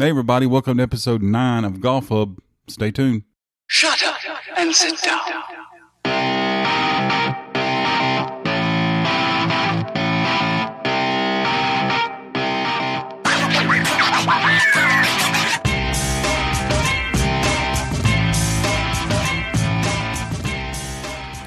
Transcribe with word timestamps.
Hey, 0.00 0.10
everybody, 0.10 0.46
welcome 0.46 0.76
to 0.76 0.82
episode 0.84 1.22
9 1.22 1.64
of 1.64 1.80
Golf 1.80 2.10
Hub. 2.10 2.38
Stay 2.68 2.92
tuned. 2.92 3.24
Shut 3.66 4.00
up 4.04 4.16
and 4.56 4.72
sit 4.72 4.96
down. 5.02 5.18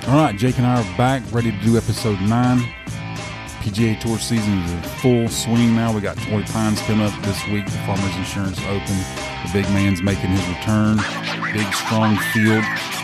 All 0.09 0.17
right, 0.17 0.35
Jake 0.35 0.57
and 0.57 0.67
I 0.67 0.81
are 0.81 0.97
back, 0.97 1.23
ready 1.31 1.51
to 1.53 1.59
do 1.61 1.77
episode 1.77 2.19
9. 2.19 2.80
PGA 3.61 3.99
Tour 3.99 4.17
season 4.17 4.57
is 4.63 4.71
in 4.71 4.81
full 4.81 5.29
swing 5.29 5.75
now. 5.75 5.93
We 5.93 6.01
got 6.01 6.17
Torrey 6.17 6.43
Pines 6.45 6.81
coming 6.81 7.05
up 7.05 7.13
this 7.21 7.47
week, 7.49 7.65
the 7.65 7.77
Farmers 7.85 8.15
Insurance 8.15 8.59
Open. 8.65 8.97
The 9.45 9.49
big 9.53 9.65
man's 9.69 10.01
making 10.01 10.31
his 10.31 10.47
return. 10.47 10.97
Big, 11.53 11.71
strong 11.73 12.17
field. 12.33 12.63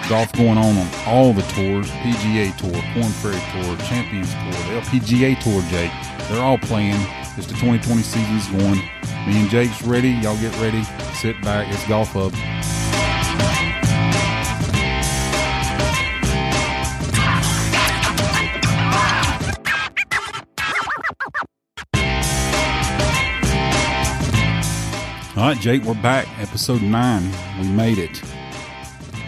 Golf 0.09 0.34
going 0.34 0.58
on 0.58 0.76
on 0.77 0.88
all 1.05 1.32
the 1.32 1.44
tours 1.54 1.91
PGA 2.02 2.55
Tour, 2.58 2.82
Corn 2.94 3.12
Ferry 3.22 3.40
Tour, 3.52 3.77
Champions 3.85 4.34
Tour, 4.34 4.52
the 4.52 4.82
LPGA 4.82 5.40
Tour, 5.40 5.62
Jake. 5.70 5.91
They're 6.27 6.44
all 6.44 6.58
playing. 6.58 6.98
It's 7.38 7.46
the 7.46 7.54
2020 7.54 8.02
season's 8.02 8.48
going. 8.48 8.80
Me 9.27 9.40
and 9.40 9.49
Jake's 9.49 9.84
ready. 9.84 10.10
Y'all 10.10 10.38
get 10.38 10.58
ready. 10.60 10.84
Sit 11.13 11.40
back. 11.44 11.71
It's 11.71 11.88
Golf 11.88 12.13
Hub. 12.13 12.34
All 25.38 25.44
right, 25.44 25.59
Jake, 25.59 25.84
we're 25.84 25.94
back. 25.94 26.27
Episode 26.40 26.82
nine. 26.82 27.32
We 27.62 27.68
made 27.68 28.00
it 28.00 28.23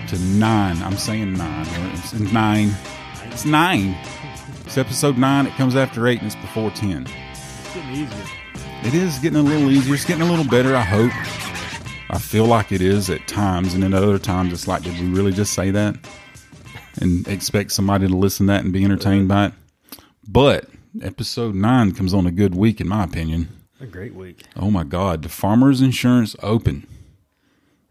to 0.08 0.18
nine. 0.20 0.82
I'm 0.82 0.98
saying 0.98 1.34
nine. 1.34 1.68
It's 1.94 2.14
nine. 2.14 2.72
It's 3.26 3.46
nine. 3.46 3.96
It's 4.66 4.80
episode 4.80 5.20
nine. 5.20 5.46
It 5.46 5.54
comes 5.54 5.76
after 5.76 6.08
eight 6.08 6.18
and 6.18 6.26
it's 6.26 6.36
before 6.38 6.72
ten. 6.72 7.06
It's 7.06 7.76
getting 7.76 7.92
easier. 7.92 8.26
It 8.86 8.96
is 8.96 9.20
getting 9.20 9.38
a 9.38 9.44
little 9.44 9.70
easier. 9.70 9.94
It's 9.94 10.04
getting 10.04 10.24
a 10.24 10.26
little 10.28 10.50
better, 10.50 10.76
I 10.76 10.82
hope. 10.82 11.12
I 12.10 12.18
feel 12.18 12.46
like 12.46 12.72
it 12.72 12.82
is 12.82 13.12
at 13.12 13.28
times, 13.28 13.76
and 13.76 13.84
then 13.84 13.94
at 13.94 14.02
other 14.02 14.18
times 14.18 14.52
it's 14.52 14.68
like, 14.68 14.82
did 14.82 15.00
we 15.00 15.10
really 15.10 15.32
just 15.32 15.54
say 15.54 15.70
that? 15.70 15.96
And 17.00 17.28
expect 17.28 17.72
somebody 17.72 18.08
to 18.08 18.16
listen 18.16 18.48
to 18.48 18.54
that 18.54 18.64
and 18.64 18.74
be 18.74 18.84
entertained 18.84 19.28
by 19.28 19.46
it? 19.46 19.54
But 20.28 20.70
episode 21.04 21.54
nine 21.54 21.94
comes 21.94 22.16
on 22.16 22.26
a 22.26 22.32
good 22.32 22.56
week, 22.56 22.82
in 22.82 22.88
my 22.88 23.04
opinion. 23.04 23.59
A 23.82 23.86
great 23.86 24.14
week. 24.14 24.44
Oh 24.58 24.70
my 24.70 24.84
God, 24.84 25.22
the 25.22 25.30
Farmers 25.30 25.82
Insurance 25.82 26.36
Open 26.44 26.86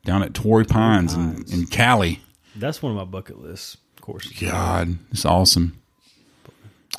down 0.04 0.22
at 0.22 0.34
Torrey 0.34 0.64
Pines, 0.64 1.14
In, 1.14 1.44
in 1.50 1.66
Cali. 1.66 2.20
That's 2.54 2.82
one 2.82 2.92
of 2.92 2.98
my 2.98 3.04
bucket 3.04 3.40
lists, 3.40 3.76
of 3.96 4.02
course. 4.02 4.28
God, 4.40 4.98
it's 5.10 5.24
awesome. 5.24 5.80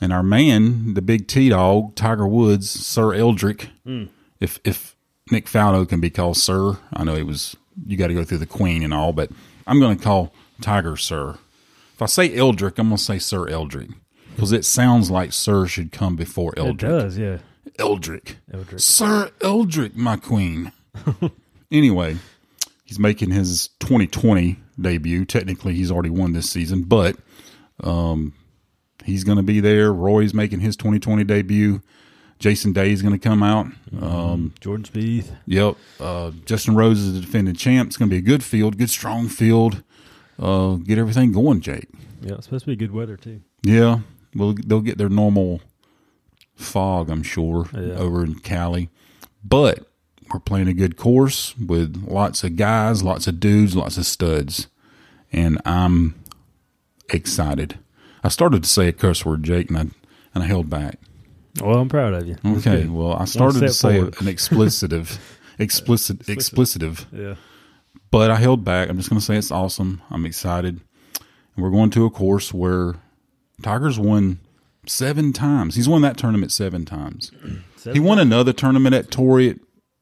And 0.02 0.14
our 0.14 0.24
man, 0.24 0.94
the 0.94 1.02
big 1.02 1.28
T 1.28 1.50
dog, 1.50 1.96
Tiger 1.96 2.28
Woods, 2.28 2.70
Sir 2.70 3.14
Eldrick. 3.14 3.68
Hmm. 3.86 4.06
If 4.40 4.60
if 4.64 4.96
Nick 5.30 5.46
Faldo 5.48 5.88
can 5.88 6.00
be 6.00 6.10
called 6.10 6.38
Sir, 6.38 6.78
I 6.94 7.04
know 7.04 7.16
he 7.16 7.24
was. 7.24 7.56
You 7.86 7.98
got 7.98 8.08
to 8.08 8.14
go 8.14 8.24
through 8.24 8.40
the 8.40 8.46
Queen 8.46 8.84
and 8.84 8.94
all, 8.94 9.14
but 9.14 9.30
I'm 9.68 9.80
going 9.80 9.98
to 9.98 10.04
call 10.04 10.34
Tiger 10.62 10.98
Sir. 10.98 11.38
If 11.94 12.02
I 12.02 12.06
say 12.06 12.30
Eldrick, 12.30 12.78
I'm 12.80 12.88
going 12.88 12.98
to 12.98 13.04
say 13.04 13.20
Sir 13.20 13.46
Eldrick 13.48 13.90
because 14.36 14.52
it 14.52 14.66
sounds 14.66 15.12
like 15.12 15.34
Sir 15.34 15.68
should 15.68 15.92
come 15.92 16.16
before 16.16 16.54
Eldrick. 16.58 16.84
It 16.92 17.00
does, 17.00 17.18
yeah. 17.18 17.38
Eldrick. 17.80 18.38
Eldrick. 18.52 18.80
Sir 18.80 19.32
Eldrick, 19.40 19.96
my 19.96 20.18
queen. 20.18 20.72
anyway, 21.72 22.18
he's 22.86 23.00
making 23.00 23.32
his 23.32 23.70
2020 23.80 24.58
debut. 24.80 25.26
Technically, 25.26 25.74
he's 25.74 25.92
already 25.92 26.10
won 26.10 26.34
this 26.34 26.50
season, 26.50 26.84
but 26.84 27.16
um, 27.84 28.34
he's 29.04 29.24
going 29.24 29.38
to 29.38 29.44
be 29.44 29.60
there. 29.60 29.92
Rory's 29.94 30.34
making 30.34 30.60
his 30.60 30.76
2020 30.76 31.24
debut. 31.24 31.82
Jason 32.40 32.72
Day 32.72 32.92
is 32.92 33.02
going 33.02 33.14
to 33.14 33.20
come 33.20 33.44
out. 33.44 33.68
Um, 34.02 34.54
Jordan 34.62 34.86
Spieth. 34.86 35.30
yep. 35.46 35.76
Uh, 36.00 36.32
Justin 36.46 36.76
Rose 36.76 37.00
is 37.00 37.14
the 37.14 37.20
defending 37.22 37.56
champ. 37.56 37.88
It's 37.88 37.98
going 37.98 38.10
to 38.10 38.14
be 38.14 38.20
a 38.20 38.22
good 38.22 38.44
field, 38.44 38.78
good 38.78 38.90
strong 38.90 39.28
field. 39.28 39.84
Uh, 40.40 40.76
get 40.76 40.98
everything 40.98 41.34
going, 41.34 41.60
Jake. 41.60 41.90
Yeah, 42.22 42.36
it's 42.36 42.46
supposed 42.46 42.64
to 42.64 42.72
be 42.72 42.78
good 42.78 42.94
weather 42.94 43.18
too. 43.18 43.42
Yeah, 43.64 44.00
well, 44.34 44.56
they'll 44.66 44.80
get 44.80 44.98
their 44.98 45.10
normal 45.10 45.60
fog, 46.60 47.10
I'm 47.10 47.24
sure, 47.24 47.68
Yeah. 47.74 47.96
over 47.96 48.24
in 48.24 48.36
Cali. 48.36 48.90
But 49.44 49.88
we're 50.34 50.40
playing 50.40 50.68
a 50.68 50.74
good 50.74 50.96
course 50.98 51.58
with 51.58 52.06
lots 52.08 52.44
of 52.44 52.56
guys, 52.56 53.02
lots 53.04 53.28
of 53.28 53.40
dudes, 53.40 53.76
lots 53.76 53.98
of 53.98 54.06
studs, 54.06 54.68
and 55.32 55.60
I'm 55.66 56.16
excited. 57.10 57.80
I 58.24 58.30
started 58.30 58.64
to 58.64 58.70
say 58.70 58.88
a 58.90 58.94
curse 58.94 59.26
word, 59.26 59.44
Jake, 59.44 59.70
and 59.70 59.78
I 59.78 59.82
and 60.36 60.44
I 60.44 60.48
held 60.48 60.70
back. 60.70 61.00
Well, 61.62 61.80
I'm 61.80 61.90
proud 61.90 62.14
of 62.14 62.28
you. 62.28 62.36
That's 62.44 62.68
Okay, 62.68 62.84
good. 62.84 62.92
well, 62.92 63.14
I 63.14 63.26
started 63.26 63.62
to 63.62 63.70
say 63.74 63.96
forward. 63.98 64.22
an 64.22 64.28
explicitive, 64.28 65.18
explicit, 65.60 66.20
explicitive, 66.28 67.06
Yeah. 67.12 67.36
but 68.12 68.30
I 68.30 68.36
held 68.36 68.64
back. 68.64 68.90
I'm 68.90 68.98
just 68.98 69.10
going 69.10 69.20
to 69.20 69.26
say 69.26 69.36
it's 69.38 69.50
awesome. 69.52 70.02
I'm 70.12 70.26
excited. 70.26 70.80
And 71.56 71.64
we're 71.64 71.72
going 71.72 71.90
to 71.92 72.06
a 72.06 72.10
course 72.12 72.54
where 72.54 72.96
Tiger's 73.64 73.98
won 74.00 74.40
seven 74.90 75.32
times. 75.34 75.76
He's 75.76 75.88
won 75.90 76.02
that 76.04 76.18
tournament 76.18 76.52
seven 76.52 76.86
times. 76.86 77.32
He 77.94 78.00
won 78.02 78.20
another 78.20 78.52
tournament 78.52 78.94
at 78.94 79.10
Torrey. 79.10 79.48
It, 79.48 79.60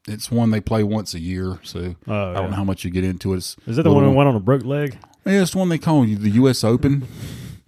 it's 0.08 0.32
one 0.32 0.50
they 0.50 0.60
play 0.60 0.82
once 0.82 1.14
a 1.14 1.20
year, 1.20 1.60
so 1.62 1.96
Oh, 2.08 2.32
I 2.32 2.34
don't 2.34 2.50
know 2.50 2.56
how 2.56 2.64
much 2.64 2.84
you 2.84 2.90
get 2.90 3.04
into 3.04 3.34
it. 3.34 3.38
It's 3.38 3.56
Is 3.68 3.76
that 3.76 3.84
the 3.84 3.94
one 3.94 4.04
that 4.04 4.10
went 4.14 4.28
on 4.28 4.36
a 4.36 4.40
broke 4.40 4.66
leg? 4.66 4.98
Yeah, 5.28 5.44
it's 5.44 5.52
the 5.52 5.60
one 5.60 5.70
they 5.70 5.78
call 5.78 6.02
the 6.02 6.30
U.S. 6.32 6.64
Open. 6.64 7.08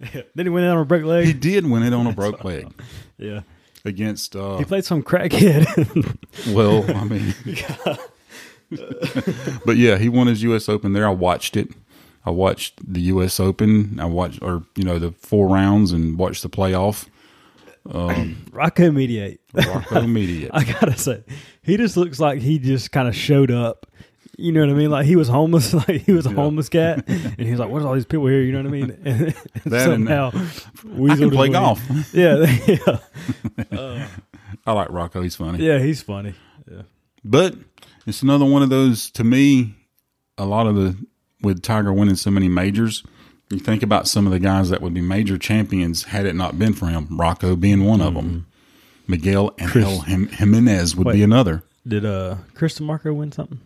then 0.34 0.46
he 0.46 0.48
went 0.48 0.66
it 0.66 0.68
on 0.70 0.78
a 0.78 0.84
broke 0.84 1.04
leg. 1.04 1.26
He 1.26 1.32
did 1.32 1.64
win 1.70 1.84
it 1.84 1.94
on 1.94 2.08
a 2.08 2.12
broke 2.12 2.42
leg 2.44 2.72
Yeah. 3.18 3.42
against. 3.84 4.34
Uh, 4.34 4.56
He 4.58 4.64
played 4.64 4.84
some 4.84 5.00
crackhead. 5.04 6.16
Well, 6.52 6.84
I 6.96 7.04
mean, 7.04 7.34
but 9.64 9.76
yeah, 9.76 9.96
he 9.98 10.08
won 10.08 10.26
his 10.26 10.42
U.S. 10.42 10.68
Open 10.68 10.92
there. 10.92 11.06
I 11.06 11.10
watched 11.12 11.56
it. 11.56 11.68
I 12.24 12.30
watched 12.30 12.80
the 12.92 13.00
U.S. 13.02 13.40
Open. 13.40 13.98
I 14.00 14.04
watched, 14.06 14.42
or 14.42 14.64
you 14.76 14.84
know, 14.84 14.98
the 14.98 15.12
four 15.12 15.48
rounds 15.48 15.92
and 15.92 16.18
watched 16.18 16.42
the 16.42 16.48
playoff. 16.50 17.06
Um, 17.90 18.46
Rocco 18.52 18.90
Mediate. 18.90 19.40
Rocco 19.54 20.06
Mediate. 20.06 20.50
I 20.54 20.64
gotta 20.64 20.96
say, 20.96 21.22
he 21.62 21.76
just 21.76 21.96
looks 21.96 22.20
like 22.20 22.40
he 22.40 22.58
just 22.58 22.92
kind 22.92 23.08
of 23.08 23.14
showed 23.16 23.50
up. 23.50 23.86
You 24.38 24.52
know 24.52 24.60
what 24.60 24.70
I 24.70 24.74
mean? 24.74 24.90
Like 24.90 25.04
he 25.06 25.16
was 25.16 25.28
homeless, 25.28 25.74
like 25.88 26.02
he 26.02 26.12
was 26.12 26.24
a 26.24 26.30
homeless 26.30 26.68
cat, 26.70 27.04
and 27.08 27.40
he 27.40 27.50
was 27.50 27.60
like, 27.60 27.68
"What's 27.68 27.84
all 27.84 27.94
these 27.94 28.06
people 28.06 28.26
here?" 28.26 28.40
You 28.42 28.52
know 28.52 28.58
what 28.58 28.66
I 28.68 28.70
mean? 28.70 28.90
And, 29.04 29.20
That 29.66 29.90
and- 29.90 30.06
somehow, 30.08 30.30
I 31.10 31.16
can 31.16 31.30
play 31.30 31.48
golf. 31.50 31.80
Yeah, 32.14 32.46
yeah, 32.66 34.08
I 34.66 34.72
like 34.72 34.88
Rocco. 34.90 35.20
He's 35.22 35.36
funny. 35.36 35.64
yeah. 35.64 35.78
He's 35.78 36.02
funny. 36.02 36.34
Yeah, 36.70 36.82
But 37.24 37.54
it's 38.06 38.22
another 38.22 38.44
one 38.46 38.62
of 38.62 38.70
those. 38.70 39.10
To 39.12 39.24
me, 39.24 39.74
a 40.38 40.46
lot 40.46 40.66
of 40.66 40.74
the 40.74 40.96
with 41.42 41.62
Tiger 41.62 41.92
winning 41.92 42.16
so 42.16 42.30
many 42.30 42.48
majors. 42.48 43.02
You 43.50 43.58
think 43.58 43.82
about 43.82 44.06
some 44.06 44.26
of 44.26 44.32
the 44.32 44.38
guys 44.38 44.70
that 44.70 44.80
would 44.80 44.94
be 44.94 45.00
major 45.00 45.36
champions 45.36 46.04
had 46.04 46.24
it 46.24 46.34
not 46.36 46.56
been 46.58 46.72
for 46.72 46.86
him. 46.86 47.08
Rocco 47.10 47.56
being 47.56 47.84
one 47.84 48.00
of 48.00 48.14
them. 48.14 48.46
Miguel 49.08 49.52
Angel 49.58 50.02
Jim- 50.06 50.28
Jimenez 50.28 50.94
would 50.94 51.12
be 51.12 51.22
another. 51.24 51.64
did 51.86 52.04
uh 52.04 52.36
Chris 52.54 52.78
DiMarco 52.78 53.14
win 53.14 53.32
something? 53.32 53.58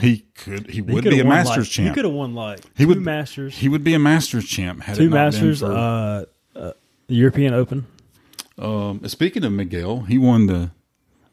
He 0.00 0.26
could. 0.34 0.66
He 0.66 0.74
He 0.74 0.82
would 0.82 1.04
be 1.04 1.20
a 1.20 1.24
Masters 1.24 1.78
like, 1.78 1.88
He 1.88 1.94
could 1.94 2.04
have 2.04 2.12
won 2.12 2.34
like 2.34 2.60
He 2.76 2.84
two 2.84 2.88
would- 2.88 3.00
Masters, 3.00 3.56
He 3.56 3.68
would 3.70 3.82
be 3.82 3.94
a 3.94 3.98
Masters 3.98 4.46
champ. 4.46 4.82
Had 4.82 4.96
two 4.96 5.04
it 5.04 5.08
not 5.08 5.14
Masters, 5.14 5.60
Been 5.60 5.70
for, 5.70 5.74
uh, 5.76 6.24
uh, 6.58 6.72
European 7.08 7.54
Open. 7.54 7.86
um, 8.58 9.00
speaking 9.06 9.42
of 9.42 9.52
Miguel, 9.52 10.00
he 10.02 10.18
won 10.18 10.46
the 10.46 10.70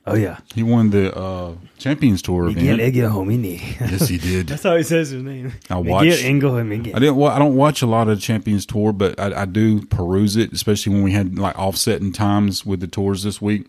Oh 0.09 0.15
yeah, 0.15 0.39
he 0.55 0.63
won 0.63 0.89
the 0.91 1.13
uh, 1.15 1.53
Champions 1.77 2.21
Tour 2.21 2.47
event. 2.49 2.79
Egel 2.81 3.11
Homini. 3.11 3.59
Yes, 3.79 4.07
he 4.07 4.17
did. 4.17 4.47
That's 4.49 4.63
how 4.63 4.75
he 4.77 4.83
says 4.83 5.09
his 5.09 5.21
name. 5.21 5.51
I 5.69 5.75
Miguel 5.75 5.91
watched- 5.93 6.23
Engel 6.23 6.63
Miguel. 6.63 6.95
I 6.95 6.99
didn't. 6.99 7.17
wa- 7.17 7.35
I 7.35 7.39
don't 7.39 7.55
watch 7.55 7.81
a 7.81 7.85
lot 7.87 8.07
of 8.07 8.19
Champions 8.21 8.65
Tour, 8.65 8.93
but 8.93 9.19
I, 9.19 9.41
I 9.41 9.45
do 9.45 9.85
peruse 9.85 10.37
it, 10.37 10.53
especially 10.53 10.93
when 10.93 11.03
we 11.03 11.11
had 11.11 11.37
like 11.37 11.57
offsetting 11.59 12.13
times 12.13 12.65
with 12.65 12.79
the 12.79 12.87
tours 12.87 13.23
this 13.23 13.41
week. 13.41 13.67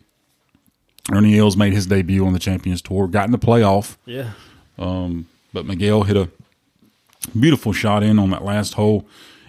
Ernie 1.10 1.38
Els 1.38 1.56
made 1.56 1.72
his 1.72 1.86
debut 1.86 2.24
on 2.26 2.34
the 2.34 2.38
Champions 2.38 2.82
Tour, 2.82 3.08
got 3.08 3.24
in 3.24 3.32
the 3.32 3.38
playoff, 3.38 3.96
Yeah, 4.04 4.32
but 4.76 5.64
Miguel 5.64 6.02
hit 6.02 6.16
a 6.16 6.28
beautiful 7.38 7.72
shot 7.72 8.02
in 8.02 8.18
on 8.18 8.30
that 8.30 8.44
last 8.44 8.74
hole 8.74 9.06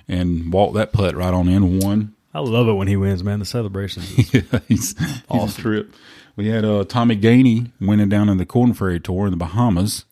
and 0.08 0.52
walked 0.52 0.74
that 0.76 0.92
putt 0.94 1.16
right 1.16 1.34
on 1.34 1.48
in 1.50 1.80
one. 1.80 2.16
I 2.34 2.40
love 2.40 2.68
it 2.68 2.74
when 2.74 2.88
he 2.88 2.96
wins, 2.96 3.24
man. 3.24 3.40
The 3.40 3.46
celebrations. 3.46 4.34
yeah, 4.34 4.42
he's, 4.68 4.96
he's 5.32 5.58
a 5.58 5.62
trip. 5.62 5.94
We 6.40 6.48
had 6.48 6.64
uh, 6.64 6.86
Tommy 6.86 7.18
Gainey 7.18 7.70
winning 7.82 8.08
down 8.08 8.30
in 8.30 8.38
the 8.38 8.46
Corn 8.46 8.74
Ferry 8.74 8.98
Tour 8.98 9.26
in 9.26 9.32
the 9.32 9.36
Bahamas. 9.36 10.06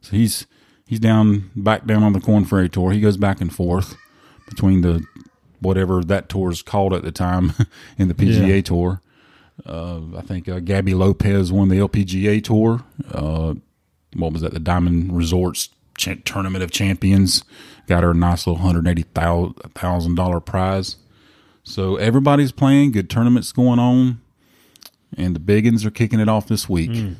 So 0.00 0.12
he's 0.16 0.46
he's 0.86 0.98
down 0.98 1.50
back 1.54 1.84
down 1.84 2.02
on 2.02 2.14
the 2.14 2.22
Corn 2.22 2.46
Ferry 2.46 2.70
Tour. 2.70 2.90
He 2.92 3.02
goes 3.02 3.18
back 3.18 3.42
and 3.42 3.54
forth 3.54 3.94
between 4.48 4.80
the 4.80 5.04
whatever 5.60 6.02
that 6.02 6.30
tour 6.30 6.50
is 6.50 6.62
called 6.62 6.94
at 6.94 7.02
the 7.02 7.12
time 7.12 7.52
in 7.98 8.08
the 8.08 8.14
PGA 8.14 8.48
Yeah. 8.56 8.60
Tour. 8.62 9.02
Uh, 9.66 10.00
I 10.16 10.22
think 10.22 10.48
uh, 10.48 10.60
Gaby 10.60 10.94
Lopez 10.94 11.52
won 11.52 11.68
the 11.68 11.76
LPGA 11.76 12.42
Tour. 12.42 12.82
Uh, 13.12 13.52
what 14.16 14.32
was 14.32 14.40
that? 14.40 14.54
The 14.54 14.60
Diamond 14.60 15.14
Resorts 15.14 15.68
Ch- 15.98 16.24
Tournament 16.24 16.64
of 16.64 16.70
Champions. 16.70 17.44
Got 17.88 18.04
her 18.04 18.12
a 18.12 18.14
nice 18.14 18.46
little 18.46 18.62
hundred 18.62 18.88
eighty 18.88 19.02
thousand 19.02 20.14
dollar 20.14 20.40
prize. 20.40 20.96
So 21.62 21.96
everybody's 21.96 22.52
playing. 22.52 22.92
Good 22.92 23.10
tournaments 23.10 23.52
going 23.52 23.78
on, 23.78 24.22
and 25.16 25.34
the 25.34 25.40
biggins 25.40 25.84
are 25.84 25.90
kicking 25.90 26.20
it 26.20 26.28
off 26.28 26.46
this 26.48 26.68
week. 26.68 26.90
I'm, 26.90 27.16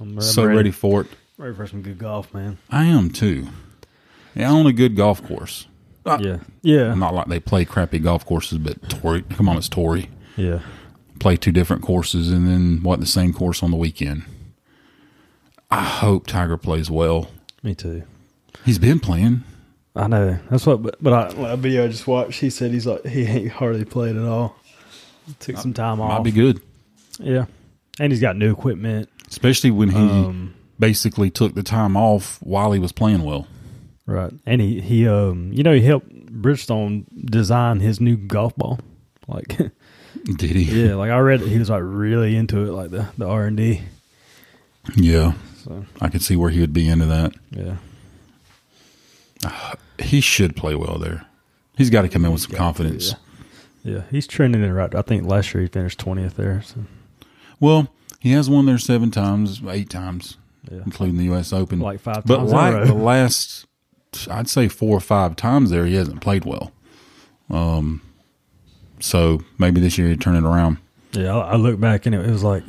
I'm 0.00 0.20
so 0.20 0.44
ready. 0.44 0.70
for 0.70 1.02
it. 1.02 1.06
ready 1.38 1.54
for 1.54 1.66
some 1.66 1.82
good 1.82 1.98
golf, 1.98 2.32
man. 2.34 2.58
I 2.70 2.84
am 2.84 3.10
too. 3.10 3.48
Yeah, 4.34 4.50
on 4.50 4.66
a 4.66 4.72
good 4.72 4.96
golf 4.96 5.26
course. 5.26 5.66
Uh, 6.04 6.18
Yeah, 6.20 6.38
yeah, 6.62 6.94
Not 6.94 7.14
like 7.14 7.26
they 7.26 7.40
play 7.40 7.64
crappy 7.64 7.98
golf 7.98 8.24
courses, 8.24 8.58
but 8.58 8.88
Torrey, 8.88 9.22
come 9.22 9.48
on, 9.48 9.56
it's 9.56 9.68
Torrey. 9.68 10.08
yeah. 10.36 10.60
Play 11.18 11.36
two 11.38 11.50
different 11.50 11.82
courses 11.82 12.30
and 12.30 12.46
then 12.46 12.82
what 12.82 13.00
the 13.00 13.06
same 13.06 13.32
course 13.32 13.62
on 13.62 13.70
the 13.70 13.76
weekend. 13.78 14.24
I 15.70 15.82
hope 15.82 16.26
Tiger 16.26 16.58
plays 16.58 16.90
well. 16.90 17.30
Me 17.62 17.74
too. 17.74 18.02
He's 18.64 18.78
been 18.78 19.00
playing. 19.00 19.42
I 19.96 20.08
know. 20.08 20.38
That's 20.50 20.66
what. 20.66 20.82
But, 20.82 21.02
but 21.02 21.12
I, 21.12 21.28
like, 21.40 21.52
a 21.54 21.56
video 21.56 21.84
I 21.84 21.88
just 21.88 22.06
watched. 22.06 22.38
He 22.40 22.50
said 22.50 22.70
he's 22.70 22.86
like 22.86 23.04
he 23.06 23.24
ain't 23.24 23.50
hardly 23.50 23.86
played 23.86 24.14
at 24.16 24.24
all. 24.26 24.56
Took 25.40 25.56
some 25.56 25.72
time 25.72 26.00
off. 26.02 26.10
Might 26.10 26.18
off. 26.18 26.24
be 26.24 26.30
good, 26.32 26.60
Yeah, 27.18 27.46
and 27.98 28.12
he's 28.12 28.20
got 28.20 28.36
new 28.36 28.52
equipment. 28.52 29.08
especially 29.28 29.70
when 29.70 29.90
he 29.90 29.98
Um, 29.98 30.54
basically 30.78 31.30
took 31.30 31.54
the 31.54 31.62
time 31.62 31.96
off 31.96 32.38
while 32.42 32.72
he 32.72 32.78
was 32.78 32.92
playing 32.92 33.22
well. 33.22 33.46
right, 34.06 34.32
and 34.44 34.60
he 34.60 34.80
he 34.80 35.08
um 35.08 35.50
you 35.52 35.62
know 35.62 35.72
he 35.74 35.80
helped 35.82 36.08
Bridgestone 36.42 37.04
design 37.24 37.80
his 37.80 38.00
new 38.00 38.16
golf 38.16 38.54
ball. 38.56 38.78
Like 39.26 39.56
Did 40.36 40.50
he? 40.56 40.84
yeah, 40.86 40.94
like 40.94 41.10
I 41.10 41.18
read 41.18 41.40
it, 41.42 41.48
he 41.48 41.58
was 41.58 41.70
like 41.70 41.82
really 41.84 42.36
into 42.36 42.60
it, 42.66 42.72
like 42.72 42.90
the 42.90 43.08
the 43.18 43.26
R 43.26 43.46
and 43.46 43.56
D. 43.56 43.82
Yeah, 44.94 45.32
So 45.64 45.84
I 46.00 46.08
could 46.08 46.22
see 46.22 46.36
where 46.36 46.50
he 46.50 46.60
would 46.60 46.72
be 46.72 46.88
into 46.88 47.06
that. 47.06 47.32
yeah, 47.50 47.76
He 49.98 50.20
should 50.20 50.54
play 50.56 50.74
well 50.74 50.98
there. 50.98 51.26
He's 51.76 51.90
got 51.90 52.02
to 52.02 52.08
come 52.08 52.24
in 52.24 52.32
with 52.32 52.42
some 52.42 52.54
confidence. 52.56 53.14
yeah, 53.82 53.94
yeah. 53.96 54.02
He's 54.10 54.26
trending 54.26 54.62
in 54.62 54.72
right. 54.72 54.94
I 54.94 55.02
think 55.02 55.26
last 55.26 55.52
year 55.54 55.62
he 55.62 55.68
finished 55.68 55.98
twentieth 55.98 56.36
there. 56.36 56.62
So 56.62 56.84
Well, 57.60 57.88
he 58.20 58.32
has 58.32 58.48
won 58.50 58.66
there 58.66 58.78
seven 58.78 59.10
times, 59.10 59.60
eight 59.68 59.88
times, 59.90 60.36
yeah, 60.70 60.80
including 60.84 61.16
the 61.16 61.24
U.S. 61.24 61.52
Open. 61.52 61.78
like 61.80 62.00
five 62.00 62.24
but 62.26 62.42
like 62.46 62.86
the 62.86 62.94
last, 62.94 63.66
I'd 64.30 64.48
say 64.48 64.68
four 64.68 64.96
or 64.96 65.00
five 65.00 65.36
times 65.36 65.70
there, 65.70 65.86
he 65.86 65.94
hasn't 65.94 66.20
played 66.20 66.44
well. 66.44 66.72
Um, 67.50 68.02
so 69.00 69.42
maybe 69.58 69.80
this 69.80 69.98
year 69.98 70.08
he 70.08 70.16
turn 70.16 70.34
it 70.36 70.44
around. 70.44 70.78
Yeah, 71.12 71.36
I 71.36 71.56
look 71.56 71.78
back 71.80 72.06
and 72.06 72.14
it 72.14 72.28
was 72.30 72.42
like 72.42 72.64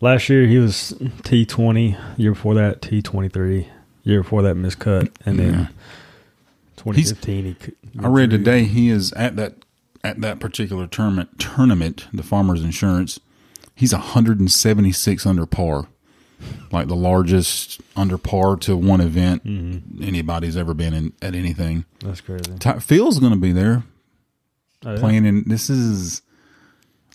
last 0.00 0.28
year 0.28 0.46
he 0.46 0.58
was 0.58 0.94
T 1.24 1.44
twenty. 1.44 1.96
Year 2.16 2.32
before 2.32 2.54
that 2.54 2.80
T 2.82 3.02
twenty 3.02 3.28
three. 3.28 3.68
Year 4.04 4.22
before 4.22 4.42
that 4.42 4.54
miscut, 4.56 5.10
and 5.26 5.36
Yeah. 5.38 5.44
then 5.44 5.68
twenty 6.76 7.02
fifteen 7.02 7.56
I 7.98 8.06
read 8.08 8.30
today 8.30 8.64
he 8.64 8.88
is 8.88 9.12
at 9.14 9.36
that 9.36 9.56
at 10.04 10.20
that 10.20 10.38
particular 10.38 10.86
tournament 10.86 11.38
tournament, 11.40 12.06
the 12.12 12.22
Farmers 12.22 12.62
Insurance. 12.62 13.18
He's 13.76 13.92
176 13.92 15.26
under 15.26 15.46
par, 15.46 15.86
like 16.72 16.88
the 16.88 16.96
largest 16.96 17.80
under 17.94 18.18
par 18.18 18.56
to 18.56 18.76
one 18.76 19.00
event 19.00 19.44
Mm-hmm. 19.44 20.02
anybody's 20.02 20.56
ever 20.56 20.74
been 20.74 20.94
in 20.94 21.12
at 21.22 21.34
anything. 21.34 21.84
That's 22.00 22.20
crazy. 22.22 22.56
Ty- 22.58 22.78
Phil's 22.80 23.18
going 23.20 23.32
to 23.34 23.38
be 23.38 23.52
there 23.52 23.84
Oh, 24.84 24.94
yeah. 24.94 24.98
playing 25.00 25.24
in. 25.26 25.44
This 25.46 25.68
is 25.70 26.22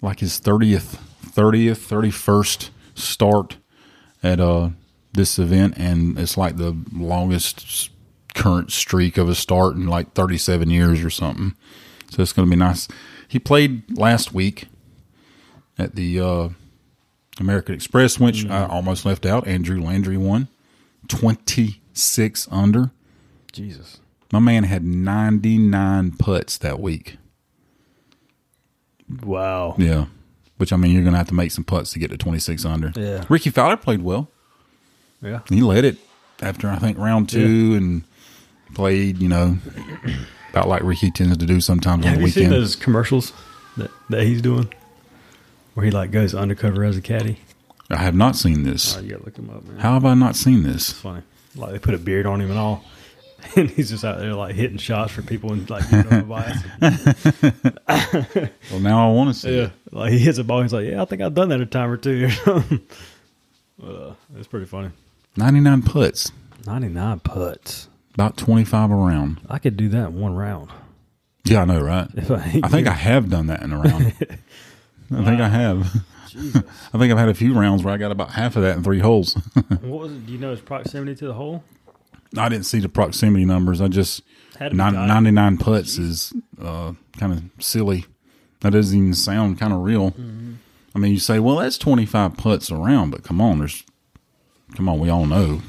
like 0.01 0.19
his 0.19 0.39
30th, 0.39 0.97
30th, 1.25 1.87
31st 1.87 2.69
start 2.95 3.57
at 4.23 4.39
uh 4.39 4.69
this 5.13 5.37
event, 5.39 5.73
and 5.77 6.17
it's 6.17 6.37
like 6.37 6.55
the 6.57 6.77
longest 6.93 7.89
current 8.33 8.71
streak 8.71 9.17
of 9.17 9.27
a 9.27 9.35
start 9.35 9.75
in 9.75 9.87
like 9.87 10.13
37 10.13 10.69
years 10.69 11.03
or 11.03 11.09
something. 11.09 11.53
So 12.11 12.21
it's 12.21 12.31
going 12.33 12.47
to 12.47 12.49
be 12.49 12.55
nice. 12.57 12.87
He 13.27 13.37
played 13.39 13.97
last 13.97 14.33
week 14.33 14.67
at 15.81 15.95
the 15.95 16.19
uh, 16.19 16.49
American 17.39 17.75
Express, 17.75 18.19
which 18.19 18.45
I 18.45 18.65
almost 18.65 19.05
left 19.05 19.25
out. 19.25 19.47
Andrew 19.47 19.81
Landry 19.81 20.17
won 20.17 20.47
26 21.07 22.47
under. 22.51 22.91
Jesus. 23.51 23.99
My 24.31 24.39
man 24.39 24.63
had 24.63 24.83
99 24.85 26.11
putts 26.13 26.57
that 26.59 26.79
week. 26.79 27.17
Wow. 29.23 29.75
Yeah. 29.77 30.05
Which 30.57 30.71
I 30.71 30.77
mean, 30.77 30.91
you're 30.93 31.01
going 31.01 31.13
to 31.13 31.17
have 31.17 31.27
to 31.29 31.33
make 31.33 31.51
some 31.51 31.63
putts 31.63 31.91
to 31.91 31.99
get 31.99 32.11
to 32.11 32.17
26 32.17 32.63
under. 32.65 32.93
Yeah. 32.95 33.25
Rickie 33.29 33.49
Fowler 33.49 33.77
played 33.77 34.01
well. 34.03 34.29
Yeah. 35.21 35.39
He 35.49 35.61
led 35.61 35.85
it 35.85 35.97
after 36.41 36.69
I 36.69 36.77
think 36.77 36.97
round 36.97 37.29
two 37.29 37.73
and 37.75 38.03
played, 38.73 39.17
you 39.21 39.27
know, 39.27 39.57
about 40.51 40.67
like 40.67 40.83
Ricky 40.83 41.11
tends 41.11 41.37
to 41.37 41.45
do 41.45 41.59
sometimes 41.61 42.05
on 42.05 42.11
Have 42.11 42.19
the 42.19 42.25
you 42.25 42.31
seen 42.31 42.43
weekend. 42.45 42.61
those 42.61 42.75
commercials 42.75 43.33
that 43.77 43.91
that 44.09 44.23
he's 44.23 44.41
doing, 44.41 44.71
where 45.73 45.85
he 45.85 45.91
like 45.91 46.11
goes 46.11 46.33
undercover 46.35 46.83
as 46.83 46.97
a 46.97 47.01
caddy? 47.01 47.39
I 47.89 47.97
have 47.97 48.15
not 48.15 48.35
seen 48.35 48.63
this. 48.63 48.95
Oh, 48.95 49.01
you 49.01 49.11
gotta 49.11 49.25
look 49.25 49.37
him 49.37 49.49
up, 49.49 49.63
man. 49.65 49.77
How 49.79 49.93
have 49.93 50.05
I 50.05 50.13
not 50.13 50.35
seen 50.35 50.63
this? 50.63 50.91
It's 50.91 50.99
funny. 50.99 51.23
Like 51.55 51.71
they 51.73 51.79
put 51.79 51.93
a 51.93 51.97
beard 51.97 52.25
on 52.25 52.39
him 52.41 52.49
and 52.49 52.59
all. 52.59 52.83
And 53.55 53.71
he's 53.71 53.89
just 53.89 54.05
out 54.05 54.19
there 54.19 54.35
like 54.35 54.53
hitting 54.53 54.77
shots 54.77 55.11
for 55.11 55.23
people 55.23 55.51
and 55.51 55.67
like 55.67 55.89
them 55.89 56.07
advice. 56.11 56.57
Well, 58.71 58.79
now 58.79 59.09
I 59.09 59.13
want 59.13 59.33
to 59.33 59.39
see 59.39 59.57
Yeah, 59.57 59.63
it. 59.63 59.71
like 59.91 60.11
he 60.13 60.19
hits 60.19 60.37
a 60.37 60.43
ball. 60.43 60.61
He's 60.61 60.71
like, 60.73 60.85
"Yeah, 60.87 61.01
I 61.01 61.05
think 61.05 61.21
I've 61.21 61.33
done 61.33 61.49
that 61.49 61.59
a 61.59 61.65
time 61.65 61.89
or 61.89 61.97
two 61.97 62.25
or 62.25 62.29
something." 62.29 62.81
But 63.79 63.87
uh, 63.95 64.13
it's 64.37 64.47
pretty 64.47 64.67
funny. 64.67 64.91
99 65.37 65.81
putts, 65.81 66.31
Ninety 66.67 66.87
nine 66.89 67.19
putts. 67.19 67.87
about 68.13 68.37
25 68.37 68.91
around. 68.91 69.41
I 69.49 69.57
could 69.57 69.75
do 69.75 69.89
that 69.89 70.09
in 70.09 70.19
one 70.19 70.35
round. 70.35 70.69
Yeah, 71.43 71.63
I 71.63 71.65
know, 71.65 71.81
right? 71.81 72.07
I, 72.29 72.59
I 72.63 72.67
think 72.69 72.87
I 72.87 72.93
have 72.93 73.29
done 73.29 73.47
that 73.47 73.63
in 73.63 73.73
a 73.73 73.79
round. 73.79 74.13
I 75.13 75.23
think 75.25 75.41
I 75.41 75.47
have. 75.49 76.01
Jesus. 76.29 76.63
I 76.93 76.97
think 76.97 77.11
I've 77.11 77.17
had 77.17 77.29
a 77.29 77.33
few 77.33 77.53
rounds 77.53 77.83
where 77.83 77.93
I 77.93 77.97
got 77.97 78.11
about 78.11 78.31
half 78.31 78.55
of 78.55 78.61
that 78.63 78.77
in 78.77 78.83
three 78.83 78.99
holes. 78.99 79.33
what 79.81 79.81
was 79.81 80.11
it? 80.13 80.25
Do 80.25 80.31
you 80.31 80.37
know 80.39 80.51
his 80.51 80.61
proximity 80.61 81.15
to 81.15 81.27
the 81.27 81.33
hole? 81.33 81.63
I 82.37 82.47
didn't 82.47 82.65
see 82.65 82.79
the 82.79 82.87
proximity 82.89 83.43
numbers. 83.43 83.81
I 83.81 83.89
just 83.89 84.21
Had 84.57 84.73
nine, 84.73 84.93
99 84.93 85.57
putts 85.57 85.97
is 85.97 86.31
uh, 86.61 86.93
kind 87.17 87.33
of 87.33 87.43
silly. 87.63 88.05
That 88.61 88.71
doesn't 88.71 88.97
even 88.97 89.13
sound 89.13 89.59
kind 89.59 89.73
of 89.73 89.79
real. 89.79 90.11
Mm-hmm. 90.11 90.53
I 90.95 90.99
mean, 90.99 91.11
you 91.11 91.19
say, 91.19 91.39
well, 91.39 91.57
that's 91.57 91.77
25 91.77 92.37
putts 92.37 92.71
around, 92.71 93.11
but 93.11 93.23
come 93.23 93.41
on, 93.41 93.59
there's, 93.59 93.83
come 94.75 94.87
on, 94.87 94.99
we 94.99 95.09
all 95.09 95.25
know 95.25 95.61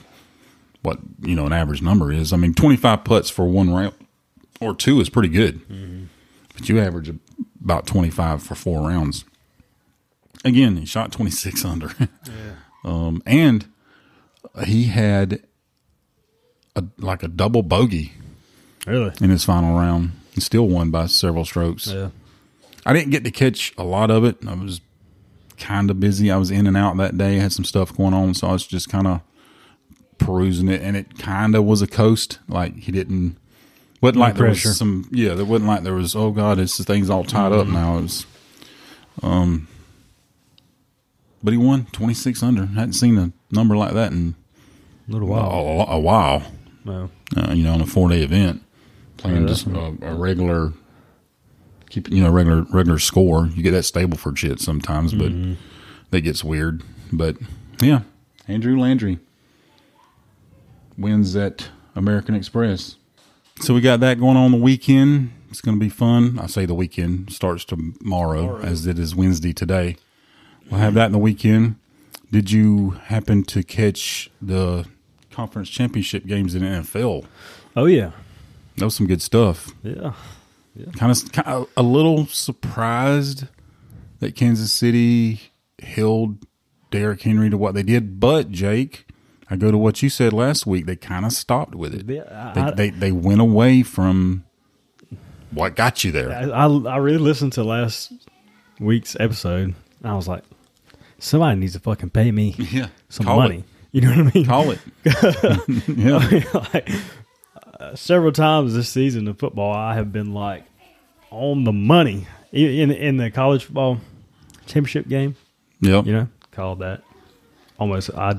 what, 0.83 0.99
you 1.23 1.35
know, 1.35 1.47
an 1.47 1.53
average 1.53 1.81
number 1.83 2.13
is. 2.13 2.33
I 2.33 2.37
mean, 2.37 2.55
25 2.55 3.03
putts 3.05 3.31
for 3.31 3.47
one 3.47 3.73
round 3.73 3.95
or 4.61 4.75
two 4.75 5.01
is 5.01 5.09
pretty 5.09 5.29
good, 5.29 5.67
Mm-hmm. 5.69 6.05
but 6.55 6.69
you 6.69 6.79
average 6.81 7.13
about 7.65 7.87
25 7.87 8.43
for 8.43 8.55
four 8.55 8.87
rounds. 8.89 9.25
Again, 10.45 10.77
he 10.77 10.87
shot 10.87 11.13
26 11.13 11.65
under. 11.65 11.91
um, 12.85 13.23
and 13.27 13.67
he 14.65 14.85
had 14.85 15.43
a, 16.77 16.85
like 16.99 17.23
a 17.23 17.29
double 17.29 17.63
bogey 17.63 18.13
Really? 18.87 19.13
in 19.21 19.31
his 19.31 19.45
final 19.45 19.79
round 19.79 20.13
and 20.35 20.43
still 20.43 20.69
won 20.69 20.91
by 20.91 21.07
several 21.07 21.45
strokes. 21.45 21.87
Yeah. 21.87 22.11
I 22.85 22.93
didn't 22.93 23.11
get 23.11 23.23
to 23.25 23.31
catch 23.31 23.73
a 23.79 23.85
lot 23.85 24.11
of 24.11 24.25
it. 24.25 24.37
I 24.47 24.55
was 24.55 24.81
kind 25.59 25.91
of 25.91 26.01
busy. 26.01 26.31
I 26.33 26.37
was 26.37 26.51
in 26.51 26.67
and 26.67 26.77
out 26.77 26.97
that 26.97 27.17
day. 27.17 27.37
I 27.37 27.41
had 27.41 27.53
some 27.53 27.65
stuff 27.65 27.97
going 27.97 28.13
on, 28.15 28.35
so 28.35 28.49
I 28.49 28.53
was 28.53 28.67
just 28.67 28.89
kind 28.89 29.07
of 29.07 29.21
perusing 30.19 30.69
it, 30.69 30.83
and 30.83 30.97
it 30.97 31.19
kind 31.19 31.55
of 31.55 31.65
was 31.65 31.81
a 31.83 31.87
coast. 31.87 32.41
Like 32.49 32.77
he 32.77 32.91
didn't. 32.91 33.37
Wasn't 34.01 34.17
No 34.17 34.23
like 34.23 34.35
there 34.35 34.47
pressure. 34.47 34.71
was 34.71 34.79
some. 34.79 35.07
Yeah, 35.13 35.35
there 35.35 35.45
wasn't 35.45 35.69
like 35.69 35.85
there 35.85 35.95
was. 35.95 36.17
Oh 36.17 36.33
God, 36.33 36.59
this 36.59 36.77
thing's 36.81 37.09
all 37.09 37.23
tied 37.23 37.53
up 37.53 37.69
now. 37.69 37.99
It 37.99 38.03
was. 38.03 38.27
Um. 39.23 39.69
But 41.43 41.53
he 41.53 41.57
won 41.59 41.87
twenty 41.93 42.15
six 42.15 42.43
under. 42.43 42.67
hadn't 42.67 42.93
seen 42.95 43.19
a 43.19 43.33
number 43.51 43.77
like 43.77 43.95
that 43.95 44.13
in 44.13 44.35
A 45.09 45.13
little 45.13 45.29
while. 45.29 45.87
a 45.89 45.99
while. 45.99 46.43
No. 46.85 47.11
Uh, 47.37 47.53
you 47.53 47.65
know, 47.65 47.75
on 47.75 47.81
a 47.81 47.87
four 47.87 48.09
day 48.09 48.23
event, 48.23 48.63
playing 49.17 49.43
Yeah, 49.43 49.49
just 49.49 49.67
a, 49.67 49.97
a 50.03 50.15
regular, 50.15 50.73
keep 51.91 52.09
you 52.11 52.23
know 52.23 52.31
regular 52.31 52.63
regular 52.73 52.99
score. 52.99 53.47
You 53.55 53.63
get 53.63 53.73
that 53.73 53.85
Stableford 53.85 54.37
shit 54.37 54.61
sometimes, 54.61 55.13
but 55.15 55.33
that 56.11 56.21
gets 56.21 56.45
weird. 56.45 56.83
But 57.13 57.37
yeah, 57.81 58.03
Andrew 58.49 58.79
Landry 58.79 59.19
wins 60.97 61.35
at 61.37 61.69
American 61.97 62.35
Express. 62.35 62.97
So 63.61 63.75
we 63.75 63.81
got 63.81 64.01
that 64.01 64.19
going 64.19 64.37
on 64.37 64.53
the 64.53 64.59
weekend. 64.59 65.33
It's 65.51 65.61
going 65.61 65.79
to 65.79 65.81
be 65.85 65.91
fun. 65.91 66.39
I 66.39 66.47
say 66.47 66.65
the 66.67 66.75
weekend 66.75 67.33
starts 67.33 67.65
tomorrow, 67.65 68.59
as 68.61 68.87
it 68.87 68.99
is 68.99 69.15
Wednesday 69.15 69.53
today. 69.53 69.97
We'll 70.73 70.81
have 70.81 70.95
that 70.95 71.07
in 71.07 71.13
the 71.13 71.19
weekend. 71.19 71.77
Did 72.31 72.51
you 72.51 72.91
happen 73.05 73.43
to 73.45 73.63
catch 73.63 74.31
the 74.41 74.87
conference 75.31 75.69
championship 75.69 76.25
games 76.27 76.55
in 76.55 76.63
the 76.63 76.69
NFL? 76.69 77.27
Oh 77.77 77.85
yeah. 77.85 78.13
That 78.79 78.87
was 78.87 78.97
some 78.97 79.07
good 79.07 79.21
stuff. 79.23 79.71
Yeah. 79.83 80.15
Kind 80.97 81.13
of, 81.13 81.31
kind 81.33 81.47
of 81.49 81.69
a 81.77 81.83
little 81.83 82.27
surprised 82.27 83.45
that 84.21 84.35
Kansas 84.35 84.73
City 84.73 85.41
held 85.83 86.39
Derrick 86.91 87.21
Henry 87.23 87.51
to 87.51 87.59
what 87.59 87.75
they 87.75 87.83
did. 87.83 88.19
But 88.19 88.51
Jake, 88.51 89.07
I 89.51 89.57
go 89.57 89.71
to 89.71 89.77
what 89.77 90.03
you 90.03 90.09
said 90.09 90.33
last 90.33 90.67
week. 90.67 90.87
They 90.87 90.97
kind 90.97 91.27
of 91.27 91.33
stopped 91.33 91.75
with 91.75 91.95
it. 91.95 92.07
Yeah, 92.09 92.53
They, 92.55 92.61
I- 92.63 92.71
they 92.71 92.89
they 92.91 93.13
went 93.13 93.43
away 93.43 93.83
from 93.83 94.45
what 95.51 95.77
got 95.77 96.03
you 96.03 96.13
there. 96.13 96.33
I, 96.33 96.45
I 96.49 96.67
I 96.67 96.97
really 96.97 97.19
listened 97.19 97.53
to 97.55 97.63
last 97.65 98.11
week's 98.81 99.15
episode. 99.21 99.75
And 100.03 100.11
I 100.11 100.15
was 100.15 100.27
like, 100.27 100.43
somebody 101.23 101.61
needs 101.61 101.73
to 101.75 101.81
fucking 101.81 102.11
pay 102.11 102.31
me 102.31 102.55
Yeah, 102.71 102.89
some 103.09 103.27
Call 103.27 103.37
money. 103.37 103.59
It. 103.59 103.65
You 103.93 104.01
know 104.03 104.09
what 104.11 104.19
I 104.19 104.31
mean? 104.35 104.47
Call 104.47 104.71
it. 104.71 104.79
yeah, 105.97 106.61
like, 106.73 106.89
uh, 107.79 107.95
several 107.95 108.33
times 108.33 108.75
this 108.75 108.89
season 108.89 109.29
of 109.29 109.39
football, 109.39 109.73
I 109.73 109.95
have 109.95 110.13
been 110.13 110.33
like 110.33 110.65
on 111.31 111.65
the 111.65 111.73
money 111.73 112.27
in 112.53 112.91
in 112.91 113.17
the 113.19 113.31
college 113.31 113.65
football 113.65 114.01
championship 114.67 115.09
game. 115.09 115.37
yep. 115.81 116.07
You 116.07 116.13
know, 116.13 116.29
called 116.53 116.81
that 116.81 117.03
almost 117.79 118.11
I 118.15 118.35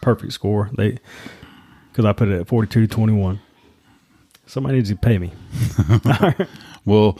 perfect 0.00 0.32
score. 0.32 0.70
They 0.76 0.98
because 1.92 2.04
I 2.04 2.12
put 2.12 2.28
it 2.28 2.40
at 2.40 2.48
42 2.48 2.80
to 2.82 2.86
21. 2.86 3.40
Somebody 4.46 4.76
needs 4.76 4.90
to 4.90 4.96
pay 4.96 5.18
me. 5.18 5.32
Well, 6.84 7.18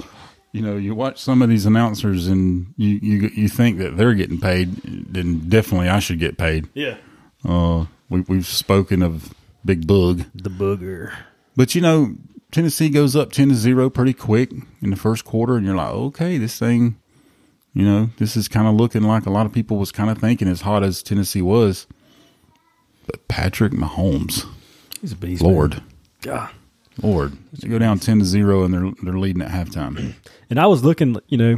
you 0.57 0.63
know, 0.63 0.77
you 0.77 0.95
watch 0.95 1.21
some 1.21 1.43
of 1.43 1.49
these 1.49 1.67
announcers 1.67 2.27
and 2.27 2.73
you 2.77 2.99
you 3.03 3.31
you 3.35 3.49
think 3.49 3.79
that 3.79 3.97
they're 3.97 4.15
getting 4.15 4.41
paid, 4.41 4.77
then 4.85 5.49
definitely 5.49 5.89
I 5.89 5.99
should 6.01 6.19
get 6.19 6.39
paid. 6.39 6.69
Yeah, 6.75 6.97
Uh, 7.45 7.87
we 8.09 8.21
we've 8.23 8.47
spoken 8.47 9.03
of 9.03 9.35
Big 9.65 9.87
Bug, 9.87 10.25
the 10.35 10.51
booger. 10.51 11.13
but 11.57 11.75
you 11.75 11.81
know, 11.81 12.15
Tennessee 12.53 12.89
goes 12.89 13.15
up 13.17 13.33
ten 13.33 13.49
to 13.51 13.55
zero 13.55 13.91
pretty 13.91 14.13
quick 14.15 14.51
in 14.81 14.91
the 14.91 14.97
first 14.97 15.25
quarter, 15.25 15.57
and 15.57 15.67
you're 15.67 15.77
like, 15.77 15.91
okay, 15.93 16.39
this 16.39 16.59
thing, 16.59 16.97
you 17.75 17.85
know, 17.85 18.11
this 18.19 18.37
is 18.37 18.49
kind 18.49 18.67
of 18.67 18.75
looking 18.75 19.03
like 19.03 19.27
a 19.27 19.31
lot 19.31 19.45
of 19.47 19.53
people 19.53 19.77
was 19.77 19.93
kind 19.93 20.09
of 20.11 20.19
thinking 20.19 20.49
as 20.49 20.63
hot 20.63 20.83
as 20.83 21.03
Tennessee 21.03 21.43
was. 21.43 21.87
But 23.07 23.29
Patrick 23.29 23.73
Mahomes, 23.73 24.45
He's 25.01 25.13
a 25.13 25.17
beast. 25.17 25.43
man. 25.43 25.53
Lord, 25.53 25.83
God. 26.23 26.51
Lord, 27.03 27.37
they 27.53 27.69
go 27.69 27.79
down 27.79 27.99
ten 27.99 28.19
to 28.21 28.25
zero, 28.25 28.65
and 28.65 28.73
they're 28.73 28.93
they're 29.03 29.19
leading 29.19 29.43
at 29.43 29.51
halftime. 29.51 30.15
And 30.49 30.61
I 30.61 30.67
was 30.67 30.85
looking, 30.85 31.17
you 31.27 31.37
know, 31.39 31.57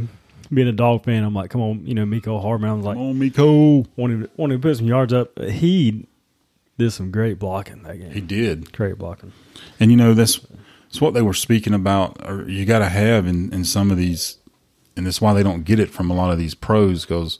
being 0.51 0.67
a 0.67 0.71
dog 0.71 1.03
fan, 1.03 1.23
I'm 1.23 1.35
like, 1.35 1.51
come 1.51 1.61
on, 1.61 1.85
you 1.85 1.93
know, 1.93 2.07
Miko 2.07 2.39
Hardman. 2.39 2.71
I 2.71 2.73
was 2.73 2.85
like, 2.85 2.95
Come 2.97 3.09
on, 3.09 3.19
Miko. 3.19 3.85
wanted 3.97 4.23
to, 4.23 4.29
wanted 4.35 4.55
to 4.55 4.59
put 4.67 4.77
some 4.77 4.87
yards 4.87 5.13
up. 5.13 5.37
He 5.39 6.07
did 6.79 6.89
some 6.89 7.11
great 7.11 7.37
blocking 7.37 7.83
that 7.83 7.97
game. 7.99 8.09
He 8.11 8.19
did. 8.21 8.71
great 8.73 8.97
blocking. 8.97 9.31
And 9.79 9.91
you 9.91 9.97
know 9.97 10.15
that's 10.15 10.39
that's 10.87 10.99
what 10.99 11.13
they 11.13 11.21
were 11.21 11.35
speaking 11.35 11.75
about, 11.75 12.17
or 12.27 12.49
you 12.49 12.65
got 12.65 12.79
to 12.79 12.89
have 12.89 13.27
in 13.27 13.53
in 13.53 13.63
some 13.63 13.91
of 13.91 13.97
these, 13.97 14.37
and 14.97 15.05
that's 15.05 15.21
why 15.21 15.33
they 15.35 15.43
don't 15.43 15.63
get 15.63 15.79
it 15.79 15.91
from 15.91 16.09
a 16.09 16.15
lot 16.15 16.31
of 16.31 16.39
these 16.39 16.55
pros. 16.55 17.05
Because 17.05 17.37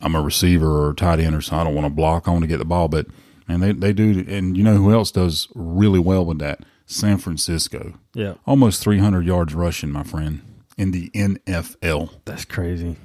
I'm 0.00 0.14
a 0.14 0.22
receiver 0.22 0.66
or 0.86 0.90
a 0.92 0.94
tight 0.94 1.20
end, 1.20 1.34
or 1.36 1.42
so 1.42 1.56
I 1.56 1.64
don't 1.64 1.74
want 1.74 1.84
to 1.84 1.90
block. 1.90 2.26
I 2.26 2.30
want 2.30 2.42
to 2.44 2.48
get 2.48 2.56
the 2.58 2.64
ball, 2.64 2.88
but 2.88 3.06
and 3.50 3.62
they 3.62 3.72
they 3.72 3.92
do. 3.92 4.24
And 4.28 4.56
you 4.56 4.62
know 4.64 4.76
who 4.76 4.92
else 4.92 5.10
does 5.10 5.48
really 5.54 5.98
well 5.98 6.24
with 6.24 6.38
that? 6.38 6.60
San 6.86 7.18
Francisco, 7.18 7.94
Yeah, 8.14 8.34
almost 8.46 8.82
300 8.82 9.24
yards 9.24 9.54
rushing, 9.54 9.92
my 9.92 10.02
friend, 10.02 10.40
in 10.76 10.90
the 10.90 11.08
NFL. 11.10 12.10
that's 12.24 12.44
crazy. 12.44 12.96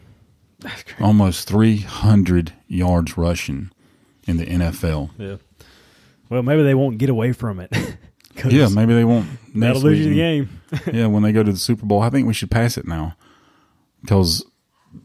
That's 0.60 0.82
crazy. 0.82 1.04
Almost 1.04 1.48
300 1.48 2.54
yards 2.68 3.16
rushing 3.16 3.70
in 4.25 4.38
the 4.38 4.46
NFL. 4.48 5.12
Yeah. 5.20 5.36
Well, 6.30 6.42
maybe 6.42 6.64
they 6.64 6.74
won't 6.74 6.98
get 6.98 7.10
away 7.10 7.32
from 7.32 7.60
it. 7.60 7.72
Yeah, 8.50 8.68
maybe 8.68 8.94
they 8.94 9.06
won't. 9.06 9.28
that'll 9.56 9.82
lose 9.82 10.00
you 10.00 10.10
the 10.10 10.16
game. 10.16 10.62
yeah, 10.92 11.06
when 11.08 11.24
they 11.24 11.32
go 11.32 11.42
to 11.42 11.52
the 11.54 11.58
Super 11.58 11.86
Bowl, 11.86 12.02
I 12.02 12.10
think 12.10 12.28
we 12.28 12.34
should 12.34 12.52
pass 12.52 12.78
it 12.78 12.86
now 12.86 13.16
because 14.02 14.44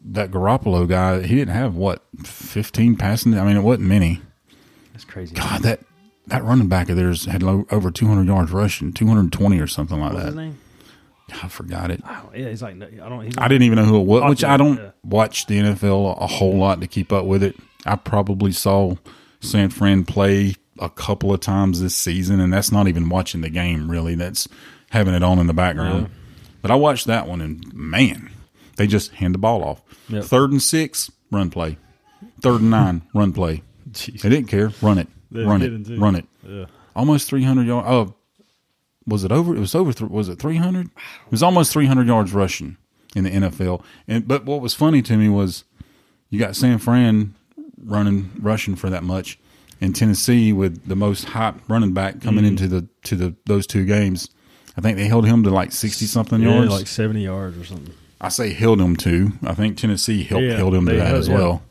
that 0.05 0.33
Garoppolo 0.33 0.89
guy, 0.89 1.23
he 1.23 1.37
didn't 1.37 1.55
have 1.55 1.77
what 1.77 2.03
fifteen 2.25 2.97
passing. 2.97 3.39
I 3.39 3.45
mean, 3.45 3.57
it 3.57 3.61
wasn't 3.63 3.87
many. 3.87 4.21
That's 5.01 5.11
crazy. 5.11 5.35
God, 5.35 5.63
that 5.63 5.81
that 6.27 6.45
running 6.45 6.69
back 6.69 6.89
of 6.91 6.97
theirs 6.97 7.25
had 7.25 7.43
lo- 7.43 7.67
over 7.71 7.91
two 7.91 8.07
hundred 8.07 8.27
yards 8.27 8.51
rushing, 8.53 8.93
two 8.93 9.07
hundred 9.07 9.33
twenty 9.33 9.59
or 9.59 9.67
something 9.67 9.99
like 9.99 10.13
What's 10.13 10.25
that. 10.25 10.27
his 10.27 10.37
name? 10.37 10.59
I 11.43 11.49
forgot 11.49 11.91
it. 11.91 12.03
Oh, 12.07 12.31
yeah, 12.35 12.49
he's 12.49 12.61
like, 12.61 12.75
I 12.83 13.09
don't. 13.09 13.25
He's 13.25 13.35
I 13.39 13.47
didn't 13.49 13.63
even 13.63 13.77
know 13.77 13.85
who 13.85 14.01
it 14.01 14.07
was, 14.07 14.29
which 14.29 14.45
I 14.45 14.57
don't 14.57 14.77
Yeah. 14.79 14.91
watch 15.05 15.47
the 15.47 15.59
NFL 15.61 16.21
a 16.21 16.27
whole 16.27 16.57
lot 16.57 16.81
to 16.81 16.87
keep 16.87 17.13
up 17.13 17.25
with 17.25 17.43
it. 17.43 17.57
I 17.87 17.97
probably 17.97 18.53
saw 18.53 18.97
San 19.41 19.71
Fran 19.71 20.05
play 20.05 20.55
a 20.79 20.91
couple 20.91 21.33
of 21.33 21.41
times 21.41 21.81
this 21.81 21.95
season, 21.95 22.41
and 22.41 22.53
that's 22.53 22.73
not 22.73 22.89
even 22.89 23.09
watching 23.09 23.41
the 23.43 23.49
game 23.51 23.91
really. 23.91 24.15
That's 24.17 24.49
having 24.91 25.15
it 25.15 25.23
on 25.23 25.39
in 25.39 25.47
the 25.47 25.55
background. 25.55 26.07
Uh-huh. 26.07 26.15
But 26.63 26.71
I 26.73 26.75
watched 26.75 27.07
that 27.07 27.27
one, 27.29 27.41
and 27.41 27.73
man, 27.73 28.31
they 28.77 28.87
just 28.89 29.13
hand 29.15 29.35
the 29.35 29.39
ball 29.39 29.63
off. 29.65 29.83
Yep. 30.09 30.25
Third 30.25 30.51
and 30.51 30.61
six, 30.63 31.11
run 31.31 31.49
play. 31.51 31.79
Third 32.43 32.61
and 32.61 32.71
nine, 32.71 33.03
run 33.15 33.33
play. 33.33 33.63
Jeez. 33.93 34.23
They 34.23 34.29
didn't 34.29 34.49
care. 34.49 34.71
Run 34.83 34.99
it. 34.99 35.09
They 35.31 35.43
run 35.45 35.63
it. 35.63 35.87
too. 35.87 35.99
Run 35.99 36.17
it. 36.17 36.25
Yeah. 36.47 36.67
Almost 36.97 37.29
300 37.29 37.67
yards. 37.67 37.87
Oh, 37.89 38.15
was 39.07 39.25
it 39.25 39.33
over? 39.33 39.55
It 39.57 39.61
was 39.61 39.75
over. 39.75 39.93
th- 39.93 40.11
Was 40.11 40.29
it 40.29 40.39
300? 40.39 40.87
It 40.87 40.93
was 41.31 41.43
almost 41.43 41.73
300 41.73 42.07
yards 42.07 42.33
rushing 42.33 42.77
in 43.17 43.25
the 43.25 43.31
NFL. 43.31 43.83
And 44.07 44.27
but 44.29 44.45
what 44.45 44.61
was 44.61 44.75
funny 44.75 45.03
to 45.03 45.17
me 45.17 45.29
was 45.29 45.65
you 46.29 46.39
got 46.39 46.57
San 46.57 46.79
Fran 46.79 47.35
running 47.83 48.31
rushing 48.41 48.77
for 48.77 48.91
that 48.91 49.03
much, 49.03 49.39
and 49.81 49.95
Tennessee 49.97 50.53
with 50.53 50.87
the 50.87 50.97
most 50.97 51.25
hype 51.25 51.57
running 51.69 51.93
back 51.93 52.21
coming 52.21 52.45
Mm-hmm. 52.45 52.65
into 52.65 52.69
the 52.69 52.89
to 53.05 53.17
the 53.17 53.35
those 53.47 53.67
two 53.67 53.85
games. 53.87 54.29
I 54.77 54.81
think 54.81 54.97
they 54.97 55.07
held 55.09 55.27
him 55.27 55.43
to 55.45 55.51
like 55.51 55.73
60 55.73 56.07
something 56.07 56.41
Yeah, 56.43 56.55
yards. 56.55 56.71
like 56.71 56.87
seventy 56.87 57.25
yards 57.25 57.59
or 57.59 57.65
something. 57.65 57.95
I 58.21 58.29
say 58.29 58.53
held 58.53 58.81
him 58.81 58.97
to. 58.97 59.33
I 59.43 59.55
think 59.55 59.79
Tennessee 59.79 60.23
held, 60.23 60.43
Yeah, 60.45 60.57
held 60.57 60.75
him 60.75 60.87
to 60.87 60.95
that 60.97 61.15
as 61.15 61.27
yeah. 61.29 61.35
well. 61.35 61.63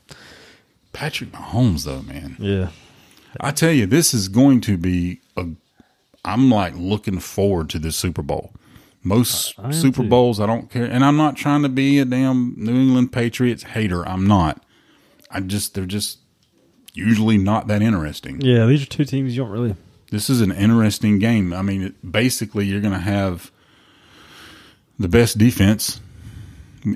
Patrick 0.93 1.31
Mahomes, 1.31 1.85
though, 1.85 2.01
man. 2.01 2.35
Yeah. 2.39 2.69
I 3.39 3.51
tell 3.51 3.71
you, 3.71 3.85
this 3.85 4.13
is 4.13 4.27
going 4.27 4.61
to 4.61 4.77
be 4.77 5.21
a. 5.37 5.45
I'm 6.25 6.49
like 6.51 6.73
looking 6.75 7.19
forward 7.19 7.69
to 7.71 7.79
this 7.79 7.95
Super 7.95 8.21
Bowl. 8.21 8.51
Most 9.03 9.53
I 9.57 9.71
Super 9.71 10.03
too. 10.03 10.09
Bowls, 10.09 10.39
I 10.39 10.45
don't 10.45 10.69
care, 10.69 10.83
and 10.85 11.05
I'm 11.05 11.15
not 11.15 11.37
trying 11.37 11.61
to 11.63 11.69
be 11.69 11.99
a 11.99 12.05
damn 12.05 12.53
New 12.57 12.75
England 12.75 13.11
Patriots 13.13 13.63
hater. 13.63 14.05
I'm 14.07 14.27
not. 14.27 14.61
I 15.31 15.39
just 15.39 15.73
they're 15.75 15.85
just 15.85 16.19
usually 16.93 17.37
not 17.37 17.67
that 17.67 17.81
interesting. 17.81 18.41
Yeah, 18.41 18.65
these 18.65 18.83
are 18.83 18.87
two 18.87 19.05
teams 19.05 19.35
you 19.37 19.43
don't 19.43 19.51
really. 19.51 19.75
This 20.11 20.29
is 20.29 20.41
an 20.41 20.51
interesting 20.51 21.19
game. 21.19 21.53
I 21.53 21.61
mean, 21.61 21.83
it, 21.83 22.11
basically, 22.11 22.65
you're 22.65 22.81
going 22.81 22.93
to 22.93 22.99
have 22.99 23.51
the 24.97 25.07
best 25.07 25.37
defense 25.37 26.01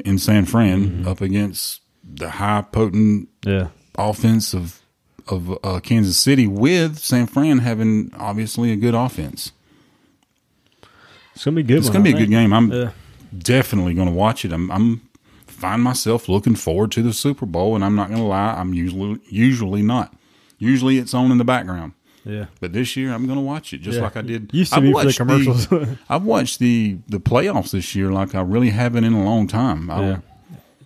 in 0.04 0.18
San 0.18 0.46
Fran 0.46 0.84
Mm-hmm. 0.90 1.08
up 1.08 1.22
against 1.22 1.82
the 2.04 2.32
high 2.32 2.64
potent 2.64 3.30
Yeah. 3.46 3.70
Offense 3.98 4.54
of 4.54 4.80
of 5.28 5.58
uh, 5.64 5.80
Kansas 5.80 6.18
City 6.18 6.48
with 6.48 7.00
San 7.00 7.28
Fran 7.28 7.60
having 7.60 8.12
obviously 8.18 8.72
a 8.72 8.76
good 8.76 8.94
offense. 8.94 9.52
It's 11.36 11.46
gonna 11.46 11.56
be 11.56 11.62
a 11.62 11.64
good. 11.64 11.78
It's 11.78 11.88
one, 11.88 11.94
going 11.94 12.04
to 12.06 12.10
I 12.10 12.14
be 12.14 12.18
a 12.18 12.26
good 12.26 12.32
game. 12.32 12.54
I'm 12.54 12.72
Yeah. 12.72 12.92
definitely 13.38 13.94
going 13.94 14.08
to 14.08 14.14
watch 14.14 14.46
it. 14.46 14.52
I'm, 14.52 14.70
I'm 14.72 15.02
find 15.48 15.82
myself 15.82 16.28
looking 16.30 16.56
forward 16.56 16.92
to 16.92 17.02
the 17.02 17.14
Super 17.14 17.46
Bowl, 17.46 17.74
and 17.76 17.84
I'm 17.86 17.96
not 17.96 18.10
going 18.10 18.20
to 18.20 18.26
lie, 18.28 18.54
I'm 18.54 18.74
usually 18.74 19.20
usually 19.30 19.82
not. 19.82 20.14
Usually 20.60 20.98
it's 20.98 21.14
on 21.14 21.32
in 21.32 21.38
the 21.40 21.44
background, 21.46 21.94
Yeah. 22.26 22.46
but 22.60 22.74
this 22.74 22.96
year 22.96 23.14
I'm 23.14 23.26
going 23.26 23.38
to 23.38 23.44
watch 23.44 23.74
it 23.74 23.80
just 23.80 23.98
Yeah. 23.98 24.04
like 24.04 24.18
I 24.18 24.22
did. 24.22 24.54
Used 24.54 24.72
to 24.74 24.78
I've 24.78 24.84
be 24.84 24.92
for 24.92 25.00
the 25.00 25.06
watched 25.08 25.18
commercials. 25.18 25.68
I've 26.10 26.24
watched 26.24 26.60
the 26.60 26.98
the 27.08 27.20
playoffs 27.20 27.72
this 27.72 27.96
year 27.96 28.12
like 28.12 28.36
I 28.36 28.42
really 28.42 28.70
haven't 28.70 29.04
in 29.06 29.14
a 29.14 29.24
long 29.24 29.48
time. 29.48 29.90
I, 29.90 30.02
Yeah. 30.02 30.18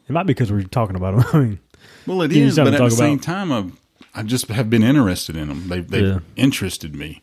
It 0.07 0.13
might 0.13 0.23
be 0.23 0.33
because 0.33 0.51
we're 0.51 0.61
talking 0.63 0.95
about 0.95 1.17
them. 1.17 1.25
I 1.33 1.45
mean, 1.45 1.59
Well, 2.07 2.21
it 2.23 2.31
is, 2.31 2.55
but 2.55 2.73
at 2.73 2.79
the 2.79 2.89
same 2.89 3.13
about. 3.15 3.23
time, 3.23 3.51
I've, 3.51 3.71
I 4.15 4.23
just 4.23 4.47
have 4.47 4.69
been 4.69 4.83
interested 4.83 5.35
in 5.35 5.49
them. 5.49 5.67
They've, 5.67 5.87
they've 5.87 6.05
Yeah. 6.07 6.19
interested 6.35 6.95
me. 6.95 7.21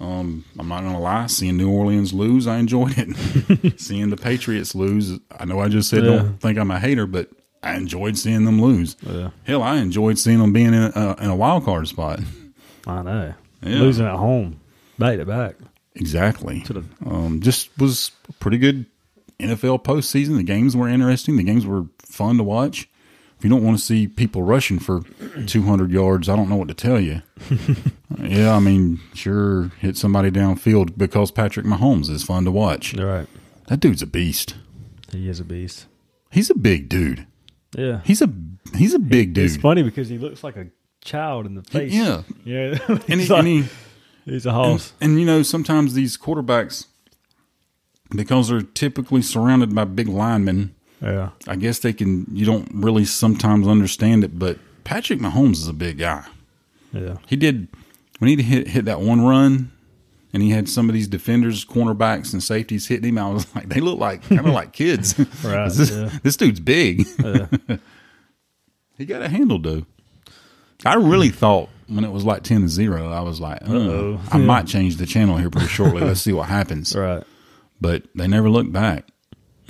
Um, 0.00 0.44
I'm 0.58 0.68
not 0.68 0.82
going 0.82 0.92
to 0.92 0.98
lie. 1.00 1.26
Seeing 1.26 1.56
New 1.56 1.70
Orleans 1.70 2.12
lose, 2.12 2.46
I 2.46 2.58
enjoyed 2.58 2.94
it. 2.96 3.80
seeing 3.80 4.10
the 4.10 4.16
Patriots 4.16 4.74
lose, 4.76 5.18
I 5.36 5.44
know 5.44 5.58
I 5.58 5.68
just 5.68 5.88
said 5.90 6.04
Yeah. 6.04 6.10
don't 6.16 6.40
think 6.40 6.56
I'm 6.58 6.70
a 6.70 6.78
hater, 6.78 7.06
but 7.06 7.30
I 7.64 7.74
enjoyed 7.74 8.16
seeing 8.16 8.44
them 8.44 8.62
lose. 8.62 8.94
Yeah. 9.02 9.30
Hell, 9.44 9.62
I 9.62 9.78
enjoyed 9.78 10.16
seeing 10.18 10.38
them 10.38 10.52
being 10.52 10.68
in 10.74 10.92
a, 10.94 11.16
in 11.20 11.30
a 11.30 11.34
wild 11.34 11.64
card 11.64 11.88
spot. 11.88 12.20
I 12.86 13.02
know 13.02 13.34
Yeah. 13.62 13.78
losing 13.80 14.06
at 14.06 14.14
home, 14.14 14.60
back 15.00 15.18
to 15.18 15.24
back. 15.24 15.56
Exactly. 15.96 16.64
Um, 17.04 17.40
just 17.40 17.70
was 17.76 18.12
a 18.28 18.32
pretty 18.34 18.58
good 18.58 18.86
NFL 19.40 19.82
postseason. 19.82 20.36
The 20.36 20.44
games 20.44 20.76
were 20.76 20.88
interesting. 20.88 21.36
The 21.36 21.42
games 21.42 21.66
were 21.66 21.86
fun 21.98 22.36
to 22.36 22.44
watch. 22.44 22.88
If 23.38 23.44
you 23.44 23.50
don't 23.50 23.62
want 23.62 23.78
to 23.78 23.84
see 23.84 24.08
people 24.08 24.42
rushing 24.42 24.80
for 24.80 25.02
200 25.46 25.92
yards, 25.92 26.28
I 26.28 26.34
don't 26.34 26.48
know 26.48 26.56
what 26.56 26.66
to 26.68 26.74
tell 26.74 26.98
you. 26.98 27.22
yeah, 28.18 28.52
I 28.54 28.58
mean, 28.58 28.98
sure, 29.14 29.68
hit 29.78 29.96
somebody 29.96 30.30
downfield 30.32 30.98
because 30.98 31.30
Patrick 31.30 31.64
Mahomes 31.64 32.10
is 32.10 32.24
fun 32.24 32.44
to 32.46 32.50
watch. 32.50 32.94
Right. 32.94 33.28
That 33.68 33.78
dude's 33.78 34.02
a 34.02 34.06
beast. 34.06 34.56
He 35.12 35.28
is 35.28 35.38
a 35.38 35.44
beast. 35.44 35.86
He's 36.30 36.50
a 36.50 36.54
big 36.54 36.88
dude. 36.88 37.26
Yeah. 37.76 38.00
He's 38.04 38.20
a 38.22 38.32
he's 38.74 38.94
a 38.94 38.98
big 38.98 39.34
dude. 39.34 39.44
It's 39.46 39.56
funny 39.56 39.82
because 39.84 40.08
he 40.08 40.18
looks 40.18 40.42
like 40.42 40.56
a 40.56 40.66
child 41.00 41.46
in 41.46 41.54
the 41.54 41.62
face. 41.62 41.92
Yeah. 41.92 42.22
Yeah. 42.44 42.78
And 42.88 43.20
he's, 43.20 43.28
he, 43.28 43.32
like- 43.32 43.38
and 43.38 43.46
he 43.48 43.64
he's 44.24 44.46
a 44.46 44.50
and, 44.50 44.92
and 45.00 45.20
you 45.20 45.26
know, 45.26 45.42
sometimes 45.42 45.94
these 45.94 46.16
quarterbacks, 46.18 46.86
because 48.10 48.48
they're 48.48 48.62
typically 48.62 49.22
surrounded 49.22 49.74
by 49.74 49.84
big 49.84 50.08
linemen, 50.08 50.74
Yeah. 51.00 51.30
I 51.46 51.56
guess 51.56 51.78
they 51.78 51.92
can. 51.92 52.26
You 52.32 52.44
don't 52.46 52.68
really 52.74 53.04
sometimes 53.04 53.66
understand 53.68 54.24
it, 54.24 54.38
but 54.38 54.58
Patrick 54.84 55.20
Mahomes 55.20 55.52
is 55.54 55.68
a 55.68 55.72
big 55.72 55.98
guy. 55.98 56.24
Yeah. 56.92 57.18
He 57.26 57.36
did 57.36 57.68
when 58.18 58.28
he 58.36 58.42
hit 58.42 58.68
hit 58.68 58.84
that 58.86 59.00
one 59.00 59.20
run, 59.24 59.70
and 60.32 60.42
he 60.42 60.50
had 60.50 60.68
some 60.68 60.88
of 60.88 60.94
these 60.94 61.06
defenders, 61.08 61.64
cornerbacks, 61.64 62.32
and 62.32 62.42
safeties 62.42 62.88
hitting 62.88 63.10
him. 63.10 63.18
I 63.18 63.28
was 63.30 63.46
like, 63.54 63.68
they 63.68 63.80
look 63.80 63.98
like 63.98 64.22
kind 64.22 64.40
of 64.40 64.46
like 64.54 64.72
kids. 64.72 65.14
Right, 65.44 65.70
this, 65.70 65.90
yeah. 65.90 66.10
this 66.22 66.36
dude's 66.36 66.60
big. 66.60 67.06
he 68.96 69.04
got 69.04 69.22
a 69.22 69.28
handle, 69.28 69.58
though. 69.58 69.86
I 70.84 70.94
really 70.94 71.30
thought 71.30 71.68
when 71.88 72.04
it 72.04 72.10
was 72.10 72.24
like 72.24 72.42
ten 72.42 72.62
to 72.62 72.68
zero, 72.68 73.10
I 73.10 73.20
was 73.20 73.40
like, 73.40 73.62
uh 73.68 74.16
I 74.32 74.38
might 74.38 74.66
change 74.66 74.96
the 74.96 75.06
channel 75.06 75.36
here 75.36 75.50
pretty 75.50 75.68
shortly. 75.68 76.02
Let's 76.02 76.20
see 76.20 76.32
what 76.32 76.48
happens. 76.48 76.94
Right. 76.96 77.22
But 77.80 78.04
they 78.14 78.26
never 78.26 78.50
looked 78.50 78.72
back. 78.72 79.06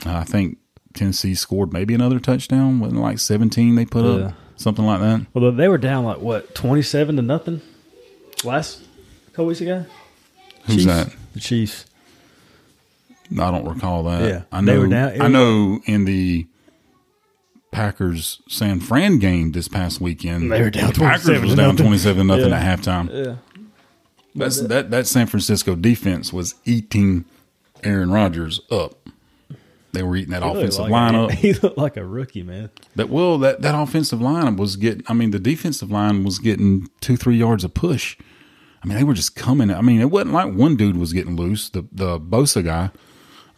I 0.06 0.24
think 0.24 0.58
Tennessee 0.98 1.34
scored 1.34 1.72
maybe 1.72 1.94
another 1.94 2.18
touchdown. 2.20 2.80
Wasn't 2.80 3.00
like 3.00 3.18
seventeen 3.18 3.74
they 3.74 3.84
put 3.86 4.04
Yeah. 4.04 4.26
up, 4.28 4.34
something 4.56 4.84
like 4.84 5.00
that. 5.00 5.26
Well, 5.34 5.50
they 5.52 5.68
were 5.68 5.78
down 5.78 6.04
like 6.04 6.20
what 6.20 6.54
twenty 6.54 6.82
seven 6.82 7.16
to 7.16 7.22
nothing 7.22 7.60
last 8.44 8.82
couple 9.32 9.46
weeks 9.46 9.60
ago. 9.60 9.86
Who's 10.64 10.76
Chiefs? 10.76 10.86
that? 10.86 11.12
The 11.34 11.40
Chiefs. 11.40 11.84
I 13.32 13.50
don't 13.50 13.66
recall 13.66 14.04
that. 14.04 14.22
Yeah, 14.28 14.42
I 14.50 14.60
they 14.62 14.74
know. 14.74 14.80
were 14.80 14.86
down- 14.88 15.20
I 15.22 15.28
know 15.28 15.80
in 15.84 16.04
the 16.06 16.46
Packers 17.70 18.40
San 18.48 18.80
Fran 18.80 19.18
game 19.18 19.52
this 19.52 19.68
past 19.68 20.00
weekend, 20.00 20.50
They 20.50 20.62
were 20.62 20.70
down 20.70 20.92
the 20.92 21.00
Packers 21.00 21.24
27 21.24 21.42
was 21.48 21.54
down 21.54 21.66
nothing. 21.68 21.84
twenty 21.86 21.98
seven 21.98 22.26
nothing 22.26 22.48
Yeah. 22.48 22.56
at 22.60 22.80
halftime. 22.80 23.10
Yeah. 23.12 23.34
That's 24.34 24.60
that 24.62 24.90
that 24.90 25.06
San 25.06 25.26
Francisco 25.26 25.74
defense 25.74 26.32
was 26.32 26.54
eating 26.64 27.24
Aaron 27.84 28.10
Rodgers 28.10 28.60
up. 28.70 29.08
They 29.92 30.02
were 30.02 30.16
eating 30.16 30.32
that 30.32 30.42
offensive 30.42 30.82
like 30.82 30.90
line 30.90 31.14
a, 31.14 31.24
up. 31.26 31.30
He 31.32 31.54
looked 31.54 31.78
like 31.78 31.96
a 31.96 32.04
rookie, 32.04 32.42
man. 32.42 32.70
That 32.96 33.08
well, 33.08 33.38
that 33.38 33.62
that 33.62 33.74
offensive 33.74 34.20
line 34.20 34.56
was 34.56 34.76
getting. 34.76 35.02
I 35.08 35.14
mean, 35.14 35.30
the 35.30 35.38
defensive 35.38 35.90
line 35.90 36.24
was 36.24 36.38
getting 36.38 36.88
two, 37.00 37.16
three 37.16 37.36
yards 37.36 37.64
of 37.64 37.74
push. 37.74 38.16
I 38.82 38.86
mean, 38.86 38.96
they 38.96 39.04
were 39.04 39.14
just 39.14 39.34
coming. 39.34 39.70
I 39.70 39.80
mean, 39.80 40.00
it 40.00 40.10
wasn't 40.10 40.34
like 40.34 40.52
one 40.52 40.76
dude 40.76 40.96
was 40.96 41.12
getting 41.12 41.36
loose. 41.36 41.70
The 41.70 41.86
the 41.90 42.20
Bosa 42.20 42.64
guy. 42.64 42.90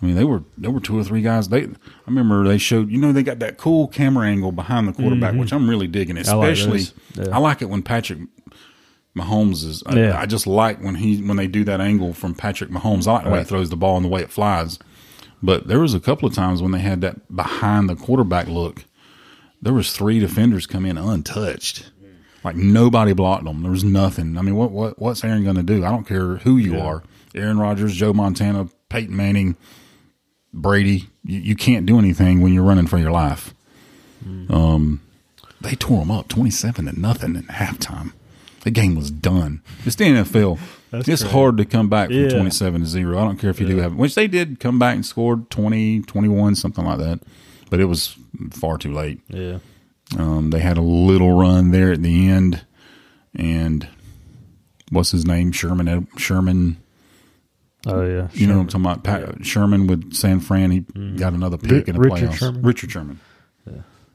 I 0.02 0.06
mean, 0.06 0.14
they 0.14 0.24
were 0.24 0.44
there 0.56 0.70
were 0.70 0.80
two 0.80 0.98
or 0.98 1.04
three 1.04 1.20
guys. 1.20 1.48
They 1.48 1.64
I 1.64 1.68
remember 2.06 2.46
they 2.46 2.58
showed. 2.58 2.90
You 2.90 2.98
know, 2.98 3.12
they 3.12 3.22
got 3.22 3.38
that 3.40 3.58
cool 3.58 3.88
camera 3.88 4.26
angle 4.26 4.52
behind 4.52 4.88
the 4.88 4.92
quarterback, 4.92 5.34
which 5.34 5.52
I'm 5.52 5.68
really 5.68 5.88
digging. 5.88 6.16
Mm-hmm. 6.16 6.30
I 6.30 6.34
like 6.34 6.52
Especially. 6.52 6.94
Yeah. 7.14 7.36
I 7.36 7.38
like 7.38 7.60
it 7.60 7.68
when 7.68 7.82
Patrick 7.82 8.20
Mahomes 9.16 9.64
is. 9.64 9.82
I, 9.84 9.96
Yeah. 9.96 10.18
I 10.18 10.26
just 10.26 10.46
like 10.46 10.80
when 10.80 10.94
he 10.94 11.20
when 11.22 11.36
they 11.36 11.48
do 11.48 11.64
that 11.64 11.80
angle 11.80 12.14
from 12.14 12.34
Patrick 12.34 12.70
Mahomes. 12.70 13.06
I 13.06 13.12
like 13.12 13.24
the 13.24 13.30
way 13.30 13.38
he 13.40 13.44
throws 13.44 13.68
the 13.68 13.76
ball 13.76 13.96
and 13.96 14.04
the 14.04 14.08
way 14.08 14.22
it 14.22 14.30
flies. 14.30 14.78
But 15.42 15.68
there 15.68 15.80
was 15.80 15.94
a 15.94 16.00
couple 16.00 16.28
of 16.28 16.34
times 16.34 16.60
when 16.62 16.72
they 16.72 16.80
had 16.80 17.00
that 17.00 17.34
behind 17.34 17.88
the 17.88 17.96
quarterback 17.96 18.46
look. 18.46 18.84
There 19.62 19.72
was 19.72 19.92
three 19.92 20.18
defenders 20.18 20.66
come 20.66 20.86
in 20.86 20.96
untouched. 20.98 21.90
Like 22.42 22.56
nobody 22.56 23.12
blocked 23.12 23.44
them. 23.44 23.62
There 23.62 23.70
was 23.70 23.84
nothing. 23.84 24.38
I 24.38 24.42
mean, 24.42 24.56
what 24.56 24.70
what 24.70 24.98
what's 24.98 25.22
Aaron 25.22 25.44
going 25.44 25.56
to 25.56 25.62
do? 25.62 25.84
I 25.84 25.90
don't 25.90 26.06
care 26.06 26.36
who 26.36 26.56
you 26.56 26.78
are. 26.80 27.02
Aaron 27.34 27.58
Rodgers, 27.58 27.94
Joe 27.94 28.12
Montana, 28.12 28.68
Peyton 28.88 29.14
Manning, 29.14 29.56
Brady. 30.52 31.10
You, 31.24 31.38
you 31.40 31.56
can't 31.56 31.84
do 31.86 31.98
anything 31.98 32.40
when 32.40 32.54
you're 32.54 32.64
running 32.64 32.86
for 32.86 32.98
your 32.98 33.10
life. 33.10 33.54
Um, 34.48 35.00
they 35.60 35.74
tore 35.74 36.00
them 36.00 36.10
up, 36.10 36.28
twenty-seven 36.28 36.86
to 36.86 36.98
nothing 36.98 37.36
in 37.36 37.42
halftime. 37.44 38.12
The 38.62 38.70
game 38.70 38.94
was 38.94 39.10
done. 39.10 39.62
It's 39.84 39.96
the 39.96 40.04
NFL. 40.04 40.58
That's 40.90 41.08
it's 41.08 41.22
crazy. 41.22 41.32
hard 41.34 41.56
to 41.58 41.64
come 41.64 41.88
back 41.88 42.08
from 42.08 42.16
Yeah. 42.18 42.28
27 42.30 42.80
to 42.80 42.86
0. 42.86 43.18
I 43.18 43.24
don't 43.24 43.38
care 43.38 43.50
if 43.50 43.60
you 43.60 43.66
do 43.68 43.76
have, 43.78 43.94
which 43.94 44.14
they 44.14 44.26
did 44.26 44.58
come 44.60 44.78
back 44.78 44.94
and 44.96 45.06
scored 45.06 45.48
20, 45.50 46.02
21, 46.02 46.54
something 46.56 46.84
like 46.84 46.98
that. 46.98 47.20
But 47.70 47.80
it 47.80 47.84
was 47.84 48.16
far 48.50 48.76
too 48.78 48.92
late. 48.92 49.20
Yeah. 49.28 49.58
Um, 50.18 50.50
they 50.50 50.58
had 50.58 50.76
a 50.76 50.82
little 50.82 51.38
run 51.38 51.70
there 51.70 51.92
at 51.92 52.02
the 52.02 52.28
end, 52.28 52.64
and 53.34 53.86
what's 54.90 55.12
his 55.12 55.24
name? 55.24 55.52
Sherman. 55.52 56.08
Sherman. 56.16 56.78
Oh 57.86 58.02
yeah. 58.04 58.28
You 58.32 58.46
know 58.48 58.56
what 58.58 58.74
I'm 58.74 58.82
talking 58.84 58.84
about? 58.84 59.04
Pat, 59.04 59.46
Sherman 59.46 59.86
with 59.86 60.12
San 60.14 60.40
Fran. 60.40 60.70
He 60.72 60.80
got 61.16 61.32
another 61.32 61.56
pick 61.56 61.86
in 61.88 61.94
the. 61.94 62.00
Richard 62.00 62.30
playoffs. 62.30 62.34
Sherman? 62.34 62.62
Richard 62.62 62.90
Sherman. 62.90 63.20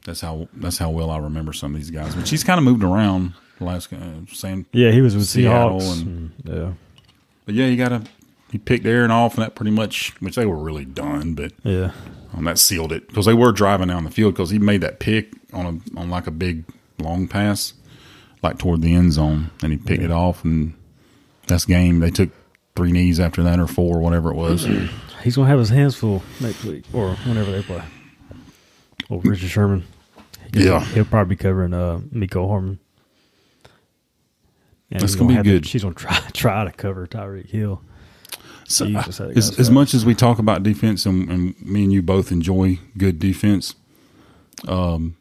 That's 0.05 0.21
how. 0.21 0.47
That's 0.53 0.77
how 0.77 0.89
well 0.91 1.11
I 1.11 1.17
remember 1.17 1.51
some 1.53 1.73
of 1.75 1.81
these 1.81 1.91
guys. 1.91 2.15
Which 2.15 2.29
he's 2.29 2.43
kind 2.43 2.57
of 2.57 2.63
moved 2.63 2.83
around. 2.83 3.33
The 3.59 3.65
last 3.65 3.91
uh, 3.91 3.97
San. 4.31 4.65
Yeah, 4.71 4.91
he 4.91 5.01
was 5.01 5.15
with 5.15 5.25
Seattle 5.27 5.79
Seahawks. 5.79 6.01
and- 6.01 6.31
and, 6.45 6.55
yeah. 6.57 6.71
But 7.45 7.55
yeah, 7.55 7.65
you 7.67 7.77
got 7.77 7.89
to. 7.89 8.03
He 8.51 8.57
picked 8.59 8.85
Aaron 8.85 9.11
off, 9.11 9.35
and 9.35 9.43
that 9.43 9.55
pretty 9.55 9.71
much, 9.71 10.13
which 10.21 10.35
they 10.35 10.45
were 10.45 10.57
really 10.57 10.85
done, 10.85 11.33
but 11.33 11.51
Yeah. 11.63 11.91
um, 12.33 12.45
that 12.45 12.57
sealed 12.59 12.91
it 12.93 13.07
because 13.07 13.25
they 13.25 13.33
were 13.33 13.51
driving 13.51 13.87
down 13.89 14.03
the 14.05 14.11
field 14.11 14.33
because 14.33 14.49
he 14.51 14.59
made 14.59 14.81
that 14.81 14.99
pick 14.99 15.33
on 15.51 15.65
a 15.95 15.99
on 15.99 16.09
like 16.09 16.27
a 16.27 16.31
big 16.31 16.63
long 16.99 17.27
pass, 17.27 17.73
like 18.43 18.57
toward 18.57 18.81
the 18.81 18.93
end 18.93 19.13
zone, 19.13 19.49
and 19.63 19.71
he 19.73 19.77
picked 19.77 20.03
it 20.03 20.11
off, 20.11 20.43
and 20.45 20.73
that's 21.47 21.65
game. 21.65 21.99
They 21.99 22.11
took 22.11 22.29
three 22.75 22.91
knees 22.91 23.19
after 23.19 23.41
that 23.43 23.59
or 23.59 23.67
four, 23.67 23.97
or 23.97 23.99
whatever 24.01 24.29
it 24.31 24.35
was. 24.35 24.65
He's 25.23 25.35
gonna 25.35 25.49
have 25.49 25.59
his 25.59 25.69
hands 25.69 25.95
full 25.95 26.21
next 26.39 26.63
week 26.63 26.83
or 26.93 27.15
whenever 27.25 27.51
they 27.51 27.61
play. 27.63 27.81
Well, 29.09 29.19
Richard 29.21 29.49
Sherman. 29.49 29.83
Yeah. 30.63 30.83
He'll 30.85 31.05
probably 31.05 31.35
be 31.35 31.41
covering 31.41 31.73
uh, 31.73 32.01
Miko 32.11 32.47
Hardman. 32.47 32.79
And 34.91 35.01
That's 35.01 35.13
he's 35.13 35.15
gonna 35.15 35.29
be 35.29 35.33
have 35.35 35.45
to- 35.45 35.51
good. 35.51 35.65
she's 35.67 35.83
gonna 35.83 35.95
try 35.95 36.17
try 36.33 36.63
to 36.63 36.71
cover 36.71 37.07
Tyreek 37.07 37.49
Hill. 37.49 37.81
So, 38.67 38.85
uh, 38.85 39.03
just 39.03 39.19
had 39.19 39.29
a 39.31 39.37
as, 39.37 39.59
as 39.59 39.69
much 39.69 39.93
as 39.93 40.05
we 40.05 40.15
talk 40.15 40.39
about 40.39 40.63
defense, 40.63 41.05
and, 41.05 41.29
and 41.29 41.61
me 41.61 41.83
and 41.83 41.93
you 41.93 42.01
both 42.01 42.31
enjoy 42.31 42.79
good 42.97 43.19
defense, 43.19 43.75
um, 44.67 45.17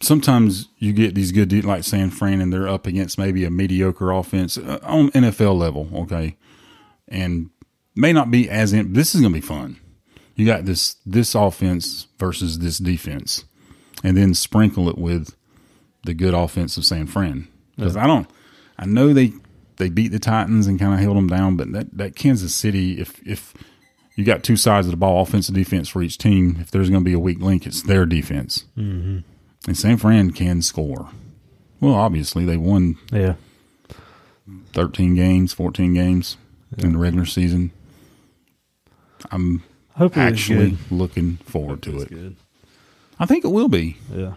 sometimes 0.00 0.68
you 0.78 0.92
get 0.92 1.14
these 1.14 1.32
good, 1.32 1.48
de- 1.48 1.62
like 1.62 1.84
San 1.84 2.10
Fran, 2.10 2.40
and 2.42 2.52
they're 2.52 2.68
up 2.68 2.86
against 2.86 3.16
maybe 3.18 3.44
a 3.44 3.50
mediocre 3.50 4.10
offense 4.10 4.58
uh, 4.58 4.78
on 4.82 5.10
NFL 5.12 5.56
level, 5.56 5.88
okay, 5.94 6.36
and 7.08 7.48
may 7.94 8.12
not 8.12 8.30
be 8.30 8.50
as 8.50 8.74
in. 8.74 8.92
This 8.92 9.14
is 9.14 9.22
going 9.22 9.32
to 9.32 9.40
be 9.40 9.46
fun. 9.46 9.78
You 10.36 10.44
got 10.44 10.66
this 10.66 10.96
this 11.06 11.34
offense 11.34 12.08
versus 12.18 12.58
this 12.58 12.76
defense, 12.78 13.44
and 14.02 14.16
then 14.16 14.34
sprinkle 14.34 14.88
it 14.88 14.98
with 14.98 15.34
the 16.04 16.14
good 16.14 16.34
offense 16.34 16.76
of 16.76 16.84
San 16.84 17.06
Fran. 17.06 17.48
Because 17.76 17.96
I 17.96 18.06
don't, 18.06 18.28
I 18.78 18.86
know 18.86 19.12
they 19.12 19.32
they 19.76 19.88
beat 19.88 20.08
the 20.08 20.18
Titans 20.18 20.66
and 20.66 20.78
kind 20.78 20.94
of 20.94 21.00
held 21.00 21.16
them 21.16 21.28
down, 21.28 21.56
but 21.56 21.72
that 21.72 21.96
that 21.96 22.16
Kansas 22.16 22.54
City, 22.54 23.00
if 23.00 23.20
if 23.26 23.54
you 24.16 24.24
got 24.24 24.42
two 24.42 24.56
sides 24.56 24.86
of 24.86 24.90
the 24.90 24.96
ball, 24.96 25.22
offensive 25.22 25.54
defense 25.54 25.88
for 25.88 26.02
each 26.02 26.18
team, 26.18 26.58
if 26.60 26.70
there's 26.70 26.90
going 26.90 27.02
to 27.02 27.08
be 27.08 27.14
a 27.14 27.18
weak 27.18 27.40
link, 27.40 27.66
it's 27.66 27.82
their 27.82 28.04
defense. 28.04 28.66
Mm-hmm. 28.76 29.20
And 29.66 29.78
San 29.78 29.96
Fran 29.96 30.32
can 30.32 30.60
score. 30.60 31.08
Well, 31.80 31.94
obviously 31.94 32.44
they 32.44 32.56
won 32.58 32.96
Yeah. 33.10 33.34
13 34.72 35.14
games, 35.14 35.52
14 35.52 35.94
games 35.94 36.36
in 36.78 36.92
the 36.92 36.98
regular 36.98 37.24
season. 37.26 37.70
I'm 39.30 39.62
Hopefully 39.96 40.24
actually 40.26 40.78
looking 40.90 41.36
forward 41.38 41.82
to 41.82 42.00
it. 42.00 42.08
good. 42.08 42.36
I 43.22 43.26
think 43.26 43.44
it 43.44 43.48
will 43.48 43.68
be. 43.68 43.96
Yeah. 44.12 44.34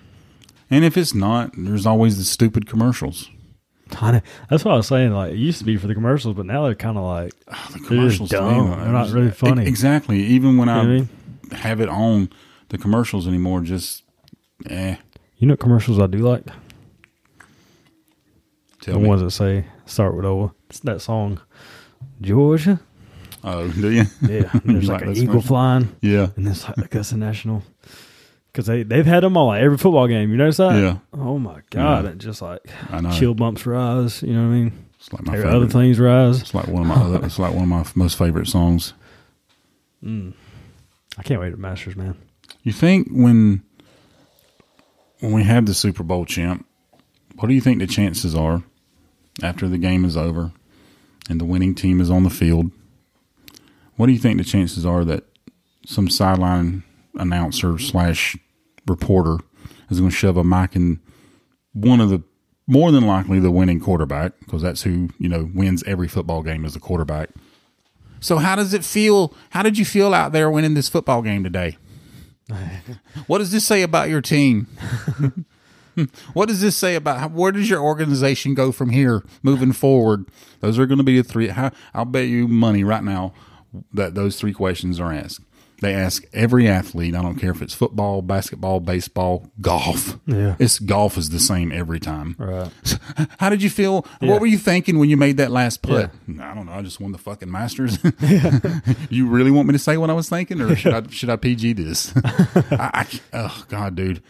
And 0.70 0.86
if 0.86 0.96
it's 0.98 1.14
not, 1.14 1.52
there's 1.58 1.86
always 1.86 2.18
the 2.18 2.24
stupid 2.24 2.68
commercials. 2.68 3.30
That's 4.50 4.64
what 4.66 4.74
I 4.74 4.78
was 4.78 4.88
saying. 4.88 5.12
Like 5.12 5.32
it 5.34 5.38
used 5.38 5.60
to 5.60 5.66
be 5.66 5.78
for 5.78 5.88
the 5.88 5.94
commercials, 5.94 6.36
but 6.36 6.46
now 6.46 6.64
they're 6.66 6.76
kind 6.76 6.98
of 6.98 7.04
like 7.04 7.34
The 7.72 7.80
They're 7.90 8.10
just 8.10 8.32
dumb. 8.32 8.70
They're 8.70 8.92
not 8.92 9.10
really 9.12 9.32
funny. 9.32 9.66
Exactly. 9.68 10.20
Even 10.24 10.58
when 10.58 10.68
You 10.68 10.74
I 10.74 10.84
know 10.84 11.08
I 11.52 11.56
have 11.58 11.82
it 11.82 11.90
on, 11.90 12.30
the 12.70 12.78
commercials 12.80 13.28
anymore 13.28 13.62
just 13.62 14.04
eh. 14.70 14.96
you 15.38 15.48
know 15.48 15.54
what 15.54 15.60
commercials 15.60 16.00
I 16.00 16.08
do 16.08 16.18
like 16.18 16.46
Tell 18.82 18.96
the 18.96 19.00
me. 19.00 19.08
ones 19.10 19.22
that 19.22 19.32
say 19.32 19.66
start 19.86 20.16
with 20.16 20.26
O. 20.26 20.52
It's 20.70 20.80
that 20.82 21.02
song 21.02 21.40
Georgia. 22.22 22.80
Oh, 23.44 23.68
do 23.70 23.92
you? 23.92 24.06
Yeah, 24.28 24.50
and 24.54 24.62
there's 24.66 24.86
You 24.88 24.92
like, 24.94 25.02
an 25.04 25.12
eagle 25.12 25.26
commercial? 25.28 25.42
flying, 25.48 25.96
Yeah. 26.02 26.30
and 26.36 26.48
there's 26.48 26.68
like 26.68 26.78
Augusta 26.80 27.18
National. 27.18 27.62
Because 28.56 28.68
they 28.68 28.84
they've 28.84 29.06
had 29.06 29.22
them 29.22 29.36
all 29.36 29.48
like 29.48 29.62
every 29.62 29.78
football 29.78 30.08
game. 30.08 30.32
You 30.32 30.38
notice 30.38 30.56
that? 30.58 30.76
Yeah. 30.76 31.00
Oh 31.12 31.38
my 31.38 31.60
god! 31.72 32.06
Yeah. 32.06 32.12
It 32.12 32.20
just 32.20 32.42
like 32.42 32.62
I 32.90 33.02
know. 33.02 33.12
chill 33.12 33.34
bumps 33.34 33.66
rise. 33.66 34.24
You 34.24 34.34
know 34.34 34.48
what 34.48 34.56
I 34.56 34.60
mean? 34.60 34.86
It's 34.98 35.12
like 35.12 35.26
my 35.26 35.34
favorite. 35.34 35.54
other 35.54 35.68
things 35.68 36.00
rise. 36.00 36.40
It's 36.40 36.54
like 36.54 36.70
one 36.70 36.84
of 36.84 36.88
my 36.88 36.96
other, 36.96 37.26
it's 37.26 37.38
like 37.38 37.54
one 37.54 37.64
of 37.64 37.68
my 37.68 37.86
most 37.96 38.18
favorite 38.18 38.48
songs. 38.48 38.94
Mm. 40.02 40.36
I 41.18 41.24
can't 41.24 41.42
wait 41.42 41.50
to 41.50 41.58
Masters, 41.58 41.98
man. 41.98 42.16
You 42.64 42.72
think 42.72 43.10
when 43.12 43.62
when 45.20 45.34
we 45.34 45.44
have 45.44 45.66
the 45.66 45.74
Super 45.74 46.04
Bowl 46.04 46.24
champ, 46.24 46.66
what 47.36 47.50
do 47.50 47.54
you 47.54 47.62
think 47.62 47.80
the 47.80 47.88
chances 47.88 48.36
are 48.36 48.64
after 49.44 49.68
the 49.68 49.78
game 49.78 50.06
is 50.06 50.16
over 50.16 50.54
and 51.30 51.42
the 51.42 51.46
winning 51.46 51.76
team 51.76 52.00
is 52.00 52.10
on 52.10 52.24
the 52.24 52.30
field? 52.30 52.72
What 53.98 54.06
do 54.06 54.14
you 54.14 54.20
think 54.20 54.38
the 54.38 54.46
chances 54.46 54.86
are 54.86 55.04
that 55.04 55.26
some 55.86 56.10
sideline 56.10 56.84
announcer 57.16 57.78
slash 57.78 58.38
reporter 58.88 59.38
is 59.90 60.00
going 60.00 60.12
to 60.12 60.16
shove 60.16 60.38
a 60.38 60.44
mic 60.44 60.76
in 60.76 61.00
one 61.74 62.00
of 62.00 62.10
the 62.10 62.24
more 62.68 62.92
than 62.92 63.06
likely 63.06 63.40
the 63.40 63.52
winning 63.52 63.80
quarterback 63.80 64.34
because 64.40 64.62
that's 64.62 64.84
who 64.84 65.10
you 65.20 65.30
know 65.30 65.50
wins 65.54 65.84
every 65.86 66.08
football 66.08 66.42
game 66.42 66.66
as 66.66 66.74
the 66.74 66.80
quarterback. 66.80 67.30
So 68.20 68.38
how 68.38 68.56
does 68.56 68.74
it 68.74 68.84
feel? 68.84 69.34
How 69.52 69.62
did 69.62 69.78
you 69.78 69.86
feel 69.86 70.14
out 70.14 70.32
there 70.32 70.50
winning 70.50 70.74
this 70.74 70.90
football 70.90 71.22
game 71.22 71.44
today? 71.44 71.78
what 73.28 73.40
does 73.40 73.52
this 73.52 73.66
say 73.66 73.82
about 73.82 74.10
your 74.10 74.22
team? 74.22 74.68
what 76.34 76.48
does 76.48 76.62
this 76.62 76.76
say 76.76 76.96
about 76.96 77.20
how, 77.20 77.28
where 77.28 77.52
does 77.52 77.70
your 77.70 77.82
organization 77.82 78.54
go 78.54 78.72
from 78.72 78.90
here 78.90 79.24
moving 79.44 79.72
forward? 79.72 80.26
Those 80.60 80.80
are 80.80 80.86
going 80.86 80.98
to 80.98 81.04
be 81.04 81.22
the 81.22 81.24
three. 81.24 81.50
How, 81.50 81.72
I'll 81.94 82.06
bet 82.06 82.28
you 82.28 82.48
money 82.48 82.84
right 82.84 83.04
now 83.04 83.34
that 83.94 84.16
those 84.16 84.40
three 84.40 84.54
questions 84.54 85.00
are 85.00 85.12
asked. 85.12 85.42
They 85.82 85.94
ask 85.94 86.24
every 86.34 86.68
athlete. 86.68 87.16
I 87.16 87.22
don't 87.22 87.36
care 87.36 87.52
if 87.52 87.62
it's 87.62 87.74
football, 87.74 88.22
basketball, 88.22 88.80
baseball, 88.80 89.52
golf. 89.62 90.18
Yeah. 90.26 90.56
it's 90.58 90.80
golf 90.80 91.18
is 91.18 91.30
the 91.30 91.40
same 91.40 91.72
every 91.72 92.00
time. 92.00 92.36
Right. 92.40 92.72
How 93.40 93.50
did 93.50 93.62
you 93.62 93.70
feel? 93.70 94.06
Yeah. 94.22 94.32
What 94.32 94.42
were 94.42 94.48
you 94.48 94.58
thinking 94.58 95.00
when 95.00 95.10
you 95.10 95.18
made 95.18 95.38
that 95.38 95.52
last 95.52 95.82
putt? 95.82 96.12
I 96.40 96.54
don't 96.56 96.66
know. 96.66 96.72
I 96.72 96.82
just 96.82 97.00
won 97.00 97.12
the 97.12 97.18
fucking 97.18 97.52
Masters. 97.52 98.00
you 99.10 99.28
really 99.28 99.52
want 99.52 99.68
me 99.68 99.74
to 99.74 99.80
say 99.80 99.98
what 99.98 100.10
I 100.10 100.14
was 100.14 100.30
thinking, 100.30 100.62
or 100.62 100.76
should 100.76 100.94
I 100.94 101.04
should 101.10 101.30
I 101.30 101.36
PG 101.36 101.74
this? 101.74 102.14
I, 102.16 103.06
I, 103.06 103.20
oh 103.34 103.66
God, 103.68 103.96
dude. 103.96 104.22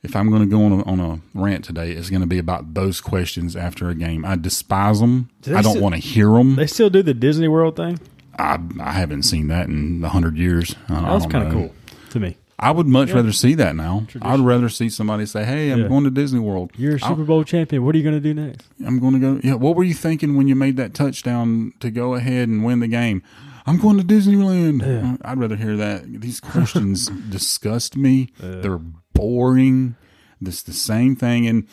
If 0.00 0.14
I'm 0.14 0.30
going 0.30 0.42
to 0.42 0.46
go 0.48 0.64
on 0.64 0.72
a, 0.72 0.82
on 0.84 1.00
a 1.00 1.20
rant 1.34 1.64
today, 1.64 1.90
it's 1.90 2.08
going 2.08 2.20
to 2.20 2.26
be 2.26 2.38
about 2.38 2.74
those 2.74 3.00
questions 3.00 3.56
after 3.56 3.88
a 3.90 3.96
game. 3.96 4.24
I 4.24 4.36
despise 4.36 5.00
them. 5.00 5.28
Do 5.42 5.56
I 5.56 5.60
don't 5.60 5.72
still- 5.72 5.82
want 5.82 5.96
to 5.96 6.00
hear 6.00 6.30
them. 6.34 6.54
They 6.54 6.68
still 6.68 6.88
do 6.88 7.02
the 7.02 7.14
Disney 7.14 7.48
World 7.48 7.74
thing. 7.76 7.98
I, 8.38 8.58
I 8.80 8.92
haven't 8.92 9.24
seen 9.24 9.48
that 9.48 9.66
in 9.66 10.02
a 10.04 10.08
hundred 10.08 10.36
years. 10.36 10.74
I, 10.88 10.98
I 10.98 11.00
That 11.02 11.12
was 11.12 11.26
kind 11.26 11.46
of 11.46 11.52
cool 11.52 11.74
to 12.10 12.20
me. 12.20 12.36
I 12.60 12.72
would 12.72 12.88
much 12.88 13.12
rather 13.12 13.30
see 13.32 13.54
that 13.54 13.76
now. 13.76 14.04
I'd 14.20 14.40
rather 14.40 14.68
see 14.68 14.88
somebody 14.90 15.26
say, 15.26 15.44
"Hey, 15.44 15.70
I'm 15.70 15.82
Yeah. 15.82 15.88
going 15.88 16.02
to 16.04 16.10
Disney 16.10 16.40
World. 16.40 16.72
You're 16.76 16.96
a 16.96 16.98
I'll- 17.02 17.10
Super 17.10 17.24
Bowl 17.24 17.44
champion. 17.44 17.84
What 17.84 17.94
are 17.94 17.98
you 17.98 18.04
going 18.04 18.20
to 18.20 18.20
do 18.20 18.34
next? 18.34 18.66
I'm 18.84 18.98
going 18.98 19.12
to 19.14 19.20
go. 19.20 19.40
Yeah, 19.44 19.54
what 19.54 19.76
were 19.76 19.84
you 19.84 19.94
thinking 19.94 20.36
when 20.36 20.48
you 20.48 20.56
made 20.56 20.76
that 20.76 20.92
touchdown 20.92 21.72
to 21.80 21.90
go 21.90 22.14
ahead 22.14 22.48
and 22.48 22.64
win 22.64 22.80
the 22.80 22.88
game? 22.88 23.22
I'm 23.64 23.78
going 23.78 23.96
to 23.98 24.02
Disneyland. 24.04 24.80
Yeah. 24.82 25.16
I'd 25.22 25.38
rather 25.38 25.54
hear 25.56 25.76
that. 25.76 26.20
These 26.20 26.40
questions 26.40 27.06
disgust 27.30 27.96
me. 27.96 28.30
They're 28.40 28.80
boring. 29.14 29.94
This 30.40 30.62
the 30.62 30.72
same 30.72 31.14
thing. 31.16 31.46
And 31.46 31.68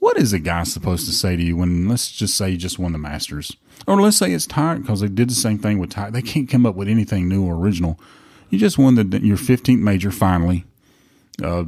what 0.00 0.18
is 0.18 0.32
a 0.32 0.38
guy 0.38 0.64
supposed 0.64 1.06
to 1.06 1.12
say 1.12 1.36
to 1.36 1.42
you 1.42 1.56
when, 1.56 1.88
let's 1.88 2.10
just 2.10 2.36
say, 2.36 2.50
you 2.50 2.56
just 2.56 2.78
won 2.78 2.92
the 2.92 2.98
Masters, 2.98 3.56
or 3.86 4.00
let's 4.00 4.16
say 4.16 4.32
it's 4.32 4.46
tired 4.46 4.82
because 4.82 5.00
they 5.00 5.08
did 5.08 5.30
the 5.30 5.34
same 5.34 5.58
thing 5.58 5.78
with 5.78 5.90
Tiger. 5.90 6.10
They 6.10 6.22
can't 6.22 6.48
come 6.50 6.66
up 6.66 6.74
with 6.74 6.88
anything 6.88 7.28
new 7.28 7.44
or 7.46 7.54
original. 7.54 7.98
You 8.50 8.58
just 8.58 8.76
won 8.78 8.96
the 8.96 9.20
your 9.22 9.36
15th 9.36 9.78
major 9.80 10.10
finally 10.10 10.64
uh, 11.42 11.64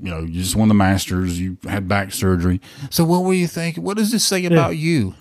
you 0.00 0.10
know, 0.10 0.20
you 0.20 0.40
just 0.42 0.56
won 0.56 0.68
the 0.68 0.74
Masters. 0.74 1.40
You 1.40 1.56
had 1.64 1.88
back 1.88 2.12
surgery. 2.12 2.60
So 2.90 3.04
what 3.04 3.24
were 3.24 3.34
you 3.34 3.46
thinking? 3.46 3.82
What 3.82 3.96
does 3.96 4.12
this 4.12 4.24
say 4.24 4.44
about 4.44 4.76
you? 4.76 5.14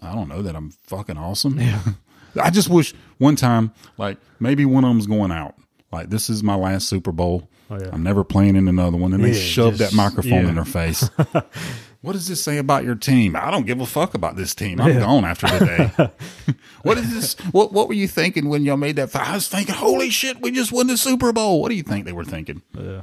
I 0.00 0.14
don't 0.14 0.28
know 0.28 0.42
that 0.42 0.56
I'm 0.56 0.70
fucking 0.70 1.18
awesome. 1.18 1.58
Yeah. 1.60 1.80
I 2.40 2.50
just 2.50 2.68
wish 2.70 2.94
one 3.18 3.36
time, 3.36 3.72
like 3.98 4.16
maybe 4.38 4.64
one 4.64 4.84
of 4.84 4.90
them's 4.90 5.06
going 5.06 5.32
out. 5.32 5.54
Like 5.92 6.08
this 6.10 6.30
is 6.30 6.42
my 6.42 6.54
last 6.54 6.88
Super 6.88 7.12
Bowl. 7.12 7.48
Oh, 7.70 7.78
yeah. 7.78 7.90
I'm 7.92 8.02
never 8.02 8.24
playing 8.24 8.56
in 8.56 8.68
another 8.68 8.96
one. 8.96 9.12
And 9.12 9.22
they 9.22 9.28
Yeah, 9.32 9.40
shove 9.40 9.76
just- 9.76 9.92
that 9.92 9.96
microphone 9.96 10.44
yeah. 10.44 10.48
in 10.48 10.54
their 10.54 10.64
face. 10.64 11.08
what 12.02 12.12
does 12.12 12.28
this 12.28 12.42
say 12.42 12.58
about 12.58 12.84
your 12.84 12.94
team? 12.94 13.36
I 13.36 13.50
don't 13.50 13.66
give 13.66 13.80
a 13.80 13.86
fuck 13.86 14.14
about 14.14 14.36
this 14.36 14.54
team. 14.54 14.80
I'm 14.80 14.88
Yeah. 14.92 15.00
gone 15.00 15.24
after 15.24 15.46
today. 15.48 15.90
what 16.82 16.98
is 16.98 17.12
this? 17.12 17.34
What 17.52 17.72
What 17.72 17.88
were 17.88 17.94
you 17.94 18.08
thinking 18.08 18.48
when 18.48 18.64
y'all 18.64 18.76
made 18.76 18.96
that? 18.96 19.14
I 19.14 19.34
was 19.34 19.48
thinking, 19.48 19.74
holy 19.74 20.10
shit, 20.10 20.40
we 20.40 20.50
just 20.50 20.72
won 20.72 20.86
the 20.86 20.96
Super 20.96 21.32
Bowl. 21.32 21.60
What 21.60 21.68
do 21.68 21.74
you 21.74 21.82
think 21.82 22.04
they 22.06 22.12
were 22.12 22.24
thinking? 22.24 22.62
Yeah. 22.78 23.02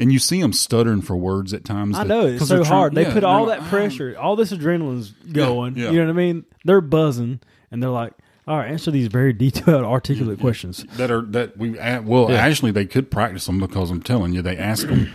And 0.00 0.12
you 0.12 0.18
see 0.20 0.40
them 0.40 0.52
stuttering 0.52 1.02
for 1.02 1.16
words 1.16 1.52
at 1.52 1.64
times. 1.64 1.96
I 1.96 2.04
that- 2.04 2.08
know 2.08 2.26
it's 2.26 2.46
so 2.46 2.58
trying- 2.58 2.66
hard. 2.68 2.94
They 2.94 3.02
yeah, 3.02 3.12
put 3.14 3.24
all 3.24 3.46
like, 3.46 3.58
that 3.58 3.66
"Ah." 3.66 3.70
pressure, 3.70 4.16
all 4.18 4.36
this 4.36 4.52
adrenaline's 4.52 5.10
going. 5.32 5.76
yeah. 5.76 5.90
You 5.90 5.98
know 6.00 6.04
what 6.06 6.10
I 6.10 6.14
mean? 6.14 6.44
They're 6.64 6.80
buzzing, 6.80 7.40
and 7.72 7.82
they're 7.82 7.90
like, 7.90 8.12
"All 8.46 8.58
right, 8.58 8.70
answer 8.70 8.92
these 8.92 9.08
very 9.08 9.32
detailed, 9.32 9.84
articulate 9.84 10.38
questions." 10.38 10.84
that 10.98 11.10
are 11.10 11.22
that 11.22 11.56
we 11.56 11.70
well 11.70 12.30
actually 12.30 12.70
they 12.70 12.86
could 12.86 13.10
practice 13.10 13.46
them 13.46 13.58
because 13.58 13.90
I'm 13.90 14.02
telling 14.02 14.34
you 14.34 14.40
they 14.42 14.56
ask 14.56 14.86
them 14.86 15.10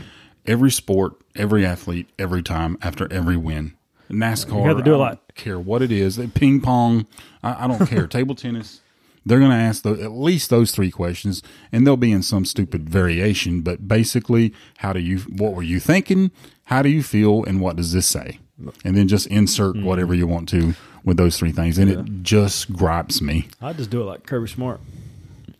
every 0.45 0.71
sport, 0.71 1.13
every 1.35 1.65
athlete, 1.65 2.09
every 2.19 2.43
time 2.43 2.77
after 2.81 3.11
every 3.11 3.37
win. 3.37 3.73
NASCAR, 4.09 4.61
You 4.61 4.67
have 4.67 4.77
to 4.77 4.83
do 4.83 5.01
I 5.01 5.07
it 5.11 5.15
don't 5.15 5.35
care 5.35 5.59
what 5.59 5.81
it 5.81 5.91
is. 5.91 6.19
Ping 6.35 6.61
pong, 6.61 7.07
I, 7.41 7.65
I 7.65 7.67
don't 7.67 7.85
care. 7.87 8.05
Table 8.07 8.35
tennis. 8.35 8.81
They're 9.25 9.39
going 9.39 9.51
to 9.51 9.57
ask 9.57 9.83
tho- 9.83 9.93
at 9.95 10.11
least 10.11 10.49
those 10.49 10.71
three 10.71 10.91
questions, 10.91 11.41
and 11.71 11.87
they'll 11.87 11.95
be 11.97 12.11
in 12.11 12.21
some 12.21 12.43
stupid 12.45 12.89
variation. 12.89 13.61
But 13.61 13.87
basically, 13.87 14.53
how 14.79 14.91
do 14.93 14.99
you? 14.99 15.19
What 15.19 15.53
were 15.53 15.63
you 15.63 15.79
thinking? 15.79 16.29
How 16.65 16.81
do 16.81 16.89
you 16.89 17.01
feel? 17.01 17.43
And 17.45 17.61
what 17.61 17.77
does 17.77 17.93
this 17.93 18.05
say? 18.05 18.39
And 18.83 18.95
then 18.97 19.07
just 19.07 19.27
insert 19.27 19.75
Mm-hmm. 19.77 19.85
whatever 19.85 20.13
you 20.13 20.27
want 20.27 20.49
to 20.49 20.73
with 21.05 21.15
those 21.17 21.37
three 21.37 21.51
things, 21.53 21.77
and 21.77 21.89
it 21.89 22.23
just 22.23 22.71
gripes 22.73 23.21
me. 23.21 23.47
I 23.61 23.71
just 23.73 23.89
do 23.89 24.01
it 24.01 24.05
like 24.05 24.25
Kirby 24.25 24.47
Smart. 24.49 24.81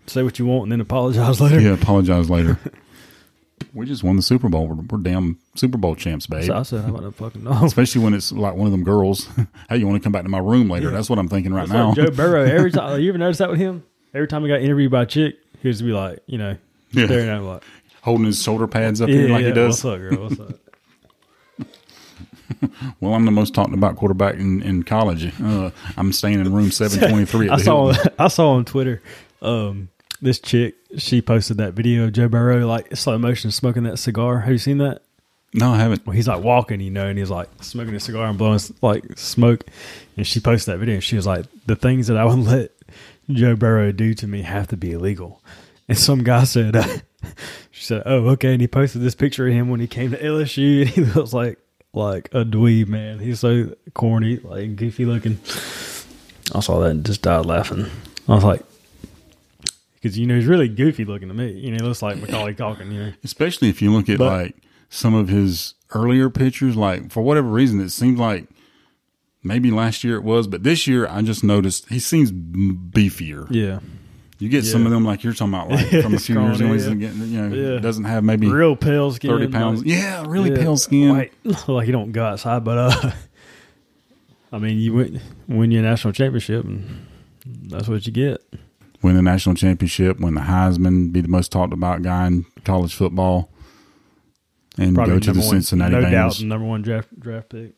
Say 0.08 0.24
what 0.24 0.38
you 0.40 0.46
want 0.46 0.64
and 0.64 0.72
then 0.74 0.82
apologize 0.82 1.40
later. 1.42 1.60
Yeah, 1.62 1.72
apologize 1.74 2.30
later. 2.30 2.60
we 3.74 3.86
just 3.86 4.04
won 4.04 4.16
the 4.16 4.22
Super 4.22 4.50
Bowl. 4.50 4.68
We're, 4.68 4.76
we're 4.76 5.04
damn 5.04 5.40
Super 5.56 5.78
Bowl 5.78 5.96
champs, 5.96 6.28
babe. 6.28 6.44
So 6.46 6.56
I 6.56 6.64
said, 6.64 6.84
"How 6.84 6.90
about 6.90 7.04
that 7.04 7.16
fucking 7.16 7.44
no?" 7.44 7.52
Especially 7.66 8.04
when 8.04 8.14
it's 8.14 8.32
like 8.32 8.56
one 8.56 8.68
of 8.68 8.72
them 8.72 8.84
girls. 8.84 9.28
hey, 9.70 9.78
you 9.78 9.88
want 9.88 10.02
to 10.02 10.04
come 10.04 10.12
back 10.12 10.24
to 10.24 10.30
my 10.30 10.40
room 10.40 10.70
later? 10.70 10.90
That's 10.92 11.10
what 11.10 11.20
I'm 11.20 11.28
thinking 11.28 11.54
right 11.54 11.64
It's 11.64 11.72
now. 11.74 11.88
like 11.90 11.96
Joe 11.98 12.12
Burrow. 12.12 12.44
Every 12.46 12.72
time 12.72 13.00
you 13.02 13.10
ever 13.10 13.18
notice 13.18 13.40
that 13.40 13.50
with 13.50 13.60
him, 13.60 13.84
every 14.14 14.28
time 14.28 14.44
he 14.44 14.48
got 14.50 14.62
interviewed 14.62 14.92
by 14.92 15.04
a 15.04 15.06
chick, 15.06 15.38
he 15.62 15.68
was 15.68 15.82
be 15.82 15.92
like, 15.92 16.20
you 16.28 16.38
know, 16.38 16.58
Yeah. 16.92 17.06
staring 17.08 17.30
at 17.30 17.38
him 17.38 17.46
like, 17.48 17.64
Holding 18.02 18.26
his 18.26 18.42
shoulder 18.44 18.68
pads 18.68 19.00
up 19.02 19.08
"Yeah, 19.10 19.16
here 19.16 19.30
like 19.30 19.42
yeah, 19.42 19.48
he 19.48 19.54
does. 19.54 19.84
what's 19.84 19.96
up, 19.96 20.00
girl? 20.00 20.28
What's 20.28 20.40
up?" 20.40 20.50
Well, 23.02 23.14
I'm 23.14 23.26
the 23.26 23.32
most 23.32 23.54
talked 23.54 23.74
about 23.74 23.98
quarterback 23.98 24.36
in, 24.36 24.62
in 24.62 24.84
college. 24.84 25.34
Uh, 25.42 25.72
I'm 25.98 26.14
staying 26.14 26.40
in 26.40 26.54
room 26.54 26.72
723 26.72 27.48
at 27.50 27.54
I 27.54 27.58
saw 27.62 27.92
Hilton. 27.92 28.14
I 28.20 28.28
saw 28.30 28.52
on 28.52 28.64
Twitter, 28.66 29.02
um, 29.42 29.90
this 30.24 30.40
chick 30.40 30.76
she 30.98 31.22
posted 31.22 31.58
that 31.58 31.74
video 31.74 32.06
of 32.06 32.14
Joe 32.14 32.28
Burrow 32.28 32.66
like 32.66 32.96
slow 32.96 33.18
motion 33.18 33.52
smoking 33.52 33.84
that 33.84 33.98
cigar. 33.98 34.42
Have 34.42 34.52
you 34.52 34.58
seen 34.58 34.78
that? 34.80 35.02
No, 35.54 35.72
I 35.72 35.78
haven't. 35.78 36.06
Well, 36.06 36.16
he's 36.16 36.28
like 36.28 36.44
walking, 36.44 36.80
you 36.80 36.90
know, 36.90 37.08
and 37.08 37.20
he's 37.20 37.30
like 37.30 37.48
smoking 37.62 37.94
a 37.94 38.00
cigar 38.00 38.26
and 38.26 38.38
blowing 38.38 38.60
like 38.82 39.18
smoke. 39.18 39.66
And 40.18 40.26
she 40.26 40.40
posted 40.40 40.74
that 40.74 40.80
video, 40.80 40.96
and 40.96 41.04
she 41.04 41.16
was 41.16 41.28
like, 41.28 41.46
"The 41.68 41.76
things 41.76 42.08
that 42.08 42.18
I 42.18 42.26
would 42.26 42.40
let 42.40 42.72
Joe 43.30 43.56
Burrow 43.56 43.92
do 43.92 44.14
to 44.16 44.28
me 44.28 44.42
have 44.42 44.68
to 44.70 44.78
be 44.78 44.94
illegal." 44.94 45.42
And 45.88 45.98
some 45.98 46.24
guy 46.24 46.46
said, 46.46 46.76
uh, 46.76 46.88
"She 47.72 47.84
said, 47.84 48.04
oh, 48.06 48.30
okay." 48.30 48.54
And 48.54 48.62
he 48.62 48.68
posted 48.68 49.02
this 49.02 49.16
picture 49.16 49.48
of 49.48 49.54
him 49.54 49.70
when 49.70 49.80
he 49.80 49.88
came 49.88 50.12
to 50.12 50.18
LSU, 50.18 50.82
and 50.82 50.90
he 50.90 51.02
looks 51.20 51.34
like 51.34 51.60
like 51.94 52.30
a 52.34 52.44
dweeb, 52.44 52.88
man. 52.88 53.20
He's 53.20 53.40
so 53.40 53.76
corny, 53.94 54.38
like 54.38 54.76
goofy 54.76 55.06
looking. 55.06 55.40
I 56.56 56.62
saw 56.62 56.80
that 56.80 56.92
and 56.92 57.06
just 57.06 57.22
died 57.22 57.46
laughing. 57.46 57.86
I 58.28 58.36
was 58.36 58.44
like, 58.44 58.64
because 60.04 60.20
you 60.20 60.28
know 60.28 60.36
he's 60.36 60.46
really 60.46 60.68
goofy 60.68 61.06
looking 61.06 61.30
to 61.30 61.34
me. 61.34 61.52
You 61.54 61.72
know, 61.72 61.78
he 61.78 61.84
looks 61.84 62.02
like 62.02 62.18
Macaulay 62.18 62.54
Culkin. 62.56 62.92
You 62.92 63.00
know, 63.06 63.14
Especially 63.24 63.70
if 63.70 63.82
you 63.82 63.92
look 63.94 64.10
at 64.10 64.18
But- 64.18 64.26
like 64.44 64.56
some 64.90 65.14
of 65.16 65.30
his 65.30 65.76
earlier 65.96 66.30
pictures, 66.30 66.76
like 66.76 67.10
for 67.12 67.22
whatever 67.24 67.48
reason, 67.48 67.80
it 67.80 67.90
seems 67.90 68.20
like 68.20 68.48
maybe 69.42 69.72
last 69.72 70.04
year 70.04 70.18
it 70.18 70.24
was, 70.24 70.46
but 70.48 70.64
this 70.64 70.86
year 70.88 71.08
I 71.08 71.22
just 71.22 71.44
noticed 71.44 71.88
he 71.90 72.00
seems 72.00 72.32
beefier. 72.32 73.48
yeah, 73.50 73.80
You 74.40 74.50
get 74.50 74.66
some 74.66 74.86
of 74.86 74.92
them 74.92 75.04
like 75.06 75.24
you're 75.24 75.34
talking 75.34 75.54
about, 75.54 75.70
like 75.70 75.88
from 76.04 76.14
a 76.14 76.20
few 76.20 76.40
years 76.42 76.60
ago. 76.60 76.74
He's 76.74 76.88
yeah. 76.88 76.94
getting, 76.96 77.22
you 77.30 77.42
know, 77.42 77.56
Yeah. 77.74 77.80
doesn't 77.80 78.04
have 78.06 78.24
maybe 78.24 78.48
real 78.50 78.76
pale 78.76 79.12
skin, 79.14 79.32
thirty 79.32 79.48
pounds. 79.48 79.80
like- 79.80 79.90
yeah, 79.90 80.26
really 80.28 80.52
Yeah, 80.52 80.58
pale 80.58 80.78
skin. 80.78 81.10
Like, 81.10 81.34
like 81.68 81.88
you 81.88 81.94
don't 81.94 82.12
go 82.12 82.24
outside, 82.26 82.64
but 82.64 82.78
uh, 82.78 83.12
I 84.52 84.60
mean, 84.60 84.78
you 84.80 84.94
win, 84.94 85.22
win 85.48 85.72
your 85.72 85.82
national 85.84 86.14
championship, 86.14 86.64
and 86.66 87.06
that's 87.64 87.88
what 87.88 88.06
you 88.06 88.14
get. 88.14 88.42
Win 89.04 89.16
the 89.16 89.22
national 89.22 89.56
championship, 89.56 90.20
win 90.20 90.34
the 90.34 90.42
Heisman, 90.42 91.12
be 91.12 91.22
the 91.22 91.28
most 91.28 91.52
talked 91.52 91.74
about 91.74 92.02
guy 92.04 92.26
in 92.28 92.46
college 92.64 92.96
football, 92.96 93.50
and 94.78 94.96
Probably 94.96 95.14
go 95.16 95.20
to 95.20 95.26
the 95.28 95.34
number 95.34 95.46
one- 95.48 95.56
Cincinnati 95.62 95.94
no 95.96 96.02
doubt, 96.02 96.32
Bengals. 96.32 96.40
the 96.40 96.46
number 96.46 96.66
one 96.68 96.82
draft 96.82 97.20
draft 97.20 97.50
pick. 97.50 97.74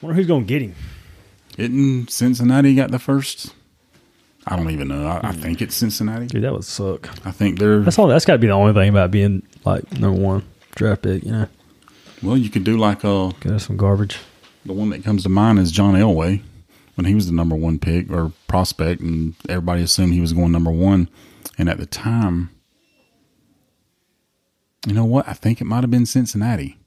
Wonder 0.00 0.14
who's 0.16 0.26
going 0.26 0.44
to 0.44 0.48
get 0.48 0.62
him. 0.62 0.74
Isn't 1.58 2.10
Cincinnati 2.10 2.74
got 2.74 2.90
the 2.90 2.98
first? 2.98 3.54
I 4.46 4.56
don't 4.56 4.70
even 4.70 4.88
know. 4.88 5.06
I, 5.06 5.18
Hmm. 5.20 5.26
I 5.26 5.32
think 5.32 5.60
it's 5.62 5.74
Cincinnati. 5.74 6.26
Dude, 6.26 6.44
that 6.44 6.52
would 6.52 6.64
suck. 6.64 7.08
I 7.26 7.30
think 7.32 7.58
they're 7.58 7.80
That's 7.80 7.98
all. 7.98 8.06
That's 8.06 8.24
got 8.24 8.34
to 8.34 8.38
be 8.38 8.46
the 8.46 8.52
only 8.52 8.72
thing 8.74 8.88
about 8.90 9.10
being 9.10 9.42
like 9.64 9.90
number 9.98 10.20
one 10.20 10.42
draft 10.74 11.02
pick. 11.02 11.24
You 11.24 11.32
know, 11.32 11.48
well. 12.22 12.36
You 12.36 12.48
could 12.50 12.62
do 12.64 12.76
like 12.76 13.04
uh 13.04 13.32
that's 13.42 13.64
some 13.66 13.76
garbage. 13.76 14.18
the 14.64 14.72
one 14.72 14.90
that 14.90 15.02
comes 15.02 15.22
to 15.24 15.28
mind 15.28 15.58
is 15.58 15.72
John 15.72 15.94
Elway 15.94 16.42
when 16.96 17.04
he 17.06 17.14
was 17.14 17.26
the 17.26 17.32
number 17.34 17.54
one 17.56 17.78
pick 17.78 18.10
or 18.10 18.32
prospect, 18.48 19.00
and 19.00 19.34
everybody 19.48 19.82
assumed 19.82 20.12
he 20.12 20.20
was 20.20 20.32
going 20.32 20.52
number 20.52 20.70
one. 20.70 21.08
And 21.56 21.68
at 21.70 21.78
the 21.78 21.86
time, 21.86 22.50
you 24.86 24.92
know 24.94 25.04
what? 25.04 25.28
I 25.28 25.32
think 25.32 25.60
it 25.60 25.64
might 25.64 25.82
have 25.82 25.90
been 25.90 26.06
Cincinnati. 26.06 26.78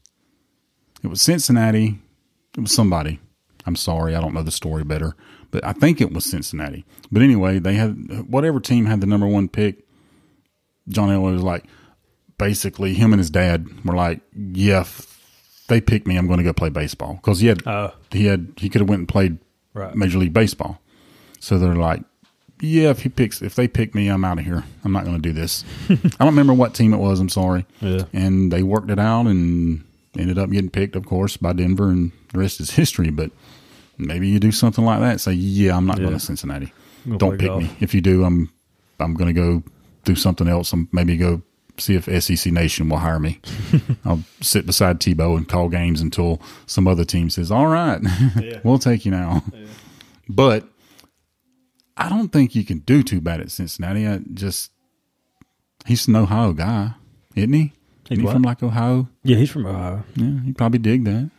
It 1.03 1.07
was 1.07 1.21
Cincinnati. 1.21 1.99
It 2.57 2.61
was 2.61 2.71
somebody. 2.71 3.19
I'm 3.65 3.75
sorry, 3.75 4.15
I 4.15 4.21
don't 4.21 4.33
know 4.33 4.43
the 4.43 4.51
story 4.51 4.83
better, 4.83 5.15
but 5.51 5.63
I 5.65 5.73
think 5.73 6.01
it 6.01 6.11
was 6.11 6.25
Cincinnati. 6.25 6.85
But 7.11 7.21
anyway, 7.21 7.59
they 7.59 7.73
had 7.75 8.27
whatever 8.29 8.59
team 8.59 8.85
had 8.85 9.01
the 9.01 9.07
number 9.07 9.27
one 9.27 9.47
pick. 9.47 9.85
John 10.87 11.09
Elway 11.09 11.33
was 11.33 11.43
like, 11.43 11.65
basically, 12.37 12.93
him 12.95 13.13
and 13.13 13.19
his 13.19 13.29
dad 13.29 13.67
were 13.85 13.95
like, 13.95 14.21
"Yeah, 14.35 14.85
they 15.67 15.81
picked 15.81 16.07
me, 16.07 16.17
I'm 16.17 16.25
going 16.25 16.39
to 16.39 16.43
go 16.43 16.53
play 16.53 16.69
baseball." 16.69 17.15
Because 17.15 17.41
he 17.41 17.47
had 17.47 17.61
Oh. 17.67 17.93
he 18.11 18.25
had 18.25 18.53
he 18.57 18.69
could 18.69 18.81
have 18.81 18.89
went 18.89 18.99
and 18.99 19.07
played 19.07 19.37
Right. 19.73 19.95
Major 19.95 20.17
League 20.17 20.33
Baseball. 20.33 20.79
So 21.39 21.57
they're 21.57 21.75
like, 21.75 22.03
yeah, 22.61 22.89
if 22.89 23.01
he 23.01 23.09
picks, 23.09 23.41
if 23.41 23.55
they 23.55 23.67
pick 23.67 23.95
me, 23.95 24.09
I'm 24.09 24.25
out 24.25 24.39
of 24.39 24.45
here. 24.45 24.63
I'm 24.83 24.91
not 24.91 25.05
going 25.05 25.15
to 25.15 25.21
do 25.21 25.31
this. 25.31 25.63
I 25.89 25.95
don't 25.95 26.27
remember 26.27 26.53
what 26.53 26.73
team 26.73 26.93
it 26.93 26.97
was. 26.97 27.19
I'm 27.19 27.29
sorry. 27.29 27.65
Yeah. 27.79 28.03
And 28.11 28.51
they 28.51 28.63
worked 28.63 28.89
it 28.89 28.99
out 28.99 29.27
and 29.27 29.85
ended 30.17 30.37
up 30.37 30.49
getting 30.49 30.69
picked, 30.69 30.95
of 30.95 31.05
course, 31.05 31.37
by 31.37 31.53
Denver, 31.53 31.89
and 31.89 32.11
the 32.33 32.39
rest 32.39 32.59
is 32.59 32.71
history. 32.71 33.09
But 33.11 33.31
maybe 33.97 34.27
you 34.27 34.39
do 34.39 34.51
something 34.51 34.83
like 34.83 34.99
that. 34.99 35.21
Say, 35.21 35.33
yeah, 35.33 35.77
I'm 35.77 35.85
not 35.85 35.99
going 35.99 36.11
to 36.11 36.19
Cincinnati. 36.19 36.73
Don't 37.17 37.37
pick 37.37 37.47
golf. 37.47 37.63
me. 37.63 37.69
If 37.79 37.93
you 37.93 38.01
do, 38.01 38.25
I'm 38.25 38.51
I'm 38.99 39.13
going 39.13 39.33
to 39.33 39.41
go 39.41 39.63
do 40.03 40.15
something 40.15 40.47
else. 40.47 40.73
I'm 40.73 40.89
maybe 40.91 41.15
go 41.15 41.41
see 41.79 41.95
if 41.95 42.05
SEC 42.23 42.51
Nation 42.51 42.89
will 42.89 42.97
hire 42.97 43.19
me. 43.19 43.39
I'll 44.05 44.23
sit 44.41 44.65
beside 44.65 44.99
Tebow 44.99 45.37
and 45.37 45.47
call 45.47 45.69
games 45.69 46.01
until 46.01 46.41
some 46.65 46.87
other 46.87 47.05
team 47.05 47.29
says, 47.29 47.51
"All 47.51 47.67
right, 47.67 48.01
Yeah. 48.41 48.59
we'll 48.63 48.79
take 48.79 49.05
you 49.05 49.11
now." 49.11 49.43
But 50.27 50.65
I 51.97 52.07
don't 52.09 52.29
think 52.29 52.55
you 52.55 52.63
can 52.63 52.79
do 52.79 53.03
too 53.03 53.21
bad 53.21 53.41
at 53.41 53.51
Cincinnati. 53.51 54.07
I 54.07 54.19
just 54.33 54.71
he's 55.85 56.07
an 56.07 56.15
Ohio 56.15 56.53
guy, 56.53 56.93
isn't 57.35 57.53
he? 57.53 57.73
He's 58.07 58.19
he 58.19 58.25
from 58.25 58.41
like 58.41 58.63
Ohio? 58.63 59.07
Yeah, 59.23 59.37
he's 59.37 59.51
from 59.51 59.65
Ohio. 59.67 60.03
Yeah, 60.15 60.41
he 60.43 60.51
probably 60.53 60.79
dig 60.79 61.05
that. 61.05 61.29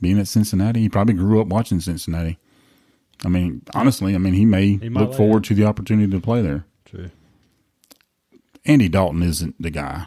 Being 0.00 0.18
at 0.18 0.28
Cincinnati, 0.28 0.80
he 0.80 0.88
probably 0.88 1.14
grew 1.14 1.40
up 1.40 1.46
watching 1.46 1.80
Cincinnati. 1.80 2.38
I 3.24 3.28
mean, 3.28 3.62
honestly, 3.74 4.14
I 4.14 4.18
mean, 4.18 4.34
he 4.34 4.44
may 4.44 4.76
He 4.76 4.88
look 4.90 5.14
forward 5.14 5.44
to 5.44 5.54
the 5.54 5.64
opportunity 5.64 6.10
to 6.10 6.20
play 6.20 6.42
there. 6.42 6.66
True. 6.84 7.10
Andy 8.66 8.88
Dalton 8.88 9.22
isn't 9.22 9.60
the 9.60 9.70
guy. 9.70 10.06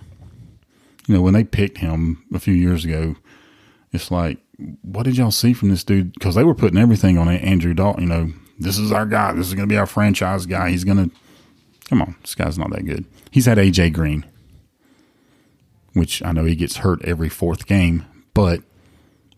You 1.07 1.15
know, 1.15 1.21
when 1.21 1.33
they 1.33 1.43
picked 1.43 1.79
him 1.79 2.23
a 2.33 2.39
few 2.39 2.53
years 2.53 2.85
ago, 2.85 3.15
it's 3.91 4.11
like, 4.11 4.37
what 4.81 5.03
did 5.03 5.17
y'all 5.17 5.31
see 5.31 5.53
from 5.53 5.69
this 5.69 5.83
dude? 5.83 6.13
Because 6.13 6.35
they 6.35 6.43
were 6.43 6.53
putting 6.53 6.77
everything 6.77 7.17
on 7.17 7.27
Andrew 7.27 7.73
Dalton. 7.73 8.03
You 8.03 8.09
know, 8.09 8.33
this 8.59 8.77
is 8.77 8.91
our 8.91 9.05
guy. 9.05 9.33
This 9.33 9.47
is 9.47 9.53
going 9.55 9.67
to 9.67 9.73
be 9.73 9.77
our 9.77 9.87
franchise 9.87 10.45
guy. 10.45 10.69
He's 10.69 10.83
going 10.83 11.09
to 11.09 11.15
come 11.87 12.01
on. 12.01 12.15
This 12.21 12.35
guy's 12.35 12.59
not 12.59 12.69
that 12.71 12.85
good. 12.85 13.05
He's 13.31 13.45
had 13.45 13.57
AJ 13.57 13.93
Green, 13.93 14.25
which 15.93 16.21
I 16.23 16.31
know 16.31 16.43
he 16.43 16.55
gets 16.55 16.77
hurt 16.77 17.03
every 17.03 17.29
fourth 17.29 17.65
game, 17.65 18.05
but 18.33 18.61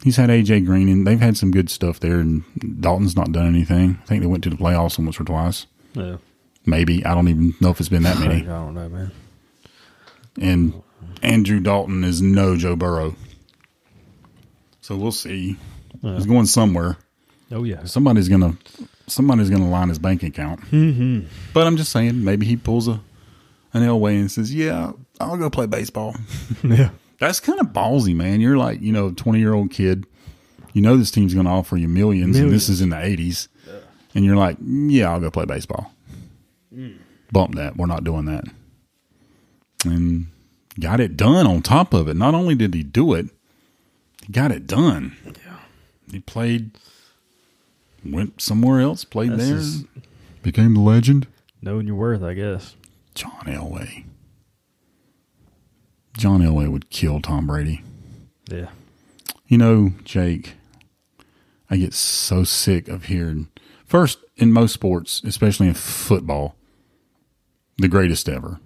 he's 0.03 0.17
had 0.17 0.29
AJ 0.29 0.65
Green, 0.65 0.89
and 0.89 1.07
they've 1.07 1.21
had 1.21 1.37
some 1.37 1.51
good 1.51 1.69
stuff 1.69 1.99
there. 1.99 2.19
And 2.19 2.43
Dalton's 2.81 3.15
not 3.15 3.31
done 3.31 3.47
anything. 3.47 3.99
I 4.01 4.05
think 4.05 4.21
they 4.21 4.27
went 4.27 4.43
to 4.43 4.49
the 4.49 4.57
playoffs 4.57 4.99
once 4.99 5.19
or 5.19 5.23
twice. 5.23 5.67
Yeah. 5.93 6.17
Maybe 6.65 7.05
I 7.05 7.15
don't 7.15 7.27
even 7.27 7.53
know 7.59 7.69
if 7.69 7.79
it's 7.79 7.89
been 7.89 8.03
that 8.03 8.19
many. 8.19 8.41
I 8.41 8.45
don't 8.45 8.73
know, 8.75 8.89
man. 8.89 9.11
and 10.39 10.81
Andrew 11.23 11.59
Dalton 11.59 12.03
is 12.03 12.21
no 12.21 12.55
Joe 12.55 12.75
Burrow. 12.75 13.15
So 14.81 14.95
we'll 14.95 15.11
see. 15.11 15.57
He's 16.01 16.25
going 16.25 16.45
somewhere. 16.45 16.97
Oh 17.51 17.63
yeah. 17.63 17.83
Somebody's 17.83 18.29
gonna 18.29 18.57
somebody's 19.07 19.49
gonna 19.49 19.69
line 19.69 19.89
his 19.89 19.99
bank 19.99 20.23
account. 20.23 20.61
Mm-hmm. 20.71 21.27
But 21.53 21.67
I'm 21.67 21.77
just 21.77 21.91
saying, 21.91 22.23
maybe 22.23 22.45
he 22.45 22.55
pulls 22.55 22.87
a 22.87 23.01
an 23.73 23.83
Elway 23.83 24.19
and 24.19 24.31
says, 24.31 24.53
"Yeah, 24.53 24.91
I'll 25.19 25.37
go 25.37 25.49
play 25.49 25.65
baseball." 25.65 26.15
yeah. 26.63 26.89
That's 27.19 27.39
kind 27.39 27.59
of 27.59 27.67
ballsy, 27.67 28.15
man. 28.15 28.41
You're 28.41 28.57
like, 28.57 28.81
you 28.81 28.91
know, 28.91 29.07
a 29.07 29.11
20 29.11 29.39
year 29.39 29.53
old 29.53 29.71
kid. 29.71 30.07
You 30.73 30.81
know 30.81 30.97
this 30.97 31.11
team's 31.11 31.33
going 31.33 31.45
to 31.45 31.51
offer 31.51 31.75
you 31.77 31.87
millions, 31.87 32.39
and 32.39 32.51
this 32.51 32.69
is 32.69 32.79
in 32.81 32.89
the 32.91 32.95
80s, 32.95 33.49
and 34.15 34.23
you're 34.23 34.37
like, 34.37 34.55
"Yeah, 34.61 35.11
I'll 35.11 35.19
go 35.19 35.29
play 35.29 35.45
baseball." 35.45 35.91
Bump 37.31 37.55
that. 37.55 37.77
We're 37.77 37.85
not 37.85 38.03
doing 38.03 38.25
that. 38.25 38.45
And 39.85 40.27
got 40.79 40.99
it 40.99 41.17
done. 41.17 41.47
On 41.47 41.61
top 41.61 41.93
of 41.93 42.07
it, 42.07 42.15
not 42.15 42.33
only 42.33 42.55
did 42.55 42.73
he 42.73 42.83
do 42.83 43.13
it, 43.13 43.27
he 44.25 44.31
got 44.31 44.51
it 44.51 44.67
done. 44.67 45.15
Yeah. 45.25 45.59
He 46.11 46.19
played, 46.19 46.71
went 48.05 48.41
somewhere 48.41 48.81
else, 48.81 49.03
played 49.03 49.31
That's 49.31 49.81
there, 49.81 49.87
became 50.43 50.73
the 50.73 50.81
legend. 50.81 51.27
Knowing 51.61 51.87
your 51.87 51.95
worth, 51.95 52.23
I 52.23 52.33
guess. 52.33 52.75
John 53.15 53.45
Elway. 53.45 54.05
John 56.17 56.41
Elway 56.41 56.69
would 56.69 56.89
kill 56.89 57.21
Tom 57.21 57.47
Brady. 57.47 57.83
Yeah. 58.49 58.69
You 59.47 59.57
know, 59.57 59.93
Jake, 60.03 60.53
I 61.69 61.77
get 61.77 61.93
so 61.93 62.43
sick 62.43 62.87
of 62.87 63.05
hearing 63.05 63.47
first 63.85 64.19
in 64.37 64.51
most 64.51 64.73
sports, 64.73 65.21
especially 65.25 65.67
in 65.67 65.73
football, 65.73 66.55
the 67.81 67.87
greatest 67.87 68.29
ever. 68.29 68.59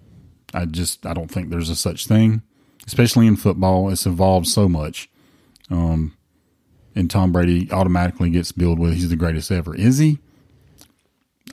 I 0.54 0.66
just 0.66 1.06
I 1.06 1.14
don't 1.14 1.30
think 1.32 1.50
there's 1.50 1.70
a 1.70 1.76
such 1.76 2.08
thing, 2.08 2.42
especially 2.88 3.28
in 3.28 3.36
football. 3.36 3.90
It's 3.90 4.06
evolved 4.06 4.48
so 4.48 4.70
much. 4.70 5.10
Um, 5.70 6.16
and 6.96 7.10
Tom 7.10 7.32
Brady 7.32 7.70
automatically 7.72 8.30
gets 8.30 8.52
billed 8.52 8.80
with 8.80 8.94
he's 8.94 9.10
the 9.10 9.16
greatest 9.16 9.52
ever. 9.52 9.76
Is 9.76 9.98
he? 9.98 10.20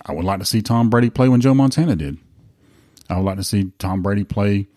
I 0.06 0.12
would 0.12 0.24
like 0.24 0.38
to 0.40 0.44
see 0.44 0.62
Tom 0.62 0.90
Brady 0.90 1.10
play 1.10 1.28
when 1.28 1.40
Joe 1.40 1.54
Montana 1.54 1.96
did. 1.96 2.18
I 3.08 3.16
would 3.16 3.24
like 3.24 3.36
to 3.36 3.44
see 3.44 3.72
Tom 3.78 4.02
Brady 4.02 4.24
play, 4.24 4.68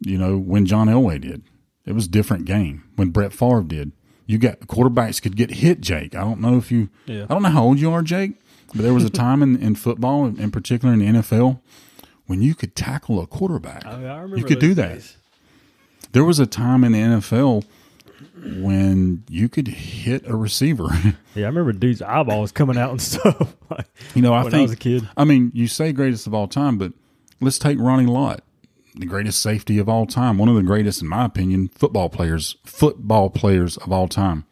you 0.00 0.18
know, 0.18 0.36
when 0.36 0.66
John 0.66 0.88
Elway 0.88 1.20
did. 1.20 1.42
It 1.84 1.92
was 1.92 2.06
a 2.06 2.10
different 2.10 2.44
game 2.46 2.84
when 2.96 3.10
Brett 3.10 3.32
Favre 3.32 3.62
did. 3.62 3.92
You 4.26 4.38
got 4.38 4.60
quarterbacks 4.60 5.20
could 5.20 5.36
get 5.36 5.50
hit, 5.50 5.80
Jake. 5.82 6.14
I 6.14 6.20
don't 6.20 6.40
know 6.40 6.56
if 6.56 6.72
you, 6.72 6.88
Yeah. 7.06 7.24
I 7.24 7.26
don't 7.26 7.42
know 7.42 7.50
how 7.50 7.64
old 7.64 7.78
you 7.78 7.92
are, 7.92 8.02
Jake, 8.02 8.32
but 8.74 8.82
there 8.82 8.94
was 8.94 9.04
a 9.04 9.10
time 9.10 9.42
in, 9.42 9.56
in 9.60 9.74
football, 9.74 10.24
in 10.26 10.50
particular 10.50 10.94
in 10.94 11.00
the 11.00 11.06
NFL, 11.20 11.60
when 12.26 12.42
you 12.42 12.54
could 12.54 12.74
tackle 12.74 13.20
a 13.20 13.26
quarterback. 13.26 13.84
I, 13.86 13.90
I 13.92 13.94
remember 14.18 14.38
you 14.38 14.44
could 14.44 14.58
do 14.60 14.74
that. 14.74 14.94
days. 14.94 15.16
There 16.12 16.24
was 16.24 16.38
a 16.38 16.46
time 16.46 16.84
in 16.84 16.92
the 16.92 16.98
NFL 16.98 17.64
when 18.62 19.24
you 19.28 19.48
could 19.48 19.68
hit 19.68 20.26
a 20.26 20.36
receiver. 20.36 20.88
Yeah, 21.36 21.46
I 21.46 21.48
remember 21.48 21.72
dudes' 21.72 22.00
eyeballs 22.00 22.52
coming 22.52 22.78
out 22.78 22.90
and 22.92 23.02
stuff. 23.02 23.56
like, 23.68 23.86
You 24.14 24.22
know, 24.22 24.32
I 24.32 24.44
when 24.44 24.52
think 24.52 24.58
I 24.60 24.62
was 24.62 24.70
a 24.70 24.76
kid. 24.76 25.08
I 25.16 25.24
mean, 25.24 25.50
you 25.52 25.66
say 25.66 25.90
greatest 25.92 26.28
of 26.28 26.34
all 26.34 26.46
time, 26.46 26.78
but 26.78 26.92
let's 27.40 27.58
take 27.58 27.76
Ronnie 27.80 28.06
Lott, 28.06 28.44
the 28.94 29.04
greatest 29.06 29.42
safety 29.42 29.78
of 29.78 29.88
all 29.88 30.06
time, 30.06 30.38
one 30.38 30.48
of 30.48 30.54
the 30.54 30.62
greatest, 30.62 31.02
in 31.02 31.08
my 31.08 31.24
opinion, 31.24 31.70
football 31.74 32.08
players, 32.08 32.56
football 32.64 33.30
players 33.30 33.76
of 33.78 33.90
all 33.90 34.06
time. 34.06 34.44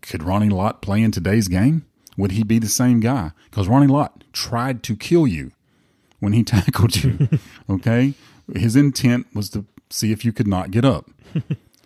Could 0.00 0.22
Ronnie 0.22 0.48
Lott 0.48 0.80
play 0.80 1.02
in 1.02 1.10
today's 1.10 1.48
game? 1.48 1.84
Would 2.16 2.30
he 2.30 2.44
be 2.44 2.60
the 2.60 2.68
same 2.68 3.00
guy? 3.00 3.32
Because 3.50 3.66
Ronnie 3.66 3.88
Lott 3.88 4.22
tried 4.32 4.84
to 4.84 4.94
kill 4.94 5.26
you 5.26 5.50
when 6.20 6.32
he 6.32 6.42
tackled 6.44 6.96
you. 6.96 7.28
okay, 7.70 8.14
his 8.54 8.76
intent 8.76 9.26
was 9.34 9.50
to 9.50 9.64
see 9.90 10.12
if 10.12 10.24
you 10.24 10.32
could 10.32 10.48
not 10.48 10.70
get 10.70 10.84
up. 10.84 11.10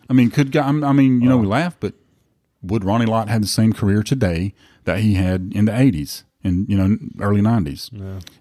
I 0.08 0.12
mean, 0.12 0.30
could? 0.30 0.56
I 0.56 0.70
mean, 0.70 1.20
you 1.20 1.28
know, 1.28 1.36
we 1.36 1.46
oh. 1.46 1.50
laugh, 1.50 1.76
but 1.80 1.94
would 2.62 2.84
Ronnie 2.84 3.06
Lott 3.06 3.28
have 3.28 3.42
the 3.42 3.48
same 3.48 3.72
career 3.72 4.02
today 4.02 4.54
that 4.84 5.00
he 5.00 5.14
had 5.14 5.52
in 5.54 5.66
the 5.66 5.72
'80s 5.72 6.24
and 6.42 6.68
you 6.68 6.76
know 6.76 6.96
early 7.20 7.40
'90s? 7.40 7.92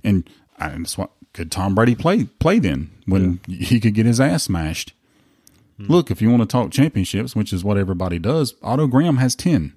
And, 0.03 0.29
I- 0.57 0.69
and 0.69 0.85
that's 0.85 0.97
what 0.97 1.11
could 1.33 1.51
Tom 1.51 1.75
Brady 1.75 1.95
play 1.95 2.25
play 2.25 2.59
then 2.59 2.91
when 3.05 3.39
he 3.47 3.79
could 3.79 3.93
get 3.93 4.05
his 4.05 4.19
ass 4.19 4.43
smashed? 4.43 4.93
Hmm. 5.77 5.85
Look, 5.87 6.11
if 6.11 6.21
you 6.21 6.29
want 6.29 6.41
to 6.41 6.47
talk 6.47 6.71
championships, 6.71 7.35
which 7.35 7.53
is 7.53 7.63
what 7.63 7.77
everybody 7.77 8.19
does, 8.19 8.55
Otto 8.61 8.87
Graham 8.87 9.17
has 9.17 9.35
ten. 9.35 9.73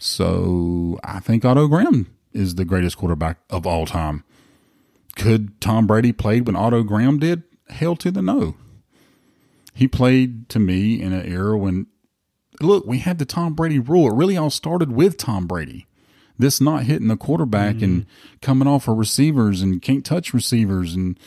So 0.00 0.98
I 1.02 1.20
think 1.20 1.44
Otto 1.44 1.66
Graham 1.66 2.06
is 2.32 2.54
the 2.54 2.64
greatest 2.64 2.96
quarterback 2.96 3.38
of 3.50 3.66
all 3.66 3.86
time. 3.86 4.24
Could 5.18 5.60
Tom 5.60 5.86
Brady 5.86 6.12
played 6.12 6.46
when 6.46 6.56
Otto 6.56 6.82
Graham 6.82 7.18
did? 7.18 7.42
Hell 7.68 7.96
to 7.96 8.10
the 8.10 8.22
no. 8.22 8.54
He 9.74 9.86
played 9.86 10.48
to 10.48 10.58
me 10.58 11.00
in 11.00 11.12
an 11.12 11.30
era 11.30 11.58
when 11.58 11.86
look, 12.60 12.86
we 12.86 12.98
had 12.98 13.18
the 13.18 13.24
Tom 13.24 13.54
Brady 13.54 13.78
rule. 13.78 14.10
It 14.10 14.16
really 14.16 14.36
all 14.36 14.50
started 14.50 14.92
with 14.92 15.16
Tom 15.16 15.46
Brady. 15.46 15.86
This 16.38 16.60
not 16.60 16.84
hitting 16.84 17.08
the 17.08 17.16
quarterback 17.16 17.82
and 17.82 18.02
mm-hmm. 18.02 18.36
coming 18.40 18.68
off 18.68 18.86
of 18.86 18.96
receivers 18.96 19.60
and 19.60 19.82
can't 19.82 20.04
touch 20.04 20.32
receivers 20.32 20.94
and 20.94 21.18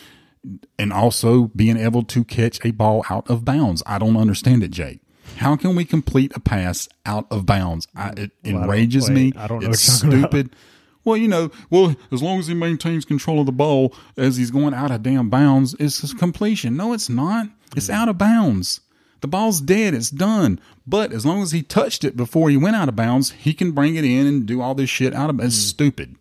and 0.80 0.92
also 0.92 1.52
being 1.56 1.78
able 1.78 2.04
to 2.04 2.24
catch 2.24 2.64
a 2.66 2.72
ball 2.72 3.06
out 3.10 3.30
of 3.30 3.46
bounds. 3.46 3.84
I 3.86 4.00
don't 4.00 4.18
understand 4.18 4.64
it, 4.64 4.72
Jake. 4.72 5.02
How 5.38 5.56
can 5.56 5.76
we 5.76 5.86
complete 5.86 6.32
a 6.36 6.40
pass 6.40 6.90
out 7.06 7.28
of 7.30 7.46
bounds? 7.46 7.88
I, 7.96 8.10
it 8.12 8.32
Well, 8.44 8.58
I 8.58 8.64
enrages 8.64 9.10
wait, 9.10 9.16
me. 9.16 9.34
I 9.36 9.48
don't 9.48 9.64
know 9.64 9.70
It's 9.70 10.02
what 10.02 10.12
you're 10.12 10.12
talking 10.12 10.20
about. 10.20 10.32
stupid. 10.32 10.56
Well, 11.04 11.18
you 11.18 11.28
know, 11.28 11.52
well, 11.70 11.96
as 12.12 12.22
long 12.22 12.40
as 12.40 12.48
he 12.48 12.54
maintains 12.54 13.06
control 13.06 13.40
of 13.40 13.46
the 13.46 13.52
ball 13.52 13.94
as 14.18 14.38
he's 14.38 14.52
going 14.52 14.74
out 14.74 14.92
of 14.92 15.04
damn 15.04 15.30
bounds, 15.30 15.76
it's 15.80 16.14
completion. 16.14 16.78
No, 16.78 16.94
it's 16.94 17.10
not. 17.10 17.48
It's 17.76 17.88
mm. 17.88 17.94
out 17.94 18.10
of 18.10 18.18
bounds. 18.18 18.82
The 19.22 19.28
ball's 19.28 19.62
dead. 19.62 19.94
It's 19.94 20.10
done. 20.10 20.60
But 20.86 21.12
as 21.12 21.26
long 21.26 21.42
as 21.42 21.52
he 21.52 21.62
touched 21.62 22.04
it 22.04 22.18
before 22.18 22.50
he 22.50 22.58
went 22.58 22.76
out 22.76 22.90
of 22.90 22.96
bounds, 22.96 23.32
he 23.32 23.54
can 23.54 23.72
bring 23.72 23.96
it 23.96 24.06
in 24.06 24.28
and 24.28 24.46
do 24.46 24.62
all 24.62 24.76
this 24.76 24.90
shit 24.90 25.14
out 25.14 25.30
of 25.30 25.40
It's 25.40 25.56
mm. 25.56 25.70
stupid. 25.70 26.16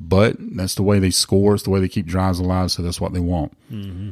But 0.00 0.36
that's 0.38 0.74
the 0.74 0.82
way 0.82 0.98
they 0.98 1.10
score. 1.10 1.54
It's 1.54 1.64
the 1.64 1.70
way 1.70 1.80
they 1.80 1.88
keep 1.88 2.06
drives 2.06 2.38
alive. 2.38 2.70
So 2.70 2.82
that's 2.82 3.00
what 3.00 3.12
they 3.12 3.20
want. 3.20 3.56
Mm-hmm. 3.70 4.10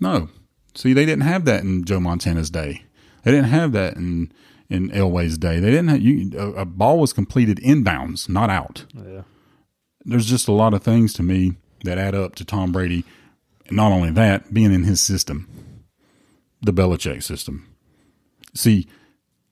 No. 0.00 0.28
See, 0.74 0.92
they 0.92 1.06
didn't 1.06 1.22
have 1.22 1.44
that 1.46 1.62
in 1.62 1.84
Joe 1.84 2.00
Montana's 2.00 2.50
day. 2.50 2.84
They 3.24 3.30
didn't 3.30 3.50
have 3.50 3.72
that 3.72 3.96
in 3.96 4.32
in 4.70 4.90
Elway's 4.90 5.38
day. 5.38 5.60
They 5.60 5.70
didn't 5.70 5.88
have 5.88 6.00
you. 6.00 6.38
A, 6.38 6.62
a 6.62 6.64
ball 6.64 6.98
was 6.98 7.12
completed 7.12 7.58
inbounds, 7.58 8.28
not 8.28 8.50
out. 8.50 8.84
Yeah. 8.94 9.22
There's 10.04 10.26
just 10.26 10.48
a 10.48 10.52
lot 10.52 10.74
of 10.74 10.82
things 10.82 11.12
to 11.14 11.22
me 11.22 11.56
that 11.84 11.98
add 11.98 12.14
up 12.14 12.34
to 12.36 12.44
Tom 12.44 12.72
Brady. 12.72 13.04
And 13.66 13.76
not 13.76 13.92
only 13.92 14.10
that, 14.10 14.52
being 14.52 14.72
in 14.72 14.84
his 14.84 15.00
system, 15.00 15.48
the 16.60 16.72
Belichick 16.72 17.22
system. 17.22 17.66
See, 18.54 18.86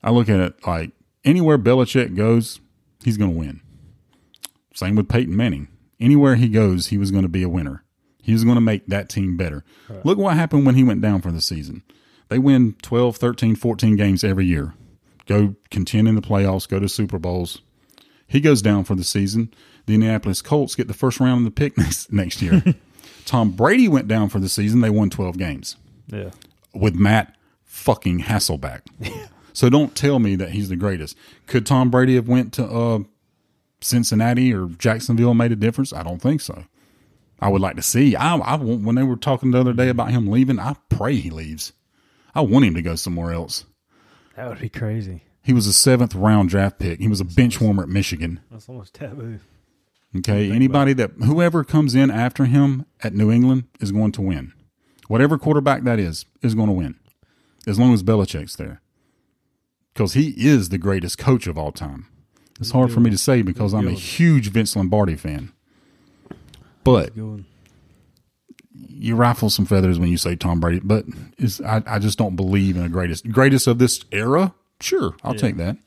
I 0.03 0.11
look 0.11 0.29
at 0.29 0.39
it 0.39 0.65
like 0.65 0.91
anywhere 1.25 1.57
Belichick 1.57 2.15
goes, 2.15 2.59
he's 3.03 3.17
going 3.17 3.31
to 3.31 3.37
win. 3.37 3.61
Same 4.73 4.95
with 4.95 5.09
Peyton 5.09 5.35
Manning. 5.35 5.67
anywhere 5.99 6.35
he 6.35 6.49
goes, 6.49 6.87
he 6.87 6.97
was 6.97 7.11
going 7.11 7.23
to 7.23 7.29
be 7.29 7.43
a 7.43 7.49
winner. 7.49 7.83
He 8.21 8.33
was 8.33 8.43
going 8.43 8.55
to 8.55 8.61
make 8.61 8.87
that 8.87 9.09
team 9.09 9.37
better. 9.37 9.63
Look 10.03 10.17
what 10.17 10.35
happened 10.35 10.65
when 10.65 10.75
he 10.75 10.83
went 10.83 11.01
down 11.01 11.21
for 11.21 11.31
the 11.31 11.41
season. 11.41 11.83
They 12.29 12.39
win 12.39 12.75
12, 12.81 13.17
13, 13.17 13.55
14 13.55 13.95
games 13.95 14.23
every 14.23 14.45
year. 14.45 14.73
Go 15.25 15.55
contend 15.69 16.07
in 16.07 16.15
the 16.15 16.21
playoffs, 16.21 16.67
go 16.67 16.79
to 16.79 16.89
Super 16.89 17.19
Bowls. 17.19 17.61
He 18.27 18.39
goes 18.39 18.61
down 18.61 18.85
for 18.85 18.95
the 18.95 19.03
season. 19.03 19.53
The 19.85 19.95
Indianapolis 19.95 20.41
Colts 20.41 20.75
get 20.75 20.87
the 20.87 20.93
first 20.93 21.19
round 21.19 21.39
of 21.39 21.45
the 21.45 21.51
pick 21.59 21.77
next, 21.77 22.11
next 22.11 22.41
year. 22.41 22.63
Tom 23.25 23.51
Brady 23.51 23.87
went 23.87 24.07
down 24.07 24.29
for 24.29 24.39
the 24.39 24.49
season. 24.49 24.81
They 24.81 24.89
won 24.89 25.09
12 25.09 25.37
games 25.37 25.77
Yeah. 26.07 26.31
with 26.73 26.95
Matt 26.95 27.35
fucking 27.63 28.21
Hasselbeck. 28.21 28.81
so 29.53 29.69
don't 29.69 29.95
tell 29.95 30.19
me 30.19 30.35
that 30.35 30.49
he's 30.51 30.69
the 30.69 30.75
greatest. 30.75 31.17
Could 31.47 31.65
Tom 31.65 31.89
Brady 31.89 32.15
have 32.15 32.27
went 32.27 32.53
to 32.53 32.65
uh, 32.65 32.99
Cincinnati 33.81 34.53
or 34.53 34.67
Jacksonville 34.67 35.29
and 35.29 35.37
made 35.37 35.51
a 35.51 35.55
difference? 35.57 35.93
I 35.93 36.03
don't 36.03 36.21
think 36.21 36.41
so. 36.41 36.65
I 37.39 37.49
would 37.49 37.61
like 37.61 37.75
to 37.75 37.81
see. 37.81 38.15
I, 38.15 38.35
I 38.37 38.55
want, 38.55 38.83
when 38.83 38.95
they 38.95 39.03
were 39.03 39.17
talking 39.17 39.51
the 39.51 39.59
other 39.59 39.73
day 39.73 39.89
about 39.89 40.11
him 40.11 40.27
leaving, 40.27 40.59
I 40.59 40.75
pray 40.89 41.15
he 41.15 41.29
leaves. 41.29 41.73
I 42.33 42.41
want 42.41 42.65
him 42.65 42.75
to 42.75 42.81
go 42.81 42.95
somewhere 42.95 43.33
else. 43.33 43.65
That 44.35 44.47
would 44.49 44.59
be 44.59 44.69
crazy. 44.69 45.23
He 45.43 45.51
was 45.53 45.67
a 45.67 45.73
seventh 45.73 46.15
round 46.15 46.49
draft 46.49 46.79
pick. 46.79 46.99
He 46.99 47.07
was 47.09 47.19
a 47.19 47.25
bench 47.25 47.59
warmer 47.59 47.83
at 47.83 47.89
Michigan. 47.89 48.39
That's 48.49 48.69
almost 48.69 48.93
taboo. 48.95 49.39
Okay, 50.15 50.51
anybody 50.51 50.93
that 50.93 51.11
whoever 51.23 51.63
comes 51.63 51.95
in 51.95 52.11
after 52.11 52.45
him 52.45 52.85
at 53.01 53.13
New 53.13 53.31
England 53.31 53.63
is 53.79 53.91
going 53.91 54.11
to 54.13 54.21
win. 54.21 54.53
Whatever 55.07 55.37
quarterback 55.37 55.83
that 55.83 55.99
is 55.99 56.25
is 56.41 56.53
going 56.55 56.67
to 56.67 56.73
win, 56.73 56.95
as 57.65 57.79
long 57.79 57.93
as 57.93 58.03
Belichick's 58.03 58.55
there, 58.55 58.81
because 59.93 60.13
he 60.13 60.29
is 60.37 60.69
the 60.69 60.77
greatest 60.77 61.17
coach 61.17 61.47
of 61.47 61.57
all 61.57 61.71
time. 61.71 62.07
It's 62.59 62.71
hard 62.71 62.91
for 62.91 62.99
me 62.99 63.09
to 63.09 63.17
say 63.17 63.41
because 63.41 63.73
I'm 63.73 63.87
a 63.87 63.91
huge 63.91 64.51
Vince 64.51 64.75
Lombardi 64.75 65.15
fan, 65.15 65.51
but 66.83 67.11
you 68.75 69.15
rifle 69.15 69.49
some 69.49 69.65
feathers 69.65 69.99
when 69.99 70.09
you 70.09 70.17
say 70.17 70.35
Tom 70.35 70.59
Brady. 70.59 70.79
But 70.79 71.05
I, 71.65 71.81
I 71.87 71.99
just 71.99 72.17
don't 72.17 72.35
believe 72.35 72.77
in 72.77 72.83
a 72.83 72.89
greatest 72.89 73.29
greatest 73.31 73.67
of 73.67 73.79
this 73.79 74.05
era. 74.11 74.53
Sure, 74.79 75.15
I'll 75.23 75.33
take 75.35 75.57
that. 75.57 75.77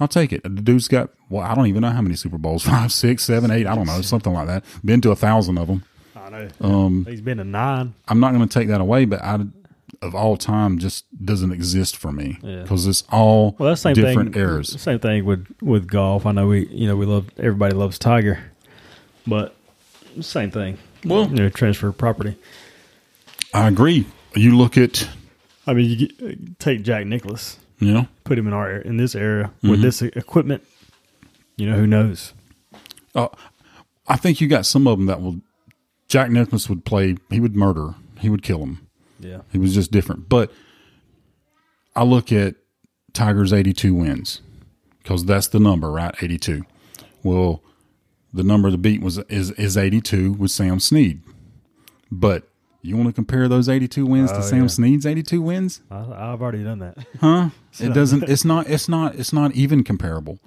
I'll 0.00 0.08
take 0.08 0.32
it. 0.32 0.42
The 0.42 0.48
dude's 0.50 0.88
got 0.88 1.10
well, 1.28 1.42
I 1.44 1.54
don't 1.54 1.66
even 1.66 1.82
know 1.82 1.90
how 1.90 2.02
many 2.02 2.14
Super 2.16 2.38
Bowls 2.38 2.62
five, 2.66 2.92
six, 2.92 3.24
seven, 3.24 3.50
eight. 3.50 3.66
I 3.66 3.74
don't 3.74 3.86
know 3.86 4.00
something 4.02 4.32
like 4.32 4.46
that. 4.46 4.64
Been 4.84 5.00
to 5.02 5.10
a 5.10 5.16
thousand 5.16 5.58
of 5.58 5.66
them. 5.68 5.84
I 6.16 6.28
know. 6.30 6.48
Um, 6.60 7.04
He's 7.08 7.20
been 7.20 7.40
a 7.40 7.44
nine. 7.44 7.94
I'm 8.08 8.20
not 8.20 8.32
going 8.32 8.46
to 8.48 8.52
take 8.58 8.68
that 8.68 8.80
away, 8.80 9.04
but 9.04 9.22
I, 9.22 9.40
of 10.00 10.14
all 10.14 10.36
time, 10.36 10.78
just 10.78 11.04
doesn't 11.24 11.52
exist 11.52 11.96
for 11.96 12.10
me 12.12 12.38
Yeah. 12.42 12.62
because 12.62 12.86
it's 12.86 13.04
all 13.10 13.54
Well, 13.58 13.68
that's 13.70 13.82
the 13.82 13.94
same 13.94 14.04
different 14.04 14.32
thing. 14.34 14.42
eras. 14.42 14.80
Same 14.80 14.98
thing 14.98 15.24
with 15.24 15.46
with 15.60 15.86
golf. 15.88 16.24
I 16.26 16.32
know 16.32 16.46
we, 16.48 16.66
you 16.68 16.86
know, 16.86 16.96
we 16.96 17.06
love 17.06 17.28
everybody 17.38 17.74
loves 17.74 17.98
Tiger, 17.98 18.38
but 19.26 19.54
same 20.20 20.50
thing. 20.50 20.78
Well- 21.04 21.28
you 21.28 21.36
know, 21.36 21.48
transfer 21.50 21.92
property. 21.92 22.36
I 23.54 23.68
agree. 23.68 24.06
You 24.34 24.56
look 24.56 24.78
at, 24.78 25.06
I 25.66 25.74
mean, 25.74 25.90
you 25.90 26.06
get, 26.08 26.58
take 26.58 26.82
Jack 26.82 27.04
Nicklaus, 27.06 27.58
you 27.78 27.92
know, 27.92 28.06
put 28.24 28.38
him 28.38 28.46
in 28.46 28.52
our 28.52 28.76
in 28.76 28.96
this 28.96 29.14
area 29.14 29.46
Mm-hmm. 29.58 29.70
with 29.70 29.82
this 29.82 30.02
equipment. 30.02 30.62
You 31.56 31.68
know, 31.70 31.76
who 31.76 31.86
knows? 31.86 32.32
uh, 33.14 33.28
I 34.08 34.16
think 34.16 34.40
you 34.40 34.48
got 34.48 34.66
some 34.66 34.86
of 34.86 34.98
them 34.98 35.06
that 35.06 35.20
will. 35.20 35.40
Jack 36.08 36.30
Nicklaus 36.30 36.68
would 36.68 36.84
play. 36.84 37.16
He 37.30 37.40
would 37.40 37.56
murder. 37.56 37.94
He 38.20 38.28
would 38.28 38.42
kill 38.42 38.58
him. 38.58 38.86
Yeah, 39.18 39.40
He 39.50 39.58
was 39.58 39.72
just 39.74 39.90
different. 39.92 40.28
But 40.28 40.52
I 41.96 42.02
look 42.04 42.32
at 42.32 42.56
Tiger's 43.12 43.52
82 43.52 43.94
wins 43.94 44.40
because 45.02 45.24
that's 45.24 45.46
the 45.48 45.60
number, 45.60 45.90
right? 45.90 46.14
82. 46.20 46.64
Well, 47.22 47.62
the 48.34 48.42
number 48.42 48.70
to 48.70 48.76
beat 48.76 49.00
was 49.00 49.18
is 49.28 49.50
is 49.52 49.76
82 49.76 50.32
with 50.32 50.50
Sam 50.50 50.80
Snead. 50.80 51.22
But 52.10 52.48
you 52.82 52.96
want 52.96 53.08
to 53.08 53.12
compare 53.12 53.48
those 53.48 53.68
82 53.68 54.04
wins 54.04 54.30
to 54.32 54.38
Oh, 54.38 54.42
Sam 54.42 54.62
yeah. 54.62 54.66
Snead's 54.66 55.06
82 55.06 55.40
wins? 55.40 55.80
I, 55.90 56.00
I've 56.00 56.42
already 56.42 56.64
done 56.64 56.80
that. 56.80 56.98
Huh? 57.20 57.50
It 57.80 57.94
doesn't. 57.94 58.24
It's 58.28 58.44
not. 58.44 58.68
It's 58.68 58.86
not. 58.86 59.14
It's 59.14 59.32
not 59.32 59.52
even 59.52 59.82
comparable. 59.82 60.38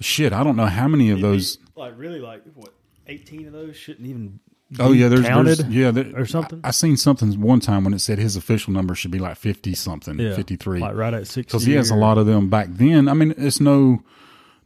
Shit, 0.00 0.32
I 0.32 0.42
don't 0.42 0.56
know 0.56 0.64
how 0.66 0.88
many 0.88 1.10
of 1.10 1.20
those. 1.20 1.58
like 1.76 1.92
really, 1.96 2.20
like 2.20 2.42
what? 2.54 2.72
Eighteen 3.06 3.46
of 3.46 3.52
those 3.52 3.76
shouldn't 3.76 4.08
even. 4.08 4.40
Oh 4.78 4.92
yeah, 4.92 5.08
there's, 5.08 5.26
counted. 5.26 5.58
there's 5.58 5.68
yeah 5.68 5.90
there, 5.90 6.10
or 6.18 6.24
something? 6.24 6.60
I, 6.64 6.68
I 6.68 6.70
seen 6.70 6.96
something 6.96 7.38
one 7.40 7.60
time 7.60 7.84
when 7.84 7.92
it 7.92 7.98
said 8.00 8.18
his 8.18 8.34
official 8.34 8.72
number 8.72 8.94
should 8.94 9.10
be 9.10 9.18
like 9.18 9.36
fifty 9.36 9.74
something, 9.74 10.18
yeah, 10.18 10.34
fifty 10.34 10.56
three. 10.56 10.80
like 10.80 10.94
right 10.96 11.12
at 11.12 11.26
six. 11.26 11.46
because 11.46 11.64
he 11.66 11.74
has 11.74 11.90
a 11.90 11.94
lot 11.94 12.16
of 12.16 12.24
them 12.26 12.48
back 12.48 12.68
then. 12.70 13.06
I 13.08 13.12
mean, 13.12 13.34
it's 13.36 13.60
no 13.60 14.02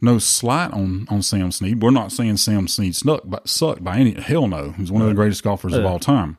no 0.01 0.17
slight 0.19 0.71
on 0.71 1.05
on 1.09 1.21
Sam 1.21 1.51
Snead. 1.51 1.81
We're 1.81 1.91
not 1.91 2.13
saying 2.13 2.37
Sam 2.37 2.67
Snead 2.69 2.95
snuck, 2.95 3.23
but 3.25 3.49
sucked 3.49 3.83
by 3.83 3.97
any 3.97 4.13
hell 4.13 4.47
no. 4.47 4.71
He's 4.71 4.89
one 4.89 5.01
of 5.01 5.09
the 5.09 5.13
greatest 5.15 5.43
golfers 5.43 5.73
of 5.73 5.85
all 5.85 5.99
time. 5.99 6.37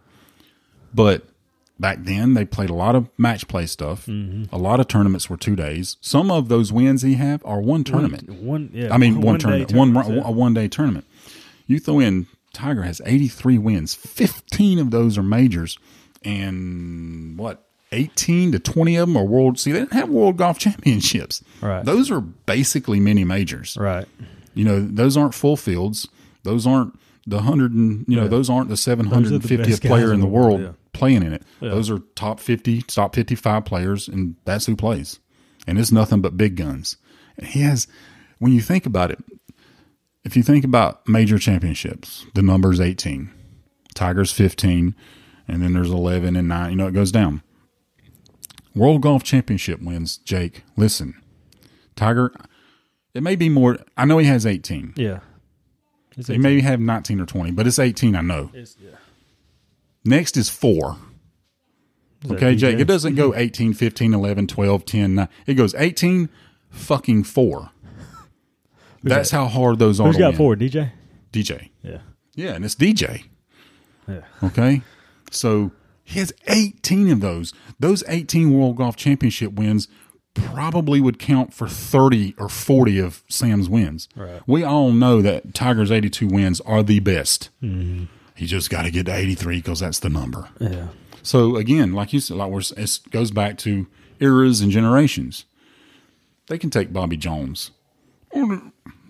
But 0.92 1.24
back 1.78 1.98
then, 2.00 2.34
they 2.34 2.44
played 2.44 2.70
a 2.70 2.74
lot 2.74 2.94
of 2.94 3.08
match 3.18 3.48
play 3.48 3.66
stuff. 3.66 4.06
Mm-hmm. 4.06 4.54
A 4.54 4.58
lot 4.58 4.80
of 4.80 4.88
tournaments 4.88 5.30
were 5.30 5.36
two 5.36 5.56
days. 5.56 5.96
Some 6.00 6.30
of 6.30 6.48
those 6.48 6.72
wins 6.72 7.02
he 7.02 7.14
have 7.14 7.44
are 7.44 7.60
one 7.60 7.84
tournament. 7.84 8.28
One, 8.28 8.70
yeah. 8.72 8.92
I 8.92 8.98
mean, 8.98 9.20
one, 9.20 9.36
day 9.36 9.42
tournament, 9.64 9.72
one 9.72 9.94
tournaments, 9.94 10.28
a 10.28 10.32
one 10.32 10.54
day 10.54 10.68
tournament. 10.68 11.06
You 11.66 11.78
throw 11.78 12.00
in 12.00 12.26
Tiger 12.52 12.82
has 12.82 13.00
eighty 13.06 13.28
three 13.28 13.58
wins. 13.58 13.94
Fifteen 13.94 14.78
of 14.78 14.90
those 14.90 15.16
are 15.16 15.22
majors, 15.22 15.78
and 16.24 17.38
what 17.38 17.64
eighteen 17.92 18.52
to 18.52 18.58
twenty 18.58 18.96
of 18.96 19.08
them 19.08 19.16
are 19.16 19.24
world. 19.24 19.58
See, 19.58 19.72
they 19.72 19.80
didn't 19.80 19.92
have 19.92 20.08
world 20.08 20.36
golf 20.36 20.58
championships. 20.66 21.42
Right. 21.60 21.84
Those 21.84 22.10
are 22.10 22.20
basically 22.20 23.00
mini 23.00 23.24
majors. 23.24 23.76
right. 23.78 24.06
You 24.52 24.64
know, 24.64 24.80
those 24.80 25.16
aren't 25.16 25.32
full 25.32 25.56
fields. 25.56 26.08
Those 26.42 26.66
aren't 26.66 26.98
the 27.24 27.42
hundred 27.42 27.72
and 27.72 28.04
you 28.08 28.16
know, 28.16 28.26
those 28.26 28.50
aren't 28.50 28.68
the 28.68 28.76
seven 28.76 29.06
hundred 29.06 29.32
and 29.32 29.44
fiftieth 29.44 29.80
player 29.80 30.12
in 30.12 30.20
the 30.20 30.26
world 30.26 30.60
world, 30.60 30.74
playing 31.00 31.22
in 31.22 31.32
it. 31.32 31.42
Yeah. 31.60 31.70
Those 31.70 31.90
are 31.90 31.98
top 32.14 32.38
fifty, 32.38 32.82
top 32.82 33.14
fifty 33.14 33.34
five 33.34 33.64
players, 33.64 34.06
and 34.06 34.36
that's 34.44 34.66
who 34.66 34.76
plays. 34.76 35.18
And 35.66 35.78
it's 35.78 35.90
nothing 35.90 36.20
but 36.20 36.36
big 36.36 36.56
guns. 36.56 36.98
And 37.38 37.46
he 37.46 37.62
has, 37.62 37.88
when 38.38 38.52
you 38.52 38.60
think 38.60 38.84
about 38.86 39.10
it, 39.10 39.18
if 40.24 40.36
you 40.36 40.42
think 40.42 40.64
about 40.64 41.08
major 41.08 41.38
championships, 41.38 42.26
the 42.34 42.42
number's 42.42 42.80
eighteen, 42.80 43.30
Tiger's 43.94 44.30
fifteen, 44.30 44.94
and 45.48 45.62
then 45.62 45.72
there's 45.72 45.90
eleven 45.90 46.36
and 46.36 46.46
nine. 46.48 46.70
You 46.70 46.76
know, 46.76 46.86
it 46.86 46.94
goes 46.94 47.10
down. 47.10 47.42
World 48.74 49.00
Golf 49.00 49.24
Championship 49.24 49.80
wins, 49.82 50.18
Jake. 50.18 50.62
Listen, 50.76 51.20
Tiger. 51.96 52.32
It 53.14 53.22
may 53.22 53.34
be 53.34 53.48
more. 53.48 53.78
I 53.96 54.04
know 54.04 54.18
he 54.18 54.26
has 54.26 54.44
eighteen. 54.44 54.92
Yeah. 54.96 55.20
It's 56.16 56.28
He 56.28 56.38
may 56.38 56.60
have 56.60 56.80
19 56.80 57.20
or 57.20 57.24
20, 57.24 57.52
but 57.52 57.66
it's 57.66 57.78
18, 57.78 58.14
I 58.16 58.20
know. 58.20 58.50
It's, 58.52 58.76
yeah. 58.78 58.90
Next 60.04 60.36
is 60.36 60.48
four. 60.48 60.96
Is 62.24 62.32
Okay, 62.32 62.54
Jake. 62.54 62.78
It 62.78 62.84
doesn't 62.86 63.14
go 63.14 63.34
18, 63.34 63.72
15, 63.72 64.14
11, 64.14 64.46
12, 64.46 64.84
10, 64.84 65.14
9. 65.14 65.28
It 65.46 65.54
goes 65.54 65.74
18, 65.74 66.28
fucking 66.70 67.24
four. 67.24 67.70
That's 69.02 69.30
how 69.30 69.46
hard 69.46 69.78
those 69.78 69.98
are 70.00 70.06
Who's 70.08 70.16
got 70.18 70.30
win. 70.30 70.36
four? 70.36 70.56
DJ. 70.56 70.92
DJ. 71.32 71.70
Yeah. 71.82 71.98
Yeah, 72.34 72.52
and 72.54 72.64
it's 72.64 72.74
DJ. 72.74 73.24
Yeah. 74.06 74.22
Okay. 74.42 74.82
So 75.30 75.72
he 76.04 76.18
has 76.18 76.32
18 76.48 77.10
of 77.10 77.20
those. 77.20 77.52
Those 77.78 78.04
18 78.08 78.52
World 78.52 78.76
Golf 78.76 78.96
Championship 78.96 79.52
wins 79.52 79.88
probably 80.34 81.00
would 81.00 81.18
count 81.18 81.54
for 81.54 81.66
30 81.66 82.34
or 82.38 82.48
40 82.48 82.98
of 82.98 83.22
Sam's 83.28 83.68
wins. 83.68 84.08
Right. 84.14 84.42
We 84.46 84.62
all 84.64 84.92
know 84.92 85.22
that 85.22 85.54
Tiger's 85.54 85.90
82 85.90 86.26
wins 86.28 86.60
are 86.62 86.82
the 86.82 87.00
best. 87.00 87.50
Mm-hmm. 87.62 88.04
He 88.40 88.46
just 88.46 88.70
got 88.70 88.82
to 88.84 88.90
get 88.90 89.04
to 89.04 89.14
83 89.14 89.56
because 89.58 89.80
that's 89.80 89.98
the 89.98 90.08
number. 90.08 90.48
Yeah. 90.58 90.88
So 91.22 91.56
again, 91.56 91.92
like 91.92 92.14
you 92.14 92.20
said, 92.20 92.38
like 92.38 92.50
we're, 92.50 92.62
it 92.74 92.98
goes 93.10 93.30
back 93.30 93.58
to 93.58 93.86
eras 94.18 94.62
and 94.62 94.72
generations. 94.72 95.44
They 96.48 96.56
can 96.56 96.70
take 96.70 96.90
Bobby 96.90 97.18
Jones. 97.18 97.70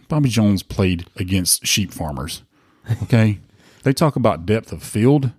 Bobby 0.08 0.28
Jones 0.28 0.64
played 0.64 1.06
against 1.16 1.64
sheep 1.64 1.92
farmers. 1.92 2.42
Okay, 3.04 3.38
they 3.84 3.92
talk 3.92 4.16
about 4.16 4.46
depth 4.46 4.72
of 4.72 4.82
field. 4.82 5.30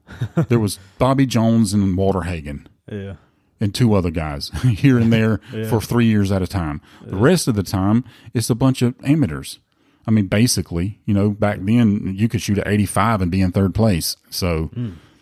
There 0.47 0.59
was 0.59 0.79
Bobby 0.97 1.25
Jones 1.25 1.73
and 1.73 1.97
Walter 1.97 2.21
Hagen 2.21 2.69
Yeah. 2.89 3.15
and 3.59 3.75
two 3.75 3.93
other 3.93 4.09
guys 4.11 4.49
here 4.63 4.97
and 4.97 5.11
there 5.11 5.39
for 5.69 5.81
three 5.81 6.05
years 6.05 6.31
at 6.31 6.41
a 6.41 6.47
time. 6.47 6.79
The 7.05 7.17
rest 7.17 7.49
of 7.49 7.55
the 7.55 7.63
time, 7.63 8.05
it's 8.33 8.49
a 8.49 8.55
bunch 8.55 8.81
of 8.81 8.95
amateurs. 9.03 9.59
I 10.07 10.11
mean, 10.11 10.27
basically, 10.27 10.99
you 11.05 11.13
know, 11.13 11.29
back 11.29 11.59
then 11.61 12.13
you 12.15 12.27
could 12.27 12.41
shoot 12.41 12.57
at 12.57 12.67
85 12.67 13.21
and 13.21 13.31
be 13.31 13.41
in 13.41 13.51
third 13.51 13.75
place. 13.75 14.17
So. 14.29 14.71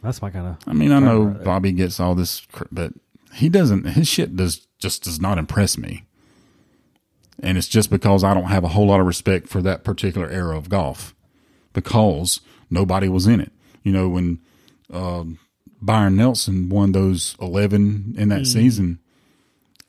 That's 0.01 0.21
my 0.21 0.29
kind 0.29 0.47
of. 0.47 0.57
I 0.65 0.73
mean, 0.73 0.91
I 0.91 0.99
know 0.99 1.25
Bobby 1.25 1.71
gets 1.71 1.99
all 1.99 2.15
this, 2.15 2.47
but 2.71 2.93
he 3.33 3.49
doesn't. 3.49 3.85
His 3.85 4.07
shit 4.07 4.35
does 4.35 4.67
just 4.77 5.03
does 5.03 5.19
not 5.19 5.37
impress 5.37 5.77
me. 5.77 6.05
And 7.41 7.57
it's 7.57 7.67
just 7.67 7.89
because 7.89 8.23
I 8.23 8.33
don't 8.33 8.45
have 8.45 8.63
a 8.63 8.69
whole 8.69 8.87
lot 8.87 8.99
of 8.99 9.05
respect 9.05 9.47
for 9.47 9.61
that 9.61 9.83
particular 9.83 10.29
era 10.29 10.57
of 10.57 10.69
golf, 10.69 11.15
because 11.73 12.41
nobody 12.69 13.07
was 13.07 13.27
in 13.27 13.39
it. 13.39 13.51
You 13.83 13.91
know, 13.91 14.09
when 14.09 14.39
uh, 14.91 15.23
Byron 15.81 16.15
Nelson 16.15 16.69
won 16.69 16.91
those 16.91 17.35
eleven 17.41 18.15
in 18.17 18.29
that 18.29 18.47
season, 18.47 18.99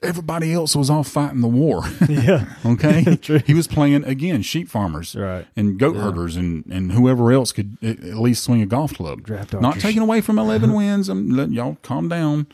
everybody 0.03 0.53
else 0.53 0.75
was 0.77 0.91
off 0.91 1.09
fighting 1.09 1.41
the 1.41 1.49
war. 1.49 1.83
Yeah. 2.09 2.47
Okay, 2.65 3.17
True. 3.23 3.39
he 3.47 3.55
was 3.55 3.67
playing 3.67 4.05
again 4.05 4.43
sheep 4.43 4.69
farmers, 4.69 5.15
Right. 5.17 5.47
and 5.57 5.79
goat 5.79 5.97
herders, 5.97 6.37
and 6.37 6.65
and 6.71 6.93
whoever 6.93 7.33
else 7.33 7.53
could 7.53 7.77
at 7.83 8.01
at 8.05 8.17
least 8.19 8.45
swing 8.45 8.63
a 8.63 8.67
golf 8.67 8.95
club. 8.95 9.23
Draft 9.23 9.53
Not 9.55 9.81
taking 9.81 10.03
away 10.03 10.21
from 10.21 10.39
eleven 10.39 10.73
wins. 10.75 11.09
I'm 11.09 11.31
letting 11.31 11.55
y'all 11.55 11.79
calm 11.83 12.09
down. 12.09 12.47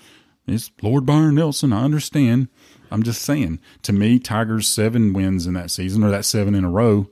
It's 0.46 0.70
Lord 0.82 1.04
Byron 1.06 1.34
Nelson. 1.34 1.72
I 1.72 1.82
understand. 1.84 2.48
I'm 2.90 3.02
just 3.02 3.22
saying. 3.22 3.58
To 3.82 3.92
me, 3.92 4.20
Tiger's 4.20 4.68
seven 4.68 5.12
wins 5.12 5.46
in 5.46 5.54
that 5.54 5.72
season, 5.72 6.04
or 6.04 6.10
that 6.10 6.24
seven 6.24 6.54
in 6.54 6.64
a 6.64 6.70
row, 6.70 7.08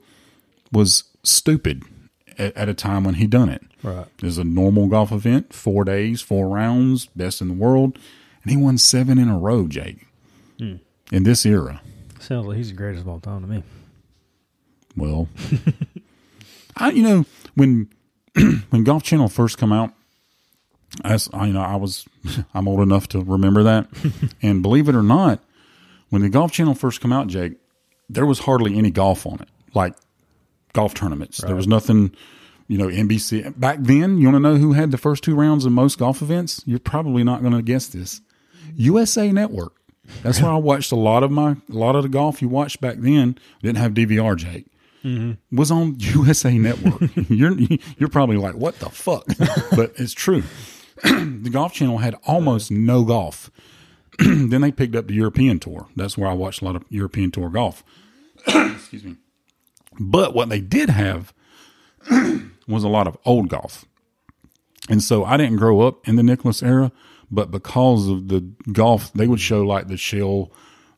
was 0.71 1.03
stupid 1.23 1.83
at, 2.37 2.55
at 2.55 2.69
a 2.69 2.73
time 2.73 3.03
when 3.03 3.15
he 3.15 3.27
done 3.27 3.49
it. 3.49 3.61
Right. 3.83 4.05
It 4.17 4.23
was 4.23 4.37
a 4.37 4.45
normal 4.45 4.87
golf 4.87 5.11
event, 5.11 5.53
four 5.53 5.83
days, 5.83 6.21
four 6.21 6.47
rounds, 6.47 7.07
best 7.07 7.41
in 7.41 7.49
the 7.49 7.53
world, 7.53 7.99
and 8.41 8.51
he 8.51 8.57
won 8.57 8.77
seven 8.77 9.17
in 9.17 9.27
a 9.27 9.37
row, 9.37 9.67
Jake. 9.67 10.07
In 11.11 11.23
this 11.23 11.45
era, 11.45 11.81
Sounds 12.19 12.47
like 12.47 12.57
he's 12.57 12.69
the 12.69 12.75
greatest 12.75 13.01
of 13.01 13.07
all 13.07 13.19
time 13.19 13.41
to 13.41 13.47
me. 13.47 13.63
well, 14.95 15.27
I 16.77 16.91
you 16.91 17.03
know 17.03 17.25
when 17.55 17.89
when 18.69 18.83
Golf 18.83 19.03
Channel 19.03 19.27
first 19.29 19.57
come 19.57 19.71
out, 19.71 19.93
as 21.03 21.29
I 21.33 21.47
you 21.47 21.53
know 21.53 21.61
I 21.61 21.75
was 21.75 22.05
I'm 22.53 22.67
old 22.67 22.81
enough 22.81 23.07
to 23.09 23.21
remember 23.21 23.63
that, 23.63 23.87
and 24.41 24.61
believe 24.63 24.89
it 24.89 24.95
or 24.95 25.03
not, 25.03 25.43
when 26.09 26.21
the 26.21 26.29
Golf 26.29 26.51
Channel 26.51 26.73
first 26.73 27.01
come 27.01 27.13
out, 27.13 27.27
Jake, 27.27 27.53
there 28.09 28.25
was 28.25 28.39
hardly 28.39 28.75
any 28.77 28.89
golf 28.91 29.25
on 29.27 29.35
it, 29.41 29.49
like 29.73 29.95
golf 30.73 30.93
tournaments. 30.93 31.37
There 31.41 31.55
was 31.55 31.67
nothing. 31.67 32.15
You 32.67 32.79
know, 32.79 32.87
NBC 32.87 33.59
back 33.59 33.77
then. 33.79 34.17
You 34.17 34.25
want 34.31 34.37
to 34.37 34.39
know 34.39 34.55
who 34.57 34.73
had 34.73 34.89
the 34.89 34.97
first 34.97 35.23
two 35.23 35.35
rounds 35.35 35.65
of 35.65 35.71
most 35.71 35.99
golf 35.99 36.23
events? 36.23 36.63
You're 36.65 36.79
probably 36.79 37.23
not 37.23 37.41
going 37.41 37.53
to 37.53 37.61
guess 37.61 37.85
this. 37.85 38.21
USA 38.75 39.31
Network. 39.31 39.73
That's 40.23 40.41
where 40.41 40.51
I 40.51 40.57
watched 40.57 40.91
a 40.91 40.95
lot 40.95 41.23
of 41.23 41.31
my 41.31 41.51
a 41.51 41.57
lot 41.69 41.95
of 41.95 42.03
the 42.03 42.09
golf 42.09 42.41
you 42.41 42.49
watched 42.49 42.81
back 42.81 42.97
then. 42.97 43.37
Didn't 43.61 43.77
have 43.77 43.93
DVR, 43.93 44.35
Jake. 44.35 44.65
Mm-hmm. 45.03 45.55
Was 45.55 45.71
on 45.71 45.95
USA 45.99 46.57
Network. 46.57 47.11
you're 47.29 47.55
you're 47.97 48.09
probably 48.09 48.37
like, 48.37 48.55
what 48.55 48.79
the 48.79 48.89
fuck? 48.89 49.25
but 49.75 49.93
it's 49.95 50.13
true. 50.13 50.43
the 51.03 51.49
Golf 51.51 51.73
Channel 51.73 51.99
had 51.99 52.15
almost 52.25 52.71
no 52.71 53.03
golf. 53.03 53.51
then 54.19 54.61
they 54.61 54.71
picked 54.71 54.95
up 54.95 55.07
the 55.07 55.13
European 55.13 55.59
Tour. 55.59 55.87
That's 55.95 56.17
where 56.17 56.29
I 56.29 56.33
watched 56.33 56.61
a 56.61 56.65
lot 56.65 56.75
of 56.75 56.85
European 56.89 57.31
Tour 57.31 57.49
golf. 57.49 57.83
Excuse 58.47 59.03
me. 59.03 59.17
But 59.99 60.33
what 60.33 60.49
they 60.49 60.61
did 60.61 60.89
have 60.89 61.33
was 62.67 62.83
a 62.83 62.89
lot 62.89 63.07
of 63.07 63.17
old 63.25 63.49
golf. 63.49 63.85
And 64.89 65.01
so 65.01 65.25
I 65.25 65.37
didn't 65.37 65.57
grow 65.57 65.81
up 65.81 66.07
in 66.07 66.15
the 66.15 66.23
Nicklaus 66.23 66.61
era, 66.61 66.91
but 67.31 67.51
because 67.51 68.07
of 68.07 68.27
the 68.27 68.41
golf, 68.71 69.11
they 69.13 69.27
would 69.27 69.39
show 69.39 69.63
like 69.63 69.87
the 69.87 69.97
Shell, 69.97 70.51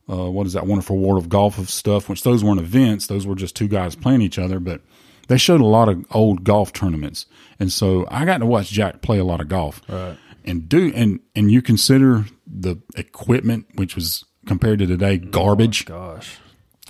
uh, 0.08 0.30
what 0.30 0.46
is 0.46 0.54
that 0.54 0.66
wonderful 0.66 0.98
world 0.98 1.22
of 1.22 1.28
golf 1.28 1.58
of 1.58 1.70
stuff, 1.70 2.08
which 2.08 2.22
those 2.22 2.42
weren't 2.42 2.60
events. 2.60 3.06
Those 3.06 3.26
were 3.26 3.34
just 3.34 3.56
two 3.56 3.68
guys 3.68 3.94
playing 3.94 4.22
each 4.22 4.38
other, 4.38 4.60
but 4.60 4.80
they 5.28 5.36
showed 5.36 5.60
a 5.60 5.66
lot 5.66 5.88
of 5.88 6.04
old 6.10 6.44
golf 6.44 6.72
tournaments. 6.72 7.26
And 7.60 7.72
so 7.72 8.06
I 8.10 8.24
got 8.24 8.38
to 8.38 8.46
watch 8.46 8.70
Jack 8.70 9.02
play 9.02 9.18
a 9.18 9.24
lot 9.24 9.40
of 9.40 9.48
golf. 9.48 9.82
Right. 9.88 10.16
And 10.44 10.68
do, 10.68 10.90
and, 10.94 11.20
and 11.36 11.50
you 11.50 11.60
consider 11.60 12.24
the 12.46 12.76
equipment, 12.96 13.66
which 13.74 13.94
was 13.94 14.24
compared 14.46 14.78
to 14.78 14.86
today, 14.86 15.18
garbage. 15.18 15.84
Gosh. 15.84 16.38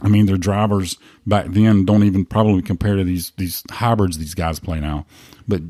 I 0.01 0.09
mean, 0.09 0.27
their 0.27 0.37
drivers 0.37 0.97
back 1.27 1.47
then 1.49 1.85
don't 1.85 2.05
even 2.05 2.25
probably 2.25 2.63
compare 2.63 2.95
to 2.97 3.03
these 3.05 3.33
these 3.37 3.65
hybrids 3.71 4.19
these 4.19 4.35
guys 4.35 4.61
play 4.61 4.79
now. 4.79 5.07
But 5.49 5.63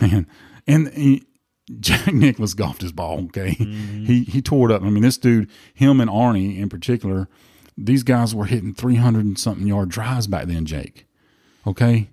man, 0.00 0.26
and 0.66 1.24
Jack 1.80 2.06
Nicklaus 2.14 2.54
golfed 2.54 2.82
his 2.82 2.92
ball. 2.92 3.24
Okay, 3.24 3.56
mm-hmm. 3.58 4.04
he 4.04 4.24
he 4.24 4.42
tore 4.42 4.70
it 4.70 4.74
up. 4.74 4.82
I 4.82 4.90
mean, 4.90 5.02
this 5.02 5.18
dude, 5.18 5.50
him 5.74 6.00
and 6.00 6.10
Arnie 6.10 6.58
in 6.58 6.68
particular, 6.68 7.28
these 7.76 8.02
guys 8.02 8.34
were 8.34 8.46
hitting 8.46 8.74
three 8.74 8.96
hundred 8.96 9.24
and 9.24 9.38
something 9.38 9.66
yard 9.66 9.88
drives 9.88 10.26
back 10.26 10.46
then. 10.46 10.66
Jake, 10.66 11.06
okay, 11.66 12.10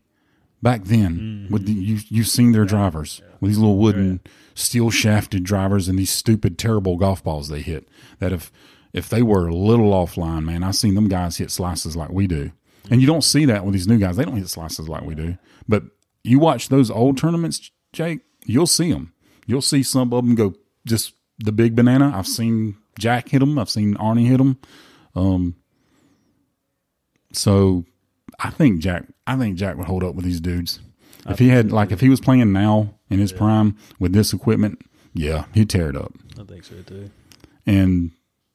back 0.62 0.86
then 0.86 1.18
mm-hmm. 1.46 1.54
with 1.54 1.66
the, 1.66 1.74
you 1.74 2.00
you've 2.10 2.28
seen 2.28 2.52
their 2.52 2.66
drivers 2.66 3.22
with 3.40 3.52
these 3.52 3.58
little 3.58 3.76
oh, 3.76 3.78
wooden 3.78 4.20
steel 4.56 4.90
shafted 4.90 5.44
drivers 5.44 5.88
and 5.88 5.98
these 5.98 6.12
stupid 6.12 6.58
terrible 6.58 6.98
golf 6.98 7.24
balls 7.24 7.48
they 7.50 7.62
hit 7.62 7.88
that 8.20 8.34
if 8.34 8.52
if 8.94 9.08
they 9.08 9.22
were 9.22 9.48
a 9.48 9.56
little 9.56 9.92
offline 9.92 10.44
man 10.44 10.64
i've 10.64 10.76
seen 10.76 10.96
them 10.96 11.08
guys 11.08 11.38
hit 11.38 11.52
slices 11.52 11.96
like 11.96 12.10
we 12.10 12.28
do. 12.28 12.52
And 12.92 13.02
you 13.02 13.08
don't 13.08 13.24
see 13.24 13.46
that 13.46 13.66
with 13.66 13.74
these 13.74 13.88
new 13.88 14.00
guys. 14.00 14.16
They 14.16 14.26
don't 14.26 14.38
hit 14.38 14.50
slices 14.50 14.90
like 14.90 15.04
we 15.04 15.14
do. 15.14 15.38
But 15.68 15.84
you 16.24 16.40
watch 16.40 16.70
those 16.70 16.90
old 16.90 17.18
tournaments 17.18 17.72
jake 17.94 18.22
you'll 18.46 18.68
see 18.68 18.92
them 18.92 19.14
you'll 19.50 19.62
see 19.62 19.84
some 19.84 20.14
of 20.14 20.26
them 20.26 20.36
go 20.36 20.54
just 20.86 21.14
the 21.40 21.52
big 21.52 21.76
banana 21.76 22.12
i've 22.16 22.28
seen 22.28 22.76
jack 22.98 23.30
hit 23.30 23.40
them 23.40 23.58
i've 23.58 23.70
seen 23.70 23.96
arnie 23.96 24.28
hit 24.28 24.38
them 24.38 24.58
um 25.16 25.56
so 27.34 27.86
I 28.40 28.50
think 28.50 28.82
Jack. 28.82 29.06
I 29.28 29.36
think 29.36 29.58
Jack 29.58 29.78
would 29.78 29.88
hold 29.88 30.04
up 30.04 30.16
with 30.16 30.26
these 30.26 30.40
dudes. 30.40 30.80
If 31.28 31.40
he 31.40 31.50
had 31.50 31.72
like 31.72 31.92
if 31.92 32.00
he 32.00 32.10
was 32.10 32.22
playing 32.22 32.52
now 32.54 32.96
in 33.10 33.20
his 33.20 33.34
prime 33.34 33.78
with 34.00 34.14
this 34.14 34.34
equipment, 34.34 34.82
yeah, 35.14 35.46
he'd 35.54 35.70
tear 35.70 35.90
it 35.90 35.96
up. 35.96 36.14
I 36.40 36.44
think 36.44 36.64
so 36.64 36.82
too. 36.82 37.12
And 37.66 38.12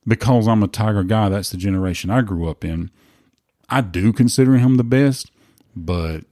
because 0.06 0.48
I'm 0.48 0.62
a 0.62 0.68
Tiger 0.68 1.04
guy, 1.04 1.28
that's 1.28 1.50
the 1.50 1.56
generation 1.56 2.10
I 2.10 2.22
grew 2.22 2.48
up 2.48 2.64
in. 2.64 2.90
I 3.68 3.80
do 3.80 4.12
consider 4.12 4.56
him 4.56 4.76
the 4.76 4.84
best, 4.84 5.30
but 5.76 6.24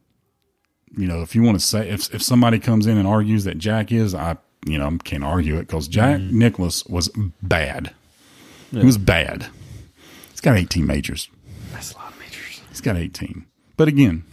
you 0.96 1.06
know, 1.06 1.22
if 1.22 1.34
you 1.34 1.42
want 1.42 1.60
to 1.60 1.64
say 1.64 1.88
if 1.88 2.12
if 2.14 2.22
somebody 2.22 2.58
comes 2.58 2.86
in 2.86 2.96
and 2.96 3.06
argues 3.06 3.44
that 3.44 3.58
Jack 3.58 3.92
is, 3.92 4.14
I 4.14 4.38
you 4.66 4.78
know 4.78 4.86
I'm 4.86 4.98
can't 4.98 5.24
argue 5.24 5.56
it 5.56 5.66
because 5.66 5.88
Jack 5.88 6.20
mm-hmm. 6.20 6.38
Nicklaus 6.38 6.84
was 6.86 7.10
bad. 7.42 7.92
He 8.70 8.84
was 8.84 8.96
bad. 8.96 9.48
He's 10.30 10.40
got 10.40 10.56
18 10.56 10.86
majors. 10.86 11.28
That's 11.72 11.92
a 11.92 11.98
lot 11.98 12.12
of 12.12 12.18
majors. 12.18 12.62
He's 12.70 12.80
got 12.80 12.96
18. 12.96 13.44
But 13.76 13.88
again, 13.88 14.24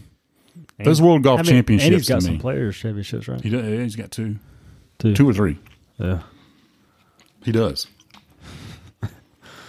those 0.78 1.02
World 1.02 1.24
Golf 1.24 1.42
I 1.42 1.44
mean, 1.44 1.52
Championships 1.52 1.88
And 1.88 1.96
he's 1.96 2.08
got 2.08 2.24
some 2.24 2.34
me. 2.36 2.40
players 2.40 2.78
championships, 2.78 3.28
right? 3.28 3.42
He 3.42 3.50
does, 3.50 3.66
he's 3.66 3.96
got 3.98 4.12
two. 4.12 4.38
Two. 4.98 5.14
two 5.14 5.30
or 5.30 5.34
three. 5.34 5.58
Yeah. 5.98 6.22
He 7.44 7.52
does. 7.52 7.88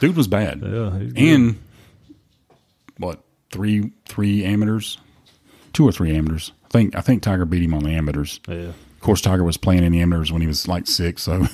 Dude 0.01 0.17
was 0.17 0.29
bad. 0.29 0.63
Yeah. 0.63 0.99
And 1.17 1.59
what 2.99 3.21
three 3.51 3.93
three 4.07 4.45
amateurs, 4.45 4.99
two 5.73 5.87
or 5.87 5.93
three 5.93 6.17
amateurs. 6.17 6.53
I 6.65 6.69
think 6.69 6.97
I 6.97 7.01
think 7.01 7.23
Tiger 7.23 7.45
beat 7.45 7.63
him 7.63 7.75
on 7.75 7.83
the 7.83 7.91
amateurs. 7.91 8.41
yeah. 8.49 8.73
Of 9.01 9.05
course, 9.05 9.22
Tiger 9.22 9.44
was 9.44 9.57
playing 9.57 9.82
in 9.82 9.92
the 9.92 10.03
amateurs 10.03 10.30
when 10.30 10.42
he 10.42 10.46
was 10.46 10.68
like 10.68 10.86
six. 10.86 11.22
So, 11.22 11.46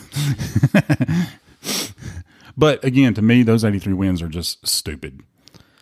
but 2.57 2.83
again, 2.83 3.15
to 3.15 3.23
me, 3.23 3.45
those 3.45 3.65
eighty 3.65 3.79
three 3.79 3.93
wins 3.93 4.21
are 4.21 4.29
just 4.29 4.67
stupid. 4.67 5.23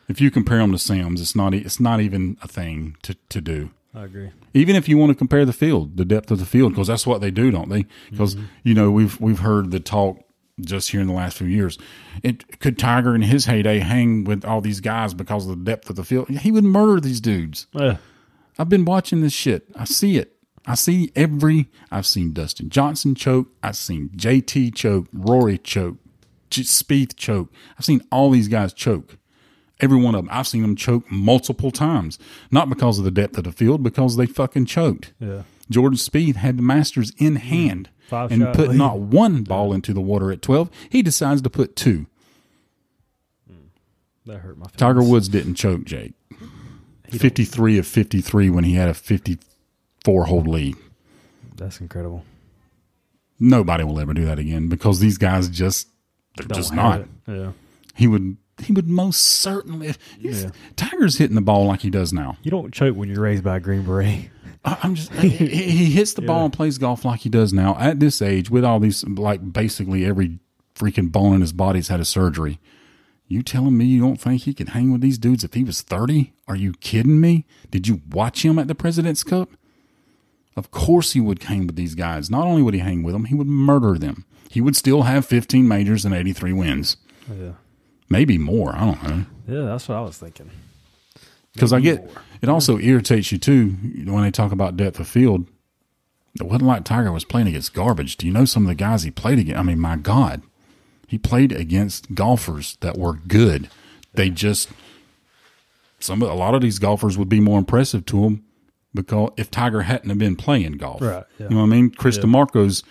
If 0.06 0.20
you 0.20 0.30
compare 0.30 0.58
them 0.58 0.72
to 0.72 0.78
Sam's, 0.78 1.22
it's 1.22 1.34
not 1.34 1.54
it's 1.54 1.80
not 1.80 2.02
even 2.02 2.36
a 2.42 2.48
thing 2.48 2.98
to 3.00 3.14
to 3.30 3.40
do. 3.40 3.70
I 3.94 4.04
agree. 4.04 4.30
even 4.52 4.76
if 4.76 4.90
you 4.90 4.98
want 4.98 5.12
to 5.12 5.14
compare 5.14 5.46
the 5.46 5.54
field, 5.54 5.96
the 5.96 6.04
depth 6.04 6.30
of 6.30 6.38
the 6.38 6.44
field, 6.44 6.72
because 6.72 6.88
that's 6.88 7.06
what 7.06 7.22
they 7.22 7.30
do, 7.30 7.50
don't 7.50 7.70
they? 7.70 7.86
Because 8.10 8.34
mm-hmm. 8.34 8.44
you 8.62 8.74
know 8.74 8.90
we've 8.90 9.18
we've 9.18 9.38
heard 9.38 9.70
the 9.70 9.80
talk 9.80 10.18
just 10.60 10.90
here 10.90 11.00
in 11.00 11.06
the 11.06 11.14
last 11.14 11.38
few 11.38 11.46
years. 11.46 11.78
It 12.22 12.60
could 12.60 12.78
Tiger 12.78 13.14
in 13.14 13.22
his 13.22 13.46
heyday 13.46 13.78
hang 13.78 14.24
with 14.24 14.44
all 14.44 14.60
these 14.60 14.80
guys 14.80 15.14
because 15.14 15.48
of 15.48 15.56
the 15.56 15.64
depth 15.64 15.88
of 15.88 15.96
the 15.96 16.04
field. 16.04 16.28
He 16.28 16.52
would 16.52 16.64
murder 16.64 17.00
these 17.00 17.22
dudes. 17.22 17.68
Yeah. 17.72 17.96
I've 18.58 18.68
been 18.68 18.84
watching 18.84 19.22
this 19.22 19.32
shit. 19.32 19.66
I 19.74 19.84
see 19.84 20.18
it. 20.18 20.33
I 20.66 20.74
see 20.74 21.12
every. 21.14 21.68
I've 21.90 22.06
seen 22.06 22.32
Dustin 22.32 22.70
Johnson 22.70 23.14
choke. 23.14 23.48
I've 23.62 23.76
seen 23.76 24.10
JT 24.16 24.74
choke. 24.74 25.06
Rory 25.12 25.58
choke. 25.58 25.96
J- 26.50 26.62
Spieth 26.62 27.16
choke. 27.16 27.52
I've 27.78 27.84
seen 27.84 28.00
all 28.10 28.30
these 28.30 28.48
guys 28.48 28.72
choke. 28.72 29.18
Every 29.80 29.98
one 29.98 30.14
of 30.14 30.24
them. 30.24 30.30
I've 30.32 30.46
seen 30.46 30.62
them 30.62 30.76
choke 30.76 31.10
multiple 31.10 31.70
times. 31.70 32.18
Not 32.50 32.68
because 32.68 32.98
of 32.98 33.04
the 33.04 33.10
depth 33.10 33.36
of 33.36 33.44
the 33.44 33.52
field, 33.52 33.82
because 33.82 34.16
they 34.16 34.26
fucking 34.26 34.66
choked. 34.66 35.12
Yeah. 35.18 35.42
Jordan 35.68 35.98
Spieth 35.98 36.36
had 36.36 36.58
the 36.58 36.62
Masters 36.62 37.12
in 37.18 37.34
mm-hmm. 37.34 37.48
hand 37.48 37.90
Five 38.08 38.30
and 38.32 38.54
put 38.54 38.68
lead. 38.68 38.78
not 38.78 38.98
one 38.98 39.42
ball 39.42 39.72
into 39.72 39.92
the 39.92 40.00
water 40.00 40.30
at 40.30 40.42
12. 40.42 40.70
He 40.88 41.02
decides 41.02 41.42
to 41.42 41.50
put 41.50 41.74
two. 41.74 42.06
Mm. 43.50 43.68
That 44.26 44.38
hurt 44.38 44.56
my 44.56 44.66
feelings. 44.66 44.76
Tiger 44.76 45.02
Woods 45.02 45.28
didn't 45.28 45.54
choke 45.54 45.84
Jake. 45.84 46.14
53 47.10 47.78
of 47.78 47.86
53 47.86 48.50
when 48.50 48.64
he 48.64 48.74
had 48.74 48.88
a 48.88 48.94
54 50.04 50.26
hole 50.26 50.42
lead. 50.42 50.76
That's 51.56 51.80
incredible. 51.80 52.24
Nobody 53.40 53.84
will 53.84 53.98
ever 53.98 54.12
do 54.14 54.26
that 54.26 54.38
again 54.38 54.68
because 54.68 55.00
these 55.00 55.18
guys 55.18 55.48
just 55.48 55.88
they're 56.36 56.46
Don't 56.46 56.56
just 56.56 56.74
not. 56.74 57.00
it. 57.00 57.08
Yeah. 57.26 57.52
He 57.96 58.06
would 58.06 58.36
he 58.62 58.72
would 58.72 58.88
most 58.88 59.20
certainly. 59.22 59.94
Yeah. 60.18 60.50
Tiger's 60.76 61.16
hitting 61.18 61.34
the 61.34 61.40
ball 61.40 61.66
like 61.66 61.80
he 61.80 61.90
does 61.90 62.12
now. 62.12 62.36
You 62.42 62.50
don't 62.50 62.72
choke 62.72 62.96
when 62.96 63.08
you're 63.08 63.20
raised 63.22 63.42
by 63.44 63.56
a 63.56 63.60
green 63.60 63.84
beret. 63.84 64.28
I- 64.64 64.78
I'm 64.82 64.94
just 64.94 65.12
he, 65.14 65.28
he 65.28 65.86
hits 65.92 66.12
the 66.14 66.22
ball 66.26 66.44
and 66.44 66.52
plays 66.52 66.78
golf 66.78 67.04
like 67.04 67.20
he 67.20 67.28
does 67.28 67.52
now 67.52 67.76
at 67.78 67.98
this 68.00 68.20
age 68.22 68.50
with 68.50 68.64
all 68.64 68.80
these 68.80 69.04
like 69.04 69.52
basically 69.52 70.04
every 70.04 70.38
freaking 70.74 71.10
bone 71.10 71.34
in 71.34 71.40
his 71.40 71.52
body's 71.52 71.88
had 71.88 72.00
a 72.00 72.04
surgery. 72.04 72.60
You 73.26 73.42
telling 73.42 73.76
me 73.78 73.86
you 73.86 74.00
don't 74.00 74.20
think 74.20 74.42
he 74.42 74.52
could 74.52 74.70
hang 74.70 74.92
with 74.92 75.00
these 75.00 75.16
dudes 75.18 75.44
if 75.44 75.54
he 75.54 75.64
was 75.64 75.80
30? 75.80 76.34
Are 76.46 76.56
you 76.56 76.72
kidding 76.74 77.20
me? 77.22 77.46
Did 77.70 77.88
you 77.88 78.02
watch 78.10 78.44
him 78.44 78.58
at 78.58 78.68
the 78.68 78.74
President's 78.74 79.24
Cup? 79.24 79.50
Of 80.56 80.70
course 80.70 81.12
he 81.12 81.20
would 81.20 81.42
hang 81.42 81.66
with 81.66 81.76
these 81.76 81.94
guys. 81.94 82.30
Not 82.30 82.46
only 82.46 82.62
would 82.62 82.74
he 82.74 82.80
hang 82.80 83.02
with 83.02 83.12
them, 83.14 83.24
he 83.24 83.34
would 83.34 83.46
murder 83.48 83.98
them. 83.98 84.24
He 84.50 84.60
would 84.60 84.76
still 84.76 85.02
have 85.02 85.26
15 85.26 85.66
majors 85.66 86.04
and 86.04 86.14
83 86.14 86.52
wins. 86.52 86.96
Yeah. 87.28 87.52
maybe 88.08 88.36
more. 88.38 88.74
I 88.76 88.80
don't 88.84 89.02
know. 89.02 89.24
Yeah, 89.48 89.64
that's 89.66 89.88
what 89.88 89.96
I 89.96 90.00
was 90.02 90.18
thinking. 90.18 90.50
Because 91.54 91.72
I 91.72 91.80
get 91.80 92.04
more. 92.04 92.22
it 92.42 92.48
also 92.48 92.78
irritates 92.78 93.32
you 93.32 93.38
too 93.38 93.70
when 94.04 94.22
they 94.22 94.30
talk 94.30 94.52
about 94.52 94.76
depth 94.76 95.00
of 95.00 95.08
field. 95.08 95.46
It 96.38 96.44
wasn't 96.44 96.64
like 96.64 96.84
Tiger 96.84 97.10
was 97.12 97.24
playing 97.24 97.46
against 97.48 97.74
garbage. 97.74 98.16
Do 98.16 98.26
you 98.26 98.32
know 98.32 98.44
some 98.44 98.64
of 98.64 98.68
the 98.68 98.74
guys 98.74 99.02
he 99.04 99.10
played 99.10 99.38
against? 99.38 99.58
I 99.58 99.62
mean, 99.62 99.78
my 99.78 99.96
God, 99.96 100.42
he 101.06 101.16
played 101.16 101.52
against 101.52 102.14
golfers 102.14 102.76
that 102.80 102.98
were 102.98 103.14
good. 103.14 103.70
They 104.14 104.30
just 104.30 104.68
some 105.98 106.22
of- 106.22 106.30
a 106.30 106.34
lot 106.34 106.54
of 106.54 106.60
these 106.60 106.78
golfers 106.78 107.16
would 107.16 107.28
be 107.28 107.40
more 107.40 107.58
impressive 107.58 108.04
to 108.06 108.24
him 108.24 108.44
because 108.94 109.30
if 109.36 109.50
Tiger 109.50 109.82
hadn't 109.82 110.08
have 110.08 110.18
been 110.18 110.36
playing 110.36 110.72
golf, 110.72 111.02
Right, 111.02 111.24
yeah. 111.38 111.48
You 111.48 111.50
know 111.56 111.62
what 111.62 111.66
I 111.66 111.76
mean? 111.76 111.90
Chris 111.90 112.16
Yeah. 112.16 112.22
DiMarco's, 112.24 112.82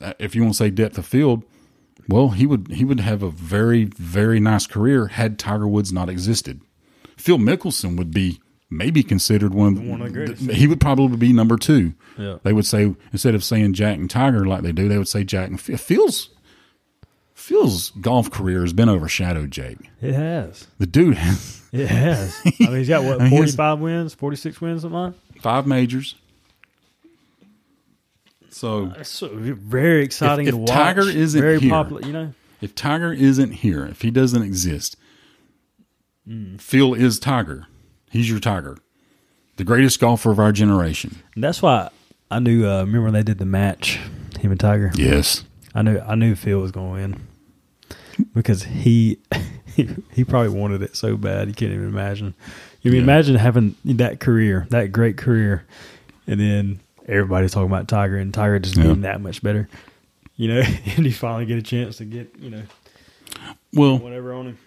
uh, 0.00 0.12
if 0.18 0.34
you 0.34 0.42
want 0.42 0.54
to 0.54 0.58
say 0.58 0.70
depth 0.70 0.96
of 0.98 1.06
field, 1.06 1.42
well, 2.08 2.30
he 2.30 2.46
would 2.46 2.68
he 2.72 2.84
would 2.84 3.00
have 3.00 3.22
a 3.22 3.30
very 3.30 3.84
very 3.84 4.38
nice 4.40 4.66
career 4.66 5.06
had 5.08 5.38
Tiger 5.38 5.66
Woods 5.66 5.92
not 5.92 6.08
existed. 6.08 6.60
Phil 7.16 7.38
Mickelson 7.38 7.96
would 7.96 8.12
be 8.12 8.40
maybe 8.70 9.02
considered 9.02 9.54
one 9.54 9.76
of, 9.76 9.82
One 9.84 10.00
of 10.02 10.08
the 10.08 10.12
greatest. 10.12 10.50
He 10.50 10.66
would 10.66 10.80
probably 10.80 11.16
be 11.16 11.32
number 11.32 11.56
two. 11.56 11.94
Yeah. 12.18 12.38
They 12.42 12.52
would 12.52 12.66
say 12.66 12.94
instead 13.12 13.34
of 13.34 13.42
saying 13.44 13.72
Jack 13.74 13.96
and 13.98 14.10
Tiger 14.10 14.44
like 14.44 14.62
they 14.62 14.72
do, 14.72 14.88
they 14.88 14.98
would 14.98 15.08
say 15.08 15.24
Jack 15.24 15.48
and 15.48 15.60
Phil. 15.60 15.76
Phil's 15.78 16.30
Phil's 17.34 17.90
golf 18.00 18.30
career 18.30 18.62
has 18.62 18.72
been 18.72 18.88
overshadowed. 18.88 19.50
Jake, 19.50 19.78
It 20.00 20.14
has. 20.14 20.66
the 20.78 20.86
dude 20.86 21.16
has 21.16 21.62
It 21.72 21.86
has. 21.88 22.36
I 22.46 22.52
mean, 22.66 22.76
he's 22.76 22.88
got 22.88 23.02
what 23.04 23.20
I 23.20 23.24
mean, 23.28 23.38
forty 23.38 23.52
five 23.52 23.78
wins, 23.80 24.14
forty 24.14 24.36
six 24.36 24.60
wins, 24.60 24.82
something 24.82 24.98
like. 24.98 25.14
Five 25.44 25.66
majors. 25.66 26.14
So 28.50 28.86
That's 28.86 29.20
very 29.20 30.02
exciting 30.04 30.46
if 30.46 30.52
to 30.52 30.58
watch. 30.58 30.70
Tiger 30.70 31.02
isn't 31.02 31.40
very 31.40 31.60
here- 31.60 31.70
popular, 31.70 32.00
you 32.02 32.12
know. 32.12 32.34
if 32.62 32.74
Tiger 32.74 33.12
isn't 33.12 33.50
here, 33.50 33.84
if 33.84 34.00
he 34.02 34.10
doesn't 34.10 34.42
exist, 34.42 34.96
Mm. 36.26 36.58
Phil 36.58 36.94
is 36.94 37.18
Tiger. 37.18 37.66
He's 38.10 38.30
your 38.30 38.40
Tiger, 38.40 38.78
the 39.58 39.64
greatest 39.64 40.00
golfer 40.00 40.30
of 40.30 40.38
our 40.38 40.52
generation. 40.52 41.16
That's 41.36 41.60
why 41.60 41.90
I 42.30 42.38
knew. 42.38 42.66
Uh, 42.66 42.78
remember 42.80 43.02
when 43.02 43.12
they 43.12 43.22
did 43.22 43.36
the 43.36 43.44
match, 43.44 43.98
him 44.40 44.50
and 44.50 44.58
Tiger. 44.58 44.90
Yes. 44.94 45.44
I 45.74 45.82
knew. 45.82 45.98
I 45.98 46.14
knew 46.14 46.34
Phil 46.34 46.60
was 46.60 46.72
going 46.72 46.86
to 46.88 46.92
win 46.94 47.26
because 48.34 48.62
he, 48.62 49.18
he 49.76 49.90
he 50.14 50.24
probably 50.24 50.48
wanted 50.58 50.80
it 50.80 50.96
so 50.96 51.18
bad 51.18 51.48
you 51.48 51.52
can't 51.54 51.72
even 51.72 51.88
imagine. 51.88 52.32
You 52.84 52.92
mean 52.92 53.00
Yeah. 53.00 53.04
imagine 53.04 53.34
having 53.34 53.74
that 53.84 54.20
career, 54.20 54.66
that 54.70 54.92
great 54.92 55.16
career, 55.16 55.64
and 56.28 56.38
then 56.38 56.80
everybody's 57.08 57.50
talking 57.52 57.66
about 57.66 57.88
Tiger 57.88 58.16
and 58.18 58.32
Tiger 58.32 58.58
just 58.60 58.76
Yeah. 58.76 58.84
being 58.84 59.00
that 59.00 59.20
much 59.20 59.42
better. 59.42 59.68
You 60.36 60.48
know, 60.48 60.60
and 60.96 61.04
you 61.04 61.12
finally 61.12 61.46
get 61.46 61.58
a 61.58 61.62
chance 61.62 61.96
to 61.96 62.04
get 62.04 62.32
you 62.38 62.50
know 62.50 62.62
Well, 63.72 63.98
whatever 63.98 64.32
on 64.32 64.46
him. 64.48 64.58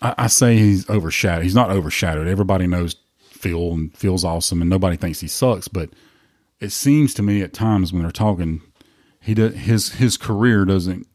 I, 0.00 0.14
I 0.18 0.26
say 0.28 0.56
he's 0.56 0.88
overshadowed. 0.88 1.44
He's 1.44 1.54
not 1.54 1.70
overshadowed. 1.70 2.26
Everybody 2.28 2.66
knows 2.66 2.96
Phil 3.18 3.72
and 3.72 3.94
Phil's 3.96 4.24
awesome, 4.24 4.60
and 4.60 4.70
nobody 4.70 4.96
thinks 4.96 5.20
he 5.20 5.28
sucks. 5.28 5.68
But 5.68 5.90
it 6.60 6.70
seems 6.70 7.12
to 7.14 7.22
me 7.22 7.42
at 7.42 7.52
times 7.52 7.92
when 7.92 8.02
they're 8.02 8.10
talking, 8.12 8.62
he 9.20 9.34
does, 9.34 9.54
his 9.54 9.92
his 9.94 10.16
career 10.16 10.64
doesn't 10.64 11.06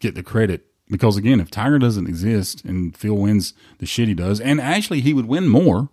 get 0.00 0.14
the 0.14 0.22
credit 0.22 0.66
because 0.90 1.16
again, 1.16 1.40
if 1.40 1.50
Tiger 1.50 1.78
doesn't 1.78 2.06
exist 2.06 2.64
and 2.64 2.96
Phil 2.96 3.14
wins 3.16 3.54
the 3.78 3.86
shit 3.86 4.08
he 4.08 4.14
does, 4.14 4.40
and 4.40 4.60
actually 4.60 5.00
he 5.00 5.12
would 5.14 5.26
win 5.26 5.48
more 5.48 5.88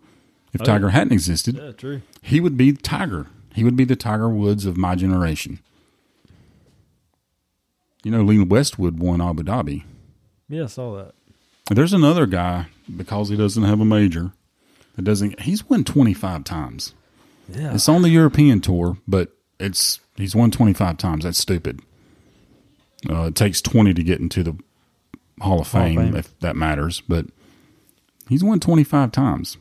if 0.54 0.64
Tiger 0.64 0.90
hadn't 0.90 1.14
existed. 1.14 1.58
Yeah, 1.58 1.72
true. 1.72 2.02
He 2.22 2.40
would 2.40 2.58
be 2.58 2.74
Tiger. 2.74 3.28
He 3.54 3.64
would 3.64 3.76
be 3.76 3.86
the 3.86 3.96
Tiger 3.96 4.30
Woods 4.30 4.66
of 4.66 4.78
my 4.78 4.96
generation. 4.96 5.60
You 8.04 8.12
know, 8.12 8.22
Lee 8.22 8.44
Westwood 8.44 9.00
won 9.00 9.22
Abu 9.22 9.44
Dhabi. 9.44 9.84
Yeah, 10.48 10.64
I 10.64 10.68
saw 10.68 10.96
that. 10.98 11.14
There's 11.72 11.94
another 11.94 12.26
guy 12.28 12.68
because 12.96 13.30
he 13.30 13.36
doesn't 13.38 13.64
have 13.64 13.80
a 13.80 13.86
major 13.86 14.32
that 14.96 15.02
doesn't. 15.04 15.40
He's 15.42 15.68
won 15.68 15.84
25 15.84 16.44
times. 16.44 16.94
Yeah, 17.50 17.74
It's 17.74 17.90
on 17.90 18.02
the 18.04 18.10
European 18.10 18.62
tour, 18.62 18.98
but 19.08 19.32
it's 19.60 20.00
he's 20.16 20.36
won 20.36 20.52
25 20.52 20.98
times. 20.98 21.24
That's 21.24 21.38
stupid. 21.38 21.82
Uh, 23.10 23.24
it 23.24 23.36
takes 23.36 23.62
20 23.62 23.94
to 23.94 24.04
get 24.04 24.20
into 24.20 24.44
the 24.44 24.58
Hall 25.42 25.60
of 25.62 25.72
Hall 25.72 25.82
of 25.82 25.88
Fame, 25.88 25.98
Fame. 26.00 26.16
if 26.16 26.38
that 26.40 26.56
matters. 26.56 27.02
But 27.08 27.26
he's 28.30 28.44
won 28.44 28.60
25 28.60 29.12
times. 29.12 29.58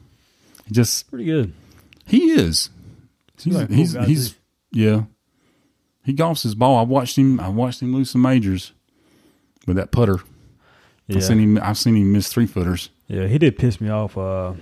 Just 0.71 1.11
pretty 1.11 1.25
good. 1.27 1.53
he 2.07 2.31
is. 2.31 2.71
He's 3.39 3.55
like 3.55 3.69
cool 3.69 3.77
he's, 3.77 3.93
he's 4.07 4.35
yeah. 4.73 5.03
He 6.05 6.15
golfs 6.15 6.43
his 6.43 6.55
ball. 6.55 6.77
I 6.79 6.83
watched 6.83 7.17
him. 7.17 7.41
I 7.41 7.49
watched 7.49 7.81
him 7.83 7.93
lose 7.95 8.11
some 8.11 8.23
majors 8.23 8.73
with 9.67 9.77
that 9.77 9.91
putter. 9.91 10.21
Yeah, 11.07 11.17
I've 11.17 11.25
seen 11.25 11.39
him. 11.39 11.59
I've 11.63 11.77
seen 11.79 11.97
him 11.97 12.13
miss 12.13 12.29
three 12.33 12.47
footers. 12.47 12.91
yeah, 13.09 13.27
he 13.27 13.39
did 13.39 13.59
piss 13.59 13.81
me 13.81 13.89
off. 13.91 14.17
Uh, 14.17 14.53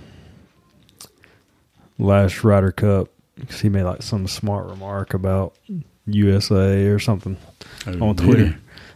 last 1.99 2.43
Ryder 2.45 2.73
Cup, 2.73 3.09
'cause 3.47 3.61
he 3.61 3.69
made 3.69 3.85
like 3.85 4.03
some 4.03 4.27
smart 4.27 4.67
remark 4.67 5.15
about 5.15 5.57
USA 6.07 6.87
or 6.87 6.99
something 6.99 7.37
Oh, 7.87 8.09
on 8.09 8.17
Twitter. 8.17 8.47
he? 8.47 8.55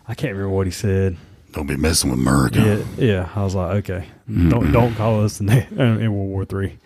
I 0.09 0.15
can't 0.15 0.33
remember 0.33 0.55
what 0.55 0.67
he 0.67 0.73
said. 0.73 1.17
Don't 1.57 1.67
be 1.67 1.77
messing 1.79 2.11
with 2.11 2.19
America. 2.21 2.85
Yeah, 2.99 3.05
yeah. 3.05 3.29
I 3.35 3.43
was 3.43 3.55
like, 3.55 3.77
okay, 3.77 4.07
don't 4.29 4.73
don't 4.73 4.95
call 4.95 5.25
us 5.25 5.41
in, 5.41 5.47
the, 5.47 5.67
in 5.79 6.13
World 6.15 6.29
War 6.29 6.45
Three. 6.45 6.77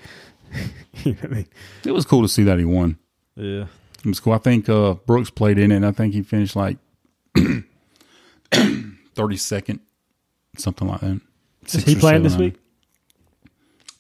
you 1.03 1.13
know 1.15 1.19
I 1.25 1.27
mean? 1.27 1.47
It 1.85 1.91
was 1.91 2.05
cool 2.05 2.23
to 2.23 2.29
see 2.29 2.45
that 2.45 2.57
he 2.61 2.65
won. 2.65 2.97
Yeah, 3.35 3.67
It 4.05 4.07
was 4.07 4.21
cool. 4.21 4.33
I 4.33 4.39
think 4.39 4.69
uh, 4.69 4.95
Brooks 4.95 5.29
played 5.29 5.59
in 5.59 5.73
it. 5.73 5.77
and 5.77 5.87
I 5.87 5.91
think 5.91 6.15
he 6.15 6.23
finished 6.23 6.55
like 6.55 6.79
thirty 8.53 9.37
second, 9.37 9.81
something 10.57 10.87
like 10.87 11.01
that. 11.01 11.21
is 11.67 11.83
he 11.83 11.97
playing 11.97 12.23
this 12.23 12.37
week? 12.37 12.55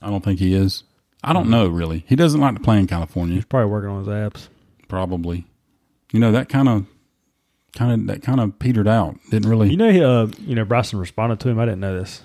I 0.00 0.08
don't 0.08 0.22
think 0.22 0.38
he 0.38 0.54
is. 0.54 0.84
I 1.24 1.32
don't 1.32 1.50
know 1.50 1.66
really. 1.66 2.04
He 2.06 2.14
doesn't 2.14 2.40
like 2.40 2.54
to 2.54 2.60
play 2.60 2.78
in 2.78 2.86
California. 2.86 3.34
He's 3.34 3.44
probably 3.44 3.72
working 3.72 3.90
on 3.90 4.04
his 4.04 4.08
abs. 4.08 4.48
Probably. 4.86 5.46
You 6.12 6.20
know 6.20 6.30
that 6.30 6.48
kind 6.48 6.68
of, 6.68 6.86
kind 7.74 7.92
of 7.92 8.06
that 8.08 8.22
kind 8.22 8.40
of 8.40 8.58
petered 8.58 8.88
out. 8.88 9.16
Didn't 9.30 9.48
really. 9.48 9.70
You 9.70 9.76
know, 9.76 9.90
he, 9.90 10.02
uh, 10.02 10.26
you 10.46 10.54
know, 10.54 10.64
Bryson 10.64 10.98
responded 10.98 11.40
to 11.40 11.48
him. 11.48 11.58
I 11.58 11.64
didn't 11.64 11.80
know 11.80 11.98
this. 11.98 12.22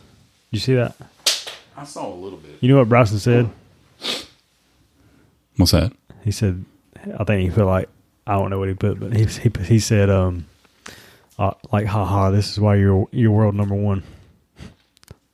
You 0.52 0.60
see 0.60 0.74
that? 0.76 0.96
I 1.78 1.84
saw 1.84 2.12
a 2.12 2.16
little 2.16 2.40
bit. 2.40 2.58
You 2.62 2.70
know 2.70 2.78
what 2.80 2.90
Bryson 2.90 3.20
said? 3.20 3.50
What's 5.58 5.72
that? 5.72 5.94
He 6.24 6.32
said, 6.32 6.66
I 7.18 7.24
think 7.24 7.42
he 7.42 7.50
felt 7.50 7.68
like 7.68 7.90
I 8.28 8.34
don't 8.34 8.50
know 8.50 8.60
what 8.60 8.68
he 8.68 8.74
put, 8.74 9.00
but 9.00 9.14
he 9.16 9.26
he, 9.26 9.52
he 9.66 9.80
said, 9.80 10.10
um, 10.10 10.46
uh, 11.38 11.52
like, 11.72 11.86
haha, 11.86 12.32
this 12.32 12.52
is 12.52 12.60
why 12.60 12.76
you're 12.76 13.08
you're 13.12 13.32
world 13.32 13.56
number 13.56 13.76
one. 13.76 14.04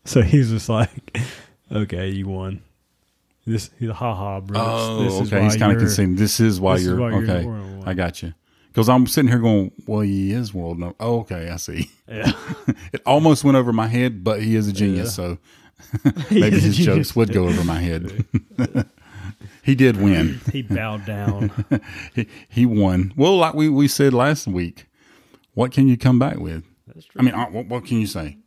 So 0.03 0.23
he's 0.23 0.49
just 0.49 0.67
like, 0.67 0.89
okay, 1.71 2.09
you 2.09 2.27
won. 2.27 2.63
This 3.45 3.69
he's 3.77 3.91
haha, 3.91 4.39
bro. 4.39 4.59
Oh, 4.59 5.03
this 5.03 5.13
is 5.13 5.27
okay. 5.31 5.37
why 5.37 5.43
He's 5.43 5.57
kind 5.57 5.71
of 5.71 5.77
you're- 5.77 5.85
conceding. 5.85 6.15
This 6.15 6.39
is 6.39 6.59
why 6.59 6.77
this 6.77 6.85
you're 6.85 6.99
why 6.99 7.11
you're 7.11 7.23
okay. 7.23 7.45
world 7.45 7.77
one. 7.77 7.87
I 7.87 7.93
got 7.93 8.23
you. 8.23 8.33
Because 8.71 8.87
I'm 8.87 9.05
sitting 9.05 9.29
here 9.29 9.39
going, 9.39 9.71
well, 9.85 9.99
he 9.99 10.31
is 10.31 10.53
world 10.53 10.79
number. 10.79 10.95
Oh, 10.99 11.19
okay, 11.19 11.49
I 11.49 11.57
see. 11.57 11.91
Yeah, 12.07 12.31
It 12.93 13.01
almost 13.05 13.43
went 13.43 13.57
over 13.57 13.73
my 13.73 13.87
head, 13.87 14.23
but 14.23 14.41
he 14.41 14.55
is 14.55 14.67
a 14.69 14.73
genius, 14.73 15.13
so 15.13 15.37
maybe 16.31 16.59
his 16.59 16.77
jokes 16.77 17.15
would 17.15 17.33
go 17.33 17.47
over 17.47 17.63
my 17.65 17.79
head. 17.81 18.25
he 19.63 19.75
did 19.75 19.97
win. 20.01 20.39
he 20.51 20.61
bowed 20.61 21.05
down. 21.05 21.51
He, 22.15 22.27
he 22.47 22.65
won. 22.65 23.13
Well, 23.17 23.35
like 23.37 23.53
we, 23.55 23.67
we 23.67 23.87
said 23.89 24.13
last 24.13 24.47
week, 24.47 24.87
what 25.53 25.71
can 25.73 25.87
you 25.89 25.97
come 25.97 26.17
back 26.19 26.37
with? 26.37 26.63
That's 26.87 27.05
true. 27.05 27.19
I 27.19 27.23
mean, 27.23 27.33
uh, 27.35 27.47
what, 27.47 27.65
what 27.67 27.85
can 27.85 27.99
you 27.99 28.07
say? 28.07 28.37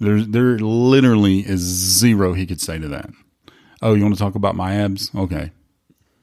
There's 0.00 0.26
there 0.28 0.58
literally 0.58 1.40
is 1.40 1.60
zero 1.60 2.32
he 2.32 2.44
could 2.46 2.60
say 2.60 2.78
to 2.78 2.88
that. 2.88 3.10
Oh, 3.82 3.94
you 3.94 4.02
want 4.02 4.14
to 4.14 4.18
talk 4.18 4.34
about 4.34 4.56
my 4.56 4.74
abs? 4.74 5.10
Okay. 5.14 5.52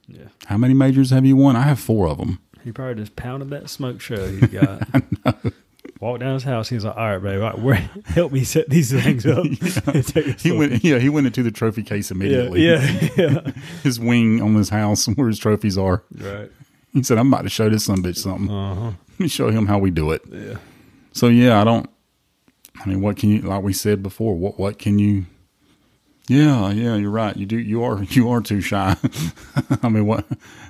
Yeah, 0.07 0.25
How 0.47 0.57
many 0.57 0.73
majors 0.73 1.11
have 1.11 1.25
you 1.25 1.35
won? 1.35 1.55
I 1.55 1.61
have 1.61 1.79
four 1.79 2.07
of 2.07 2.17
them. 2.17 2.39
He 2.63 2.71
probably 2.71 3.01
just 3.01 3.15
pounded 3.15 3.49
that 3.51 3.69
smoke 3.69 4.01
show 4.01 4.27
he's 4.27 4.47
got. 4.47 4.87
Walked 5.99 6.21
down 6.21 6.33
his 6.35 6.43
house. 6.43 6.69
He 6.69 6.75
was 6.75 6.85
like, 6.85 6.95
"All 6.95 7.09
right, 7.09 7.21
babe, 7.21 7.41
all 7.41 7.49
right, 7.49 7.59
where, 7.59 7.75
help 8.05 8.31
me 8.31 8.45
set 8.45 8.69
these 8.69 8.89
things 8.91 9.25
up." 9.25 9.43
A 9.87 10.31
He 10.39 10.51
went, 10.51 10.81
yeah, 10.81 10.97
he 10.97 11.09
went 11.09 11.27
into 11.27 11.43
the 11.43 11.51
trophy 11.51 11.83
case 11.83 12.09
immediately. 12.09 12.65
yeah, 12.65 13.09
yeah. 13.17 13.51
His 13.83 13.99
wing 13.99 14.41
on 14.41 14.55
his 14.55 14.69
house 14.69 15.07
where 15.07 15.27
his 15.27 15.39
trophies 15.39 15.77
are. 15.77 16.03
right. 16.15 16.49
He 16.93 17.03
said, 17.03 17.17
"I'm 17.17 17.27
about 17.31 17.41
to 17.41 17.49
show 17.49 17.69
this 17.69 17.85
son 17.85 18.01
bitch 18.01 18.17
something. 18.17 18.49
Uh 18.49 18.75
huh. 18.75 18.91
Let 19.09 19.19
me 19.19 19.27
show 19.27 19.49
him 19.49 19.65
how 19.67 19.77
we 19.77 19.91
do 19.91 20.11
it." 20.11 20.21
Yeah. 20.31 20.55
So 21.11 21.27
yeah, 21.27 21.59
I 21.59 21.63
don't. 21.65 21.89
I 22.81 22.87
mean, 22.87 23.01
what 23.01 23.17
can 23.17 23.29
you? 23.29 23.41
Like 23.41 23.61
we 23.63 23.73
said 23.73 24.01
before, 24.01 24.35
what 24.35 24.57
what 24.57 24.79
can 24.79 24.99
you? 24.99 25.25
Yeah, 26.29 26.69
yeah, 26.71 26.95
you're 26.95 27.09
right. 27.09 27.35
You 27.35 27.45
do. 27.45 27.57
You 27.57 27.83
are 27.83 28.01
you 28.03 28.29
are 28.29 28.39
too 28.39 28.61
shy. 28.61 28.95
I 29.83 29.89
mean, 29.89 30.05
what? 30.05 30.25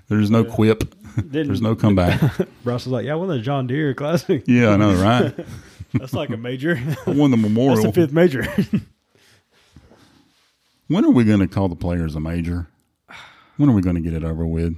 There's 0.07 0.31
no 0.31 0.43
quip. 0.43 0.95
There's 1.31 1.61
no 1.61 1.75
comeback. 1.75 2.19
Bruce 2.63 2.85
was 2.85 2.87
like, 2.87 3.05
"Yeah, 3.05 3.13
I 3.13 3.15
won 3.15 3.29
the 3.29 3.39
John 3.39 3.67
Deere 3.67 3.93
Classic. 3.93 4.43
Yeah, 4.47 4.69
I 4.69 4.77
know, 4.77 4.93
right? 4.95 5.33
That's 5.93 6.13
like 6.13 6.29
a 6.29 6.37
major. 6.37 6.79
I 7.07 7.11
won 7.11 7.31
the 7.31 7.37
Memorial. 7.37 7.81
That's 7.81 7.95
the 7.95 8.01
fifth 8.01 8.13
major." 8.13 8.45
When 10.87 11.05
are 11.05 11.11
we 11.11 11.23
going 11.23 11.39
to 11.39 11.47
call 11.47 11.67
the 11.67 11.75
players 11.75 12.15
a 12.15 12.19
major? 12.19 12.67
When 13.57 13.69
are 13.69 13.73
we 13.73 13.81
going 13.81 13.95
to 13.95 14.01
get 14.01 14.13
it 14.13 14.23
over 14.23 14.45
with? 14.47 14.75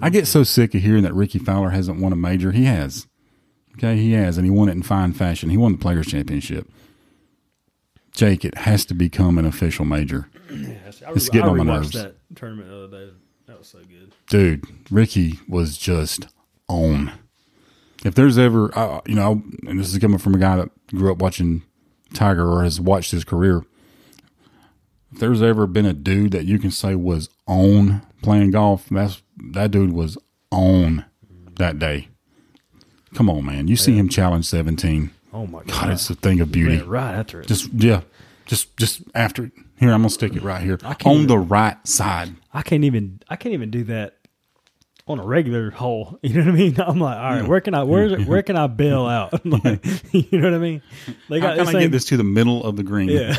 I 0.00 0.08
get 0.08 0.26
so 0.28 0.44
sick 0.44 0.74
of 0.74 0.82
hearing 0.82 1.02
that 1.02 1.14
Rickie 1.14 1.40
Fowler 1.40 1.70
hasn't 1.70 1.98
won 2.00 2.12
a 2.12 2.16
major. 2.16 2.52
He 2.52 2.64
has. 2.64 3.08
Okay, 3.74 3.96
he 3.96 4.12
has, 4.12 4.36
and 4.36 4.44
he 4.44 4.50
won 4.50 4.68
it 4.68 4.72
in 4.72 4.82
fine 4.82 5.12
fashion. 5.12 5.50
He 5.50 5.56
won 5.56 5.72
the 5.72 5.78
Players 5.78 6.06
Championship. 6.06 6.70
Jake, 8.12 8.44
it 8.44 8.58
has 8.58 8.84
to 8.86 8.94
become 8.94 9.38
an 9.38 9.46
official 9.46 9.84
major. 9.84 10.28
It's 11.14 11.28
getting 11.30 11.48
on 11.48 11.56
my 11.56 11.64
nerves. 11.64 11.92
That 11.92 12.16
tournament 12.36 12.68
the 12.68 12.84
other 12.84 13.06
day. 13.06 13.12
That 13.52 13.58
was 13.58 13.68
so 13.68 13.80
good. 13.80 14.14
Dude, 14.30 14.64
Rickie 14.90 15.38
was 15.46 15.76
just 15.76 16.26
on. 16.68 17.12
If 18.02 18.14
there's 18.14 18.38
ever, 18.38 18.70
uh, 18.76 19.02
you 19.04 19.14
know, 19.14 19.42
and 19.66 19.78
this 19.78 19.92
is 19.92 19.98
coming 19.98 20.16
from 20.16 20.34
a 20.34 20.38
guy 20.38 20.56
that 20.56 20.70
grew 20.88 21.12
up 21.12 21.18
watching 21.18 21.62
Tiger 22.14 22.50
or 22.50 22.64
has 22.64 22.80
watched 22.80 23.10
his 23.10 23.24
career. 23.24 23.62
If 25.12 25.18
there's 25.18 25.42
ever 25.42 25.66
been 25.66 25.84
a 25.84 25.92
dude 25.92 26.32
that 26.32 26.46
you 26.46 26.58
can 26.58 26.70
say 26.70 26.94
was 26.94 27.28
on 27.46 28.00
playing 28.22 28.52
golf, 28.52 28.86
that's 28.90 29.20
that 29.52 29.70
dude 29.70 29.92
was 29.92 30.16
on 30.50 31.04
that 31.56 31.78
day. 31.78 32.08
Come 33.12 33.28
on, 33.28 33.44
man! 33.44 33.68
You 33.68 33.76
see 33.76 33.98
him 33.98 34.08
challenge 34.08 34.46
seventeen. 34.46 35.10
Oh 35.30 35.46
my 35.46 35.58
god! 35.58 35.68
God, 35.68 35.90
it's 35.90 36.08
a 36.08 36.14
thing 36.14 36.40
of 36.40 36.50
beauty. 36.50 36.78
Right 36.78 37.16
after 37.16 37.42
it. 37.42 37.48
Just 37.48 37.70
yeah, 37.74 38.00
just 38.46 38.74
just 38.78 39.02
after 39.14 39.44
it. 39.44 39.52
Here, 39.82 39.92
I'm 39.92 40.00
gonna 40.02 40.10
stick 40.10 40.36
it 40.36 40.42
right 40.42 40.62
here 40.62 40.78
on 40.84 40.96
even- 41.16 41.26
the 41.26 41.38
right 41.38 41.76
side. 41.86 42.34
I 42.54 42.62
can't 42.62 42.84
even 42.84 43.20
I 43.28 43.36
can't 43.36 43.52
even 43.52 43.70
do 43.70 43.82
that 43.84 44.18
on 45.08 45.18
a 45.18 45.24
regular 45.24 45.72
hole. 45.72 46.20
You 46.22 46.34
know 46.34 46.44
what 46.44 46.54
I 46.54 46.56
mean? 46.56 46.80
I'm 46.80 47.00
like, 47.00 47.16
all 47.16 47.30
right, 47.40 47.48
where 47.48 47.60
can 47.60 47.74
I 47.74 47.82
where 47.82 48.16
where 48.24 48.42
can 48.44 48.56
I 48.56 48.68
bail 48.68 49.06
out? 49.06 49.44
Like, 49.44 49.84
you 50.12 50.38
know 50.38 50.50
what 50.50 50.54
I 50.54 50.58
mean? 50.58 50.82
They 51.28 51.40
How 51.40 51.56
can 51.56 51.66
this 51.66 51.74
I 51.74 51.80
get 51.80 51.90
this 51.90 52.04
to 52.06 52.16
the 52.16 52.22
middle 52.22 52.62
of 52.64 52.76
the 52.76 52.84
green? 52.84 53.08
Yeah, 53.08 53.36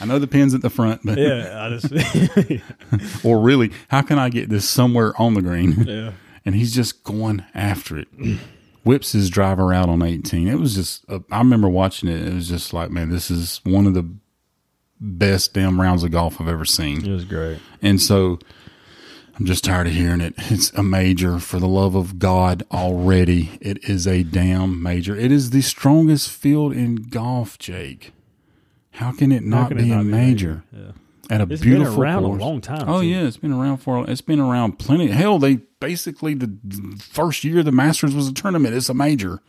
I 0.00 0.04
know 0.04 0.18
the 0.18 0.26
pin's 0.26 0.52
at 0.52 0.60
the 0.60 0.68
front, 0.68 1.00
but 1.02 1.16
yeah. 1.16 1.64
I 1.64 1.70
just 1.78 3.24
or 3.24 3.40
really, 3.40 3.72
how 3.88 4.02
can 4.02 4.18
I 4.18 4.28
get 4.28 4.50
this 4.50 4.68
somewhere 4.68 5.18
on 5.20 5.32
the 5.32 5.40
green? 5.42 5.84
yeah. 5.86 6.12
and 6.44 6.54
he's 6.54 6.74
just 6.74 7.04
going 7.04 7.42
after 7.54 7.98
it. 7.98 8.08
Whips 8.84 9.12
his 9.12 9.30
driver 9.30 9.72
out 9.72 9.88
on 9.88 10.02
18. 10.02 10.46
It 10.46 10.58
was 10.58 10.74
just, 10.74 11.06
uh, 11.08 11.20
I 11.30 11.38
remember 11.38 11.70
watching 11.70 12.06
it. 12.10 12.20
It 12.28 12.34
was 12.34 12.50
just 12.50 12.74
like, 12.74 12.90
man, 12.90 13.08
this 13.08 13.30
is 13.30 13.62
one 13.64 13.86
of 13.86 13.94
the 13.94 14.06
best 15.00 15.54
damn 15.54 15.80
rounds 15.80 16.02
of 16.04 16.10
golf 16.10 16.40
I've 16.40 16.48
ever 16.48 16.64
seen. 16.64 17.04
It 17.04 17.10
was 17.12 17.24
great. 17.24 17.58
And 17.82 18.00
so 18.00 18.38
I'm 19.38 19.46
just 19.46 19.64
tired 19.64 19.86
of 19.88 19.92
hearing 19.92 20.20
it. 20.20 20.34
It's 20.38 20.70
a 20.72 20.82
major 20.82 21.38
for 21.38 21.58
the 21.58 21.66
love 21.68 21.94
of 21.94 22.18
God 22.18 22.62
already. 22.70 23.58
It 23.60 23.84
is 23.88 24.06
a 24.06 24.22
damn 24.22 24.82
major. 24.82 25.16
It 25.16 25.32
is 25.32 25.50
the 25.50 25.60
strongest 25.62 26.30
field 26.30 26.72
in 26.72 26.96
golf, 26.96 27.58
Jake. 27.58 28.12
How 28.92 29.10
can 29.12 29.32
it 29.32 29.42
not 29.42 29.68
can 29.70 29.78
it 29.78 29.82
be 29.82 29.92
a 29.92 29.98
be 29.98 30.04
major? 30.04 30.62
Yeah. 30.72 30.92
At 31.30 31.40
a 31.40 31.44
It's 31.44 31.62
been 31.62 31.70
beautiful 31.78 32.02
around 32.02 32.24
a 32.24 32.28
long 32.28 32.60
time, 32.60 32.84
Oh 32.88 33.00
too. 33.00 33.06
yeah, 33.08 33.22
it's 33.22 33.38
been 33.38 33.52
around 33.52 33.78
for 33.78 34.08
it's 34.08 34.20
been 34.20 34.38
around 34.40 34.78
plenty. 34.78 35.08
Hell, 35.08 35.38
they 35.38 35.56
basically 35.80 36.34
the 36.34 36.54
first 37.00 37.44
year 37.44 37.62
the 37.62 37.72
Masters 37.72 38.14
was 38.14 38.28
a 38.28 38.32
tournament. 38.34 38.74
It's 38.74 38.88
a 38.90 38.94
major. 38.94 39.40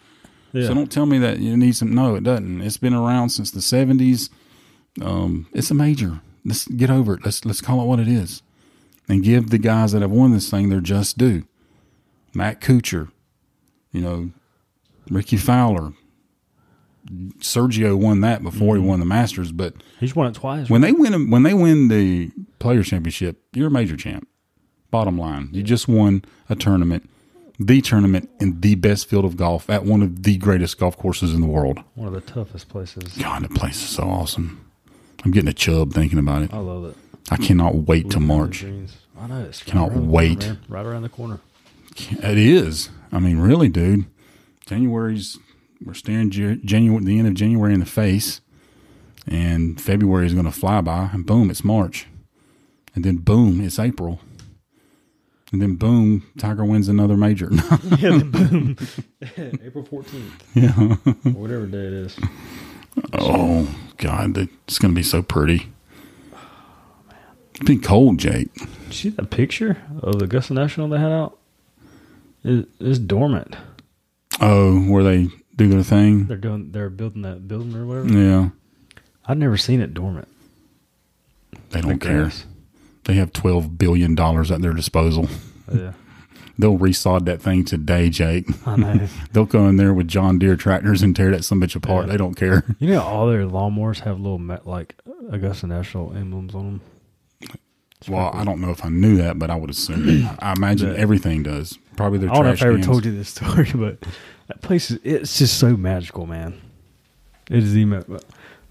Yeah. 0.53 0.67
So 0.67 0.73
don't 0.73 0.91
tell 0.91 1.05
me 1.05 1.17
that 1.19 1.39
you 1.39 1.55
need 1.57 1.75
some. 1.75 1.93
No, 1.93 2.15
it 2.15 2.23
doesn't. 2.23 2.61
It's 2.61 2.77
been 2.77 2.93
around 2.93 3.29
since 3.29 3.51
the 3.51 3.61
seventies. 3.61 4.29
Um, 5.01 5.47
it's 5.53 5.71
a 5.71 5.75
major. 5.75 6.21
Let's 6.43 6.67
get 6.67 6.89
over 6.89 7.15
it. 7.15 7.25
Let's 7.25 7.43
let's 7.45 7.61
call 7.61 7.81
it 7.81 7.85
what 7.85 7.99
it 7.99 8.07
is, 8.07 8.41
and 9.09 9.23
give 9.23 9.49
the 9.49 9.57
guys 9.57 9.91
that 9.91 10.01
have 10.01 10.11
won 10.11 10.31
this 10.31 10.49
thing 10.49 10.69
their 10.69 10.79
just 10.81 11.17
due. 11.17 11.43
Matt 12.33 12.61
Kuchar, 12.61 13.11
you 13.91 14.01
know, 14.01 14.31
Rickie 15.09 15.37
Fowler, 15.37 15.93
Sergio 17.39 17.97
won 17.97 18.21
that 18.21 18.43
before 18.43 18.75
he 18.75 18.81
won 18.81 18.99
the 18.99 19.05
Masters, 19.05 19.51
but 19.51 19.73
He's 19.99 20.15
won 20.15 20.27
it 20.27 20.33
twice. 20.35 20.69
when 20.69 20.81
they 20.81 20.91
win 20.91 21.29
when 21.29 21.43
they 21.43 21.53
win 21.53 21.87
the 21.87 22.31
Players 22.59 22.87
Championship, 22.87 23.41
you're 23.53 23.67
a 23.67 23.71
major 23.71 23.95
champ. 23.97 24.27
Bottom 24.91 25.17
line, 25.17 25.49
you 25.51 25.61
just 25.63 25.87
won 25.87 26.23
a 26.49 26.55
tournament, 26.55 27.09
the 27.59 27.81
tournament 27.81 28.29
in 28.39 28.61
the 28.61 28.75
best 28.75 29.09
field 29.09 29.25
of 29.25 29.35
golf 29.35 29.69
at 29.69 29.83
one 29.83 30.01
of 30.01 30.23
the 30.23 30.37
greatest 30.37 30.77
golf 30.79 30.95
courses 30.97 31.33
in 31.33 31.41
the 31.41 31.47
world. 31.47 31.79
One 31.95 32.07
of 32.07 32.13
the 32.13 32.21
toughest 32.21 32.69
places. 32.69 33.03
God, 33.17 33.43
the 33.43 33.49
place 33.49 33.75
is 33.81 33.89
so 33.89 34.03
awesome. 34.03 34.64
I'm 35.25 35.31
getting 35.31 35.49
a 35.49 35.53
chub 35.53 35.91
thinking 35.91 36.19
about 36.19 36.43
it. 36.43 36.53
I 36.53 36.59
love 36.59 36.85
it. 36.85 36.95
I 37.31 37.37
cannot 37.37 37.75
wait 37.87 38.11
to 38.11 38.19
March. 38.19 38.63
I 39.19 39.27
know 39.27 39.41
it's 39.41 39.63
Cannot 39.63 39.89
right 39.91 39.99
wait. 39.99 40.39
corner, 40.41 40.59
right 40.69 40.85
around 40.85 41.01
the 41.01 41.09
corner. 41.09 41.39
It 41.97 42.37
is. 42.37 42.89
I 43.11 43.17
mean, 43.17 43.39
really, 43.39 43.67
dude. 43.67 44.05
January's 44.67 45.39
we're 45.83 45.93
staring 45.95 46.29
Jan- 46.29 46.61
January 46.63 47.03
the 47.03 47.17
end 47.17 47.27
of 47.27 47.33
January 47.33 47.73
in 47.73 47.79
the 47.79 47.85
face, 47.85 48.41
and 49.27 49.81
February 49.81 50.27
is 50.27 50.33
going 50.33 50.45
to 50.45 50.51
fly 50.51 50.81
by, 50.81 51.09
and 51.11 51.25
boom, 51.25 51.49
it's 51.49 51.63
March, 51.63 52.07
and 52.93 53.03
then 53.03 53.17
boom, 53.17 53.61
it's 53.61 53.79
April, 53.79 54.19
and 55.51 55.61
then 55.61 55.75
boom, 55.75 56.25
Tiger 56.37 56.65
wins 56.65 56.87
another 56.87 57.17
major. 57.17 57.49
yeah, 57.99 58.19
boom. 58.19 58.77
April 59.37 59.85
fourteenth, 59.85 60.43
yeah. 60.53 60.73
or 60.79 61.31
whatever 61.31 61.65
day 61.65 61.87
it 61.87 61.93
is. 61.93 62.19
Oh 63.13 63.67
God, 63.97 64.37
it's 64.67 64.79
going 64.79 64.93
to 64.93 64.95
be 64.95 65.03
so 65.03 65.21
pretty. 65.21 65.67
It's 67.55 67.65
been 67.65 67.81
cold, 67.81 68.17
Jake. 68.17 68.49
See 68.91 69.09
that 69.09 69.29
picture 69.29 69.77
of 70.01 70.19
the 70.19 70.25
Augusta 70.25 70.53
National 70.53 70.89
they 70.89 70.99
had 70.99 71.11
out? 71.11 71.37
It, 72.43 72.67
it's 72.79 72.99
dormant. 72.99 73.55
Oh, 74.41 74.79
where 74.81 75.03
they 75.03 75.29
do 75.55 75.69
their 75.69 75.83
thing. 75.83 76.25
They're 76.25 76.35
doing. 76.37 76.71
They're 76.71 76.89
building 76.89 77.21
that 77.21 77.47
building 77.47 77.75
or 77.75 77.85
whatever. 77.85 78.09
Yeah, 78.09 78.49
I've 79.25 79.37
never 79.37 79.55
seen 79.57 79.79
it 79.81 79.93
dormant. 79.93 80.27
they 81.71 81.79
don't 81.81 81.99
care. 81.99 82.31
They 83.05 83.13
have 83.13 83.31
twelve 83.31 83.77
billion 83.77 84.13
dollars 84.15 84.51
at 84.51 84.61
their 84.61 84.73
disposal. 84.73 85.29
Oh, 85.71 85.75
yeah, 85.77 85.93
They'll 86.57 86.77
resod 86.77 87.25
that 87.25 87.41
thing 87.41 87.65
today, 87.65 88.09
Jake. 88.09 88.47
I 88.65 88.75
know. 88.77 89.07
They'll 89.33 89.45
go 89.45 89.67
in 89.67 89.75
there 89.77 89.93
with 89.93 90.07
John 90.07 90.39
Deere 90.39 90.55
tractors 90.55 91.01
and 91.01 91.15
tear 91.15 91.31
that 91.31 91.43
some 91.43 91.59
bitch 91.61 91.75
apart. 91.75 92.05
Yeah. 92.05 92.11
They 92.13 92.17
don't 92.17 92.35
care. 92.35 92.63
you 92.79 92.91
know, 92.91 93.01
all 93.01 93.27
their 93.27 93.45
lawnmowers 93.45 93.99
have 93.99 94.19
little 94.19 94.39
like 94.65 94.95
Augusta 95.31 95.67
National 95.67 96.15
emblems 96.15 96.55
on 96.55 96.63
them. 96.65 96.81
Well, 98.07 98.29
I 98.33 98.43
don't 98.43 98.61
know 98.61 98.69
if 98.69 98.85
I 98.85 98.89
knew 98.89 99.17
that, 99.17 99.39
but 99.39 99.49
I 99.49 99.55
would 99.55 99.69
assume. 99.69 100.27
I 100.39 100.53
imagine 100.55 100.89
The- 100.93 100.99
everything 100.99 101.43
does. 101.43 101.77
Probably 101.97 102.19
their 102.19 102.29
I 102.31 102.35
don't 102.35 102.45
know 102.45 102.51
if 102.51 102.61
I 102.61 102.67
ever 102.67 102.75
cans. 102.75 102.85
told 102.85 103.05
you 103.05 103.15
this 103.15 103.29
story, 103.35 103.71
but 103.73 103.97
that 104.47 104.61
place 104.61 104.91
is 104.91 104.99
it's 105.03 105.37
just 105.39 105.57
so 105.59 105.75
magical, 105.75 106.25
man. 106.25 106.61
It 107.49 107.63
is 107.63 107.73
the 107.73 107.83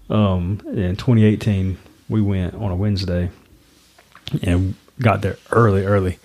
um 0.09 0.61
in 0.67 0.95
2018 0.95 1.77
we 2.07 2.21
went 2.21 2.53
on 2.53 2.71
a 2.71 2.75
Wednesday 2.75 3.29
and 4.43 4.75
got 5.01 5.21
there 5.21 5.37
early, 5.51 5.83
early. 5.83 6.19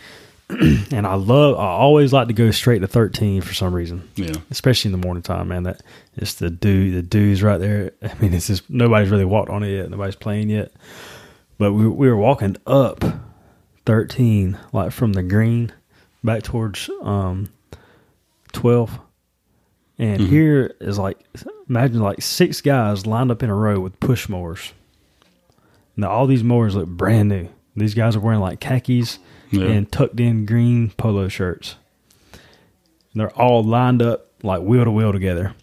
and 0.91 1.07
I 1.07 1.15
love 1.15 1.57
I 1.59 1.69
always 1.69 2.13
like 2.13 2.29
to 2.29 2.35
go 2.35 2.51
straight 2.51 2.81
to 2.81 2.89
13 2.89 3.41
for 3.43 3.55
some 3.55 3.73
reason. 3.73 4.09
Yeah, 4.17 4.35
Especially 4.51 4.93
in 4.93 5.01
the 5.01 5.07
morning 5.07 5.23
time, 5.23 5.49
man. 5.49 5.63
That 5.63 5.83
it's 6.17 6.35
the 6.35 6.51
dew, 6.51 6.91
the 6.91 7.03
dew's 7.03 7.43
right 7.43 7.59
there. 7.59 7.93
I 8.03 8.15
mean, 8.21 8.35
it's 8.35 8.49
just 8.49 8.69
nobody's 8.69 9.11
really 9.11 9.25
walked 9.25 9.51
on 9.51 9.63
it 9.63 9.71
yet. 9.71 9.91
Nobody's 9.91 10.17
playing 10.17 10.51
yet. 10.51 10.73
But 11.59 11.73
we 11.73 11.87
we 11.87 12.09
were 12.09 12.17
walking 12.17 12.57
up 12.67 13.05
13, 13.87 14.59
like 14.73 14.93
from 14.93 15.13
the 15.13 15.23
green 15.23 15.73
back 16.25 16.43
towards 16.43 16.91
um 17.03 17.49
12. 18.53 18.99
And 19.99 20.23
here 20.23 20.75
is 20.81 20.99
like 20.99 21.19
imagine 21.69 22.01
like 22.01 22.23
six 22.23 22.61
guys 22.61 23.07
lined 23.07 23.31
up 23.31 23.43
in 23.43 23.51
a 23.51 23.55
row 23.55 23.79
with 23.79 24.01
push 24.01 24.29
mowers. 24.29 24.73
Now 25.97 26.09
all 26.11 26.27
these 26.27 26.43
mowers 26.43 26.75
look 26.75 26.89
brand 26.89 27.29
new. 27.29 27.49
These 27.77 27.95
guys 27.95 28.17
are 28.17 28.21
wearing 28.21 28.41
like 28.41 28.59
khakis 28.61 29.19
Yeah. 29.51 29.65
and 29.67 29.91
tucked 29.91 30.21
in 30.21 30.47
green 30.47 30.91
polo 30.91 31.29
shirts. 31.29 31.77
And 32.33 33.21
they're 33.21 33.37
all 33.37 33.63
lined 33.65 34.03
up 34.03 34.29
like 34.43 34.63
wheel 34.63 34.85
to 34.85 34.91
wheel 34.91 35.13
together. 35.13 35.55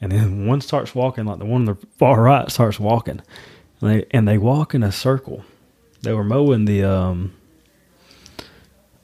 And 0.00 0.12
then 0.12 0.46
one 0.46 0.60
starts 0.60 0.94
walking, 0.94 1.24
like 1.24 1.38
the 1.38 1.44
one 1.44 1.62
on 1.62 1.76
the 1.76 1.86
far 1.98 2.22
right 2.22 2.50
starts 2.50 2.80
walking. 2.80 3.20
And 3.80 3.90
they 3.90 4.06
and 4.10 4.26
they 4.26 4.38
walk 4.38 4.74
in 4.74 4.82
a 4.82 4.92
circle. 4.92 5.44
They 6.02 6.12
were 6.12 6.24
mowing 6.24 6.64
the 6.64 6.84
um 6.84 7.34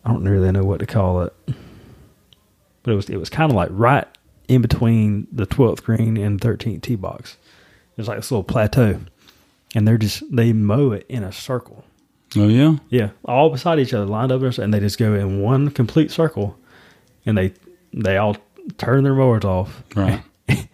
I 0.05 0.11
don't 0.11 0.25
really 0.25 0.51
know 0.53 0.65
what 0.65 0.81
to 0.81 0.87
call 0.87 1.23
it. 1.23 1.35
But 2.83 2.93
it 2.93 2.97
was 2.97 3.11
it 3.11 3.17
was 3.19 3.31
kind 3.31 3.51
of 3.51 3.57
like 3.57 3.69
right 3.73 4.07
in 4.49 4.63
between 4.63 5.27
the 5.31 5.47
twelfth 5.47 5.85
green 5.85 6.17
and 6.17 6.41
thirteenth 6.41 6.83
tee 6.83 6.97
box. 6.97 7.37
There's 7.97 8.09
like 8.09 8.19
this 8.19 8.31
little 8.31 8.45
plateau. 8.45 9.01
And 9.75 9.87
they're 9.87 9.99
just 9.99 10.23
they 10.35 10.53
mow 10.53 10.93
it 10.93 11.07
in 11.09 11.23
a 11.23 11.33
circle. 11.33 11.85
Oh 12.37 12.47
yeah. 12.49 12.77
Yeah, 12.91 13.11
all 13.25 13.51
beside 13.51 13.79
each 13.81 13.93
other, 13.93 14.07
lined 14.07 14.31
up, 14.33 14.41
and 14.43 14.73
they 14.73 14.79
just 14.81 14.99
go 14.99 15.15
in 15.15 15.41
one 15.41 15.71
complete 15.71 16.11
circle, 16.11 16.57
and 17.27 17.37
they 17.37 17.53
they 17.93 18.17
all 18.17 18.37
turn 18.79 19.03
their 19.05 19.15
mowers 19.15 19.45
off, 19.45 19.83
Right. 19.97 20.23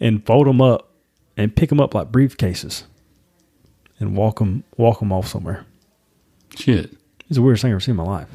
and 0.00 0.24
fold 0.24 0.46
them 0.46 0.60
up, 0.62 0.90
and 1.36 1.54
pick 1.54 1.68
them 1.68 1.80
up 1.80 1.94
like 1.94 2.10
briefcases, 2.10 2.84
and 4.00 4.16
walk 4.16 4.38
them 4.38 4.64
walk 4.78 5.00
them 5.00 5.12
off 5.12 5.26
somewhere. 5.28 5.66
Shit. 6.56 6.92
It's 7.28 7.36
the 7.36 7.42
weirdest 7.42 7.62
thing 7.62 7.70
I've 7.70 7.74
ever 7.76 7.80
seen 7.80 7.92
in 7.92 7.96
my 7.96 8.04
life. 8.04 8.28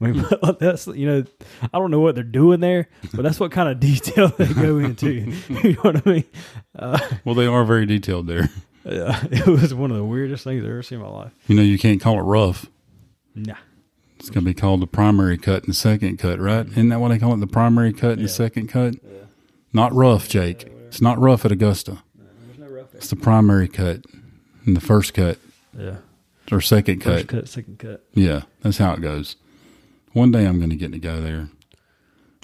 I 0.00 0.08
mean, 0.08 0.24
that's 0.60 0.86
you 0.88 1.06
know, 1.06 1.24
I 1.72 1.78
don't 1.78 1.90
know 1.90 2.00
what 2.00 2.14
they're 2.14 2.24
doing 2.24 2.60
there, 2.60 2.88
but 3.14 3.22
that's 3.22 3.40
what 3.40 3.50
kind 3.50 3.68
of 3.70 3.80
detail 3.80 4.28
they 4.28 4.52
go 4.52 4.78
into. 4.78 5.10
you 5.48 5.72
know 5.72 5.80
what 5.80 6.06
I 6.06 6.10
mean? 6.10 6.24
Uh, 6.78 6.98
Well, 7.24 7.34
they 7.34 7.46
are 7.46 7.64
very 7.64 7.86
detailed 7.86 8.26
there. 8.26 8.50
Yeah, 8.86 9.24
it 9.30 9.46
was 9.46 9.74
one 9.74 9.90
of 9.90 9.96
the 9.96 10.04
weirdest 10.04 10.44
things 10.44 10.62
I've 10.64 10.70
ever 10.70 10.82
seen 10.82 10.98
in 11.00 11.04
my 11.04 11.10
life. 11.10 11.32
You 11.48 11.56
know, 11.56 11.62
you 11.62 11.78
can't 11.78 12.00
call 12.00 12.18
it 12.18 12.22
rough. 12.22 12.66
Nah. 13.34 13.54
It's 14.18 14.30
going 14.30 14.44
to 14.44 14.50
be 14.50 14.54
called 14.54 14.80
the 14.80 14.86
primary 14.86 15.36
cut 15.36 15.64
and 15.64 15.68
the 15.70 15.74
second 15.74 16.18
cut, 16.18 16.38
right? 16.40 16.62
Mm-hmm. 16.64 16.72
Isn't 16.72 16.88
that 16.88 17.00
what 17.00 17.08
they 17.08 17.18
call 17.18 17.34
it? 17.34 17.40
The 17.40 17.46
primary 17.46 17.92
cut 17.92 18.12
and 18.12 18.24
the 18.24 18.28
second 18.28 18.68
cut? 18.68 18.94
Not 19.72 19.92
rough, 19.92 20.28
Jake. 20.28 20.64
It's 20.86 21.02
not 21.02 21.18
rough 21.18 21.44
at 21.44 21.52
Augusta. 21.52 21.98
There's 22.46 22.58
no 22.58 22.66
rough 22.74 22.94
It's 22.94 23.10
the 23.10 23.16
primary 23.16 23.68
cut 23.68 24.04
and 24.64 24.74
the 24.74 24.80
first 24.80 25.12
cut 25.12 25.38
Yeah. 25.78 25.96
or 26.50 26.62
second 26.62 27.00
cut. 27.00 27.14
First 27.16 27.28
cut, 27.28 27.48
second 27.48 27.78
cut. 27.78 28.04
Yeah, 28.14 28.42
that's 28.62 28.78
how 28.78 28.94
it 28.94 29.02
goes. 29.02 29.36
One 30.14 30.30
day 30.32 30.46
I'm 30.46 30.58
going 30.58 30.70
to 30.70 30.76
get 30.76 30.92
to 30.92 30.98
go 30.98 31.20
there. 31.20 31.50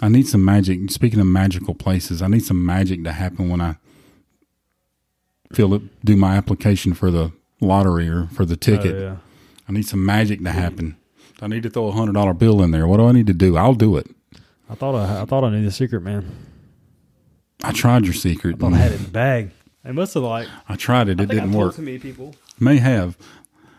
I 0.02 0.08
need 0.08 0.26
some 0.28 0.44
magic. 0.44 0.90
Speaking 0.90 1.20
of 1.20 1.26
magical 1.26 1.74
places, 1.74 2.20
I 2.20 2.26
need 2.26 2.44
some 2.44 2.66
magic 2.66 3.02
to 3.04 3.12
happen 3.12 3.48
when 3.48 3.60
I 3.62 3.76
fill 5.52 5.74
it, 5.74 5.82
do 6.04 6.16
my 6.16 6.36
application 6.36 6.94
for 6.94 7.10
the 7.10 7.32
lottery 7.60 8.08
or 8.08 8.26
for 8.28 8.44
the 8.44 8.56
ticket. 8.56 8.94
Oh, 8.94 9.00
yeah. 9.00 9.16
I 9.68 9.72
need 9.72 9.86
some 9.86 10.04
magic 10.04 10.42
to 10.44 10.50
happen. 10.50 10.96
I 11.40 11.46
need 11.48 11.62
to 11.64 11.70
throw 11.70 11.86
a 11.88 11.92
hundred 11.92 12.12
dollar 12.14 12.34
bill 12.34 12.62
in 12.62 12.70
there. 12.70 12.86
What 12.86 12.98
do 12.98 13.06
I 13.06 13.12
need 13.12 13.26
to 13.28 13.32
do? 13.34 13.56
I'll 13.56 13.74
do 13.74 13.96
it. 13.96 14.06
I 14.70 14.74
thought 14.74 14.94
I, 14.94 15.22
I 15.22 15.24
thought 15.24 15.44
I 15.44 15.50
knew 15.50 15.64
the 15.64 15.70
secret, 15.72 16.00
man. 16.02 16.30
I 17.64 17.72
tried 17.72 18.04
your 18.04 18.14
secret. 18.14 18.56
I 18.56 18.58
thought 18.58 18.72
I 18.72 18.76
had 18.76 18.92
it 18.92 18.96
in 18.96 19.02
the 19.04 19.10
bag. 19.10 19.50
They 19.84 19.92
must 19.92 20.14
have 20.14 20.22
like. 20.22 20.48
I 20.68 20.76
tried 20.76 21.08
it. 21.08 21.20
I 21.20 21.24
It 21.24 21.28
think 21.28 21.40
didn't 21.40 21.52
told 21.52 21.64
work. 21.64 21.76
too 21.76 21.82
many 21.82 21.98
people. 21.98 22.34
May 22.60 22.76
have. 22.78 23.16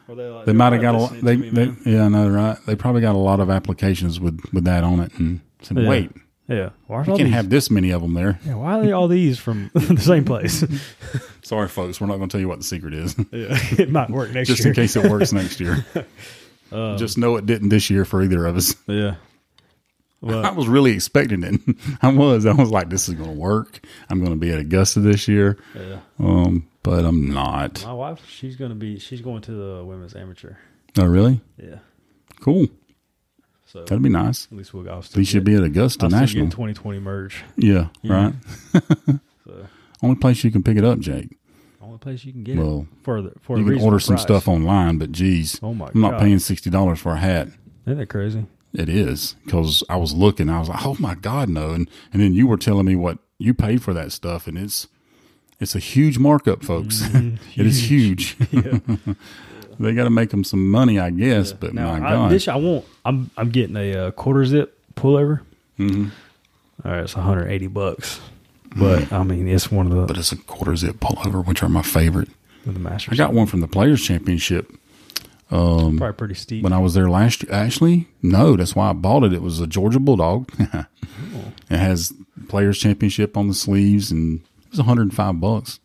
Or 0.07 0.15
they 0.15 0.27
like, 0.27 0.45
They 0.45 0.53
might 0.53 0.73
have 0.73 0.81
got 0.81 0.95
a 0.95 0.97
lot. 0.97 1.11
They, 1.21 1.37
me, 1.37 1.49
they 1.49 1.65
man. 1.67 1.77
yeah, 1.85 2.07
no, 2.09 2.29
right. 2.29 2.57
They 2.65 2.75
probably 2.75 3.01
got 3.01 3.15
a 3.15 3.17
lot 3.17 3.39
of 3.39 3.49
applications 3.49 4.19
with 4.19 4.41
with 4.51 4.65
that 4.65 4.83
on 4.83 4.99
it, 4.99 5.13
and 5.17 5.39
said, 5.61 5.77
Yeah. 5.77 5.87
"Wait, 5.87 6.11
Yeah. 6.47 6.69
Why 6.87 6.97
are 6.97 7.05
you 7.05 7.11
all 7.11 7.17
can't 7.17 7.27
these? 7.29 7.35
have 7.35 7.49
this 7.49 7.71
many 7.71 7.91
of 7.91 8.01
them 8.01 8.13
there." 8.13 8.39
yeah, 8.45 8.55
why 8.55 8.73
are 8.73 8.83
they 8.83 8.91
all 8.91 9.07
these 9.07 9.39
from 9.39 9.71
the 9.73 9.97
same 9.97 10.25
place? 10.25 10.63
Sorry, 11.43 11.67
folks. 11.67 11.99
We're 12.01 12.07
not 12.07 12.17
going 12.17 12.29
to 12.29 12.31
tell 12.31 12.41
you 12.41 12.47
what 12.47 12.59
the 12.59 12.65
secret 12.65 12.93
is, 12.93 13.15
yeah, 13.31 13.57
it 13.77 13.89
might 13.89 14.09
work 14.09 14.31
next 14.31 14.49
just 14.49 14.63
year. 14.63 14.73
Just 14.73 14.95
in 14.95 15.01
case 15.01 15.05
it 15.05 15.11
works 15.11 15.31
next 15.33 15.59
year. 15.59 15.85
Um, 16.71 16.97
just 16.97 17.17
know 17.17 17.35
it 17.37 17.45
didn't 17.45 17.69
this 17.69 17.89
year 17.89 18.03
for 18.03 18.23
either 18.23 18.45
of 18.45 18.57
us. 18.57 18.75
Yeah. 18.87 19.15
I 20.25 20.51
was 20.51 20.67
really 20.67 20.91
expecting 20.91 21.43
it. 21.43 21.59
I 22.01 22.09
was. 22.09 22.45
I 22.45 22.53
was 22.53 22.71
like, 22.71 22.89
"This 22.89 23.09
is 23.09 23.15
going 23.15 23.29
to 23.29 23.39
work. 23.39 23.85
I'm 24.09 24.19
going 24.19 24.31
to 24.31 24.37
be 24.37 24.51
at 24.51 24.59
Augusta 24.59 25.01
this 25.01 25.27
year." 25.27 25.57
yeah. 25.75 25.99
Um, 26.17 26.67
but 26.81 27.05
I'm 27.05 27.33
not. 27.33 27.83
My 27.83 27.93
wife, 27.93 28.27
she's 28.29 28.55
gonna 28.55 28.75
be. 28.75 28.99
She's 28.99 29.21
going 29.21 29.41
to 29.43 29.51
the 29.51 29.85
women's 29.85 30.15
amateur. 30.15 30.55
Oh, 30.97 31.05
really? 31.05 31.41
Yeah. 31.57 31.79
Cool. 32.41 32.67
So 33.73 33.79
That'd 33.85 34.03
be 34.03 34.09
nice. 34.09 34.47
at 34.51 34.57
least 34.57 34.71
we'll. 34.71 34.87
I'll 34.87 34.99
At 34.99 35.05
still 35.05 35.19
least 35.19 35.33
you'd 35.33 35.43
be 35.43 35.55
at 35.55 35.63
Augusta 35.63 36.05
I'll 36.05 36.11
National. 36.11 36.45
get 36.45 36.51
2020 36.51 36.99
merge. 36.99 37.43
Yeah, 37.57 37.87
Yeah. 38.03 38.31
right. 38.73 38.79
So 39.45 39.67
Only 40.03 40.15
place 40.15 40.43
you 40.43 40.51
can 40.51 40.61
pick 40.61 40.77
it 40.77 40.85
up, 40.85 40.99
Jake. 40.99 41.37
only 41.81 41.97
place 41.97 42.23
you 42.23 42.31
can 42.33 42.43
get 42.43 42.55
it. 42.57 42.61
Well, 42.61 42.81
it 42.91 43.03
for 43.03 43.21
the 43.23 43.31
for 43.41 43.57
You 43.57 43.65
can 43.65 43.81
order 43.81 43.99
some 43.99 44.13
price. 44.15 44.21
stuff 44.21 44.47
online, 44.47 44.99
but 44.99 45.11
geez, 45.11 45.59
Oh 45.63 45.73
my 45.73 45.87
I'm 45.93 45.99
not 46.01 46.11
God. 46.11 46.19
paying 46.21 46.37
sixty 46.39 46.69
dollars 46.69 46.99
for 46.99 47.13
a 47.13 47.17
hat. 47.17 47.47
Isn't 47.87 47.97
that 47.97 48.09
crazy? 48.09 48.45
It 48.73 48.89
is 48.89 49.35
because 49.43 49.83
I 49.89 49.95
was 49.97 50.13
looking. 50.13 50.49
I 50.49 50.59
was 50.59 50.69
like, 50.69 50.85
"Oh 50.85 50.95
my 50.99 51.15
god, 51.15 51.49
no!" 51.49 51.71
And 51.71 51.89
and 52.13 52.21
then 52.21 52.33
you 52.33 52.45
were 52.47 52.57
telling 52.57 52.85
me 52.85 52.95
what 52.95 53.17
you 53.39 53.53
paid 53.55 53.81
for 53.81 53.93
that 53.95 54.11
stuff, 54.11 54.45
and 54.47 54.55
it's 54.57 54.87
it's 55.59 55.73
a 55.75 55.79
huge 55.79 56.17
markup, 56.19 56.63
folks. 56.63 57.01
Mm-hmm. 57.01 57.35
it 57.59 57.65
is 57.65 57.89
huge. 57.89 58.37
They 59.79 59.93
got 59.93 60.03
to 60.05 60.09
make 60.09 60.29
them 60.29 60.43
some 60.43 60.69
money, 60.69 60.99
I 60.99 61.09
guess. 61.09 61.51
But 61.53 61.73
Now, 61.73 61.97
my 61.97 62.07
I, 62.07 62.11
god, 62.13 62.31
this 62.31 62.47
I 62.47 62.55
won't. 62.55 62.85
I'm 63.05 63.29
I'm 63.37 63.49
getting 63.49 63.75
a 63.77 63.93
uh, 64.07 64.11
quarter 64.11 64.45
zip 64.45 64.77
pullover. 64.95 65.41
Mhm. 65.79 66.11
All 66.85 66.91
right, 66.91 67.03
it's 67.03 67.15
180 67.15 67.67
bucks. 67.67 68.19
But 68.75 69.11
I 69.13 69.23
mean, 69.23 69.47
it's 69.47 69.71
one 69.71 69.85
of 69.91 69.93
the 69.97 70.05
but 70.05 70.17
it's 70.17 70.31
a 70.31 70.37
quarter 70.37 70.75
zip 70.75 70.97
pullover, 70.97 71.45
which 71.45 71.61
are 71.63 71.69
my 71.69 71.81
favorite. 71.83 72.29
the 72.65 72.71
masters. 72.79 73.13
I 73.13 73.15
got 73.23 73.33
one 73.33 73.45
from 73.47 73.59
the 73.61 73.67
Players 73.67 74.01
Championship 74.03 74.71
probably 75.49 76.13
pretty 76.13 76.33
steep. 76.33 76.63
when 76.63 76.73
I 76.73 76.79
was 76.79 76.93
there 76.93 77.09
last 77.09 77.43
year. 77.43 77.53
Actually, 77.53 78.07
no, 78.21 78.55
that's 78.55 78.75
why 78.75 78.89
I 78.89 78.93
bought 78.93 79.23
it. 79.23 79.33
It 79.33 79.41
was 79.41 79.59
a 79.59 79.67
Georgia 79.67 79.99
Bulldog. 79.99 80.49
It 81.69 81.77
has 81.77 82.13
Players 82.49 82.77
Championship 82.77 83.35
on 83.35 83.47
the 83.47 83.53
sleeves, 83.53 84.11
and 84.11 84.41
it 84.65 84.69
was 84.71 84.79
105 84.79 85.39
bucks. 85.39 85.79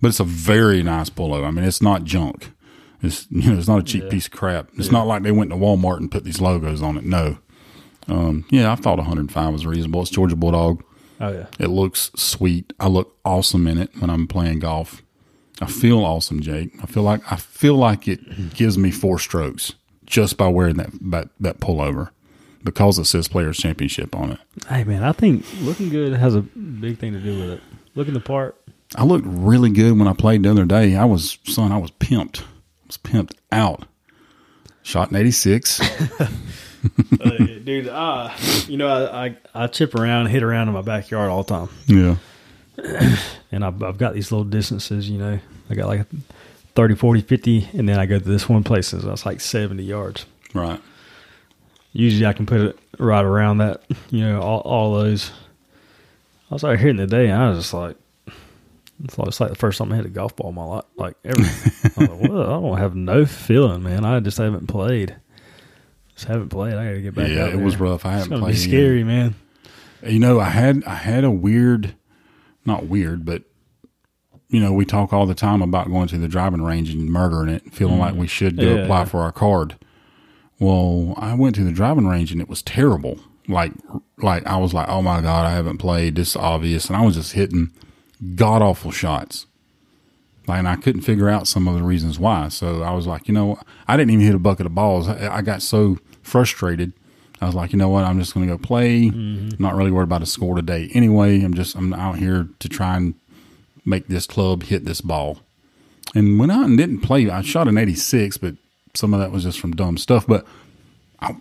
But 0.00 0.08
it's 0.08 0.20
a 0.20 0.24
very 0.24 0.82
nice 0.82 1.10
pullover. 1.10 1.46
I 1.46 1.50
mean, 1.50 1.64
it's 1.64 1.82
not 1.82 2.04
junk. 2.04 2.50
It's 3.02 3.26
you 3.30 3.50
know, 3.52 3.58
it's 3.58 3.68
not 3.68 3.80
a 3.80 3.82
cheap 3.82 4.08
piece 4.10 4.26
of 4.26 4.32
crap. 4.32 4.68
It's 4.76 4.90
not 4.90 5.06
like 5.06 5.22
they 5.22 5.32
went 5.32 5.50
to 5.50 5.56
Walmart 5.56 5.98
and 5.98 6.10
put 6.10 6.24
these 6.24 6.40
logos 6.40 6.82
on 6.82 6.96
it. 6.98 7.04
No. 7.04 7.38
Um, 8.08 8.46
yeah, 8.50 8.72
I 8.72 8.74
thought 8.74 8.96
105 8.98 9.52
was 9.52 9.66
reasonable. 9.66 10.00
It's 10.02 10.10
Georgia 10.10 10.36
Bulldog. 10.36 10.82
oh 11.20 11.30
yeah, 11.32 11.46
It 11.58 11.68
looks 11.68 12.10
sweet. 12.16 12.72
I 12.80 12.88
look 12.88 13.16
awesome 13.24 13.66
in 13.66 13.76
it 13.78 13.90
when 13.98 14.08
I'm 14.10 14.26
playing 14.26 14.60
golf. 14.60 15.02
I 15.60 15.66
feel 15.66 16.04
awesome, 16.04 16.40
Jake. 16.40 16.70
I 16.82 16.86
feel 16.86 17.02
like 17.02 17.20
I 17.30 17.36
feel 17.36 17.74
like 17.74 18.06
it 18.08 18.54
gives 18.54 18.78
me 18.78 18.90
four 18.90 19.18
strokes 19.18 19.74
just 20.06 20.36
by 20.36 20.48
wearing 20.48 20.76
that 20.76 20.90
that, 21.10 21.28
that 21.40 21.60
pullover 21.60 22.10
because 22.64 22.98
it 22.98 23.04
says 23.04 23.28
Players 23.28 23.58
Championship 23.58 24.14
on 24.16 24.32
it. 24.32 24.38
hey 24.68 24.84
man, 24.84 25.02
I 25.02 25.12
think 25.12 25.44
looking 25.60 25.88
good 25.90 26.12
has 26.14 26.34
a 26.34 26.40
big 26.42 26.98
thing 26.98 27.12
to 27.12 27.20
do 27.20 27.38
with 27.40 27.50
it. 27.50 27.60
Looking 27.94 28.14
the 28.14 28.20
part. 28.20 28.56
I 28.96 29.04
looked 29.04 29.26
really 29.26 29.70
good 29.70 29.98
when 29.98 30.08
I 30.08 30.12
played 30.14 30.44
the 30.44 30.50
other 30.50 30.64
day. 30.64 30.96
I 30.96 31.04
was 31.04 31.38
son, 31.44 31.72
I 31.72 31.78
was 31.78 31.90
pimped. 31.90 32.42
I 32.88 32.90
was 32.90 32.96
pimped 32.96 33.34
out. 33.52 33.84
Shot 34.82 35.10
in 35.10 35.16
86. 35.16 35.80
Uh, 37.20 37.30
dude, 37.64 37.88
uh, 37.88 38.32
you 38.68 38.76
know, 38.76 38.86
I, 38.86 39.26
I 39.26 39.36
I 39.52 39.66
chip 39.66 39.96
around, 39.96 40.26
hit 40.26 40.44
around 40.44 40.68
in 40.68 40.74
my 40.74 40.80
backyard 40.80 41.28
all 41.28 41.42
the 41.42 41.66
time, 41.66 41.68
yeah. 41.86 42.16
and 43.50 43.64
I've, 43.64 43.82
I've 43.82 43.98
got 43.98 44.14
these 44.14 44.30
little 44.30 44.44
distances. 44.44 45.10
You 45.10 45.18
know, 45.18 45.40
I 45.68 45.74
got 45.74 45.88
like 45.88 46.06
30, 46.76 46.94
40, 46.94 47.20
50, 47.22 47.68
and 47.74 47.88
then 47.88 47.98
I 47.98 48.06
go 48.06 48.20
to 48.20 48.24
this 48.24 48.48
one 48.48 48.62
place 48.62 48.92
and 48.92 49.02
that's 49.02 49.26
like 49.26 49.40
70 49.40 49.82
yards. 49.82 50.24
Right. 50.54 50.80
Usually, 51.92 52.26
I 52.26 52.32
can 52.32 52.46
put 52.46 52.60
it 52.60 52.78
right 53.00 53.24
around 53.24 53.58
that. 53.58 53.82
You 54.10 54.20
know, 54.20 54.40
all, 54.40 54.60
all 54.60 54.94
those. 54.94 55.32
I 56.50 56.54
was 56.54 56.64
out 56.64 56.78
here 56.78 56.90
in 56.90 56.96
the 56.96 57.08
day, 57.08 57.28
and 57.28 57.42
I 57.42 57.48
was 57.50 57.58
just 57.58 57.74
like, 57.74 57.96
it's 59.04 59.18
like, 59.18 59.28
it's 59.28 59.40
like 59.40 59.50
the 59.50 59.56
first 59.56 59.78
time 59.78 59.92
I 59.92 59.96
hit 59.96 60.06
a 60.06 60.10
golf 60.10 60.34
ball 60.36 60.48
in 60.50 60.54
my 60.54 60.64
life. 60.64 60.84
Like 60.96 61.16
ever. 61.24 61.42
I, 61.96 62.04
like, 62.04 62.22
I 62.24 62.26
don't 62.26 62.78
have 62.78 62.94
no 62.94 63.24
feeling, 63.26 63.82
man. 63.82 64.04
I 64.04 64.20
just 64.20 64.38
haven't 64.38 64.66
played. 64.66 65.16
Just 66.14 66.26
haven't 66.26 66.48
played. 66.48 66.74
I 66.74 66.84
got 66.86 66.92
to 66.94 67.02
get 67.02 67.14
back. 67.14 67.28
Yeah, 67.28 67.46
it 67.46 67.60
was 67.60 67.78
rough. 67.78 68.04
I 68.04 68.14
It's 68.16 68.24
haven't 68.24 68.38
be 68.38 68.42
played 68.42 68.54
either. 68.56 68.68
scary, 68.68 69.04
man. 69.04 69.34
You 70.06 70.18
know, 70.18 70.40
I 70.40 70.48
had 70.50 70.82
I 70.84 70.94
had 70.94 71.24
a 71.24 71.30
weird, 71.30 71.94
not 72.64 72.86
weird, 72.86 73.24
but 73.24 73.42
you 74.48 74.60
know, 74.60 74.72
we 74.72 74.84
talk 74.84 75.12
all 75.12 75.26
the 75.26 75.34
time 75.34 75.60
about 75.60 75.88
going 75.88 76.08
to 76.08 76.18
the 76.18 76.28
driving 76.28 76.62
range 76.62 76.90
and 76.90 77.08
murdering 77.10 77.48
it, 77.50 77.72
feeling 77.72 77.98
like 77.98 78.14
mm. 78.14 78.18
we 78.18 78.26
should 78.26 78.56
go 78.56 78.74
Yeah. 78.76 78.82
apply 78.82 79.04
for 79.04 79.20
our 79.20 79.32
card. 79.32 79.76
Well, 80.58 81.14
I 81.16 81.34
went 81.34 81.54
to 81.56 81.64
the 81.64 81.70
driving 81.72 82.06
range 82.06 82.32
and 82.32 82.40
it 82.40 82.48
was 82.48 82.62
terrible. 82.62 83.18
Like, 83.46 83.72
like 84.18 84.46
I 84.46 84.56
was 84.56 84.74
like, 84.74 84.88
oh 84.88 85.02
my 85.02 85.20
god, 85.20 85.46
I 85.46 85.50
haven't 85.52 85.78
played. 85.78 86.16
This 86.16 86.30
is 86.30 86.36
obvious, 86.36 86.86
and 86.88 86.96
I 86.96 87.02
was 87.04 87.14
just 87.14 87.32
hitting 87.32 87.70
god 88.34 88.62
awful 88.62 88.90
shots. 88.90 89.46
Like, 90.46 90.60
and 90.60 90.68
I 90.68 90.76
couldn't 90.76 91.02
figure 91.02 91.28
out 91.28 91.46
some 91.46 91.68
of 91.68 91.74
the 91.74 91.82
reasons 91.82 92.18
why. 92.18 92.48
So 92.48 92.82
I 92.82 92.92
was 92.92 93.06
like, 93.06 93.28
you 93.28 93.34
know, 93.34 93.60
I 93.86 93.96
didn't 93.96 94.12
even 94.12 94.24
hit 94.24 94.34
a 94.34 94.38
bucket 94.38 94.66
of 94.66 94.74
balls. 94.74 95.06
I, 95.06 95.36
I 95.36 95.42
got 95.42 95.60
so 95.60 95.98
frustrated. 96.22 96.94
I 97.40 97.46
was 97.46 97.54
like, 97.54 97.72
you 97.72 97.78
know 97.78 97.90
what? 97.90 98.04
I'm 98.04 98.18
just 98.18 98.34
going 98.34 98.48
to 98.48 98.56
go 98.56 98.58
play. 98.58 99.10
Mm-hmm. 99.10 99.62
Not 99.62 99.74
really 99.74 99.90
worried 99.90 100.04
about 100.04 100.22
a 100.22 100.26
score 100.26 100.56
today. 100.56 100.90
Anyway, 100.94 101.42
I'm 101.42 101.54
just 101.54 101.76
I'm 101.76 101.92
out 101.92 102.16
here 102.16 102.48
to 102.58 102.68
try 102.68 102.96
and 102.96 103.14
make 103.84 104.08
this 104.08 104.26
club 104.26 104.64
hit 104.64 104.84
this 104.84 105.00
ball. 105.00 105.38
And 106.14 106.38
went 106.38 106.50
out 106.50 106.64
and 106.64 106.78
didn't 106.78 107.00
play. 107.00 107.28
I 107.28 107.42
shot 107.42 107.68
an 107.68 107.76
86, 107.76 108.38
but 108.38 108.54
some 108.94 109.12
of 109.12 109.20
that 109.20 109.30
was 109.30 109.42
just 109.44 109.60
from 109.60 109.72
dumb 109.72 109.98
stuff. 109.98 110.26
But 110.26 110.46
I 111.20 111.36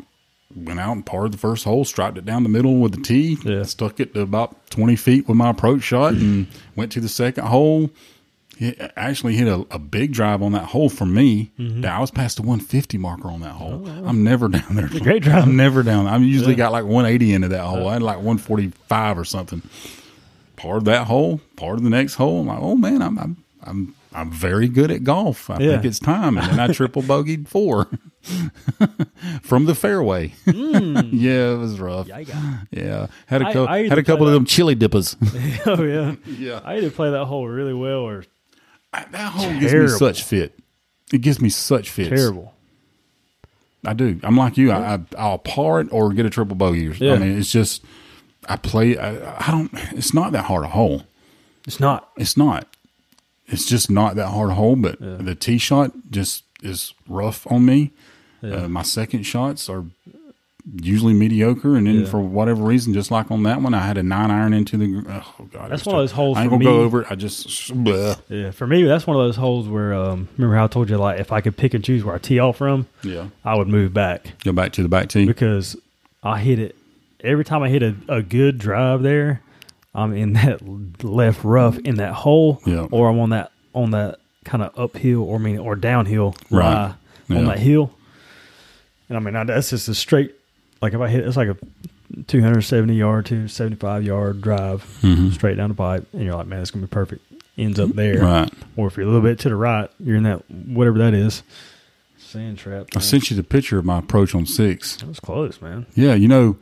went 0.65 0.79
out 0.79 0.93
and 0.93 1.05
parred 1.05 1.31
the 1.31 1.37
first 1.37 1.63
hole, 1.63 1.85
striped 1.85 2.17
it 2.17 2.25
down 2.25 2.43
the 2.43 2.49
middle 2.49 2.77
with 2.77 2.93
the 2.95 3.01
tee, 3.01 3.37
Yeah. 3.43 3.63
stuck 3.63 3.99
it 3.99 4.13
to 4.15 4.21
about 4.21 4.69
20 4.71 4.95
feet 4.95 5.27
with 5.27 5.37
my 5.37 5.49
approach 5.49 5.83
shot, 5.83 6.13
and 6.13 6.47
went 6.75 6.91
to 6.93 6.99
the 6.99 7.09
second 7.09 7.45
hole. 7.45 7.89
Hit, 8.57 8.91
actually 8.95 9.35
hit 9.35 9.47
a, 9.47 9.67
a 9.69 9.77
big 9.77 10.13
drive 10.13 10.41
on 10.41 10.53
that 10.53 10.65
hole 10.65 10.89
for 10.89 11.05
me. 11.05 11.51
Mm-hmm. 11.59 11.81
That 11.81 11.93
I 11.93 11.99
was 11.99 12.09
past 12.09 12.37
the 12.37 12.41
150 12.41 12.97
marker 12.97 13.27
on 13.27 13.41
that 13.41 13.51
hole. 13.51 13.83
Oh, 13.87 14.05
I'm 14.07 14.23
never 14.23 14.47
down 14.47 14.75
there. 14.75 14.87
great 14.89 15.21
drive. 15.21 15.43
I'm 15.43 15.55
never 15.55 15.83
down. 15.83 16.07
I'm 16.07 16.23
usually 16.23 16.55
got 16.55 16.71
like 16.71 16.83
180 16.85 17.33
into 17.35 17.49
that 17.49 17.61
hole. 17.63 17.87
I 17.87 17.93
had 17.93 18.01
like 18.01 18.17
145 18.17 19.19
or 19.19 19.25
something. 19.25 19.61
Part 20.55 20.77
of 20.77 20.85
that 20.85 21.05
hole, 21.05 21.39
part 21.55 21.77
of 21.77 21.83
the 21.83 21.91
next 21.91 22.15
hole. 22.15 22.39
I'm 22.41 22.47
like, 22.47 22.59
oh 22.59 22.75
man, 22.75 23.03
I'm 23.03 23.19
I'm 23.19 23.37
I'm, 23.63 23.95
I'm 24.11 24.31
very 24.31 24.67
good 24.67 24.89
at 24.89 25.03
golf. 25.03 25.51
I 25.51 25.59
Yeah. 25.59 25.73
think 25.73 25.85
it's 25.85 25.99
time. 25.99 26.39
And 26.39 26.47
then 26.49 26.59
I 26.59 26.73
triple 26.73 27.03
bogeyed 27.03 27.47
four 27.47 27.87
from 29.41 29.65
the 29.65 29.75
fairway. 29.75 30.29
Hmm. 30.45 30.97
yeah, 31.11 31.53
it 31.53 31.57
was 31.57 31.79
rough. 31.79 32.07
Yeah, 32.07 33.07
had 33.27 33.41
a 33.41 33.47
I- 33.47 33.53
couple 33.53 33.67
I 33.67 33.77
used 33.79 33.89
had 33.89 33.99
a 33.99 34.03
couple 34.03 34.27
of 34.27 34.33
them 34.33 34.45
chili 34.45 34.75
dippers. 34.75 35.15
oh 35.65 35.83
yeah, 35.83 36.15
Yeah. 36.25 36.61
I 36.63 36.77
either 36.77 36.89
play 36.91 37.09
that 37.11 37.25
hole 37.25 37.47
really 37.47 37.73
well 37.73 37.99
or 37.99 38.25
that 38.93 39.13
hole 39.33 39.59
gives 39.59 39.73
me 39.73 39.87
such 39.87 40.23
fit. 40.23 40.57
It 41.13 41.21
gives 41.21 41.39
me 41.41 41.49
such 41.49 41.89
fits. 41.89 42.09
terrible. 42.09 42.53
I 43.85 43.93
do. 43.93 44.19
I'm 44.23 44.35
like 44.35 44.57
you. 44.57 44.71
I, 44.71 44.95
I 44.95 44.99
I'll 45.17 45.37
par 45.37 45.79
it 45.81 45.87
or 45.91 46.11
get 46.11 46.25
a 46.25 46.29
triple 46.29 46.55
bogey. 46.55 46.93
Yeah. 46.97 47.13
I 47.13 47.17
mean, 47.19 47.37
it's 47.37 47.51
just 47.51 47.85
I 48.49 48.57
play. 48.57 48.97
I, 48.97 49.47
I 49.47 49.51
don't. 49.51 49.71
It's 49.93 50.13
not 50.13 50.31
that 50.33 50.45
hard 50.45 50.65
a 50.65 50.69
hole. 50.69 51.03
It's 51.65 51.79
not. 51.79 52.09
It's 52.17 52.35
not. 52.35 52.67
It's 53.45 53.65
just 53.65 53.89
not 53.89 54.15
that 54.15 54.27
hard 54.27 54.49
a 54.49 54.55
hole. 54.55 54.75
But 54.75 54.99
the 54.99 55.35
tee 55.35 55.57
shot 55.57 55.91
just 56.09 56.43
is 56.63 56.93
rough 57.07 57.45
on 57.51 57.65
me. 57.65 57.91
Uh, 58.43 58.67
my 58.67 58.83
second 58.83 59.23
shots 59.23 59.67
are 59.69 59.83
usually 60.81 61.13
mediocre, 61.13 61.75
and 61.75 61.87
then 61.87 62.01
Yeah. 62.01 62.05
for 62.05 62.19
whatever 62.19 62.61
reason, 62.63 62.93
just 62.93 63.09
like 63.09 63.31
on 63.31 63.43
that 63.43 63.61
one, 63.61 63.73
I 63.73 63.85
had 63.85 63.97
a 63.97 64.03
nine 64.03 64.29
iron 64.31 64.53
into 64.53 64.77
the. 64.77 65.03
Oh 65.07 65.45
god, 65.51 65.71
That's 65.71 65.85
one 65.85 65.95
of 65.95 66.01
those 66.01 66.11
tough. 66.11 66.17
holes 66.17 66.37
I 66.37 66.41
ain't 66.41 66.49
gonna 66.51 66.63
go 66.63 66.77
me. 66.79 66.83
over 66.83 67.01
it. 67.01 67.07
I 67.09 67.15
just. 67.15 67.47
bleh. 67.73 68.19
Yeah, 68.29 68.51
for 68.51 68.67
me, 68.67 68.83
that's 68.83 69.07
one 69.07 69.15
of 69.17 69.23
those 69.23 69.37
holes 69.37 69.67
where 69.67 69.93
um, 69.93 70.27
remember 70.37 70.55
how 70.57 70.65
I 70.65 70.67
told 70.67 70.89
you 70.89 70.97
like 70.97 71.19
if 71.19 71.31
I 71.31 71.41
could 71.41 71.55
pick 71.57 71.73
and 71.73 71.83
choose 71.83 72.03
where 72.03 72.15
I 72.15 72.17
tee 72.19 72.39
off 72.39 72.57
from, 72.57 72.87
Yeah, 73.01 73.27
I 73.45 73.55
would 73.55 73.67
move 73.67 73.93
back 73.93 74.33
go 74.43 74.51
back 74.51 74.71
to 74.73 74.83
the 74.83 74.89
back 74.89 75.09
tee. 75.09 75.25
because 75.25 75.75
I 76.21 76.39
hit 76.39 76.59
it 76.59 76.75
every 77.21 77.45
time 77.45 77.63
I 77.63 77.69
hit 77.69 77.81
a, 77.83 77.95
a 78.09 78.21
good 78.21 78.57
drive 78.57 79.01
there. 79.03 79.41
I'm 79.95 80.13
in 80.13 80.33
that 80.33 80.61
left 81.03 81.43
rough 81.43 81.79
in 81.79 81.95
that 81.95 82.13
hole, 82.13 82.61
Yeah. 82.65 82.87
or 82.91 83.09
I'm 83.09 83.19
on 83.19 83.29
that 83.31 83.51
on 83.73 83.91
that 83.91 84.19
kind 84.47 84.63
of 84.63 84.77
uphill 84.77 85.21
or 85.23 85.35
I 85.35 85.39
mean 85.39 85.59
or 85.59 85.75
downhill 85.75 86.35
Right. 86.49 86.93
Yeah. 87.29 87.37
on 87.37 87.45
that 87.45 87.59
hill. 87.59 87.91
And 89.09 89.17
I 89.17 89.21
mean 89.21 89.35
I, 89.35 89.43
that's 89.43 89.69
just 89.69 89.87
a 89.89 89.95
straight 89.95 90.33
like 90.81 90.93
if 90.93 90.99
I 91.01 91.07
hit 91.09 91.25
it's 91.27 91.37
like 91.37 91.49
a 91.49 91.57
270 92.27 92.95
yard 92.95 93.25
to 93.27 93.47
75 93.47 94.03
yard 94.03 94.41
drive 94.41 94.83
Mhm. 95.01 95.33
straight 95.33 95.57
down 95.57 95.69
the 95.69 95.75
pipe, 95.75 96.07
and 96.13 96.23
you're 96.23 96.35
like, 96.35 96.47
man, 96.47 96.61
it's 96.61 96.71
gonna 96.71 96.85
be 96.85 96.89
perfect. 96.89 97.21
Ends 97.57 97.79
up 97.79 97.89
there, 97.91 98.21
Right. 98.21 98.51
or 98.75 98.87
if 98.87 98.95
you're 98.97 99.05
a 99.05 99.09
little 99.09 99.21
bit 99.21 99.39
to 99.39 99.49
the 99.49 99.55
right, 99.55 99.89
you're 99.99 100.15
in 100.15 100.23
that 100.23 100.49
whatever 100.49 100.97
that 100.99 101.13
is, 101.13 101.43
sand 102.17 102.57
trap. 102.59 102.87
I 102.95 102.99
sent 102.99 103.29
you 103.29 103.35
the 103.35 103.43
picture 103.43 103.77
of 103.77 103.85
my 103.85 103.97
approach 103.99 104.33
on 104.35 104.45
six. 104.45 104.97
That 104.97 105.07
was 105.07 105.19
close, 105.19 105.61
man. 105.61 105.85
Yeah, 105.95 106.13
you 106.13 106.27
know, 106.27 106.55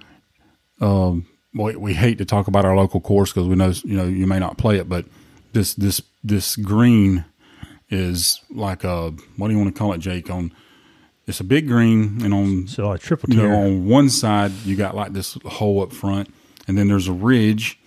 um, 0.82 1.26
we, 1.54 1.76
we 1.76 1.94
hate 1.94 2.18
to 2.20 2.26
talk 2.26 2.48
about 2.48 2.66
our 2.66 2.76
local 2.76 3.00
course 3.02 3.32
because 3.32 3.48
we 3.48 3.56
know 3.56 3.74
you 3.84 3.96
know 3.98 4.06
you 4.06 4.26
may 4.28 4.40
not 4.40 4.58
play 4.58 4.78
it, 4.78 4.88
but 4.90 5.06
this 5.54 5.74
this 5.76 6.02
this 6.24 6.56
green 6.56 7.26
is 7.90 8.42
like 8.50 8.84
a 8.84 9.12
what 9.38 9.48
do 9.48 9.54
you 9.54 9.60
want 9.60 9.74
to 9.74 9.78
call 9.78 9.94
it, 9.94 10.00
Jake? 10.00 10.30
On 10.30 10.52
it's 11.28 11.40
a 11.40 11.44
big 11.44 11.68
green, 11.68 12.22
and 12.24 12.34
on 12.34 12.68
So 12.68 12.88
like 12.88 13.02
triple 13.02 13.34
you 13.34 13.42
know 13.42 13.56
on 13.56 13.86
one 13.86 14.10
side 14.10 14.52
you 14.64 14.76
got 14.76 14.96
like 14.96 15.14
this 15.14 15.38
hole 15.46 15.82
up 15.82 15.92
front, 15.92 16.34
and 16.68 16.78
then 16.78 16.88
there's 16.88 17.08
a 17.08 17.14
ridge. 17.14 17.80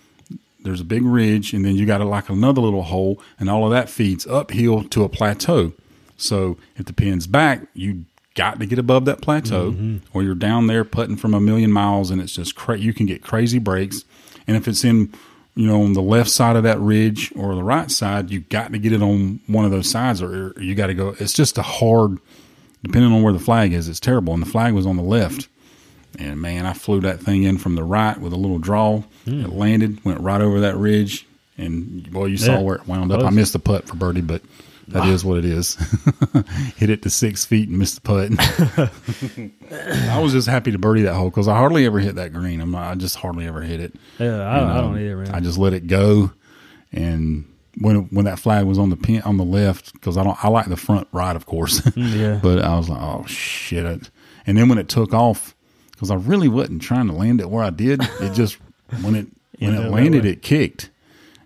There's 0.61 0.81
a 0.81 0.85
big 0.85 1.03
ridge, 1.03 1.53
and 1.53 1.63
then 1.63 1.77
you 1.77 1.85
got 1.85 2.01
a, 2.01 2.05
like 2.05 2.27
another 2.27 2.59
little 2.59 2.83
hole, 2.83 3.21
and 3.39 3.49
all 3.49 3.63
of 3.63 3.71
that 3.71 3.89
feeds 3.89 4.27
uphill 4.27 4.83
to 4.89 5.03
a 5.03 5.09
plateau. 5.09 5.71
So 6.17 6.57
if 6.75 6.85
the 6.85 6.91
pin's 6.91 7.27
back, 7.27 7.65
you 7.73 8.03
got 8.35 8.59
to 8.59 8.65
get 8.65 8.77
above 8.77 9.05
that 9.05 9.21
plateau, 9.21 9.71
mm-hmm. 9.71 9.97
or 10.13 10.21
you're 10.21 10.35
down 10.35 10.67
there 10.67 10.83
putting 10.83 11.15
from 11.15 11.33
a 11.33 11.39
million 11.39 11.71
miles, 11.71 12.11
and 12.11 12.21
it's 12.21 12.33
just 12.33 12.55
cra- 12.55 12.77
you 12.77 12.93
can 12.93 13.05
get 13.05 13.21
crazy 13.21 13.59
breaks. 13.59 14.03
And 14.47 14.57
if 14.57 14.67
it's 14.67 14.83
in, 14.83 15.13
you 15.59 15.67
know, 15.67 15.83
on 15.83 15.91
the 15.91 16.01
left 16.01 16.29
side 16.29 16.55
of 16.55 16.63
that 16.63 16.79
ridge 16.79 17.33
or 17.35 17.53
the 17.53 17.63
right 17.63 17.91
side, 17.91 18.31
you 18.31 18.39
got 18.39 18.71
to 18.71 18.77
get 18.77 18.93
it 18.93 19.01
on 19.01 19.41
one 19.47 19.65
of 19.65 19.71
those 19.71 19.89
sides, 19.89 20.21
or 20.21 20.53
you 20.57 20.73
got 20.73 20.87
to 20.87 20.93
go. 20.93 21.13
It's 21.19 21.33
just 21.33 21.57
a 21.57 21.61
hard, 21.61 22.17
depending 22.81 23.11
on 23.11 23.23
where 23.23 23.33
the 23.33 23.39
flag 23.39 23.73
is, 23.73 23.89
it's 23.89 23.99
terrible. 23.99 24.33
And 24.33 24.41
the 24.41 24.49
flag 24.49 24.73
was 24.73 24.85
on 24.85 24.95
the 24.95 25.03
left. 25.03 25.49
And 26.17 26.39
man, 26.41 26.65
I 26.65 26.71
flew 26.71 27.01
that 27.01 27.19
thing 27.19 27.43
in 27.43 27.57
from 27.57 27.75
the 27.75 27.83
right 27.83 28.17
with 28.17 28.31
a 28.31 28.37
little 28.37 28.57
draw. 28.57 29.01
Hmm. 29.25 29.41
It 29.41 29.49
landed, 29.49 30.05
went 30.05 30.21
right 30.21 30.39
over 30.39 30.61
that 30.61 30.77
ridge, 30.77 31.27
and 31.57 32.09
boy, 32.09 32.27
you 32.27 32.37
saw 32.37 32.53
Yeah. 32.53 32.59
where 32.61 32.75
it 32.77 32.87
wound 32.87 33.11
up. 33.11 33.21
I 33.25 33.29
missed 33.29 33.51
the 33.51 33.59
putt 33.59 33.85
for 33.85 33.97
birdie, 33.97 34.21
but 34.21 34.41
that 34.91 35.07
is 35.07 35.23
what 35.25 35.37
it 35.37 35.45
is. 35.45 35.75
Hit 36.77 36.89
it 36.89 37.01
to 37.03 37.09
six 37.09 37.45
feet 37.45 37.69
and 37.69 37.77
missed 37.77 37.95
the 37.95 38.01
putt. 38.01 38.31
I 40.09 40.19
was 40.19 40.31
just 40.33 40.47
happy 40.47 40.71
to 40.71 40.77
birdie 40.77 41.03
that 41.03 41.13
hole 41.15 41.29
because 41.29 41.47
I 41.47 41.55
hardly 41.57 41.85
ever 41.85 41.99
hit 41.99 42.15
that 42.15 42.33
green. 42.33 42.61
I'm 42.61 42.75
I 42.75 42.95
just 42.95 43.15
hardly 43.15 43.47
ever 43.47 43.61
hit 43.61 43.79
it. 43.79 43.95
Yeah, 44.17 44.41
I, 44.41 44.59
And, 44.59 44.71
I 44.71 44.77
um, 44.77 44.85
don't 44.85 44.99
either, 45.01 45.17
man. 45.17 45.35
I 45.35 45.39
just 45.39 45.57
let 45.57 45.73
it 45.73 45.87
go, 45.87 46.31
and 46.91 47.45
when 47.79 48.03
when 48.09 48.25
that 48.25 48.39
flag 48.39 48.65
was 48.65 48.77
on 48.79 48.89
the 48.89 48.97
pin 48.97 49.21
on 49.23 49.37
the 49.37 49.43
left, 49.45 49.93
because 49.93 50.17
I 50.17 50.23
don't 50.23 50.43
I 50.43 50.49
like 50.49 50.67
the 50.67 50.77
front 50.77 51.07
right, 51.11 51.35
of 51.35 51.45
course. 51.45 51.81
yeah. 51.95 52.39
but 52.41 52.59
I 52.59 52.75
was 52.77 52.89
like, 52.89 53.01
oh 53.01 53.25
shit! 53.27 53.85
It- 53.85 54.09
And 54.47 54.57
then 54.57 54.69
when 54.69 54.77
it 54.77 54.89
took 54.89 55.13
off, 55.13 55.55
because 55.91 56.09
I 56.11 56.15
really 56.15 56.47
wasn't 56.47 56.81
trying 56.81 57.07
to 57.07 57.13
land 57.13 57.41
it 57.41 57.49
where 57.49 57.63
I 57.63 57.69
did, 57.69 58.01
it 58.21 58.33
just 58.33 58.57
when 59.01 59.15
it 59.15 59.27
when 59.59 59.75
it 59.75 59.89
landed, 59.91 60.25
it 60.25 60.41
kicked 60.41 60.89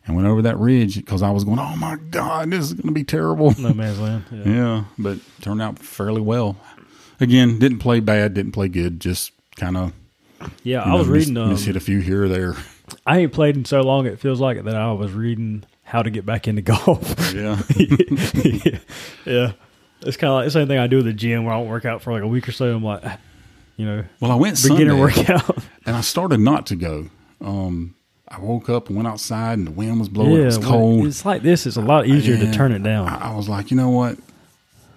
and 0.06 0.16
went 0.16 0.28
over 0.28 0.41
that 0.43 0.58
ridge 0.58 0.95
because 0.95 1.22
I 1.22 1.32
was 1.32 1.43
going, 1.43 1.60
oh 1.60 1.76
my 1.78 1.95
god, 1.95 2.49
this 2.51 2.66
is 2.66 2.74
going 2.74 2.88
to 2.88 2.91
be 2.93 3.04
terrible. 3.04 3.54
no 3.60 3.74
man's 3.74 3.99
land. 3.99 4.26
Yeah. 4.32 4.43
Yeah, 4.45 4.84
but 4.97 5.20
turned 5.41 5.62
out 5.62 5.80
fairly 5.80 6.22
well. 6.22 6.58
Again, 7.20 7.60
didn't 7.60 7.80
play 7.80 7.99
bad, 7.99 8.34
didn't 8.34 8.51
play 8.51 8.68
good, 8.68 8.99
just 8.99 9.32
kind 9.56 9.78
of. 9.78 9.93
Yeah, 10.64 10.82
I 10.82 10.95
was 10.95 11.08
reading. 11.08 11.38
Um, 11.38 11.49
miss 11.49 11.64
hit 11.64 11.76
a 11.78 11.80
few 11.80 11.99
here 11.99 12.26
or 12.26 12.28
there. 12.28 12.56
I 13.06 13.20
ain't 13.20 13.32
played 13.32 13.56
in 13.56 13.64
so 13.64 13.82
long. 13.82 14.06
It 14.08 14.20
feels 14.20 14.41
like 14.41 14.62
that 14.64 14.76
I 14.76 14.91
was 14.91 15.14
reading 15.14 15.64
how 15.84 16.01
to 16.04 16.10
get 16.10 16.26
back 16.26 16.47
into 16.49 16.62
golf. 16.64 17.34
Yeah. 17.34 17.62
yeah. 17.78 18.80
yeah. 19.26 19.51
It's 20.01 20.18
kind 20.18 20.32
of 20.32 20.36
like 20.36 20.45
the 20.45 20.51
same 20.51 20.68
thing 20.68 20.80
I 20.80 20.88
do 20.88 20.99
at 20.99 21.06
the 21.06 21.14
gym 21.14 21.45
where 21.45 21.54
I 21.54 21.58
don't 21.60 21.70
work 21.70 21.86
out 21.86 22.01
for 22.01 22.12
like 22.12 22.24
a 22.24 22.28
week 22.28 22.49
or 22.49 22.51
so. 22.51 22.76
I'm 22.76 22.84
like, 22.84 23.04
you 23.78 23.86
know, 23.86 24.04
Well, 24.20 24.32
I 24.32 24.36
went 24.36 24.62
beginner 24.62 24.97
Sunday, 25.10 25.24
workout. 25.32 25.58
and 25.86 25.95
I 25.95 26.01
started 26.01 26.39
not 26.41 26.66
to 26.68 26.76
go. 26.76 27.08
Um, 27.39 27.95
I 28.36 28.39
woke 28.39 28.67
up 28.67 28.88
and 28.88 28.95
went 28.95 29.07
outside, 29.07 29.59
and 29.59 29.67
the 29.67 29.71
wind 29.71 29.99
was 29.99 30.09
blowing. 30.09 30.41
it 30.41 30.45
was 30.45 30.57
cold. 30.57 31.05
It's 31.05 31.23
like 31.23 31.43
this. 31.43 31.67
It's 31.67 31.77
a 31.77 31.81
lot 31.81 32.07
easier 32.07 32.36
to 32.38 32.51
turn 32.51 32.71
it 32.71 32.81
down. 32.81 33.07
I, 33.07 33.29
I 33.31 33.36
was 33.36 33.47
like, 33.47 33.69
you 33.69 33.77
know 33.77 33.89
what? 33.89 34.17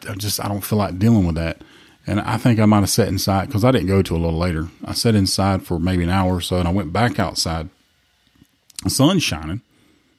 I 0.08 0.14
just 0.14 0.42
I 0.42 0.48
don't 0.48 0.62
feel 0.64 0.78
like 0.78 0.98
dealing 0.98 1.26
with 1.26 1.34
that. 1.36 1.60
And 2.06 2.20
I 2.20 2.38
think 2.38 2.60
I 2.60 2.66
might 2.66 2.80
have 2.80 2.90
sat 2.90 3.08
inside 3.08 3.46
because 3.46 3.64
I 3.64 3.72
didn't 3.72 3.88
go 3.88 4.00
to 4.00 4.14
a 4.14 4.16
little 4.16 4.38
later. 4.38 4.68
I 4.84 4.92
sat 4.94 5.14
inside 5.14 5.64
for 5.64 5.78
maybe 5.78 6.04
an 6.04 6.08
hour 6.10 6.36
or 6.36 6.40
so, 6.40 6.56
and 6.56 6.68
I 6.68 6.72
went 6.72 6.92
back 6.92 7.18
outside. 7.18 7.68
The 8.84 8.90
sun's 8.90 9.22
shining. 9.22 9.60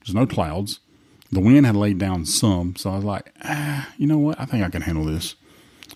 There's 0.02 0.14
no 0.14 0.28
clouds. 0.28 0.80
The 1.32 1.40
wind 1.40 1.66
had 1.66 1.76
laid 1.76 1.98
down 1.98 2.26
some, 2.26 2.76
so 2.76 2.92
I 2.92 2.96
was 2.96 3.04
like, 3.04 3.34
ah, 3.44 3.90
you 3.98 4.06
know 4.06 4.18
what? 4.18 4.40
I 4.40 4.46
think 4.46 4.64
I 4.64 4.70
can 4.70 4.82
handle 4.84 5.06
this. 5.06 5.36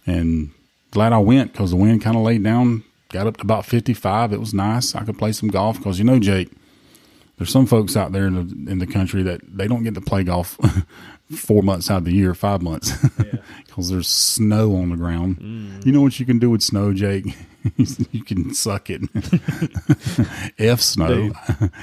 And 0.06 0.52
glad 0.92 1.14
I 1.14 1.20
went 1.20 1.52
because 1.52 1.72
the 1.72 1.78
wind 1.78 2.02
kind 2.02 2.18
of 2.18 2.24
laid 2.24 2.44
down, 2.44 2.84
got 3.10 3.28
up 3.28 3.38
to 3.38 3.44
about 3.44 3.66
55. 3.66 4.34
It 4.34 4.40
was 4.40 4.54
nice. 4.54 4.96
I 4.96 5.04
could 5.04 5.18
play 5.18 5.32
some 5.34 5.50
golf 5.50 5.78
because 5.78 6.00
you 6.00 6.06
know, 6.06 6.20
Jake, 6.20 6.50
there's 7.42 7.50
some 7.50 7.66
folks 7.66 7.98
out 7.98 8.12
there 8.12 8.28
in 8.28 8.36
the 8.36 8.72
in 8.72 8.78
the 8.78 8.86
country 8.86 9.24
that 9.24 9.42
they 9.48 9.68
don't 9.68 9.82
get 9.82 9.96
to 9.96 10.02
play 10.02 10.24
golf 10.24 10.60
four 11.36 11.64
months 11.64 11.90
out 11.90 11.98
of 11.98 12.06
the 12.06 12.14
year, 12.14 12.36
five 12.36 12.62
months, 12.62 12.96
because 13.66 13.90
there's 13.90 14.08
snow 14.08 14.76
on 14.76 14.92
the 14.92 14.96
ground. 14.96 15.40
Mm. 15.40 15.84
You 15.84 15.92
know 15.92 16.02
what 16.02 16.20
you 16.20 16.26
can 16.28 16.38
do 16.38 16.52
with 16.52 16.62
snow, 16.62 16.94
Jake? 16.94 17.36
you 18.12 18.24
can 18.24 18.54
suck 18.54 18.92
it. 18.92 19.02
F 20.60 20.82
snow. 20.82 21.08
Dude. 21.08 21.36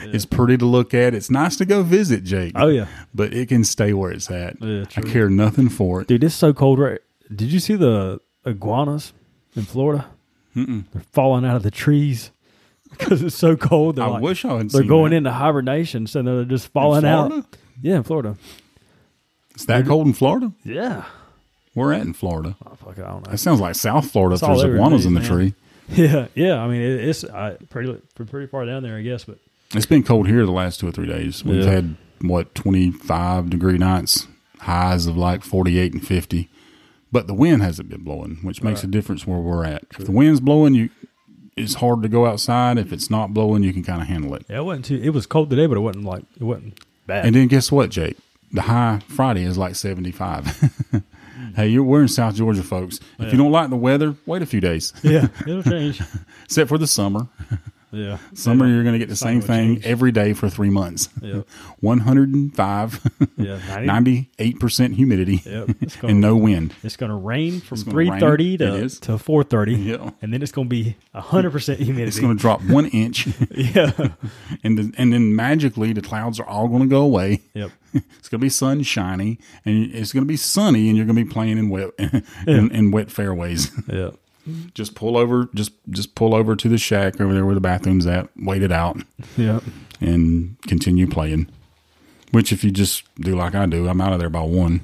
it's 0.03 0.27
pretty 0.27 0.57
to 0.59 0.65
look 0.65 0.95
at. 0.95 1.13
It's 1.13 1.29
nice 1.29 1.57
to 1.57 1.65
go 1.65 1.83
visit, 1.83 2.23
Jake. 2.23 2.53
Oh, 2.55 2.69
yeah. 2.69 2.87
but 3.13 3.35
it 3.35 3.49
can 3.49 3.65
stay 3.65 3.93
where 3.93 4.13
it's 4.13 4.31
at. 4.31 4.63
Yeah, 4.63 4.85
I 4.97 5.01
care 5.01 5.29
nothing 5.29 5.71
for 5.71 6.03
it. 6.03 6.07
Dude, 6.07 6.23
it's 6.23 6.37
so 6.37 6.53
cold. 6.53 6.79
Right? 6.79 7.01
Did 7.35 7.51
you 7.51 7.59
see 7.59 7.75
the 7.75 8.21
iguanas 8.47 9.13
in 9.57 9.65
Florida? 9.65 10.07
Mm-mm. 10.55 10.85
They're 10.93 11.03
falling 11.13 11.45
out 11.45 11.57
of 11.57 11.65
the 11.65 11.73
trees 11.73 12.31
because 12.99 13.23
it's 13.23 13.37
so 13.37 13.57
cold. 13.57 13.97
They're 13.97 14.05
I 14.05 14.09
like- 14.09 14.23
wish 14.23 14.45
I 14.45 14.57
had. 14.59 14.71
they're 14.71 14.81
seen 14.83 14.89
going 14.89 15.11
that. 15.11 15.17
into 15.19 15.31
hibernation, 15.33 16.07
so 16.07 16.23
they're 16.23 16.45
just 16.45 16.69
falling 16.69 17.05
out. 17.05 17.45
Yeah, 17.83 17.97
in 17.97 18.03
Florida. 18.03 18.37
It's 19.55 19.65
that 19.67 19.87
cold 19.87 20.07
in 20.07 20.13
Florida. 20.13 20.53
Yeah. 20.65 21.05
We're 21.75 21.93
at 21.93 22.03
in 22.03 22.13
Florida. 22.13 22.57
Oh, 22.67 22.75
fuck, 22.75 22.99
it, 22.99 23.05
I 23.05 23.09
don't 23.09 23.25
know. 23.27 23.31
That 23.33 23.39
sounds 23.39 23.61
like 23.61 23.75
South 23.75 24.11
Florida. 24.11 24.35
If 24.35 24.39
It's 24.39 24.43
all 24.49 24.57
there's 24.57 24.65
over 24.65 24.75
iguanas 24.75 25.07
in 25.07 25.15
the 25.15 25.21
place, 25.21 25.29
tree. 25.31 25.55
Yeah, 25.91 26.27
yeah. 26.35 26.59
I 26.63 26.69
mean, 26.69 26.83
it, 26.83 27.09
it's 27.09 27.25
uh, 27.25 27.57
pretty 27.71 27.95
pretty 28.15 28.47
far 28.47 28.67
down 28.67 28.83
there, 28.83 28.97
I 28.97 29.03
guess. 29.03 29.25
But 29.25 29.39
It's 29.75 29.87
been 29.87 30.03
cold 30.03 30.27
here 30.29 30.45
the 30.45 30.53
last 30.53 30.81
two 30.81 30.89
or 30.89 30.93
three 30.93 31.07
days. 31.07 31.45
We've 31.45 31.65
Yeah. 31.65 31.71
had 31.71 31.97
what 32.21 32.55
twenty 32.55 32.91
five 32.91 33.49
degree 33.49 33.79
nights, 33.79 34.27
highs 34.61 35.07
of 35.07 35.17
like 35.17 35.43
forty 35.45 35.79
eight 35.79 35.93
and 35.95 36.07
fifty. 36.07 36.51
But 37.11 37.27
the 37.27 37.33
wind 37.35 37.63
hasn't 37.63 37.89
been 37.89 38.03
blowing, 38.05 38.39
which 38.43 38.63
makes 38.63 38.85
a 38.85 38.87
difference 38.87 39.27
where 39.27 39.39
we're 39.39 39.65
at. 39.65 39.85
If 39.99 40.05
the 40.05 40.13
wind's 40.13 40.41
blowing, 40.41 40.75
you 40.75 40.91
it's 41.59 41.75
hard 41.75 42.03
to 42.03 42.09
go 42.09 42.27
outside. 42.27 42.79
If 42.79 42.93
it's 42.93 43.11
not 43.11 43.33
blowing, 43.35 43.63
you 43.63 43.73
can 43.73 43.83
kind 43.83 44.01
of 44.03 44.09
handle 44.09 44.35
it. 44.35 44.45
yeah, 44.49 44.59
it 44.59 44.65
wasn't 44.65 44.87
too. 44.87 45.01
It 45.03 45.11
was 45.11 45.27
cold 45.27 45.51
today, 45.51 45.67
but 45.67 45.77
it 45.77 45.81
wasn't 45.81 46.05
like 46.05 46.25
it 46.41 46.45
wasn't 46.45 46.79
bad. 47.07 47.27
And 47.27 47.35
then 47.35 47.49
guess 47.49 47.71
what, 47.73 47.91
Jake? 47.91 48.17
The 48.53 48.63
high 48.63 49.01
Friday 49.09 49.45
is 49.45 49.59
like 49.59 49.75
75. 49.75 51.03
hey, 51.57 51.69
you're, 51.69 51.83
we're 51.85 52.01
in 52.03 52.09
South 52.09 52.35
Georgia, 52.35 52.63
folks. 52.63 52.99
If 53.19 53.31
you 53.33 53.39
don't 53.39 53.53
like 53.53 53.69
the 53.69 53.77
weather, 53.77 54.15
wait 54.25 54.41
a 54.43 54.47
few 54.47 54.61
days. 54.61 54.93
yeah, 55.03 55.29
it'll 55.47 55.63
change. 55.71 56.01
Except 56.45 56.69
for 56.69 56.79
the 56.79 56.87
summer. 56.87 57.29
Yeah, 57.91 58.19
Summer, 58.35 58.67
you're 58.69 58.83
going 58.83 58.93
to 58.93 58.99
get 58.99 59.09
the 59.09 59.17
same 59.17 59.41
thing 59.41 59.77
change. 59.77 59.87
every 59.87 60.13
day 60.13 60.35
for 60.35 60.49
three 60.51 60.69
months. 60.71 61.09
Yeah. 61.23 61.43
105, 61.81 63.01
Yeah, 63.37 63.59
90 63.85 64.31
98% 64.39 64.95
humidity, 64.95 65.43
Yep, 65.45 65.67
gonna- 66.01 66.11
and 66.13 66.21
no 66.21 66.37
wind. 66.37 66.75
It's 66.83 66.97
going 66.97 67.11
to 67.11 67.17
rain 67.17 67.61
from 67.61 67.79
three 67.79 68.11
thirty 68.21 68.57
to 68.59 68.89
to 68.89 69.19
four 69.19 69.43
thirty, 69.43 69.75
Yeah. 69.75 70.11
and 70.23 70.33
then 70.33 70.43
it's 70.43 70.53
going 70.53 70.69
to 70.69 70.71
be 70.71 70.97
hundred 71.15 71.51
percent 71.53 71.81
humidity. 71.81 72.09
It's 72.09 72.21
going 72.21 72.37
to 72.37 72.41
drop 72.41 72.63
one 72.63 72.87
inch, 72.87 73.27
yeah, 73.51 73.93
and 74.63 74.79
the, 74.79 74.93
and 74.99 75.13
then 75.13 75.35
magically 75.35 75.93
the 75.93 76.03
clouds 76.03 76.39
are 76.41 76.47
all 76.47 76.69
going 76.69 76.83
to 76.83 76.89
go 76.89 77.03
away. 77.03 77.41
yep, 77.55 77.71
It's 77.95 78.29
going 78.29 78.41
to 78.41 78.45
be 78.45 78.49
sunshiny, 78.51 79.39
and 79.65 79.95
it's 79.95 80.13
going 80.13 80.25
to 80.25 80.29
be 80.29 80.37
sunny, 80.37 80.89
and 80.89 80.97
you're 80.97 81.07
going 81.07 81.17
to 81.17 81.25
be 81.25 81.31
playing 81.31 81.59
in 81.59 81.69
wet 81.71 81.91
in, 81.99 82.71
in 82.71 82.91
wet 82.91 83.11
fairways. 83.11 83.71
yeah. 83.89 84.11
Just 84.75 84.95
pull 84.95 85.17
over, 85.17 85.49
just 85.55 85.73
just 85.91 86.15
pull 86.15 86.35
over 86.35 86.55
to 86.57 86.69
the 86.69 86.79
shack 86.79 87.21
over 87.21 87.33
there 87.35 87.45
where 87.45 87.55
the 87.55 87.61
bathroom's 87.61 88.07
at, 88.07 88.29
wait 88.37 88.63
it 88.63 88.73
out, 88.73 88.99
Yeah. 89.37 89.61
and 90.01 90.57
continue 90.63 91.07
playing. 91.07 91.49
Which, 92.31 92.53
if 92.53 92.63
you 92.63 92.71
just 92.71 93.05
do 93.17 93.35
like 93.35 93.55
I 93.55 93.65
do, 93.67 93.89
I'm 93.89 94.01
out 94.01 94.13
of 94.13 94.19
there 94.19 94.29
by 94.29 94.43
one. 94.43 94.81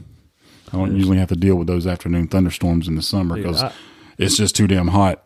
I 0.73 0.77
don't 0.79 0.97
usually 0.97 1.19
have 1.19 1.29
to 1.29 1.37
deal 1.37 1.57
with 1.57 1.67
those 1.67 1.87
afternoon 1.87 2.27
thunderstorms 2.29 2.89
in 2.89 2.95
the 2.97 3.03
summer 3.03 3.37
because 3.37 3.63
it's 4.19 4.37
just 4.37 4.57
too 4.57 4.67
damn 4.67 4.89
hot. 4.89 5.23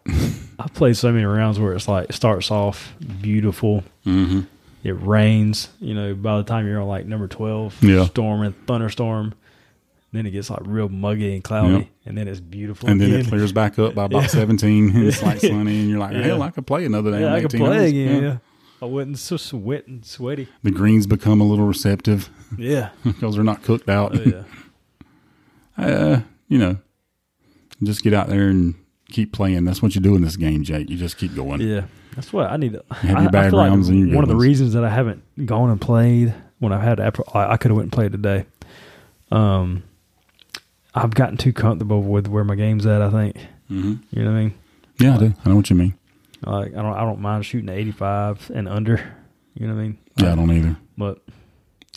I've 0.59 0.75
played 0.75 0.97
so 0.97 1.13
many 1.13 1.25
rounds 1.25 1.59
where 1.61 1.75
it's 1.75 1.87
like 1.89 2.11
it 2.11 2.15
starts 2.15 2.51
off 2.51 2.93
beautiful. 3.23 3.85
Mm-hmm. 4.05 4.41
It 4.85 4.93
rains, 5.01 5.69
you 5.81 5.95
know, 5.95 6.15
by 6.15 6.37
the 6.39 6.43
time 6.45 6.67
you're 6.67 6.81
on 6.81 6.89
like 6.89 7.07
number 7.07 7.29
12, 7.29 7.83
Yeah. 7.83 8.07
storm 8.07 8.43
and 8.43 8.67
thunderstorm. 8.67 9.35
Then 10.13 10.25
it 10.27 10.31
gets 10.31 10.49
like 10.49 10.61
real 10.65 10.89
muggy 10.89 11.35
and 11.35 11.45
cloudy, 11.45 11.73
Yep. 11.75 11.87
and 12.07 12.17
then 12.19 12.29
it's 12.29 12.41
beautiful. 12.41 12.89
And 12.89 12.99
then 13.01 13.13
it 13.13 13.27
clears 13.29 13.53
back 13.53 13.79
up 13.79 13.95
by 13.95 14.05
about 14.07 14.23
Yeah. 14.23 14.29
17 14.29 14.97
and 14.97 15.07
it's 15.07 15.23
like 15.23 15.39
sunny 15.41 15.81
and 15.81 15.91
you're 15.91 15.99
like, 15.99 16.13
Yeah. 16.15 16.23
hell, 16.23 16.43
I 16.43 16.51
could 16.51 16.67
play 16.67 16.87
another 16.87 17.11
day. 17.11 17.21
yeah, 17.21 17.35
I 17.35 17.41
could 17.43 17.55
18 17.55 17.61
play 17.67 17.77
holes. 17.79 17.89
again. 17.91 18.23
Yeah. 18.23 18.37
I 18.81 18.85
wasn't 18.87 19.19
so 19.19 19.37
sweat 19.37 19.87
and 19.87 20.05
sweaty. 20.07 20.49
The 20.63 20.71
greens 20.71 21.07
become 21.07 21.41
a 21.41 21.45
little 21.45 21.67
receptive 21.67 22.31
Yeah. 22.57 22.89
because 23.05 23.35
they're 23.35 23.45
not 23.45 23.63
cooked 23.63 23.89
out. 23.91 24.17
Oh, 24.19 24.23
yeah. 25.79 25.85
uh, 25.85 26.21
you 26.49 26.59
know, 26.59 26.79
just 27.83 28.03
get 28.03 28.15
out 28.15 28.29
there 28.29 28.49
and 28.49 28.75
keep 29.11 29.33
playing. 29.33 29.65
That's 29.65 29.83
what 29.83 29.95
you 29.95 30.01
do 30.01 30.15
in 30.17 30.23
this 30.23 30.37
game, 30.37 30.63
Jake. 30.65 30.89
You 30.89 30.97
just 30.97 31.19
keep 31.19 31.35
going. 31.35 31.61
Yeah, 31.61 31.83
that's 32.17 32.33
what 32.33 32.51
I 32.51 32.57
need 32.57 32.73
to. 32.73 32.85
have 32.91 33.17
I, 33.17 33.21
your 33.21 33.29
I 33.29 33.31
bad 33.33 33.53
like 33.53 33.69
rounds 33.71 33.89
and 33.89 33.99
your 34.09 34.15
one 34.17 34.25
of 34.25 34.29
the 34.29 34.35
ones. 34.37 34.47
reasons 34.47 34.73
that 34.73 34.85
I 34.85 34.89
haven't 34.89 35.23
gone 35.45 35.71
and 35.71 35.81
played 35.81 36.33
when 36.61 36.73
I've 36.73 36.83
had 36.83 36.99
I, 37.01 37.11
I 37.35 37.57
could 37.59 37.71
have 37.71 37.77
went 37.77 37.85
and 37.87 37.93
played 37.93 38.13
today. 38.13 38.47
Um, 39.31 39.83
I've 41.03 41.15
gotten 41.15 41.37
too 41.37 41.53
comfortable 41.53 42.03
with 42.03 42.27
where 42.29 42.45
my 42.45 42.55
game's 42.55 42.87
at. 42.87 43.03
I 43.03 43.11
think 43.11 43.37
hmm 43.69 43.95
you 44.11 44.23
know 44.25 44.31
what 44.33 44.39
I 44.39 44.43
mean. 44.43 44.55
Yeah, 44.99 45.15
I 45.15 45.19
do. 45.19 45.35
I 45.45 45.49
know 45.49 45.57
what 45.57 45.71
you 45.71 45.77
mean. 45.77 45.95
Like 46.43 46.73
I 46.73 46.83
don't, 46.83 46.95
I 46.95 47.01
don't 47.01 47.21
mind 47.21 47.45
shooting 47.47 47.69
eighty 47.69 47.93
five 47.93 48.51
and 48.55 48.69
under. 48.69 49.15
You 49.55 49.67
know 49.67 49.75
what 49.75 49.81
I 49.81 49.83
mean? 49.85 49.99
Yeah, 50.17 50.33
I 50.33 50.35
don't 50.37 50.51
either. 50.51 50.77
But 50.97 51.23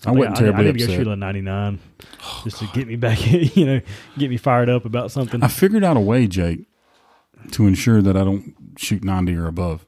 I 0.04 0.06
think 0.06 0.18
wasn't 0.18 0.38
I, 0.38 0.40
terribly 0.40 0.62
I 0.62 0.72
need 0.72 0.74
to 0.74 0.80
go 0.80 0.84
upset. 0.86 0.98
shoot 0.98 1.08
a 1.08 1.16
ninety 1.16 1.42
nine 1.42 1.80
just 2.44 2.58
to 2.60 2.68
get 2.74 2.88
me 2.88 2.96
back. 2.96 3.20
You 3.56 3.66
know, 3.66 3.82
get 4.18 4.30
me 4.30 4.38
fired 4.38 4.70
up 4.70 4.86
about 4.86 5.12
something. 5.12 5.44
I 5.44 5.48
figured 5.48 5.84
out 5.84 5.98
a 5.98 6.00
way, 6.00 6.28
Jake, 6.28 6.66
to 7.52 7.68
ensure 7.68 8.02
that 8.02 8.16
I 8.18 8.24
don't 8.24 8.56
shoot 8.78 9.04
90 9.04 9.36
or 9.36 9.48
above. 9.48 9.86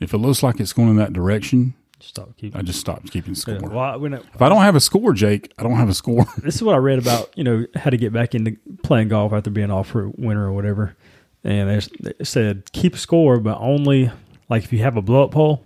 If 0.00 0.12
it 0.14 0.18
looks 0.18 0.42
like 0.42 0.58
it's 0.60 0.72
going 0.72 0.88
in 0.90 0.96
that 0.96 1.12
direction, 1.12 1.74
Stop 2.02 2.36
keeping. 2.36 2.58
I 2.58 2.62
just 2.62 2.80
stopped 2.80 3.10
keeping 3.12 3.34
score. 3.34 3.54
Yeah, 3.54 3.60
well, 3.68 3.78
I, 3.78 3.96
when 3.96 4.14
I, 4.14 4.18
if 4.18 4.42
I 4.42 4.48
don't 4.48 4.62
have 4.62 4.74
a 4.74 4.80
score, 4.80 5.12
Jake, 5.12 5.52
I 5.58 5.62
don't 5.62 5.76
have 5.76 5.88
a 5.88 5.94
score. 5.94 6.26
this 6.38 6.56
is 6.56 6.62
what 6.62 6.74
I 6.74 6.78
read 6.78 6.98
about, 6.98 7.30
you 7.36 7.44
know, 7.44 7.64
how 7.76 7.90
to 7.90 7.96
get 7.96 8.12
back 8.12 8.34
into 8.34 8.56
playing 8.82 9.08
golf 9.08 9.32
after 9.32 9.50
being 9.50 9.70
off 9.70 9.88
for 9.88 10.08
winter 10.10 10.44
or 10.44 10.52
whatever. 10.52 10.96
And 11.44 11.82
they, 12.00 12.12
said 12.24 12.70
keep 12.72 12.94
a 12.94 12.98
score, 12.98 13.38
but 13.38 13.58
only 13.60 14.10
like 14.48 14.64
if 14.64 14.72
you 14.72 14.80
have 14.80 14.96
a 14.96 15.02
blow 15.02 15.24
up 15.24 15.34
hole, 15.34 15.64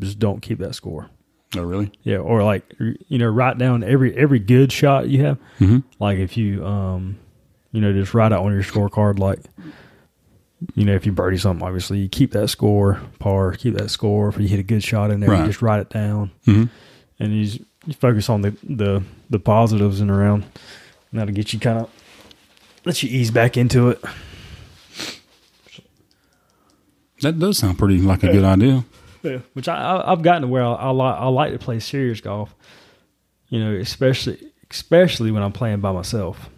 just 0.00 0.18
don't 0.18 0.40
keep 0.40 0.58
that 0.58 0.74
score. 0.74 1.10
oh, 1.56 1.62
really? 1.62 1.90
Yeah, 2.02 2.18
or 2.18 2.42
like 2.44 2.62
you 3.08 3.18
know, 3.18 3.26
write 3.28 3.58
down 3.58 3.82
every 3.82 4.16
every 4.16 4.38
good 4.38 4.70
shot 4.72 5.08
you 5.08 5.24
have. 5.24 5.38
Mhm. 5.60 5.82
Like 5.98 6.18
if 6.18 6.36
you 6.36 6.64
um, 6.64 7.18
you 7.72 7.80
know, 7.80 7.92
just 7.92 8.14
write 8.14 8.32
out 8.32 8.44
on 8.44 8.52
your 8.52 8.62
scorecard 8.62 9.18
like. 9.18 9.40
You 10.74 10.84
know, 10.84 10.94
if 10.94 11.06
you 11.06 11.12
birdie 11.12 11.38
something, 11.38 11.64
obviously 11.66 11.98
you 11.98 12.08
keep 12.08 12.32
that 12.32 12.48
score 12.48 13.00
par, 13.20 13.52
keep 13.52 13.74
that 13.74 13.90
score. 13.90 14.28
If 14.28 14.38
you 14.38 14.48
hit 14.48 14.58
a 14.58 14.64
good 14.64 14.82
shot 14.82 15.10
in 15.12 15.20
there, 15.20 15.30
Right. 15.30 15.40
you 15.42 15.46
just 15.46 15.62
write 15.62 15.78
it 15.80 15.88
down 15.90 16.32
Mhm. 16.46 16.68
and 17.20 17.32
you, 17.32 17.44
just, 17.44 17.60
you 17.86 17.94
focus 17.94 18.28
on 18.28 18.42
the, 18.42 18.56
the 18.64 19.02
the 19.30 19.38
positives 19.38 20.00
in 20.00 20.10
around. 20.10 20.42
And 21.12 21.20
that'll 21.20 21.34
get 21.34 21.52
you 21.52 21.60
kind 21.60 21.78
of 21.78 21.90
let 22.84 23.02
you 23.02 23.08
ease 23.08 23.30
back 23.30 23.56
into 23.56 23.88
it. 23.90 24.02
That 27.22 27.38
does 27.38 27.58
sound 27.58 27.78
pretty 27.78 27.98
like 27.98 28.22
a 28.22 28.32
good 28.32 28.44
idea. 28.44 28.84
Yeah. 29.22 29.38
Which 29.52 29.68
I, 29.68 29.76
I 29.76 30.12
I've 30.12 30.22
gotten 30.22 30.42
to 30.42 30.48
where 30.48 30.62
I, 30.64 30.72
I 30.74 30.90
like 30.90 31.14
I 31.16 31.26
like 31.28 31.52
to 31.52 31.58
play 31.58 31.80
serious 31.80 32.20
golf. 32.20 32.54
You 33.48 33.60
know, 33.60 33.72
especially 33.74 34.38
especially 34.70 35.30
when 35.30 35.42
I'm 35.42 35.52
playing 35.52 35.80
by 35.80 35.92
myself. 35.92 36.48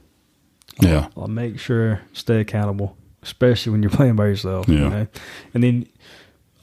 Yeah. 0.81 1.09
I'll 1.17 1.29
make 1.29 1.59
sure 1.59 2.01
stay 2.13 2.41
accountable, 2.41 2.97
especially 3.23 3.73
when 3.73 3.83
you're 3.83 3.91
playing 4.01 4.17
by 4.17 4.27
yourself. 4.27 4.69
You 4.69 4.77
Yeah. 4.79 4.89
know? 4.89 5.07
And 5.55 5.63
then 5.65 5.87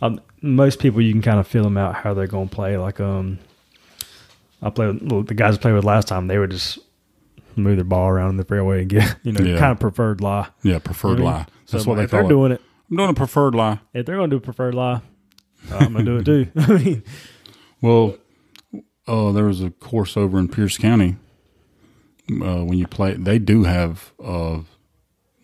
um, 0.01 0.21
most 0.41 0.79
people 0.79 1.01
you 1.01 1.11
can 1.11 1.21
kind 1.21 1.39
of 1.39 1.47
feel 1.47 1.63
them 1.63 1.77
out 1.77 1.95
how 1.95 2.13
they're 2.13 2.27
going 2.27 2.49
to 2.49 2.55
play. 2.55 2.77
Like 2.77 2.99
um, 2.99 3.39
I 4.61 4.69
play 4.69 4.87
with 4.87 5.01
well, 5.03 5.23
the 5.23 5.33
guys 5.33 5.55
I 5.57 5.61
played 5.61 5.73
with 5.73 5.83
last 5.85 6.07
time. 6.07 6.27
They 6.27 6.37
would 6.37 6.51
just 6.51 6.79
move 7.55 7.75
their 7.77 7.83
ball 7.85 8.07
around 8.07 8.29
in 8.31 8.37
the 8.37 8.43
fairway 8.45 8.81
and 8.81 8.89
get 8.89 9.17
you 9.23 9.31
know 9.31 9.41
Yeah. 9.41 9.57
kind 9.59 9.71
of 9.71 9.79
preferred 9.79 10.21
lie. 10.21 10.47
Yeah, 10.63 10.79
preferred 10.79 11.17
You 11.19 11.23
know 11.25 11.27
I 11.27 11.31
lie. 11.31 11.37
mean? 11.39 11.45
That's 11.71 11.83
So 11.83 11.89
what 11.89 11.95
they 11.97 12.07
call 12.07 12.19
they're 12.19 12.25
it. 12.25 12.29
doing 12.29 12.51
it. 12.53 12.61
I'm 12.89 12.97
doing 12.97 13.09
a 13.09 13.13
preferred 13.13 13.55
lie. 13.55 13.79
If 13.93 14.05
they're 14.05 14.15
going 14.15 14.29
to 14.29 14.33
do 14.35 14.37
a 14.37 14.41
preferred 14.41 14.73
lie, 14.75 15.01
I'm 15.71 15.91
going 15.93 16.05
to 16.05 16.11
do 16.11 16.17
it 16.17 16.25
too. 16.25 16.51
I 16.57 16.77
mean, 16.83 17.03
Well, 17.81 18.15
uh, 19.07 19.31
there 19.33 19.43
was 19.45 19.61
a 19.61 19.71
course 19.71 20.15
over 20.15 20.39
in 20.39 20.47
Pierce 20.47 20.77
County. 20.77 21.17
Uh, 22.29 22.63
when 22.63 22.77
you 22.77 22.87
play, 22.87 23.13
they 23.15 23.39
do 23.39 23.63
have 23.63 24.11
uh, 24.23 24.59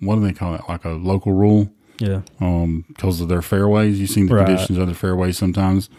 what 0.05 0.15
do 0.15 0.21
they 0.21 0.33
call 0.33 0.55
it? 0.55 0.61
Like 0.69 0.85
a 0.85 0.89
local 0.91 1.33
rule 1.33 1.69
yeah, 1.99 2.21
um, 2.41 2.85
because 2.87 3.21
of 3.21 3.29
their 3.29 3.41
fairways. 3.41 3.99
You've 3.99 4.09
seen 4.09 4.27
the 4.27 4.35
Right. 4.35 4.45
conditions 4.47 4.77
of 4.77 4.87
the 4.87 4.93
fairways 4.95 5.37
sometimes. 5.37 5.89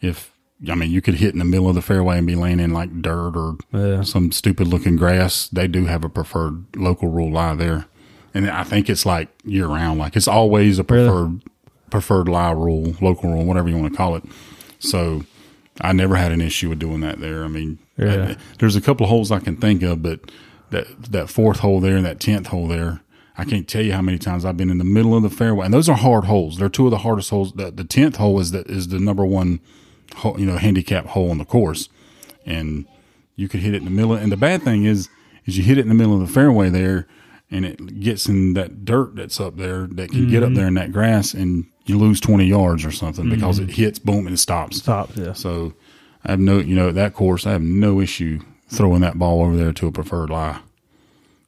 If 0.00 0.32
I 0.68 0.74
mean, 0.74 0.90
you 0.90 1.00
could 1.02 1.14
hit 1.16 1.32
in 1.32 1.38
the 1.40 1.44
middle 1.44 1.68
of 1.68 1.74
the 1.74 1.82
fairway 1.82 2.16
and 2.18 2.26
be 2.26 2.34
laying 2.36 2.60
in 2.60 2.72
like 2.72 3.02
dirt 3.02 3.36
or 3.36 3.56
Yeah. 3.72 4.02
some 4.02 4.32
stupid 4.32 4.66
looking 4.68 4.96
grass. 4.96 5.48
They 5.48 5.66
do 5.68 5.84
have 5.86 6.04
a 6.04 6.08
preferred 6.08 6.64
local 6.76 7.08
rule 7.08 7.32
lie 7.32 7.54
there, 7.54 7.86
and 8.32 8.48
I 8.48 8.62
think 8.64 8.88
it's 8.88 9.04
like 9.04 9.28
year 9.44 9.66
round. 9.66 9.98
Like 9.98 10.16
it's 10.16 10.28
always 10.28 10.78
a 10.78 10.84
Really? 10.88 11.06
preferred 11.08 11.40
preferred 11.90 12.28
lie 12.28 12.50
rule, 12.52 12.94
local 13.00 13.30
rule, 13.30 13.44
whatever 13.44 13.68
you 13.68 13.76
want 13.78 13.92
to 13.92 13.96
call 13.96 14.16
it. 14.16 14.24
So 14.80 15.22
I 15.80 15.92
never 15.92 16.16
had 16.16 16.32
an 16.32 16.40
issue 16.40 16.68
with 16.68 16.78
doing 16.80 17.00
that 17.00 17.20
there. 17.20 17.44
I 17.44 17.48
mean, 17.48 17.78
Yeah. 17.98 18.28
I- 18.30 18.36
there's 18.58 18.74
a 18.76 18.80
couple 18.80 19.04
of 19.04 19.10
holes 19.10 19.30
I 19.30 19.38
can 19.40 19.56
think 19.56 19.82
of, 19.82 20.02
but 20.02 20.20
that 20.70 20.86
that 21.12 21.28
fourth 21.30 21.60
hole 21.60 21.78
there 21.80 21.96
and 21.96 22.04
that 22.06 22.18
tenth 22.20 22.48
hole 22.48 22.66
there, 22.68 23.00
I 23.36 23.44
can't 23.44 23.66
tell 23.66 23.82
you 23.82 23.92
how 23.92 24.02
many 24.02 24.18
times 24.18 24.44
I've 24.44 24.56
been 24.56 24.70
in 24.70 24.78
the 24.78 24.84
middle 24.84 25.16
of 25.16 25.22
the 25.22 25.30
fairway, 25.30 25.64
and 25.64 25.74
those 25.74 25.88
are 25.88 25.96
hard 25.96 26.24
holes. 26.24 26.58
They're 26.58 26.68
two 26.68 26.84
of 26.84 26.92
the 26.92 26.98
hardest 26.98 27.30
holes. 27.30 27.52
The 27.52 27.70
the 27.70 27.84
tenth 27.84 28.16
hole 28.16 28.38
is 28.38 28.52
the 28.52 28.62
is 28.62 28.88
the 28.88 29.00
number 29.00 29.24
one, 29.24 29.60
hole, 30.16 30.38
you 30.38 30.46
know, 30.46 30.56
handicap 30.56 31.06
hole 31.06 31.30
on 31.30 31.38
the 31.38 31.44
course, 31.44 31.88
and 32.46 32.86
you 33.34 33.48
could 33.48 33.60
hit 33.60 33.74
it 33.74 33.78
in 33.78 33.84
the 33.84 33.90
middle. 33.90 34.14
And 34.14 34.30
the 34.30 34.36
bad 34.36 34.62
thing 34.62 34.84
is, 34.84 35.08
is 35.46 35.58
you 35.58 35.64
hit 35.64 35.78
it 35.78 35.82
in 35.82 35.88
the 35.88 35.94
middle 35.94 36.14
of 36.14 36.20
the 36.20 36.32
fairway 36.32 36.68
there, 36.68 37.08
and 37.50 37.64
it 37.64 38.00
gets 38.00 38.26
in 38.26 38.54
that 38.54 38.84
dirt 38.84 39.16
that's 39.16 39.40
up 39.40 39.56
there 39.56 39.88
that 39.88 40.10
can 40.10 40.28
get 40.28 40.42
up 40.42 40.50
mm-hmm. 40.50 40.56
there 40.56 40.66
in 40.68 40.74
that 40.74 40.92
grass, 40.92 41.34
and 41.34 41.66
you 41.86 41.98
lose 41.98 42.20
twenty 42.20 42.46
yards 42.46 42.84
or 42.84 42.92
something 42.92 43.28
because 43.28 43.58
it 43.58 43.68
mm-hmm. 43.68 43.72
hits, 43.72 43.98
boom, 43.98 44.26
and 44.26 44.34
it 44.34 44.38
stops. 44.38 44.76
stop. 44.76 45.10
Yeah, 45.16 45.32
So 45.32 45.74
I 46.24 46.30
have 46.30 46.40
no, 46.40 46.58
you 46.58 46.76
know, 46.76 46.90
at 46.90 46.94
that 46.94 47.14
course, 47.14 47.46
I 47.46 47.52
have 47.52 47.62
no 47.62 48.00
issue 48.00 48.40
throwing 48.68 49.00
that 49.02 49.18
ball 49.18 49.42
over 49.42 49.56
there 49.56 49.72
to 49.72 49.86
a 49.88 49.92
preferred 49.92 50.30
lie 50.30 50.60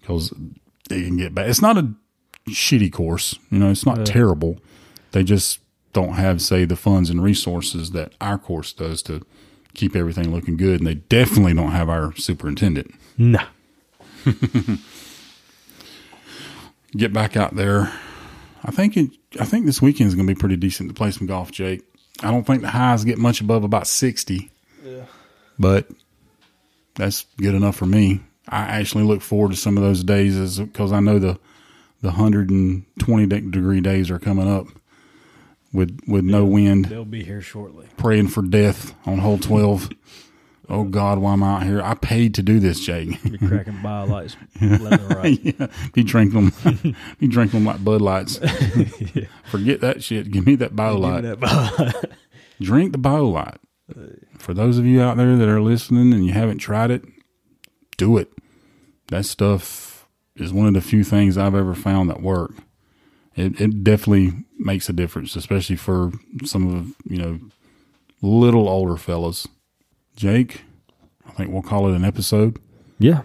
because 0.00 0.32
they 0.88 1.02
can 1.02 1.16
get 1.16 1.34
back. 1.34 1.48
It's 1.48 1.62
not 1.62 1.76
a 1.78 1.92
shitty 2.48 2.92
course, 2.92 3.38
you 3.50 3.58
know, 3.58 3.70
it's 3.70 3.86
not 3.86 4.06
terrible. 4.06 4.58
They 5.12 5.24
just 5.24 5.60
don't 5.92 6.14
have, 6.14 6.42
say, 6.42 6.64
the 6.64 6.76
funds 6.76 7.10
and 7.10 7.22
resources 7.22 7.90
that 7.92 8.12
our 8.20 8.38
course 8.38 8.72
does 8.72 9.02
to 9.02 9.24
keep 9.74 9.96
everything 9.96 10.30
looking 10.32 10.56
good. 10.56 10.80
And 10.80 10.86
they 10.86 10.94
definitely 10.94 11.54
don't 11.54 11.72
have 11.72 11.88
our 11.88 12.14
superintendent. 12.16 12.94
no, 13.16 13.40
Get 16.96 17.12
back 17.12 17.36
out 17.36 17.56
there. 17.56 17.92
I 18.64 18.70
think 18.70 18.96
it, 18.96 19.10
I 19.38 19.44
think 19.44 19.66
this 19.66 19.82
weekend 19.82 20.08
is 20.08 20.14
going 20.14 20.26
to 20.26 20.34
be 20.34 20.38
pretty 20.38 20.56
decent 20.56 20.88
to 20.88 20.94
play 20.94 21.10
some 21.10 21.26
golf, 21.26 21.52
Jake. 21.52 21.82
I 22.22 22.30
don't 22.30 22.46
think 22.46 22.62
the 22.62 22.70
highs 22.70 23.04
get 23.04 23.18
much 23.18 23.40
above 23.40 23.64
about 23.64 23.86
60. 23.86 24.50
Yeah. 24.84 25.04
But 25.58 25.88
that's 26.94 27.26
good 27.36 27.54
enough 27.54 27.76
for 27.76 27.86
me. 27.86 28.20
I 28.48 28.58
actually 28.80 29.04
look 29.04 29.22
forward 29.22 29.50
to 29.50 29.56
some 29.56 29.76
of 29.76 29.82
those 29.82 30.04
days 30.04 30.58
because 30.58 30.92
I 30.92 31.00
know 31.00 31.18
the 31.18 31.38
the 32.02 32.08
120 32.08 33.26
degree 33.26 33.80
days 33.80 34.10
are 34.10 34.18
coming 34.18 34.48
up 34.48 34.66
with 35.72 35.98
with 36.06 36.24
no 36.24 36.44
wind, 36.44 36.86
they'll 36.86 37.04
be 37.04 37.24
here 37.24 37.40
shortly. 37.40 37.86
praying 37.96 38.28
for 38.28 38.42
death 38.42 38.94
on 39.06 39.18
hole 39.18 39.38
12. 39.38 39.90
oh 40.68 40.84
God, 40.84 41.18
why 41.18 41.32
am 41.32 41.42
I 41.42 41.56
out 41.56 41.62
here? 41.64 41.82
I 41.82 41.94
paid 41.94 42.34
to 42.34 42.42
do 42.42 42.60
this, 42.60 42.80
Jake. 42.80 43.22
You're 43.24 43.38
cracking 43.38 43.74
Biolytes 43.74 44.36
left 44.80 45.02
and 45.02 45.14
right. 45.16 45.38
yeah, 45.42 45.66
be 45.92 46.02
drinking 46.04 46.50
them, 46.50 46.96
be 47.18 47.26
drinking 47.28 47.60
them 47.60 47.66
like 47.66 47.84
Bud 47.84 48.00
Lights. 48.00 48.38
Forget 49.44 49.80
that 49.80 50.02
shit. 50.02 50.30
Give 50.30 50.46
me 50.46 50.54
that 50.56 50.76
bio 50.76 50.92
Give 50.94 51.00
me 51.02 51.08
light. 51.08 51.20
that 51.22 51.40
bio. 51.40 52.10
Drink 52.60 52.92
the 52.92 52.98
Biolyte. 52.98 53.56
Uh, 53.90 54.02
for 54.38 54.54
those 54.54 54.78
of 54.78 54.86
you 54.86 55.00
out 55.02 55.16
there 55.16 55.36
that 55.36 55.48
are 55.48 55.60
listening 55.60 56.12
and 56.12 56.24
you 56.24 56.32
haven't 56.32 56.58
tried 56.58 56.90
it, 56.90 57.04
do 57.96 58.16
it. 58.16 58.32
That 59.08 59.24
stuff 59.24 60.08
is 60.34 60.52
one 60.52 60.66
of 60.66 60.74
the 60.74 60.80
few 60.80 61.04
things 61.04 61.38
I've 61.38 61.54
ever 61.54 61.74
found 61.74 62.10
that 62.10 62.22
work. 62.22 62.52
It 63.34 63.60
it 63.60 63.84
definitely 63.84 64.44
makes 64.58 64.88
a 64.88 64.92
difference, 64.92 65.36
especially 65.36 65.76
for 65.76 66.12
some 66.44 66.74
of 66.74 67.10
you 67.10 67.18
know 67.18 67.40
little 68.22 68.68
older 68.68 68.96
fellas. 68.96 69.46
Jake, 70.16 70.62
I 71.26 71.32
think 71.32 71.52
we'll 71.52 71.62
call 71.62 71.88
it 71.88 71.96
an 71.96 72.04
episode. 72.04 72.58
yeah, 72.98 73.22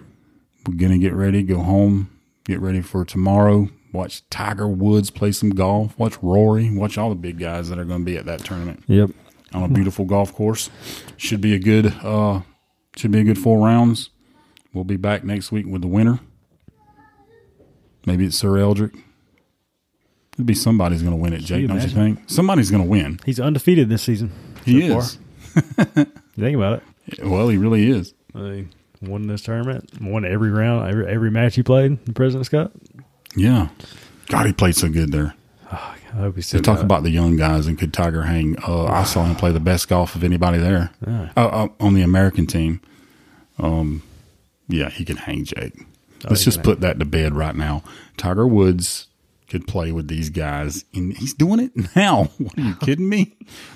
We're 0.67 0.75
gonna 0.75 0.97
get 0.97 1.13
ready, 1.13 1.41
go 1.41 1.59
home, 1.59 2.09
get 2.43 2.59
ready 2.59 2.81
for 2.81 3.05
tomorrow. 3.05 3.69
Watch 3.93 4.27
Tiger 4.29 4.67
Woods 4.67 5.09
play 5.09 5.31
some 5.31 5.49
golf. 5.49 5.97
Watch 5.99 6.17
Rory. 6.21 6.69
Watch 6.73 6.97
all 6.97 7.09
the 7.09 7.15
big 7.15 7.39
guys 7.39 7.69
that 7.69 7.77
are 7.77 7.85
going 7.85 8.01
to 8.01 8.05
be 8.05 8.17
at 8.17 8.25
that 8.25 8.39
tournament 8.39 8.83
yep. 8.87 9.09
on 9.53 9.63
a 9.63 9.67
beautiful 9.67 10.05
golf 10.05 10.33
course. 10.33 10.69
Should 11.17 11.41
be 11.41 11.53
a 11.53 11.59
good. 11.59 11.93
Uh, 12.01 12.41
should 12.95 13.11
be 13.11 13.19
a 13.19 13.23
good 13.23 13.37
four 13.37 13.65
rounds. 13.65 14.09
We'll 14.73 14.83
be 14.83 14.97
back 14.97 15.23
next 15.23 15.51
week 15.51 15.65
with 15.67 15.81
the 15.81 15.87
winner. 15.87 16.19
Maybe 18.05 18.25
it's 18.25 18.37
Sir 18.37 18.57
Eldrick. 18.57 18.95
It'd 20.33 20.45
be 20.45 20.53
somebody's 20.53 21.01
going 21.01 21.15
to 21.15 21.21
win 21.21 21.33
it, 21.33 21.41
Jake. 21.41 21.67
Don't 21.67 21.81
you 21.81 21.89
think? 21.89 22.19
Somebody's 22.27 22.71
going 22.71 22.83
to 22.83 22.89
win. 22.89 23.19
He's 23.25 23.39
undefeated 23.39 23.89
this 23.89 24.01
season. 24.01 24.31
He 24.65 24.87
so 24.87 24.97
is. 24.99 25.15
Far. 25.15 26.05
You 26.37 26.45
think 26.45 26.55
about 26.55 26.81
it. 27.09 27.25
Well, 27.25 27.49
he 27.49 27.57
really 27.57 27.89
is. 27.89 28.13
He 28.33 28.67
won 29.01 29.27
this 29.27 29.41
tournament, 29.41 29.89
won 29.99 30.23
every 30.23 30.49
round, 30.49 30.89
every 30.89 31.05
every 31.05 31.29
match 31.29 31.55
he 31.55 31.61
played 31.61 31.85
in 31.87 31.99
the 32.05 32.13
President's 32.13 32.47
Cup. 32.47 32.71
Yeah. 33.35 33.67
God, 34.27 34.45
he 34.45 34.53
played 34.53 34.75
so 34.77 34.87
good 34.87 35.11
there. 35.11 35.33
Oh, 35.73 35.95
I 36.13 36.15
hope 36.15 36.35
he's 36.35 36.49
They 36.49 36.59
still 36.59 36.73
talk 36.73 36.81
about 36.81 37.03
the 37.03 37.09
young 37.09 37.35
guys 37.35 37.67
and 37.67 37.77
could 37.77 37.91
Tiger 37.93 38.23
hang. 38.23 38.55
Uh, 38.65 38.85
I 38.85 39.03
saw 39.03 39.25
him 39.25 39.35
play 39.35 39.51
the 39.51 39.59
best 39.59 39.89
golf 39.89 40.15
of 40.15 40.23
anybody 40.23 40.57
there 40.57 40.91
Yeah. 41.05 41.31
uh, 41.35 41.47
uh, 41.47 41.67
on 41.81 41.95
the 41.95 42.01
American 42.01 42.47
team. 42.47 42.79
Um, 43.59 44.01
yeah, 44.71 44.89
he 44.89 45.05
can 45.05 45.17
hang, 45.17 45.45
Jake. 45.45 45.85
Let's 46.29 46.43
just 46.43 46.61
put 46.63 46.81
that 46.81 46.99
to 46.99 47.05
bed 47.05 47.33
right 47.33 47.55
now. 47.55 47.83
Tiger 48.17 48.45
Woods 48.47 49.07
could 49.49 49.67
play 49.67 49.91
with 49.91 50.07
these 50.07 50.29
guys, 50.29 50.85
and 50.93 51.13
he's 51.17 51.33
doing 51.33 51.59
it 51.59 51.71
now. 51.95 52.25
What 52.37 52.57
are 52.57 52.61
you 52.61 52.75
kidding 52.81 53.09
me? 53.09 53.35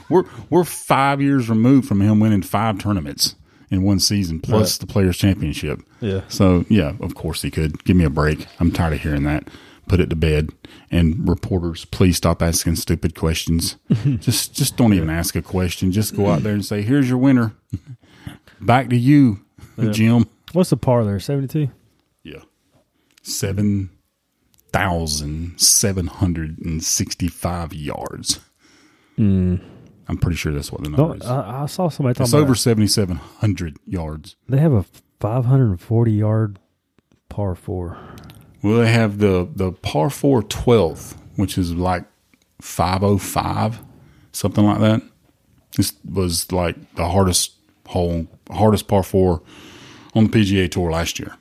We're 0.09 0.25
we're 0.49 0.63
five 0.63 1.21
years 1.21 1.49
removed 1.49 1.87
from 1.87 2.01
him 2.01 2.19
winning 2.19 2.43
five 2.43 2.77
tournaments 2.79 3.35
in 3.71 3.81
one 3.83 3.99
season, 3.99 4.39
plus 4.39 4.75
Right. 4.75 4.79
the 4.87 4.93
Players 4.93 5.17
Championship. 5.17 5.79
Yeah. 6.01 6.21
So 6.27 6.65
yeah, 6.69 6.93
of 6.99 7.15
course 7.15 7.41
he 7.41 7.49
could. 7.51 7.83
Give 7.83 7.95
me 7.97 8.03
a 8.05 8.09
break. 8.11 8.45
I'm 8.59 8.71
tired 8.71 8.93
of 8.93 9.01
hearing 9.01 9.23
that. 9.23 9.47
Put 9.87 9.99
it 9.99 10.09
to 10.11 10.15
bed. 10.15 10.49
And 10.91 11.27
reporters, 11.27 11.85
please 11.85 12.15
stop 12.17 12.41
asking 12.43 12.75
stupid 12.77 13.15
questions. 13.15 13.75
just 14.19 14.53
just 14.53 14.77
don't 14.77 14.93
even 14.93 15.09
ask 15.09 15.35
a 15.35 15.41
question. 15.41 15.91
Just 15.91 16.15
go 16.15 16.27
out 16.27 16.43
there 16.43 16.53
and 16.53 16.63
say, 16.63 16.83
"Here's 16.83 17.09
your 17.09 17.17
winner." 17.17 17.53
Back 18.61 18.89
to 18.89 18.95
you, 18.97 19.41
Jim. 19.91 20.27
What's 20.55 20.69
the 20.69 20.77
par 20.77 21.03
there? 21.03 21.19
Seventy 21.19 21.47
two. 21.47 21.71
Yeah. 22.23 22.41
Seven 23.21 23.89
thousand 24.71 25.59
seven 25.59 26.07
hundred 26.07 26.57
and 26.59 26.83
sixty-five 26.83 27.73
yards. 27.73 28.39
Hmm. 29.17 29.57
I'm 30.07 30.17
pretty 30.17 30.37
sure 30.37 30.53
that's 30.53 30.71
what 30.71 30.83
the 30.83 30.89
number 30.89 31.07
No, 31.07 31.13
is. 31.13 31.25
I, 31.25 31.63
I 31.63 31.65
saw 31.65 31.89
somebody 31.89 32.13
talking 32.15 32.25
it's 32.27 32.33
over 32.33 32.55
seventy-seven 32.55 33.17
hundred 33.17 33.77
yards. 33.85 34.35
They 34.47 34.59
have 34.59 34.73
a 34.73 34.85
five 35.19 35.45
hundred 35.45 35.71
and 35.71 35.81
forty 35.81 36.13
yard 36.13 36.59
par 37.29 37.55
four. 37.55 37.97
Well, 38.61 38.79
they 38.79 38.91
have 38.91 39.17
the 39.19 39.49
the 39.53 39.71
par 39.71 40.09
four 40.09 40.41
12th, 40.41 41.15
which 41.35 41.57
is 41.57 41.73
like 41.73 42.05
505, 42.61 43.79
something 44.31 44.63
like 44.65 44.79
that. 44.79 45.01
This 45.77 45.93
was 46.03 46.51
like 46.51 46.95
the 46.95 47.07
hardest 47.09 47.53
hole, 47.87 48.27
hardest 48.51 48.87
par 48.87 49.03
four 49.03 49.41
on 50.15 50.27
the 50.27 50.29
PGA 50.29 50.71
Tour 50.71 50.91
last 50.91 51.19
year. 51.19 51.35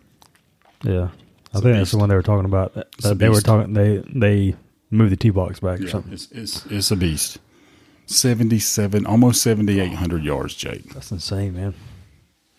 Yeah, 0.83 1.09
I 1.55 1.61
think 1.61 1.77
that's 1.77 1.93
the 1.93 1.99
one 1.99 2.09
they 2.09 2.15
were 2.15 2.23
talking 2.23 2.45
about. 2.45 2.75
That, 2.75 3.19
they 3.19 3.29
were 3.29 3.41
talking. 3.41 3.73
They 3.73 4.03
they 4.13 4.57
moved 4.91 5.13
the 5.13 5.17
tee 5.17 5.31
box 5.31 5.61
back 5.61 5.81
or 5.81 5.89
something. 5.89 6.13
it's, 6.13 6.31
it's 6.33 6.67
it's 6.67 6.91
a 6.91 6.97
beast. 6.97 7.39
77, 8.07 9.07
almost 9.07 9.41
7,800 9.41 10.23
yards, 10.25 10.55
Jake. 10.55 10.93
That's 10.93 11.11
insane, 11.11 11.55
man. 11.55 11.75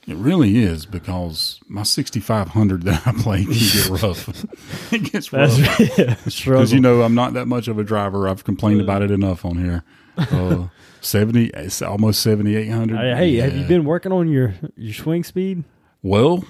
It 0.08 0.16
really 0.16 0.58
is 0.58 0.86
because 0.86 1.60
my 1.68 1.84
6,500 1.84 2.84
that 2.84 3.08
I 3.08 3.12
play 3.12 3.44
can 3.44 3.54
get 3.54 3.90
rough. 3.90 4.28
it 4.94 5.12
gets 5.12 5.34
rough. 5.34 5.52
That's 5.52 5.98
yeah, 5.98 6.16
Because 6.26 6.72
you 6.72 6.80
know 6.80 7.02
I'm 7.02 7.16
not 7.16 7.34
that 7.34 7.48
much 7.48 7.68
of 7.68 7.80
a 7.80 7.84
driver. 7.84 8.28
I've 8.28 8.44
complained 8.44 8.82
about 8.82 9.02
it 9.02 9.10
enough 9.12 9.46
on 9.46 9.58
here. 9.64 9.84
Uh, 10.18 10.68
Seventy, 11.02 11.48
it's 11.48 11.84
almost 11.84 12.22
seventy 12.22 12.56
eight 12.56 12.70
hundred. 12.70 12.98
Hey, 12.98 13.14
hey, 13.16 13.36
have 13.36 13.56
you 13.56 13.66
been 13.66 13.86
working 13.86 14.12
on 14.12 14.28
your 14.28 14.56
your 14.76 14.94
swing 14.94 15.24
speed? 15.24 15.64
Well, 16.06 16.44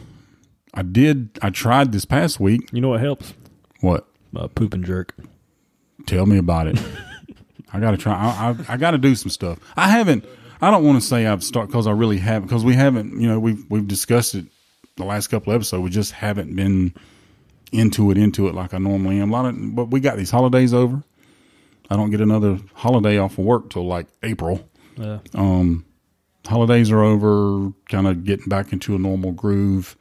I 0.73 0.81
did. 0.81 1.39
I 1.41 1.49
tried 1.49 1.93
this 1.93 2.03
past 2.03 2.41
week. 2.41 2.69
You 2.73 2.81
know 2.81 2.89
what 2.89 2.99
helps? 2.99 3.33
What? 3.79 4.05
Uh, 4.35 4.49
poop 4.49 4.73
and 4.73 4.83
jerk. 4.83 5.15
Tell 6.05 6.25
me 6.25 6.37
about 6.37 6.67
it. 6.67 6.77
I 7.73 7.79
got 7.79 7.91
to 7.91 7.97
try. 7.97 8.13
I, 8.13 8.49
I, 8.49 8.73
I 8.73 8.75
got 8.75 8.91
to 8.91 8.97
do 8.97 9.15
some 9.15 9.29
stuff. 9.29 9.57
I 9.77 9.87
haven't. 9.87 10.25
I 10.61 10.71
don't 10.71 10.83
want 10.83 11.01
to 11.01 11.07
say 11.07 11.25
I've 11.25 11.41
started 11.41 11.67
because 11.67 11.87
I 11.87 11.91
really 11.91 12.17
haven't. 12.17 12.49
Because 12.49 12.65
we 12.65 12.73
haven't. 12.73 13.17
You 13.21 13.29
know, 13.29 13.39
we've 13.39 13.63
we've 13.69 13.87
discussed 13.87 14.35
it 14.35 14.45
the 14.97 15.05
last 15.05 15.27
couple 15.27 15.53
episodes. 15.53 15.81
We 15.81 15.89
just 15.89 16.11
haven't 16.11 16.53
been 16.53 16.93
into 17.71 18.11
it, 18.11 18.17
into 18.17 18.49
it 18.49 18.55
like 18.55 18.73
I 18.73 18.77
normally 18.77 19.21
am. 19.21 19.29
A 19.29 19.33
lot 19.33 19.45
of, 19.45 19.73
but 19.73 19.85
we 19.85 20.01
got 20.01 20.17
these 20.17 20.31
holidays 20.31 20.73
over. 20.73 21.01
I 21.89 21.95
don't 21.95 22.09
get 22.09 22.19
another 22.19 22.59
holiday 22.73 23.19
off 23.19 23.37
of 23.37 23.45
work 23.45 23.69
till 23.69 23.87
like 23.87 24.07
April. 24.21 24.69
Yeah. 24.97 25.19
Holidays 26.47 26.91
are 26.91 27.03
over, 27.03 27.71
kind 27.89 28.07
of 28.07 28.23
getting 28.23 28.47
back 28.47 28.73
into 28.73 28.95
a 28.95 28.99
normal 28.99 29.31
groove. 29.31 29.95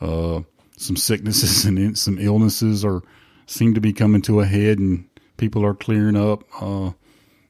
Uh, 0.00 0.40
some 0.76 0.96
sicknesses 0.96 1.64
and 1.66 1.78
in- 1.78 1.96
some 1.96 2.18
illnesses 2.18 2.84
are 2.84 3.02
seem 3.46 3.74
to 3.74 3.80
be 3.80 3.92
coming 3.92 4.22
to 4.22 4.40
a 4.40 4.46
head, 4.46 4.78
and 4.78 5.08
people 5.36 5.64
are 5.64 5.74
clearing 5.74 6.16
up. 6.16 6.44
Uh, 6.60 6.92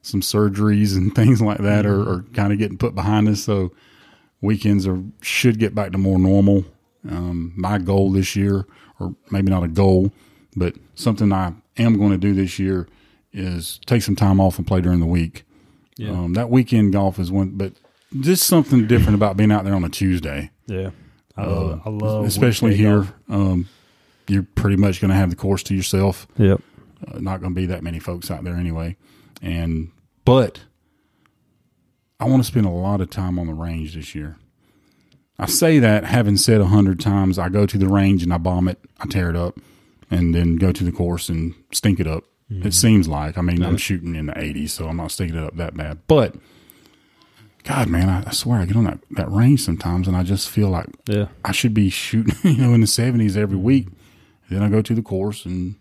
some 0.02 0.20
surgeries 0.20 0.96
and 0.96 1.14
things 1.16 1.40
like 1.40 1.58
that 1.58 1.86
are, 1.86 2.00
are 2.00 2.24
kind 2.34 2.52
of 2.52 2.58
getting 2.58 2.78
put 2.78 2.94
behind 2.94 3.28
us. 3.28 3.42
So 3.42 3.72
weekends 4.40 4.86
are 4.86 5.02
should 5.20 5.58
get 5.58 5.74
back 5.74 5.92
to 5.92 5.98
more 5.98 6.18
normal. 6.18 6.64
Um, 7.08 7.52
my 7.56 7.78
goal 7.78 8.12
this 8.12 8.36
year, 8.36 8.66
or 9.00 9.14
maybe 9.30 9.50
not 9.50 9.64
a 9.64 9.68
goal, 9.68 10.12
but 10.54 10.74
something 10.94 11.32
I 11.32 11.52
am 11.76 11.98
going 11.98 12.12
to 12.12 12.18
do 12.18 12.34
this 12.34 12.58
year 12.58 12.88
is 13.32 13.80
take 13.86 14.02
some 14.02 14.14
time 14.14 14.40
off 14.40 14.58
and 14.58 14.66
play 14.66 14.80
during 14.80 15.00
the 15.00 15.06
week. 15.06 15.44
Yeah. 15.96 16.10
Um, 16.10 16.34
that 16.34 16.50
weekend 16.50 16.92
golf 16.92 17.18
is 17.18 17.32
one, 17.32 17.50
but 17.50 17.72
just 18.20 18.44
something 18.44 18.86
different 18.86 19.14
about 19.14 19.36
being 19.36 19.50
out 19.52 19.64
there 19.64 19.74
on 19.74 19.84
a 19.84 19.88
Tuesday, 19.88 20.50
Yeah. 20.66 20.90
I 21.36 21.46
love, 21.46 21.82
I 21.86 21.90
love 21.90 22.24
Uh, 22.24 22.26
especially 22.26 22.76
here. 22.76 23.06
Um, 23.28 23.66
you're 24.28 24.46
pretty 24.54 24.76
much 24.76 25.00
going 25.00 25.08
to 25.10 25.14
have 25.16 25.30
the 25.30 25.36
course 25.36 25.62
to 25.64 25.74
yourself. 25.74 26.26
Yep. 26.36 26.60
Uh, 27.08 27.18
not 27.20 27.40
going 27.40 27.54
to 27.54 27.60
be 27.60 27.66
that 27.66 27.82
many 27.82 27.98
folks 27.98 28.30
out 28.30 28.44
there 28.44 28.54
anyway. 28.56 28.96
And 29.40 29.90
but 30.26 30.60
I 32.20 32.26
want 32.26 32.42
to 32.42 32.46
spend 32.46 32.66
a 32.66 32.70
lot 32.70 33.00
of 33.00 33.10
time 33.10 33.38
on 33.38 33.46
the 33.46 33.54
range 33.54 33.94
this 33.94 34.14
year. 34.14 34.36
I 35.38 35.46
say 35.46 35.78
that 35.80 36.04
having 36.04 36.36
said 36.36 36.60
a 36.60 36.66
hundred 36.66 37.00
times, 37.00 37.38
I 37.38 37.48
go 37.48 37.66
to 37.66 37.78
the 37.78 37.88
range 37.88 38.22
and 38.22 38.32
I 38.32 38.38
bomb 38.38 38.68
it, 38.68 38.78
I 39.00 39.06
tear 39.06 39.28
it 39.30 39.34
up, 39.36 39.58
and 40.10 40.34
then 40.34 40.56
go 40.56 40.70
to 40.70 40.84
the 40.84 40.92
course 40.92 41.28
and 41.28 41.54
stink 41.72 41.98
it 41.98 42.06
up. 42.06 42.24
It 42.50 42.74
seems 42.74 43.08
like. 43.08 43.38
I 43.38 43.40
mean, 43.40 43.62
I'm 43.62 43.78
shooting 43.78 44.14
in 44.14 44.26
the 44.26 44.34
80s, 44.34 44.68
so 44.70 44.86
I'm 44.86 44.98
not 44.98 45.10
stinking 45.10 45.38
it 45.38 45.42
up 45.44 45.56
that 45.56 45.74
bad. 45.74 46.00
But 46.06 46.34
God, 47.64 47.88
man, 47.88 48.08
I, 48.08 48.24
I 48.26 48.32
swear 48.32 48.58
I 48.60 48.66
get 48.66 48.76
on 48.76 48.84
that, 48.84 48.98
that 49.12 49.30
range 49.30 49.60
sometimes, 49.62 50.08
and 50.08 50.16
I 50.16 50.22
just 50.24 50.48
feel 50.48 50.68
like 50.68 50.86
Yeah. 51.06 51.28
I 51.44 51.52
should 51.52 51.72
be 51.74 51.90
shooting, 51.90 52.34
you 52.56 52.62
know, 52.62 52.74
in 52.74 52.80
the 52.80 52.86
seventies 52.86 53.36
every 53.36 53.56
week. 53.56 53.88
Then 54.50 54.62
I 54.62 54.68
go 54.68 54.82
to 54.82 54.94
the 54.94 55.02
course 55.02 55.44
and, 55.46 55.76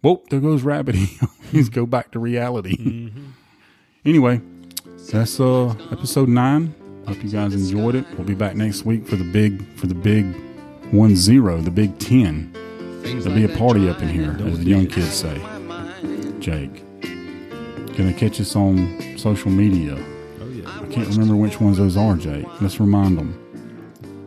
whoop, 0.00 0.28
there 0.30 0.40
goes 0.40 0.62
Rabbity. 0.62 1.08
He's 1.52 1.68
go 1.68 1.84
back 1.86 2.10
to 2.12 2.18
reality. 2.18 3.12
Anyway, 4.04 4.40
that's 5.12 5.38
uh 5.40 5.68
episode 5.92 6.28
nine. 6.28 6.74
Hope 7.06 7.22
you 7.22 7.30
guys 7.30 7.54
enjoyed 7.54 7.94
it. 7.94 8.04
We'll 8.16 8.26
be 8.26 8.34
back 8.34 8.56
next 8.56 8.84
week 8.84 9.06
for 9.06 9.16
the 9.16 9.24
big 9.24 9.64
for 9.76 9.86
the 9.86 9.94
big 9.94 10.24
one 10.90 11.14
zero, 11.16 11.60
the 11.60 11.70
big 11.70 11.98
ten. 11.98 12.52
There'll 13.02 13.34
be 13.36 13.44
a 13.44 13.56
party 13.56 13.88
up 13.88 14.02
in 14.02 14.08
here, 14.08 14.36
as 14.46 14.58
the 14.58 14.64
young 14.64 14.86
kids 14.88 15.12
say. 15.12 15.36
Jake, 16.40 16.82
gonna 17.96 18.12
catch 18.12 18.40
us 18.40 18.56
on 18.56 19.16
social 19.18 19.50
media. 19.52 19.94
I 20.86 20.92
can't 20.92 21.08
remember 21.08 21.34
which 21.34 21.60
ones 21.60 21.78
those 21.78 21.96
are, 21.96 22.16
Jake. 22.16 22.46
Let's 22.60 22.78
remind 22.78 23.18
them. 23.18 23.42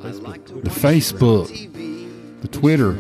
The 0.02 0.70
Facebook, 0.70 1.48
the 2.42 2.48
Twitter, 2.50 2.94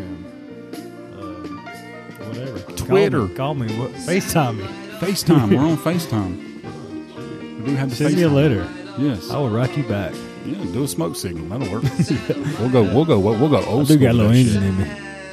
Whatever. 2.23 2.59
Twitter. 2.77 3.27
Call 3.29 3.55
me. 3.55 3.67
Call 3.67 3.87
me. 3.89 3.93
FaceTime 3.99 4.57
me. 4.57 4.63
FaceTime. 4.99 5.49
We're 5.49 5.59
on 5.59 5.77
FaceTime. 5.89 7.59
We 7.59 7.65
do 7.71 7.75
have 7.75 7.89
the 7.89 7.95
Send 7.95 8.15
me 8.15 8.23
a 8.23 8.29
FaceTime. 8.29 8.33
letter. 8.33 8.67
Yes. 8.97 9.29
I 9.29 9.37
will 9.37 9.49
write 9.49 9.75
you 9.77 9.83
back. 9.83 10.13
Yeah, 10.45 10.55
do 10.71 10.83
a 10.83 10.87
smoke 10.87 11.15
signal. 11.15 11.47
That'll 11.49 11.73
work. 11.73 11.83
we'll 12.59 12.69
go. 12.69 12.83
We'll 12.83 13.05
go. 13.05 13.19
We'll 13.19 13.49
go 13.49 13.57
I 13.57 13.65
old 13.65 13.87
do 13.87 13.95
school. 13.95 14.05
got 14.07 14.15
a 14.15 14.17
with 14.17 14.27
little 14.27 14.31
engine 14.31 14.63
in 14.63 14.77
me. 14.77 14.89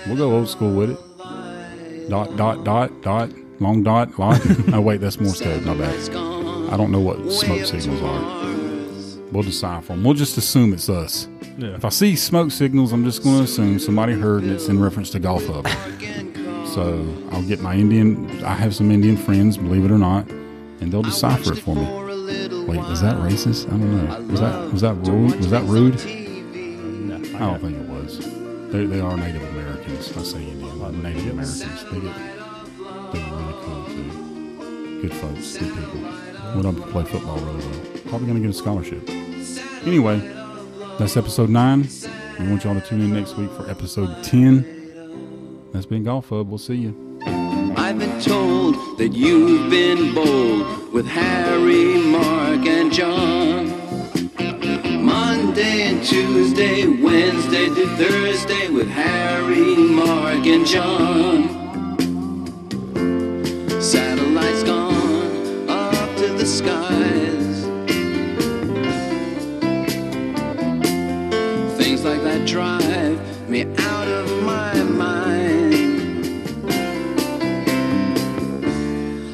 We'll 0.06 0.16
go 0.16 0.32
old 0.36 0.48
school 0.48 0.72
with 0.74 0.90
it. 0.90 2.08
Dot 2.10 2.36
dot 2.36 2.64
dot 2.64 3.02
dot. 3.02 3.30
Long 3.60 3.82
dot 3.84 4.18
lot. 4.18 4.40
oh 4.74 4.80
wait, 4.80 5.00
that's 5.00 5.18
more 5.20 5.32
stuff. 5.34 5.62
My 5.62 5.74
bad. 5.74 6.35
I 6.76 6.78
don't 6.78 6.90
know 6.92 7.00
what 7.00 7.32
smoke 7.32 7.64
signals 7.64 8.02
are. 8.02 9.32
We'll 9.32 9.42
decipher 9.42 9.94
them. 9.94 10.04
We'll 10.04 10.12
just 10.12 10.36
assume 10.36 10.74
it's 10.74 10.90
us. 10.90 11.26
Yeah. 11.56 11.68
If 11.68 11.86
I 11.86 11.88
see 11.88 12.14
smoke 12.16 12.50
signals, 12.50 12.92
I'm 12.92 13.02
just 13.02 13.24
going 13.24 13.38
to 13.38 13.44
assume 13.44 13.78
somebody 13.78 14.12
heard 14.12 14.42
and 14.42 14.52
it's 14.52 14.68
in 14.68 14.78
reference 14.78 15.08
to 15.12 15.18
Golf 15.18 15.46
Hub. 15.46 15.66
So 16.66 17.02
I'll 17.32 17.42
get 17.44 17.62
my 17.62 17.76
Indian. 17.76 18.44
I 18.44 18.52
have 18.52 18.74
some 18.74 18.90
Indian 18.90 19.16
friends, 19.16 19.56
believe 19.56 19.86
it 19.86 19.90
or 19.90 19.96
not, 19.96 20.28
and 20.28 20.92
they'll 20.92 21.00
decipher 21.00 21.54
it 21.54 21.56
for 21.56 21.74
me. 21.74 21.86
Wait, 22.66 22.78
was 22.78 23.00
that 23.00 23.16
racist? 23.16 23.68
I 23.68 23.70
don't 23.70 23.96
know. 23.96 24.20
Was 24.30 24.40
that 24.40 24.70
was 24.70 24.82
that 24.82 24.94
rude? 24.96 25.34
Was 25.36 25.50
that 25.52 25.62
rude? 25.62 25.94
I 25.94 27.38
don't 27.38 27.58
think 27.58 27.78
it 27.78 27.88
was. 27.88 28.18
They, 28.70 28.84
they 28.84 29.00
are 29.00 29.16
Native 29.16 29.44
Americans. 29.44 30.14
I 30.14 30.22
say 30.22 30.44
Indian, 30.46 31.02
Native 31.02 31.26
Americans. 31.30 31.84
They 31.84 32.00
get 32.00 32.14
they're 33.14 33.32
really 33.32 33.54
cool 33.64 33.86
too. 33.86 35.00
Good 35.00 35.14
folks, 35.14 35.56
good 35.56 35.74
people. 35.74 36.25
Went 36.54 36.66
up 36.66 36.76
to 36.76 36.82
play 36.92 37.04
football 37.04 37.38
really 37.38 37.66
well. 37.66 37.80
Probably 38.06 38.26
going 38.26 38.34
to 38.36 38.40
get 38.40 38.50
a 38.50 38.52
scholarship. 38.52 39.08
Anyway, 39.86 40.18
that's 40.98 41.16
episode 41.16 41.50
nine. 41.50 41.88
We 42.38 42.48
want 42.48 42.64
y'all 42.64 42.74
to 42.74 42.80
tune 42.80 43.00
in 43.00 43.12
next 43.12 43.36
week 43.36 43.50
for 43.52 43.68
episode 43.70 44.22
ten. 44.24 44.64
That's 45.72 45.86
been 45.86 46.04
Golf 46.04 46.28
Hub. 46.28 46.48
We'll 46.48 46.58
see 46.58 46.76
you. 46.76 47.20
I've 47.76 47.98
been 47.98 48.20
told 48.20 48.98
that 48.98 49.12
you've 49.12 49.70
been 49.70 50.14
bold 50.14 50.92
with 50.92 51.06
Harry, 51.06 51.98
Mark, 51.98 52.66
and 52.66 52.92
John. 52.92 53.68
Monday 55.04 55.82
and 55.82 56.02
Tuesday, 56.02 56.86
Wednesday 56.86 57.66
to 57.66 57.86
Thursday 57.96 58.68
with 58.70 58.88
Harry, 58.88 59.76
Mark, 59.76 60.46
and 60.46 60.66
John. 60.66 61.65
Drive 72.46 73.48
me 73.48 73.62
out 73.76 74.06
of 74.06 74.42
my 74.44 74.72
mind. 74.84 75.74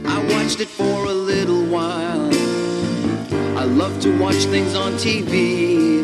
I 0.07 0.19
watched 0.33 0.61
it 0.61 0.69
for 0.69 1.05
a 1.05 1.13
little 1.13 1.63
while. 1.67 2.33
I 3.59 3.65
love 3.65 4.01
to 4.01 4.19
watch 4.19 4.45
things 4.47 4.75
on 4.75 4.95
TV. 4.95 6.02